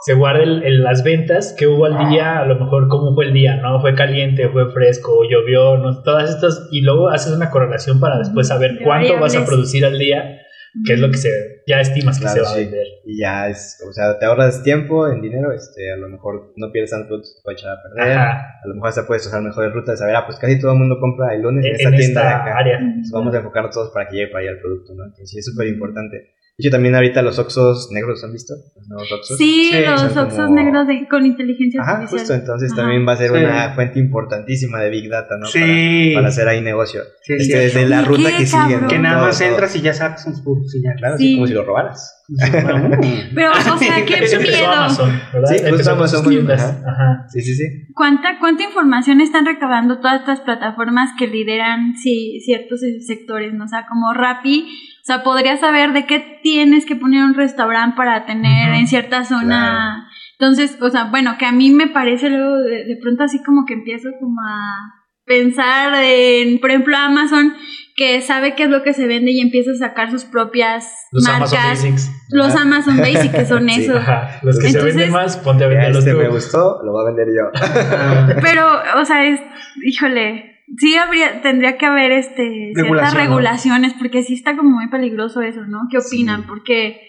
se 0.05 0.13
guarde 0.13 0.43
el- 0.43 0.63
el- 0.63 0.83
las 0.83 1.03
ventas 1.03 1.55
que 1.57 1.67
hubo 1.67 1.85
al 1.85 2.09
día, 2.09 2.39
a 2.39 2.45
lo 2.45 2.55
mejor 2.59 2.87
cómo 2.87 3.13
fue 3.15 3.25
el 3.25 3.33
día, 3.33 3.57
¿no? 3.57 3.81
Fue 3.81 3.95
caliente, 3.95 4.47
fue 4.49 4.71
fresco, 4.71 5.23
llovió, 5.29 5.77
¿no? 5.77 6.01
Todas 6.03 6.29
estas, 6.29 6.67
y 6.71 6.81
luego 6.81 7.09
haces 7.09 7.33
una 7.33 7.49
correlación 7.49 7.99
para 7.99 8.19
después 8.19 8.47
saber 8.47 8.77
De 8.77 8.83
cuánto 8.83 9.19
vas 9.19 9.35
a 9.35 9.45
producir 9.45 9.85
al 9.85 9.97
día, 9.97 10.41
que 10.85 10.93
es 10.93 10.99
lo 10.99 11.09
que 11.09 11.17
se, 11.17 11.29
ya 11.65 11.81
estimas 11.81 12.17
que 12.19 12.25
Claro, 12.25 12.35
se 12.35 12.41
va 12.41 12.47
sí. 12.49 12.53
a 12.53 12.57
vender. 12.63 12.87
Y 13.05 13.19
ya 13.19 13.49
es, 13.49 13.83
o 13.89 13.91
sea, 13.91 14.19
te 14.19 14.25
ahorras 14.27 14.61
tiempo 14.61 15.07
en 15.07 15.21
dinero, 15.21 15.51
este, 15.51 15.91
a 15.91 15.97
lo 15.97 16.07
mejor 16.09 16.53
no 16.55 16.71
pierdes 16.71 16.91
tanto 16.91 17.19
puede 17.43 17.57
echar 17.57 17.71
a 17.71 17.81
perder. 17.81 18.13
Ajá. 18.17 18.59
A 18.63 18.67
lo 18.67 18.75
mejor 18.75 18.89
hasta 18.89 19.07
puedes 19.07 19.25
usar 19.25 19.41
mejores 19.41 19.73
rutas 19.73 19.93
de 19.95 19.97
saber, 19.97 20.15
ah, 20.15 20.25
pues 20.27 20.37
casi 20.37 20.59
todo 20.59 20.73
el 20.73 20.77
mundo 20.77 20.97
compra 20.99 21.33
el 21.33 21.41
lunes 21.41 21.65
en, 21.65 21.69
En, 21.71 21.75
esta 21.77 21.89
en 21.89 21.95
tienda 21.95 22.21
de 22.21 22.27
esta 22.27 22.41
acá. 22.43 22.57
área. 22.59 22.77
Entonces 22.77 23.11
vamos 23.11 23.33
a 23.33 23.37
enfocarnos 23.37 23.73
todos 23.73 23.89
para 23.91 24.07
que 24.07 24.15
llegue 24.17 24.27
para 24.27 24.43
allá 24.43 24.51
el 24.51 24.59
producto, 24.59 24.93
¿no? 24.93 25.03
Entonces 25.05 25.29
sí 25.31 25.39
es 25.39 25.45
súper 25.45 25.67
importante. 25.67 26.35
De 26.59 26.63
hecho, 26.67 26.71
también 26.75 26.95
ahorita 26.95 27.21
los 27.21 27.37
Oxos 27.37 27.89
negros, 27.91 28.23
¿han 28.23 28.33
visto? 28.33 28.55
Los 28.75 28.87
nuevos 28.87 29.11
Oxos. 29.11 29.37
Sí, 29.37 29.69
Sí, 29.71 29.79
los 29.85 30.01
Oxos 30.17 30.33
como- 30.33 30.55
negros 30.55 30.87
de- 30.87 31.07
con 31.07 31.23
inteligencia 31.23 31.79
Ajá, 31.81 31.91
artificial. 31.97 32.19
justo, 32.19 32.33
entonces 32.33 32.71
Ajá. 32.71 32.81
también 32.81 33.07
va 33.07 33.11
a 33.13 33.17
ser 33.17 33.29
Sí. 33.29 33.35
una 33.37 33.69
fuente 33.75 33.99
importantísima 33.99 34.79
de 34.81 34.89
Big 34.89 35.07
Data, 35.07 35.37
¿no? 35.37 35.45
Sí. 35.45 35.59
Para, 35.59 36.13
para 36.15 36.27
hacer 36.29 36.47
ahí 36.47 36.61
negocio. 36.61 37.01
Sí, 37.21 37.33
Este, 37.33 37.43
sí. 37.43 37.51
desde 37.53 37.85
la 37.87 38.01
¿Y 38.01 38.05
ruta 38.05 38.29
que 38.35 38.45
sigue, 38.47 38.77
¿no? 38.81 38.87
Que 38.87 38.97
nada 38.97 39.17
Todo, 39.17 39.27
más 39.27 39.37
todo. 39.37 39.49
entras 39.49 39.75
y 39.75 39.81
ya 39.81 39.93
sacas 39.93 40.25
un 40.25 40.43
productos 40.43 40.73
y 40.75 40.81
ya. 40.81 40.93
Claro, 40.97 41.17
Sí. 41.19 41.25
así 41.25 41.35
como 41.35 41.45
si 41.47 41.53
lo 41.53 41.63
robaras. 41.63 42.13
Pero, 43.35 43.51
o 43.51 43.77
sea, 43.77 44.03
qué 44.05 44.37
miedo. 44.39 44.71
Amazon, 44.71 45.21
¿verdad? 45.33 45.49
Sí, 45.49 45.63
justo 45.69 45.91
Amazon 45.91 46.51
ajá. 46.51 46.81
Ajá. 46.85 47.25
Sí, 47.29 47.41
sí, 47.41 47.53
sí. 47.55 47.63
¿Cuánta, 47.93 48.39
¿Cuánta 48.39 48.63
información 48.63 49.21
están 49.21 49.45
recabando 49.45 49.99
todas 49.99 50.21
estas 50.21 50.41
plataformas 50.41 51.11
que 51.19 51.27
lideran 51.27 51.95
sí, 52.01 52.41
ciertos 52.43 52.81
sectores? 53.05 53.53
¿no? 53.53 53.65
O 53.65 53.67
sea, 53.67 53.85
como 53.87 54.13
Rappi, 54.13 54.67
sea, 55.07 55.23
podría 55.23 55.57
saber 55.57 55.93
de 55.93 56.05
qué 56.05 56.39
tienes 56.43 56.85
que 56.85 56.95
poner 56.95 57.23
un 57.23 57.33
restaurante 57.33 57.95
para 57.97 58.25
tener 58.25 58.73
en 58.73 58.87
cierta 58.87 59.23
zona. 59.23 60.07
Entonces, 60.39 60.77
o 60.81 60.89
sea, 60.89 61.05
bueno, 61.05 61.37
que 61.39 61.45
a 61.45 61.51
mí 61.51 61.71
me 61.71 61.87
parece 61.87 62.29
luego 62.29 62.57
de, 62.57 62.85
de 62.85 62.97
pronto 63.01 63.23
así 63.23 63.41
como 63.43 63.65
que 63.65 63.73
empiezo 63.73 64.09
como 64.19 64.39
a 64.41 64.93
pensar 65.25 65.93
en, 66.03 66.59
por 66.59 66.69
ejemplo, 66.69 66.95
Amazon, 66.97 67.53
que 67.95 68.21
sabe 68.21 68.55
qué 68.55 68.63
es 68.63 68.69
lo 68.69 68.83
que 68.83 68.93
se 68.93 69.07
vende 69.07 69.31
y 69.31 69.41
empieza 69.41 69.71
a 69.71 69.75
sacar 69.75 70.09
sus 70.11 70.23
propias 70.25 70.89
Los 71.11 71.27
Amazon. 71.27 71.59
Basics. 71.69 72.11
Los 72.29 72.53
Ajá. 72.53 72.61
Amazon 72.61 72.97
Basic, 72.97 73.31
que 73.31 73.45
son 73.45 73.67
Sí. 73.69 73.81
esos. 73.83 73.97
Ajá. 73.97 74.39
Los 74.43 74.57
que 74.57 74.63
se 74.63 74.77
Entonces- 74.77 74.95
venden 74.95 75.11
más, 75.11 75.37
ponte 75.37 75.63
a 75.63 75.67
venderlos 75.67 75.99
este 75.99 76.11
tú. 76.11 76.17
me 76.19 76.29
gustó, 76.29 76.79
lo 76.83 76.91
voy 76.91 77.01
a 77.03 77.11
vender 77.13 77.27
yo. 77.35 78.41
Pero, 78.41 78.67
o 79.01 79.05
sea, 79.05 79.25
es, 79.25 79.39
híjole, 79.83 80.56
sí 80.75 80.95
habría, 80.95 81.41
tendría 81.41 81.77
que 81.77 81.85
haber 81.85 82.11
este 82.11 82.71
ciertas 82.73 82.83
Regulación, 82.83 83.13
¿no? 83.13 83.19
regulaciones, 83.23 83.93
porque 83.93 84.23
sí 84.23 84.33
está 84.33 84.57
como 84.57 84.71
muy 84.71 84.89
peligroso 84.89 85.41
eso, 85.41 85.65
¿no? 85.65 85.87
¿Qué 85.89 85.97
opinan? 85.97 86.41
Sí. 86.41 86.47
Porque 86.47 87.01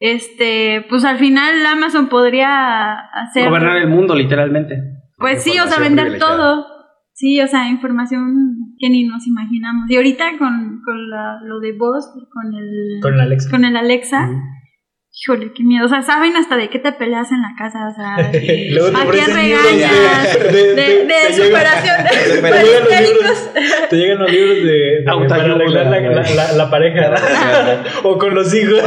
este, 0.00 0.84
pues 0.88 1.04
al 1.04 1.18
final 1.18 1.64
Amazon 1.66 2.08
podría 2.08 2.92
hacer 2.94 3.48
Gobernar 3.48 3.78
el 3.78 3.88
mundo, 3.88 4.14
literalmente. 4.14 4.76
pues 5.18 5.42
sí, 5.42 5.58
o 5.58 5.66
sea, 5.66 5.78
vender 5.78 6.18
todo. 6.18 6.66
Sí, 7.12 7.40
o 7.40 7.46
sea, 7.46 7.68
información 7.70 8.74
que 8.78 8.90
ni 8.90 9.04
nos 9.04 9.26
imaginamos. 9.26 9.90
Y 9.90 9.96
ahorita 9.96 10.36
con, 10.38 10.82
con 10.84 11.08
la, 11.08 11.40
lo 11.42 11.60
de 11.60 11.72
voz, 11.72 12.12
con 12.30 12.54
el, 12.54 13.00
Con 13.00 13.16
la 13.16 13.22
Alexa. 13.22 13.50
con 13.50 13.64
el 13.64 13.74
Alexa, 13.74 14.28
híjole, 15.18 15.50
qué 15.54 15.64
miedo. 15.64 15.86
O 15.86 15.88
sea, 15.88 16.02
saben 16.02 16.36
hasta 16.36 16.56
de 16.56 16.68
qué 16.68 16.78
te 16.78 16.92
peleas 16.92 17.30
en 17.32 17.40
la 17.40 17.54
casa, 17.56 17.78
o 17.88 17.94
sea, 17.94 18.16
a 18.26 19.10
quién 19.10 19.34
regañas, 19.34 20.38
de- 20.52 20.74
de, 20.74 21.06
de- 21.06 21.34
superación 21.34 22.04
de 22.04 22.10
te 22.10 22.62
llegan 22.62 22.82
los 22.82 22.88
periféricos. 22.88 23.50
Te 23.88 23.96
llegan 23.96 24.18
los 24.18 24.30
libros 24.30 24.56
de, 24.56 24.62
de 24.62 25.02
para 25.28 25.44
arreglar 25.44 25.86
la, 25.86 26.00
la, 26.00 26.30
la- 26.34 26.52
la 26.52 26.70
pareja 26.70 27.10
o 28.02 28.18
con 28.18 28.34
los 28.34 28.54
hijos. 28.54 28.80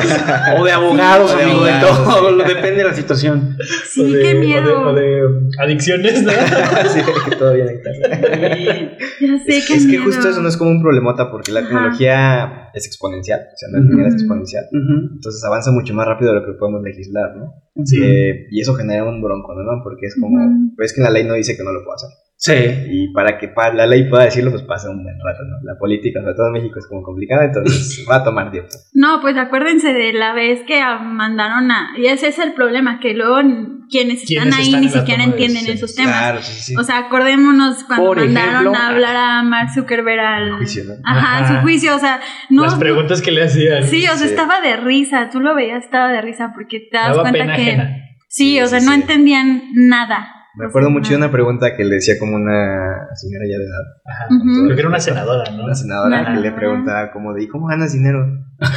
O 0.57 0.63
de 0.65 0.71
abogados, 0.71 1.33
O 1.33 1.37
de 1.37 1.43
amigo, 1.43 1.63
de 1.63 1.71
todo. 1.79 2.29
sí. 2.29 2.47
Depende 2.47 2.77
de 2.77 2.89
la 2.89 2.93
situación. 2.93 3.57
Sí, 3.89 4.01
o 4.01 4.03
de, 4.05 4.21
qué 4.21 4.27
o 4.29 4.33
de- 4.33 4.39
miedo. 4.39 4.81
O 4.89 4.93
de, 4.93 5.21
adicciones, 5.59 6.21
¿no? 6.23 6.31
sí, 6.31 7.01
que 7.25 7.31
está. 7.31 7.55
Ya 7.57 9.37
sé, 9.45 9.57
Es, 9.57 9.67
qué 9.67 9.73
es 9.73 9.87
que 9.87 9.97
justo 9.97 10.29
eso 10.29 10.41
no 10.41 10.47
es 10.49 10.57
como 10.57 10.71
un 10.71 10.81
problemota 10.81 11.31
porque 11.31 11.51
la 11.51 11.61
Ajá. 11.61 12.68
Es 12.73 12.85
exponencial, 12.85 13.39
o 13.39 13.57
sea, 13.57 13.69
no 13.71 13.79
es 13.79 13.85
lineal, 13.85 14.07
es 14.07 14.13
exponencial. 14.15 14.65
Entonces 14.71 15.43
avanza 15.43 15.71
mucho 15.71 15.93
más 15.93 16.07
rápido 16.07 16.33
de 16.33 16.39
lo 16.39 16.45
que 16.45 16.53
podemos 16.53 16.81
legislar, 16.83 17.35
¿no? 17.35 17.53
Sí. 17.85 18.01
Eh, 18.01 18.47
y 18.51 18.61
eso 18.61 18.73
genera 18.75 19.03
un 19.03 19.21
bronco, 19.21 19.53
¿no? 19.53 19.83
Porque 19.83 20.07
es 20.07 20.15
como, 20.19 20.73
pues 20.75 20.91
es 20.91 20.95
que 20.95 21.01
la 21.01 21.09
ley 21.09 21.25
no 21.25 21.33
dice 21.33 21.55
que 21.55 21.63
no 21.63 21.71
lo 21.71 21.83
puedo 21.83 21.95
hacer. 21.95 22.09
Sí. 22.41 22.53
Y 22.89 23.11
para 23.11 23.37
que 23.37 23.51
la 23.73 23.85
ley 23.85 24.09
pueda 24.09 24.23
decirlo, 24.23 24.51
pues 24.51 24.63
pasa 24.63 24.89
un 24.89 25.03
buen 25.03 25.17
rato, 25.19 25.43
¿no? 25.43 25.57
La 25.61 25.77
política, 25.77 26.21
sobre 26.21 26.35
todo 26.35 26.47
en 26.47 26.53
México, 26.53 26.79
es 26.79 26.87
como 26.87 27.03
complicada, 27.03 27.43
entonces 27.43 28.05
va 28.09 28.15
a 28.15 28.23
tomar 28.23 28.49
tiempo. 28.49 28.69
No, 28.93 29.19
pues 29.19 29.35
acuérdense 29.35 29.91
de 29.93 30.13
la 30.13 30.33
vez 30.33 30.61
que 30.65 30.79
ah, 30.79 30.99
mandaron 30.99 31.69
a... 31.69 31.89
Y 31.97 32.05
ese 32.05 32.29
es 32.29 32.39
el 32.39 32.53
problema, 32.53 33.01
que 33.01 33.13
luego 33.13 33.41
quienes 33.89 34.23
están 34.23 34.51
¿Quiénes 34.51 34.57
ahí 34.57 34.65
están 34.67 34.81
ni 34.81 34.89
siquiera 34.89 35.23
entienden 35.25 35.67
esos 35.67 35.93
temas. 35.95 36.13
Claro, 36.17 36.41
sí, 36.41 36.53
sí. 36.53 36.61
sí. 36.61 36.75
O 36.77 36.83
sea, 36.83 36.99
acordémonos 36.99 37.83
cuando 37.83 38.05
Por 38.05 38.17
mandaron 38.19 38.53
ejemplo, 38.53 38.75
a 38.75 38.87
hablar 38.87 39.15
a 39.17 39.43
Mark 39.43 39.71
Zuckerberg 39.73 40.21
al 40.21 40.51
juicio, 40.57 40.85
¿no? 40.85 40.93
Ajá, 41.03 41.39
Ajá. 41.43 41.55
su 41.55 41.61
juicio, 41.61 41.93
o 41.93 41.99
sea, 41.99 42.21
no 42.49 42.63
Las 42.63 42.75
preguntas 42.75 43.21
que 43.21 43.31
le 43.31 43.43
hacían. 43.43 43.83
Sí, 43.83 44.05
o 44.07 44.15
sea, 44.15 44.27
Sí. 44.27 44.33
estaba 44.33 44.61
de 44.61 44.77
risa, 44.77 45.29
tú 45.29 45.41
lo 45.41 45.55
veías, 45.55 45.83
estaba 45.83 46.09
de 46.13 46.21
risa 46.21 46.53
porque 46.55 46.79
te 46.89 46.95
das 46.95 47.09
Daba 47.09 47.21
cuenta 47.23 47.39
pena 47.39 47.55
que 47.57 47.61
ajena. 47.63 47.95
Sí, 48.29 48.51
Sí, 48.51 48.61
o 48.61 48.67
sea, 48.67 48.79
sí, 48.79 48.85
no 48.85 48.93
sí. 48.93 49.01
entendían 49.01 49.63
nada. 49.73 50.35
Me 50.59 50.65
acuerdo 50.65 50.89
mucho 50.89 51.11
de 51.11 51.15
una 51.17 51.31
pregunta 51.31 51.75
que 51.77 51.85
le 51.85 51.95
decía 51.95 52.19
como 52.19 52.35
una 52.35 53.07
señora 53.15 53.45
ya 53.49 53.57
de 53.57 53.63
edad, 53.63 53.85
Ajá. 54.05 54.27
Creo 54.65 54.75
que 54.75 54.79
era 54.81 54.89
una 54.89 54.99
senadora, 54.99 55.51
¿no? 55.51 55.63
una 55.63 55.73
senadora, 55.73 56.19
Ajá. 56.19 56.33
que 56.35 56.41
le 56.41 56.51
preguntaba 56.51 57.11
como 57.11 57.33
de, 57.33 57.43
¿y 57.43 57.47
cómo 57.47 57.67
ganas 57.67 57.93
dinero? 57.93 58.25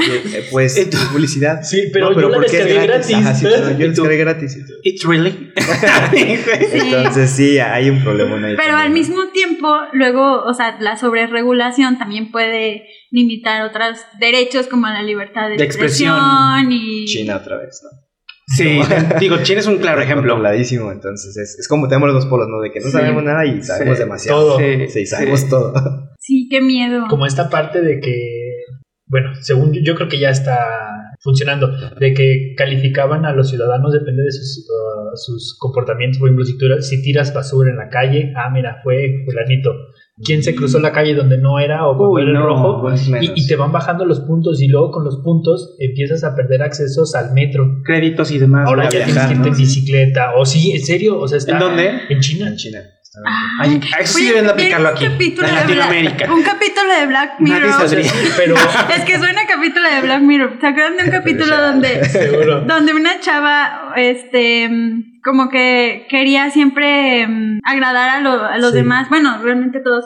Que, 0.00 0.38
eh, 0.38 0.44
pues, 0.50 0.88
publicidad. 1.12 1.62
Sí, 1.62 1.90
pero, 1.92 2.10
No, 2.10 2.20
yo 2.20 2.28
la 2.30 2.34
¿por 2.36 2.46
qué 2.46 2.58
es 2.58 2.64
descargué 2.64 2.86
gratis. 2.86 3.16
Ajá, 3.16 3.34
sí, 3.34 3.46
pero 3.48 3.70
yo 3.70 3.86
¿Y 3.86 3.94
tú? 3.94 4.02
descargué 4.02 4.16
gratis. 4.16 4.58
It's 4.82 5.04
really. 5.04 5.52
Entonces 6.72 7.30
sí, 7.30 7.58
hay 7.58 7.90
un 7.90 8.02
problema 8.02 8.36
ahí. 8.36 8.56
Pero 8.56 8.56
también, 8.56 8.78
al 8.78 8.90
mismo 8.90 9.28
tiempo, 9.32 9.68
luego, 9.92 10.42
o 10.42 10.54
sea, 10.54 10.78
la 10.80 10.96
sobreregulación 10.96 11.98
también 11.98 12.30
puede 12.30 12.84
limitar 13.10 13.62
otros 13.62 13.98
derechos 14.18 14.66
como 14.68 14.86
la 14.86 15.02
libertad 15.02 15.48
de, 15.50 15.56
De 15.56 15.64
expresión. 15.64 16.14
expresión 16.16 16.72
y 16.72 17.04
China 17.06 17.36
otra 17.36 17.58
vez, 17.58 17.80
¿no? 17.84 17.90
Sí, 18.56 18.80
digo, 19.20 19.36
China 19.42 19.60
es 19.60 19.66
un 19.66 19.78
claro 19.78 20.00
ejemplo. 20.02 20.32
Controladísimo, 20.34 20.90
entonces 20.92 21.36
es, 21.36 21.58
es 21.58 21.68
como 21.68 21.88
tenemos 21.88 22.08
los 22.12 22.22
dos 22.22 22.26
polos, 22.30 22.48
¿no? 22.48 22.60
De 22.60 22.70
que 22.72 22.80
no 22.80 22.86
Sí. 22.86 22.92
sabemos 22.92 23.22
nada 23.22 23.46
y 23.46 23.62
sabemos 23.62 23.96
Sí. 23.96 24.02
demasiado. 24.02 24.40
Todo. 24.40 24.58
Sí, 24.58 24.88
Sí, 24.88 25.06
sabemos 25.06 25.48
todo. 25.48 25.72
Sí, 26.18 26.48
qué 26.50 26.60
miedo. 26.60 27.04
Como 27.08 27.26
esta 27.26 27.48
parte 27.48 27.80
de 27.80 28.00
que, 28.00 28.64
bueno, 29.06 29.30
según 29.40 29.72
yo, 29.72 29.80
yo 29.84 29.94
creo 29.94 30.08
que 30.08 30.18
ya 30.18 30.30
está 30.30 30.58
funcionando, 31.22 31.68
de 31.98 32.14
que 32.14 32.54
calificaban 32.56 33.24
a 33.26 33.32
los 33.34 33.50
ciudadanos, 33.50 33.92
depende 33.92 34.22
de 34.22 34.32
sus, 34.32 34.66
uh, 34.68 35.16
sus 35.16 35.56
comportamientos. 35.58 36.18
Por 36.18 36.28
ejemplo, 36.28 36.44
si, 36.44 36.56
tú, 36.56 36.66
si 36.80 37.02
tiras 37.02 37.34
basura 37.34 37.70
en 37.70 37.76
la 37.76 37.88
calle, 37.88 38.32
ah, 38.36 38.50
mira, 38.52 38.80
fue 38.82 39.22
fulanito. 39.24 39.72
¿Quién 40.24 40.42
se 40.42 40.54
cruzó 40.54 40.78
la 40.80 40.92
calle 40.92 41.14
donde 41.14 41.38
no 41.38 41.58
era 41.58 41.86
o 41.86 41.96
cuando 41.96 42.14
Uy, 42.14 42.22
era 42.22 42.30
en 42.30 42.36
no, 42.36 42.46
rojo? 42.46 42.88
Y, 43.20 43.46
te 43.46 43.56
van 43.56 43.72
bajando 43.72 44.04
los 44.04 44.20
puntos 44.20 44.60
y 44.62 44.68
luego 44.68 44.90
con 44.90 45.04
los 45.04 45.18
puntos 45.24 45.76
empiezas 45.78 46.24
a 46.24 46.34
perder 46.34 46.62
accesos 46.62 47.14
al 47.14 47.32
metro. 47.32 47.80
Créditos 47.84 48.30
y 48.30 48.38
demás. 48.38 48.66
Ahora 48.66 48.88
ya 48.90 49.04
viajar, 49.04 49.28
tienes 49.28 49.42
que 49.42 49.48
en 49.48 49.56
bicicleta. 49.56 50.32
O 50.36 50.44
sí, 50.44 50.72
en 50.72 50.84
serio, 50.84 51.18
o 51.18 51.26
sea, 51.28 51.38
está 51.38 51.52
¿En 51.52 51.58
dónde? 51.58 51.90
En 52.08 52.20
China. 52.20 52.48
En 52.48 52.56
China. 52.56 52.80
Ah, 53.26 53.48
Ay, 53.62 53.80
a 53.98 54.02
eso 54.02 54.18
sí 54.18 54.24
Oye, 54.26 54.34
deben 54.34 54.46
de 54.46 54.52
¿vieron 54.62 54.86
aplicarlo 54.86 54.88
aquí. 54.90 55.04
capítulo 55.06 55.48
En 55.48 55.54
de 55.54 55.60
Black- 55.60 55.76
Latinoamérica. 55.78 56.32
un 56.32 56.42
capítulo 56.44 56.94
de 57.00 57.06
Black 57.06 57.30
Nadie 57.40 57.54
Mirror. 57.54 58.06
Pero 58.36 58.54
Es 58.96 59.04
que 59.04 59.18
suena 59.18 59.40
capítulo 59.48 59.84
de 59.90 60.00
Black 60.02 60.22
Mirror. 60.22 60.58
¿Se 60.60 60.66
acuerdan 60.68 60.96
de 60.96 61.04
un 61.04 61.10
capítulo 61.10 61.60
donde 61.60 62.04
seguro. 62.08 62.60
donde 62.60 62.94
una 62.94 63.18
chava, 63.20 63.94
este, 63.96 64.70
como 65.24 65.48
que 65.48 66.06
quería 66.08 66.50
siempre 66.50 67.26
mm, 67.26 67.60
agradar 67.64 68.10
a, 68.10 68.20
lo- 68.20 68.44
a 68.44 68.58
los 68.58 68.70
Sí. 68.70 68.76
demás, 68.78 69.08
bueno, 69.08 69.38
realmente 69.42 69.80
todos, 69.80 70.04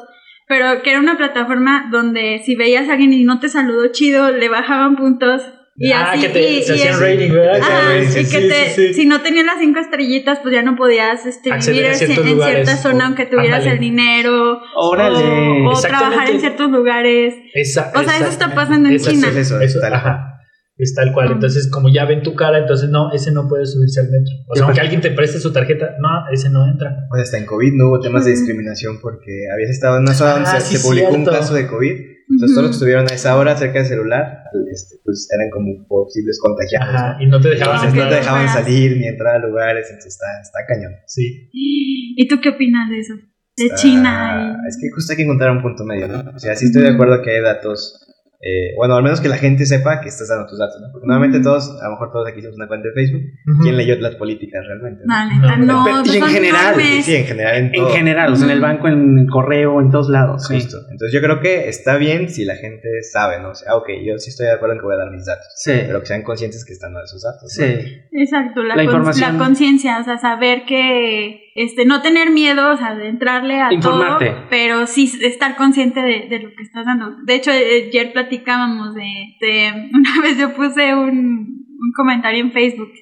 pero 0.49 0.83
que 0.83 0.91
era 0.91 1.01
una 1.01 1.17
plataforma 1.17 1.89
donde 1.91 2.41
si 2.45 2.55
veías 2.57 2.89
a 2.89 2.93
alguien 2.93 3.13
y 3.13 3.25
no 3.25 3.41
te 3.41 3.49
saludó 3.49 3.87
chido, 3.93 4.31
le 4.31 4.49
bajaban 4.49 4.97
puntos 4.97 5.43
y 5.77 5.91
ah, 5.91 6.13
así. 6.13 6.21
que 6.21 6.29
te, 6.29 6.51
y, 6.53 6.63
se 6.63 6.73
y 6.77 6.83
hacían 6.83 6.95
es- 6.95 7.01
rating, 7.01 7.33
¿verdad? 7.33 7.61
Ajá, 7.61 7.81
Sí, 7.91 8.21
y 8.21 8.25
sí, 8.25 8.31
que 8.37 8.41
sí, 8.43 8.49
te, 8.49 8.71
sí, 8.71 8.87
sí. 8.89 8.95
si 8.95 9.07
no 9.07 9.21
tenías 9.23 9.45
las 9.45 9.59
cinco 9.59 9.81
estrellitas, 9.81 10.39
pues 10.41 10.55
ya 10.55 10.63
no 10.63 10.77
podías 10.77 11.27
este, 11.27 11.51
vivir 11.51 11.85
en, 11.87 12.31
lugares, 12.35 12.65
cierta 12.69 12.77
zona 12.77 13.05
o- 13.05 13.07
aunque 13.09 13.27
tuvieras 13.27 13.59
ándale. 13.61 13.73
el 13.73 13.79
dinero. 13.81 14.61
Órale. 14.77 15.67
O, 15.67 15.81
trabajar 15.81 16.31
en 16.31 16.39
ciertos 16.41 16.71
lugares. 16.71 17.35
Esa- 17.55 17.91
O 17.95 18.05
sea, 18.05 18.17
eso 18.19 18.29
está 18.29 18.55
pasando 18.55 18.89
en 18.89 18.99
China. 18.99 19.29
Es 19.31 19.37
eso, 19.37 19.61
Eso, 19.61 19.81
ajá. 19.85 20.34
Es 20.77 20.93
tal 20.95 21.13
cual. 21.13 21.29
Ah. 21.29 21.33
Entonces, 21.35 21.71
como 21.71 21.89
ya 21.89 22.05
ven 22.05 22.23
tu 22.23 22.35
cara, 22.35 22.59
entonces 22.59 22.91
no, 22.91 23.13
ese 23.13 23.31
no 23.33 23.47
puede 23.49 23.65
subirse 23.67 24.01
al 24.01 24.07
metro. 24.11 24.35
O 24.49 24.55
sea, 24.57 24.65
aunque 24.67 24.81
alguien 24.81 25.01
te 25.01 25.11
preste 25.13 25.39
su 25.39 25.53
tarjeta, 25.53 25.95
no, 26.01 26.09
ese 26.33 26.51
no 26.51 26.67
entra. 26.67 27.07
Pues 27.11 27.23
hasta 27.23 27.39
en 27.39 27.47
COVID 27.47 27.73
no 27.75 27.89
hubo 27.89 28.01
temas 28.01 28.25
de 28.25 28.33
discriminación 28.33 28.99
porque 29.01 29.47
habías 29.53 29.71
estado 29.71 29.97
en 29.99 30.03
una 30.03 30.15
zona 30.15 30.33
donde 30.33 30.49
Ah, 30.51 30.61
se, 30.61 30.73
sí, 30.73 30.77
se 30.77 30.87
publicó 30.89 31.15
un 31.15 31.25
caso 31.25 31.55
de 31.55 31.67
COVID. 31.69 31.93
Entonces 32.31 32.55
todos 32.57 32.63
los 32.63 32.71
que 32.71 32.75
estuvieron 32.77 33.07
a 33.09 33.15
esa 33.15 33.37
hora 33.37 33.55
cerca 33.57 33.79
del 33.81 33.87
celular, 33.87 34.39
este, 34.73 34.97
pues 35.05 35.29
eran 35.39 35.51
como 35.51 35.87
posibles 35.87 36.41
contagiados. 36.41 36.89
Ajá. 36.95 37.17
¿no? 37.19 37.23
Y 37.23 37.27
no 37.29 37.41
te 37.41 37.49
dejaban 37.51 37.77
Entonces 37.77 38.03
no 38.03 38.09
te 38.09 38.15
dejaban 38.17 38.49
salir 38.49 38.97
ni 38.97 39.07
entrar 39.07 39.37
a 39.37 39.47
lugares, 39.47 39.87
entonces 39.91 40.15
está, 40.15 40.27
está 40.43 40.59
cañón. 40.67 40.93
Sí. 41.07 41.51
¿Y 41.53 42.27
tú 42.27 42.41
qué 42.43 42.49
opinas 42.49 42.89
de 42.91 42.99
eso? 42.99 43.15
De 43.57 43.65
Está- 43.67 43.77
China. 43.77 44.59
y- 44.65 44.69
Es 44.69 44.79
que 44.81 44.91
justo 44.93 45.13
hay 45.13 45.17
que 45.19 45.23
encontrar 45.23 45.51
un 45.53 45.63
punto 45.63 45.85
medio, 45.85 46.09
¿no? 46.09 46.33
O 46.35 46.39
sea, 46.39 46.57
sí 46.57 46.67
estoy 46.67 46.83
de 46.83 46.89
acuerdo 46.91 47.23
que 47.23 47.31
hay 47.31 47.43
datos. 47.43 48.01
Eh, 48.41 48.75
bueno, 48.77 48.95
al 48.97 49.03
menos 49.03 49.21
que 49.21 49.29
la 49.29 49.37
gente 49.39 49.65
sepa 49.67 50.01
que 50.01 50.09
estás 50.09 50.29
dando 50.29 50.47
tus 50.47 50.59
datos, 50.59 50.77
¿no? 50.81 50.89
Porque 50.93 51.07
normalmente 51.07 51.39
Ujú. 51.39 51.49
todos, 51.49 51.81
a 51.81 51.85
lo 51.87 51.91
mejor 51.93 52.13
todos 52.13 52.29
aquí 52.29 52.37
tenemos 52.37 52.57
una 52.57 52.69
cuenta 52.69 52.89
de 52.89 52.95
Facebook. 52.95 53.23
¿Quién 53.63 53.77
leyó 53.77 53.97
las 53.97 54.17
políticas 54.17 54.63
realmente? 54.67 55.03
no? 55.07 55.57
No, 55.59 55.85
No, 55.87 56.03
pues 56.03 56.15
y 56.15 56.19
en 56.19 56.25
general. 56.27 56.75
Sí, 57.03 57.15
en 57.17 57.25
general 57.27 57.57
en 57.57 57.75
En 57.75 57.87
general, 57.89 58.33
o 58.33 58.37
sea, 58.37 58.47
en 58.47 58.53
el 58.53 58.61
banco, 58.61 58.89
en 58.89 59.19
el 59.19 59.27
correo, 59.31 59.81
en 59.81 59.91
todos 59.91 60.09
lados. 60.11 60.47
sí. 60.47 60.55
Justo. 60.55 60.77
Entonces 60.91 61.13
yo 61.13 61.21
creo 61.21 61.41
que 61.41 61.69
está 61.69 61.97
bien 61.97 62.29
si 62.29 62.45
la 62.45 62.57
gente 62.57 62.89
sabe, 63.11 63.41
¿no? 63.41 63.51
O 63.51 63.55
sea, 63.55 63.73
ah, 63.73 63.77
ok, 63.77 63.89
yo 64.05 64.19
sí 64.19 64.31
estoy 64.31 64.47
de 64.47 64.53
acuerdo 64.53 64.75
en 64.75 64.81
que 64.81 64.85
voy 64.87 64.95
a 64.95 64.99
dar 64.99 65.11
mis 65.11 65.25
datos. 65.27 65.47
Sí. 65.57 65.73
Pero 65.87 66.01
que 66.01 66.07
sean 66.07 66.23
conscientes 66.23 66.65
que 66.65 66.73
están 66.75 66.93
dando 66.93 67.05
esos 67.05 67.23
datos. 67.23 67.43
¿no? 67.59 67.67
Sí. 67.67 68.03
Exacto, 68.13 68.63
la, 68.63 68.69
La 68.69 68.75
con- 68.77 68.85
información. 68.85 69.39
la 69.39 69.45
conciencia, 69.45 69.99
o 70.01 70.05
sea, 70.05 70.19
saber 70.19 70.65
que, 70.67 71.41
este, 71.55 71.85
no 71.85 72.03
tener 72.03 72.31
miedo, 72.31 72.73
o 72.73 72.77
sea, 72.77 72.95
de 72.95 73.09
entrarle 73.09 73.61
a 73.61 73.73
Informarte. 73.73 74.31
todo, 74.31 74.47
pero 74.51 74.87
sí 74.87 75.11
estar 75.23 75.57
consciente 75.57 76.01
de, 76.03 76.27
de 76.29 76.41
lo 76.41 76.49
que 76.55 76.63
estás 76.63 76.85
dando. 76.85 77.17
De 77.25 77.35
hecho, 77.35 77.51
eh, 77.53 77.87
ayer 77.89 78.13
platicábamos 78.13 78.95
de, 78.95 79.37
de- 79.41 79.91
una 79.93 80.21
vez 80.23 80.37
yo 80.39 80.53
puse 80.55 80.95
un, 80.95 81.67
un 81.79 81.93
comentario 81.95 82.41
en 82.41 82.53
Facebook. 82.53 82.93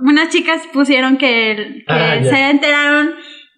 Unas 0.00 0.28
chicas 0.30 0.62
pusieron 0.72 1.16
que, 1.16 1.52
el- 1.52 1.74
que 1.84 1.84
Ah, 1.88 2.18
se 2.22 2.50
enteraron 2.50 3.10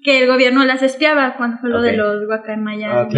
que 0.02 0.20
el 0.22 0.26
gobierno 0.28 0.64
las 0.64 0.82
espiaba 0.82 1.34
cuando 1.36 1.58
fue 1.58 1.70
lo 1.70 1.80
de 1.80 1.96
los 1.96 2.26
guacamaya 2.26 3.00
Ah. 3.00 3.08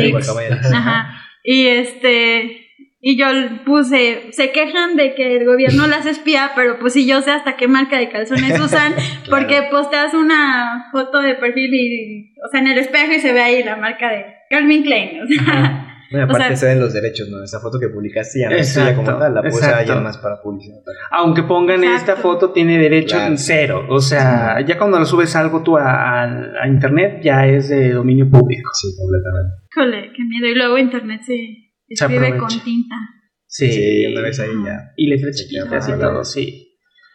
Ajá. 0.75 1.21
Y 1.43 1.67
este. 1.67 2.66
Y 2.99 3.19
yo 3.19 3.27
puse, 3.65 4.33
se 4.33 4.53
quejan 4.53 4.97
de 4.97 5.15
que 5.15 5.37
el 5.37 5.45
gobierno 5.47 5.87
las 5.87 6.07
espía, 6.07 6.53
pero 6.57 6.79
pues 6.79 6.95
si 6.95 7.07
yo 7.07 7.21
sé 7.21 7.31
hasta 7.31 7.57
qué 7.57 7.69
marca 7.69 7.99
de 7.99 8.09
calzones 8.09 8.59
usan, 8.65 8.95
porque 9.29 9.63
posteas 9.71 10.15
una 10.15 10.87
foto 10.93 11.21
de 11.21 11.35
perfil 11.35 11.75
y, 11.75 12.33
o 12.45 12.49
sea, 12.51 12.61
en 12.61 12.69
el 12.69 12.79
espejo 12.79 13.13
y 13.13 13.21
se 13.21 13.33
ve 13.33 13.41
ahí 13.43 13.63
la 13.63 13.77
marca 13.77 14.11
de 14.11 14.25
Calvin 14.51 14.83
Klein. 14.83 15.21
O 15.23 15.27
sea, 15.27 15.87
No, 16.11 16.19
y 16.19 16.23
aparte 16.23 16.45
O 16.45 16.47
sea- 16.49 16.57
se 16.57 16.67
ven 16.67 16.81
los 16.81 16.95
derechos, 16.95 17.29
¿no? 17.29 17.43
Esa 17.45 17.61
foto 17.61 17.79
que 17.79 17.89
publicaste 17.89 18.41
ya 18.41 18.49
no 18.49 18.57
es 18.57 18.73
tuya 18.75 18.95
como 18.97 19.17
tal, 19.19 19.35
la 19.35 19.41
puede 19.43 19.55
usar 19.55 19.75
alguien 19.75 20.03
más 20.03 20.17
para 20.19 20.41
publicidad. 20.41 20.79
Aunque 21.11 21.43
pongan 21.43 21.85
Exacto. 21.85 22.13
esta 22.13 22.17
foto, 22.23 22.51
tiene 22.53 22.79
derecho 22.79 23.17
Claro. 23.17 23.31
en 23.33 23.39
cero. 23.39 23.87
O 23.91 24.01
sea, 24.01 24.61
ya 24.67 24.79
cuando 24.79 24.99
lo 24.99 25.05
subes 25.05 25.37
algo 25.37 25.63
tú 25.63 25.77
a, 25.77 26.23
a- 26.23 26.63
a 26.63 26.67
internet, 26.67 27.21
ya 27.23 27.47
es 27.47 27.69
de 27.69 27.91
dominio 27.91 28.29
público. 28.31 28.71
Sí, 28.73 28.89
completamente. 28.99 29.55
híjole, 29.71 30.13
qué 30.17 30.25
miedo. 30.25 30.47
Y 30.47 30.55
luego 30.55 30.79
internet 30.79 31.21
Se 31.25 31.35
escribe 31.89 32.37
con 32.37 32.49
tinta. 32.49 32.97
Sí. 33.47 33.73
Sí, 33.73 34.07
una 34.07 34.23
vez 34.23 34.41
ahí 34.41 34.51
ya. 34.65 34.93
Y 34.97 35.07
letras 35.09 35.37
chiquitas 35.37 35.89
y 35.89 35.93
todo, 35.93 36.25
sí. 36.25 36.63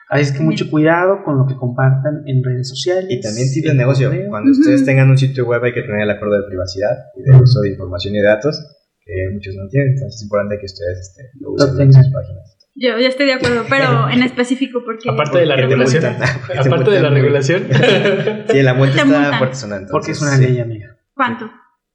Así 0.09 0.24
es 0.24 0.32
que 0.34 0.43
mucho 0.43 0.69
cuidado 0.69 1.24
con 1.24 1.38
lo 1.38 1.47
que 1.47 1.55
compartan 1.55 2.24
en 2.26 2.43
redes 2.43 2.67
sociales. 2.67 3.05
Y 3.09 3.22
también 3.22 3.47
tip 3.53 3.63
de 3.63 3.72
en 3.72 3.78
negocio. 3.78 4.09
correo. 4.09 4.30
Cuando 4.30 4.51
Ujú. 4.51 4.59
ustedes 4.59 4.84
tengan 4.84 5.09
un 5.09 5.17
sitio 5.17 5.45
web 5.45 5.63
hay 5.63 5.74
que 5.74 5.84
tener 5.84 6.01
el 6.01 6.09
acuerdo 6.09 6.36
de 6.36 6.47
privacidad 6.49 6.97
y 7.15 7.22
de 7.24 7.41
uso 7.41 7.61
de 7.61 7.69
información 7.69 8.15
y 8.15 8.17
de 8.17 8.24
datos, 8.24 8.59
que 9.05 9.13
muchos 9.34 9.55
no 9.55 9.69
tienen. 9.69 9.93
Entonces 9.93 10.15
es 10.17 10.24
importante 10.24 10.57
que 10.59 10.65
ustedes 10.65 10.99
este, 10.99 11.24
lo 11.39 11.53
usen 11.53 11.69
en 11.69 11.78
tengan. 11.78 12.03
sus 12.03 12.13
páginas. 12.13 12.57
Yo, 12.76 12.99
yo 12.99 13.07
estoy 13.07 13.26
de 13.28 13.34
acuerdo, 13.34 13.65
pero 13.69 14.09
en 14.09 14.24
específico 14.24 14.82
porque... 14.86 15.09
Aparte 15.09 15.39
de 15.39 15.45
la 15.45 15.55
regulación. 15.55 16.03
Aparte 16.57 16.91
de 16.91 17.01
la 17.01 17.09
regulación. 17.09 17.67
Sí, 18.51 18.61
la 18.63 18.74
multa 18.74 19.03
está 19.03 19.38
fuerte 19.38 19.55
sonando. 19.55 19.88
Porque 19.91 20.11
es 20.11 20.17
entonces, 20.17 20.39
una 20.39 20.47
sí. 20.47 20.53
ley, 20.53 20.61
amiga. 20.61 20.97
¿Cuánto? 21.13 21.49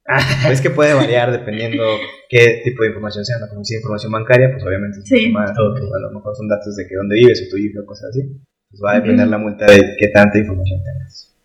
es 0.51 0.61
que 0.61 0.69
puede 0.69 0.93
variar 0.93 1.31
dependiendo 1.31 1.83
qué 2.29 2.61
tipo 2.63 2.83
de 2.83 2.89
información 2.89 3.25
sea. 3.25 3.39
¿no? 3.39 3.47
Como 3.49 3.63
si 3.63 3.75
es 3.75 3.81
información 3.81 4.11
bancaria, 4.11 4.49
pues 4.51 4.63
obviamente 4.63 4.99
es 4.99 5.05
Sí. 5.07 5.29
más. 5.29 5.51
Ok. 5.51 5.77
A 5.77 5.99
lo 5.99 6.11
mejor 6.11 6.35
son 6.35 6.47
datos 6.47 6.75
de 6.75 6.87
que 6.87 6.95
dónde 6.95 7.15
vives 7.15 7.43
o 7.45 7.49
tu 7.51 7.57
hijo 7.57 7.81
o 7.81 7.85
cosas 7.85 8.09
así. 8.11 8.21
Pues 8.69 8.81
va 8.83 8.91
a 8.93 8.95
depender 8.99 9.27
la 9.27 9.37
multa 9.37 9.65
de 9.65 9.95
qué 9.99 10.07
tanta 10.09 10.37
información 10.37 10.79
tengas. 10.83 11.35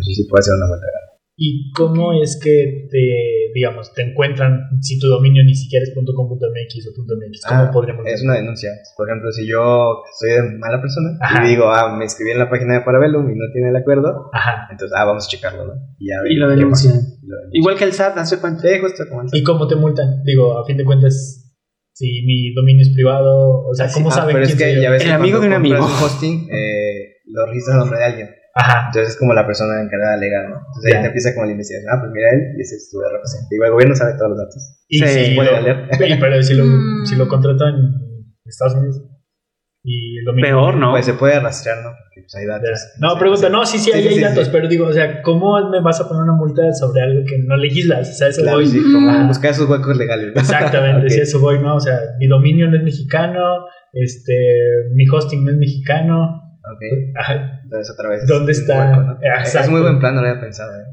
Sí, 0.00 0.14
sí 0.14 0.24
puede 0.28 0.42
ser 0.42 0.54
una 0.54 0.66
multa 0.66 0.86
grande. 0.86 1.13
¿Y 1.36 1.72
cómo 1.72 2.12
es 2.22 2.38
que 2.40 2.86
te, 2.90 3.50
digamos, 3.54 3.92
te 3.92 4.02
encuentran 4.02 4.60
si 4.80 5.00
tu 5.00 5.08
dominio 5.08 5.42
ni 5.42 5.52
siquiera 5.54 5.82
es 5.82 5.92
.com.mx 5.92 6.86
o 6.86 7.02
.mx? 7.02 7.40
¿Cómo 7.48 7.60
Ah, 7.60 7.70
podríamos 7.72 8.06
Es 8.06 8.22
una 8.22 8.34
denuncia. 8.34 8.70
Por 8.96 9.08
ejemplo, 9.08 9.32
si 9.32 9.44
yo 9.48 10.02
soy 10.20 10.30
de 10.30 10.42
mala 10.58 10.80
persona 10.80 11.18
Ajá. 11.20 11.44
y 11.44 11.50
digo, 11.50 11.64
ah, 11.70 11.96
me 11.96 12.04
inscribí 12.04 12.30
en 12.30 12.38
la 12.38 12.48
página 12.48 12.74
de 12.74 12.80
Parabellum 12.82 13.28
y 13.30 13.34
no 13.34 13.46
tiene 13.52 13.70
el 13.70 13.76
acuerdo, 13.76 14.30
Ajá. 14.32 14.68
entonces, 14.70 14.96
ah, 14.96 15.04
vamos 15.06 15.26
a 15.26 15.28
checarlo, 15.28 15.66
¿no? 15.66 15.72
Y, 15.98 16.08
ya 16.08 16.14
Y 16.30 16.36
lo 16.36 16.48
denuncian. 16.48 16.94
Igual 17.52 17.76
que 17.76 17.84
el 17.84 17.92
SAT, 17.92 18.16
hace 18.18 18.36
justo 18.36 19.04
como 19.08 19.22
el 19.22 19.28
¿Y 19.32 19.42
cómo 19.42 19.66
te 19.66 19.74
multan? 19.74 20.22
Digo, 20.24 20.56
a 20.56 20.64
fin 20.64 20.76
de 20.76 20.84
cuentas, 20.84 21.52
si 21.92 22.22
mi 22.26 22.52
dominio 22.54 22.82
es 22.82 22.92
privado, 22.94 23.66
o 23.66 23.74
sea, 23.74 23.88
¿cómo 23.92 24.08
Ah, 24.10 24.12
saben 24.12 24.34
pero 24.34 24.44
es 24.46 24.54
quién 24.54 24.58
que 24.58 24.64
soy 24.66 24.74
yo? 24.76 24.82
ya 24.82 24.90
ves 24.90 25.02
El 25.02 25.08
que 25.08 25.14
amigo 25.14 25.40
de 25.40 25.46
un 25.48 25.52
amigo. 25.54 25.76
un 25.78 25.82
hosting, 26.04 26.48
eh, 26.48 27.14
lo 27.26 27.46
registras 27.46 27.78
nombre 27.78 27.98
de 27.98 28.04
alguien. 28.04 28.28
Ajá. 28.54 28.86
Entonces 28.86 29.14
es 29.14 29.18
como 29.18 29.34
la 29.34 29.46
persona 29.46 29.82
encargada 29.82 30.16
legal, 30.16 30.50
¿no? 30.50 30.56
Entonces 30.58 30.84
ahí 30.86 30.92
Ya. 30.92 31.00
te 31.02 31.06
empieza 31.08 31.34
como 31.34 31.46
la 31.46 31.52
investigación. 31.52 31.90
Ah, 31.92 31.98
pues 32.00 32.12
mira 32.12 32.28
él 32.30 32.40
y 32.56 32.60
ese 32.62 32.76
es 32.76 32.88
tu 32.90 33.00
representante. 33.00 33.54
Digo, 33.54 33.64
el 33.64 33.72
gobierno 33.72 33.94
sabe 33.96 34.12
todos 34.14 34.30
los 34.30 34.38
datos. 34.38 34.84
Y 34.88 34.98
Sí. 34.98 35.06
si 35.06 35.34
Puede 35.34 35.50
lo- 35.50 35.56
valer. 35.56 35.76
Sí, 35.90 36.14
pero 36.20 36.42
si 36.42 36.54
lo, 36.54 36.64
Mm. 36.64 37.04
si 37.06 37.16
lo 37.16 37.26
contrato 37.28 37.66
en 37.66 37.76
Estados 38.46 38.74
Unidos 38.76 39.02
y 39.82 40.18
el 40.18 40.24
dominio. 40.24 40.48
Peor, 40.50 40.76
¿no? 40.76 40.92
Pues 40.92 41.04
se 41.04 41.14
puede 41.14 41.40
rastrear, 41.40 41.78
¿no? 41.82 41.90
Porque 41.90 42.22
pues 42.22 42.34
hay 42.36 42.46
datos. 42.46 42.80
No, 43.00 43.18
pregunta, 43.18 43.48
no, 43.50 43.66
sí, 43.66 43.76
sí, 43.78 43.90
Sí, 43.90 43.92
ahí 43.92 44.02
sí, 44.02 44.08
hay 44.08 44.14
sí, 44.14 44.20
datos, 44.20 44.44
sí. 44.46 44.50
pero 44.52 44.68
digo, 44.68 44.86
o 44.86 44.92
sea, 44.92 45.20
¿cómo 45.22 45.68
me 45.70 45.80
vas 45.82 46.00
a 46.00 46.08
poner 46.08 46.22
una 46.22 46.34
multa 46.34 46.72
sobre 46.72 47.02
algo 47.02 47.24
que 47.26 47.38
no 47.38 47.56
legislas? 47.56 48.08
O 48.08 48.12
sea, 48.14 48.28
eso 48.28 48.42
Claro, 48.42 48.58
voy. 48.58 48.66
sí, 48.68 48.80
como 48.80 49.26
buscar 49.26 49.50
esos 49.50 49.68
huecos 49.68 49.96
legales. 49.96 50.32
¿no? 50.34 50.40
Exactamente, 50.40 51.02
Ok. 51.06 51.10
sí, 51.10 51.20
eso 51.20 51.40
voy, 51.40 51.58
¿no? 51.58 51.74
O 51.74 51.80
sea, 51.80 51.98
mi 52.20 52.28
dominio 52.28 52.70
no 52.70 52.76
es 52.76 52.84
mexicano, 52.84 53.66
este, 53.92 54.32
mi 54.94 55.04
hosting 55.08 55.44
no 55.44 55.50
es 55.50 55.56
mexicano. 55.58 56.40
Ok. 56.72 56.82
Ajá. 57.20 57.60
Entonces 57.64 57.92
otra 57.92 58.08
vez. 58.10 58.26
¿Dónde 58.26 58.52
es 58.52 58.60
está? 58.60 58.88
hueco, 58.90 59.00
¿no? 59.02 59.18
Exacto. 59.20 59.60
Es 59.60 59.68
muy 59.70 59.80
buen 59.82 59.98
plan, 59.98 60.14
no 60.14 60.22
lo 60.22 60.28
había 60.28 60.40
pensado. 60.40 60.72
¿eh? 60.74 60.84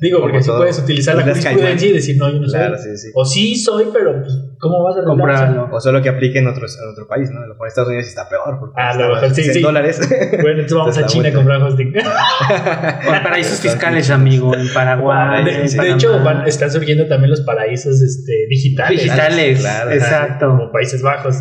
Digo, 0.00 0.20
porque 0.20 0.42
si 0.42 0.50
puedes 0.50 0.76
utilizar 0.80 1.14
la 1.14 1.22
jurisprudencia 1.22 1.88
y 1.88 1.92
decir, 1.92 2.16
no, 2.18 2.28
yo 2.28 2.40
no 2.40 2.48
soy. 2.48 2.58
Claro, 2.58 2.76
sí, 2.76 2.96
sí. 2.96 3.08
O 3.14 3.24
sí 3.24 3.54
soy, 3.54 3.86
pero 3.92 4.20
pues, 4.20 4.34
¿cómo 4.58 4.82
vas 4.82 4.96
a? 4.98 5.04
Comprarlo. 5.04 5.68
O 5.72 5.80
solo 5.80 6.02
que 6.02 6.08
aplique 6.08 6.40
en, 6.40 6.48
otros, 6.48 6.76
en 6.82 6.88
otro 6.90 7.06
país, 7.06 7.30
¿no? 7.30 7.38
A 7.38 7.42
lo 7.46 7.54
mejor 7.54 7.66
en 7.66 7.68
Estados 7.68 7.88
Unidos 7.90 8.08
está 8.08 8.28
peor. 8.28 8.58
Porque 8.58 8.74
Ah, 8.76 8.92
lo 8.98 9.14
mejor 9.14 9.30
sí, 9.30 9.42
en 9.42 9.54
sí. 9.54 9.60
dólares. 9.60 10.00
Bueno, 10.42 10.60
entonces 10.62 10.76
vamos 10.76 10.98
a 10.98 11.06
China 11.06 11.28
a 11.28 11.32
comprar 11.32 11.62
hosting. 11.62 11.94
O 13.08 13.22
paraísos 13.22 13.60
fiscales, 13.60 14.10
amigo, 14.10 14.54
en 14.54 14.66
Paraguay. 14.74 15.44
De, 15.44 15.62
en 15.64 15.68
de 15.70 15.90
hecho, 15.92 16.22
van- 16.22 16.46
están 16.46 16.70
surgiendo 16.72 17.06
también 17.06 17.30
los 17.30 17.42
paraísos 17.42 18.02
este, 18.02 18.46
digitales. 18.48 19.00
digitales. 19.04 19.60
Claro, 19.60 19.90
exacto. 19.92 20.48
Como 20.48 20.72
Países 20.72 21.02
Bajos. 21.02 21.36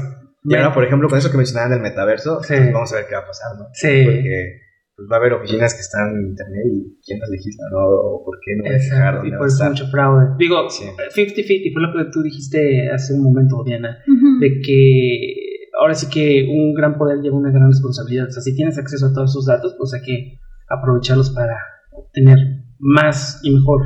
Y 0.45 0.55
ahora, 0.55 0.73
por 0.73 0.83
ejemplo, 0.83 1.07
con 1.09 1.17
eso 1.17 1.31
que 1.31 1.37
mencionaban 1.37 1.71
del 1.71 1.81
metaverso, 1.81 2.41
Sí. 2.43 2.53
pues 2.57 2.73
vamos 2.73 2.91
a 2.93 2.95
ver 2.97 3.05
qué 3.07 3.15
va 3.15 3.21
a 3.21 3.27
pasar, 3.27 3.57
¿no? 3.57 3.65
Sí. 3.73 4.03
Porque 4.05 4.59
pues, 4.95 5.07
va 5.11 5.15
a 5.15 5.19
haber 5.19 5.33
oficinas 5.33 5.73
que 5.73 5.81
están 5.81 6.09
en 6.15 6.27
internet 6.29 6.65
y 6.71 6.99
quién 7.05 7.19
las 7.19 7.29
legisla, 7.29 7.65
¿no? 7.71 7.77
O 7.79 8.23
por 8.25 8.37
qué 8.43 8.51
no 8.57 8.63
Exacto, 8.69 9.25
y 9.25 9.31
estar. 9.47 9.69
mucho 9.69 9.87
fraude. 9.87 10.35
Digo, 10.37 10.69
Sí. 10.69 10.85
50-50 11.15 11.73
fue 11.73 11.81
lo 11.81 11.93
que 11.93 12.11
tú 12.11 12.21
dijiste 12.21 12.89
hace 12.91 13.13
un 13.13 13.23
momento, 13.23 13.63
Diana, 13.65 13.97
de 14.39 14.61
que 14.61 15.69
ahora 15.79 15.93
sí 15.95 16.07
que 16.13 16.45
un 16.47 16.73
gran 16.73 16.97
poder 16.97 17.19
lleva 17.21 17.37
una 17.37 17.51
gran 17.51 17.67
responsabilidad. 17.69 18.27
O 18.27 18.31
sea, 18.31 18.41
si 18.43 18.53
tienes 18.55 18.77
acceso 18.77 19.07
a 19.07 19.13
todos 19.13 19.31
esos 19.31 19.45
datos, 19.45 19.75
pues 19.79 19.93
hay 19.93 20.01
que 20.01 20.39
aprovecharlos 20.69 21.31
para 21.31 21.57
obtener 21.91 22.37
más 22.79 23.39
y 23.43 23.51
mejor 23.55 23.81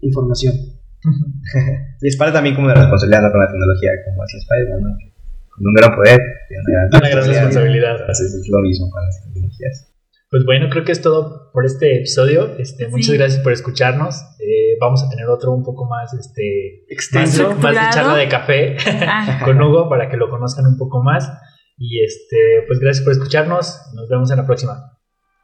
información. 0.00 0.54
Y 2.02 2.06
es 2.08 2.16
parte 2.16 2.32
también 2.34 2.54
como 2.54 2.68
de 2.68 2.74
la 2.74 2.80
responsabilidad 2.82 3.22
¿no? 3.22 3.30
con 3.32 3.40
la 3.40 3.46
tecnología, 3.48 3.90
como 4.06 4.22
decía 4.22 4.40
Spider-Man, 4.40 4.82
¿no? 4.82 5.11
Con 5.54 5.66
un 5.66 5.74
gran 5.74 5.94
poder 5.94 6.20
tiene 6.48 6.62
una 6.66 6.88
gran 6.88 7.00
Una 7.02 7.08
gran 7.10 7.28
responsabilidad. 7.28 7.96
Entonces 8.00 8.34
es 8.34 8.48
lo 8.50 8.58
mismo 8.60 8.90
con 8.90 9.04
las 9.04 9.22
tecnologías. 9.24 9.88
Pues 10.30 10.44
bueno, 10.46 10.68
creo 10.70 10.82
que 10.84 10.92
es 10.92 11.02
todo 11.02 11.50
por 11.52 11.66
este 11.66 11.98
episodio. 11.98 12.56
Este, 12.58 12.88
muchas 12.88 13.06
Sí. 13.06 13.18
gracias 13.18 13.42
por 13.42 13.52
escucharnos. 13.52 14.14
Eh, 14.40 14.78
vamos 14.80 15.02
a 15.04 15.10
tener 15.10 15.26
otro 15.28 15.52
un 15.52 15.62
poco 15.62 15.86
más, 15.86 16.14
este, 16.14 16.84
más, 16.86 16.92
Extenso. 16.92 17.50
más 17.56 17.72
de 17.74 17.80
charla 17.92 18.14
de 18.16 18.28
café 18.28 18.76
Ah, 19.06 19.40
con 19.44 19.60
Hugo 19.60 19.90
para 19.90 20.08
que 20.08 20.16
lo 20.16 20.30
conozcan 20.30 20.66
un 20.66 20.78
poco 20.78 21.02
más. 21.02 21.30
Y 21.76 22.02
este, 22.02 22.64
pues 22.66 22.78
gracias 22.80 23.04
por 23.04 23.12
escucharnos. 23.12 23.78
Nos 23.94 24.08
vemos 24.08 24.30
en 24.30 24.38
la 24.38 24.46
próxima. 24.46 24.96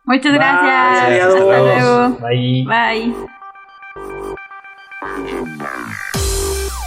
muchas 0.04 0.32
Bye, 0.32 0.38
gracias. 0.38 1.06
adiós. 1.06 1.34
Hasta 1.34 1.58
luego. 1.58 2.18
Bye. 2.20 2.64
Bye. 2.66 3.37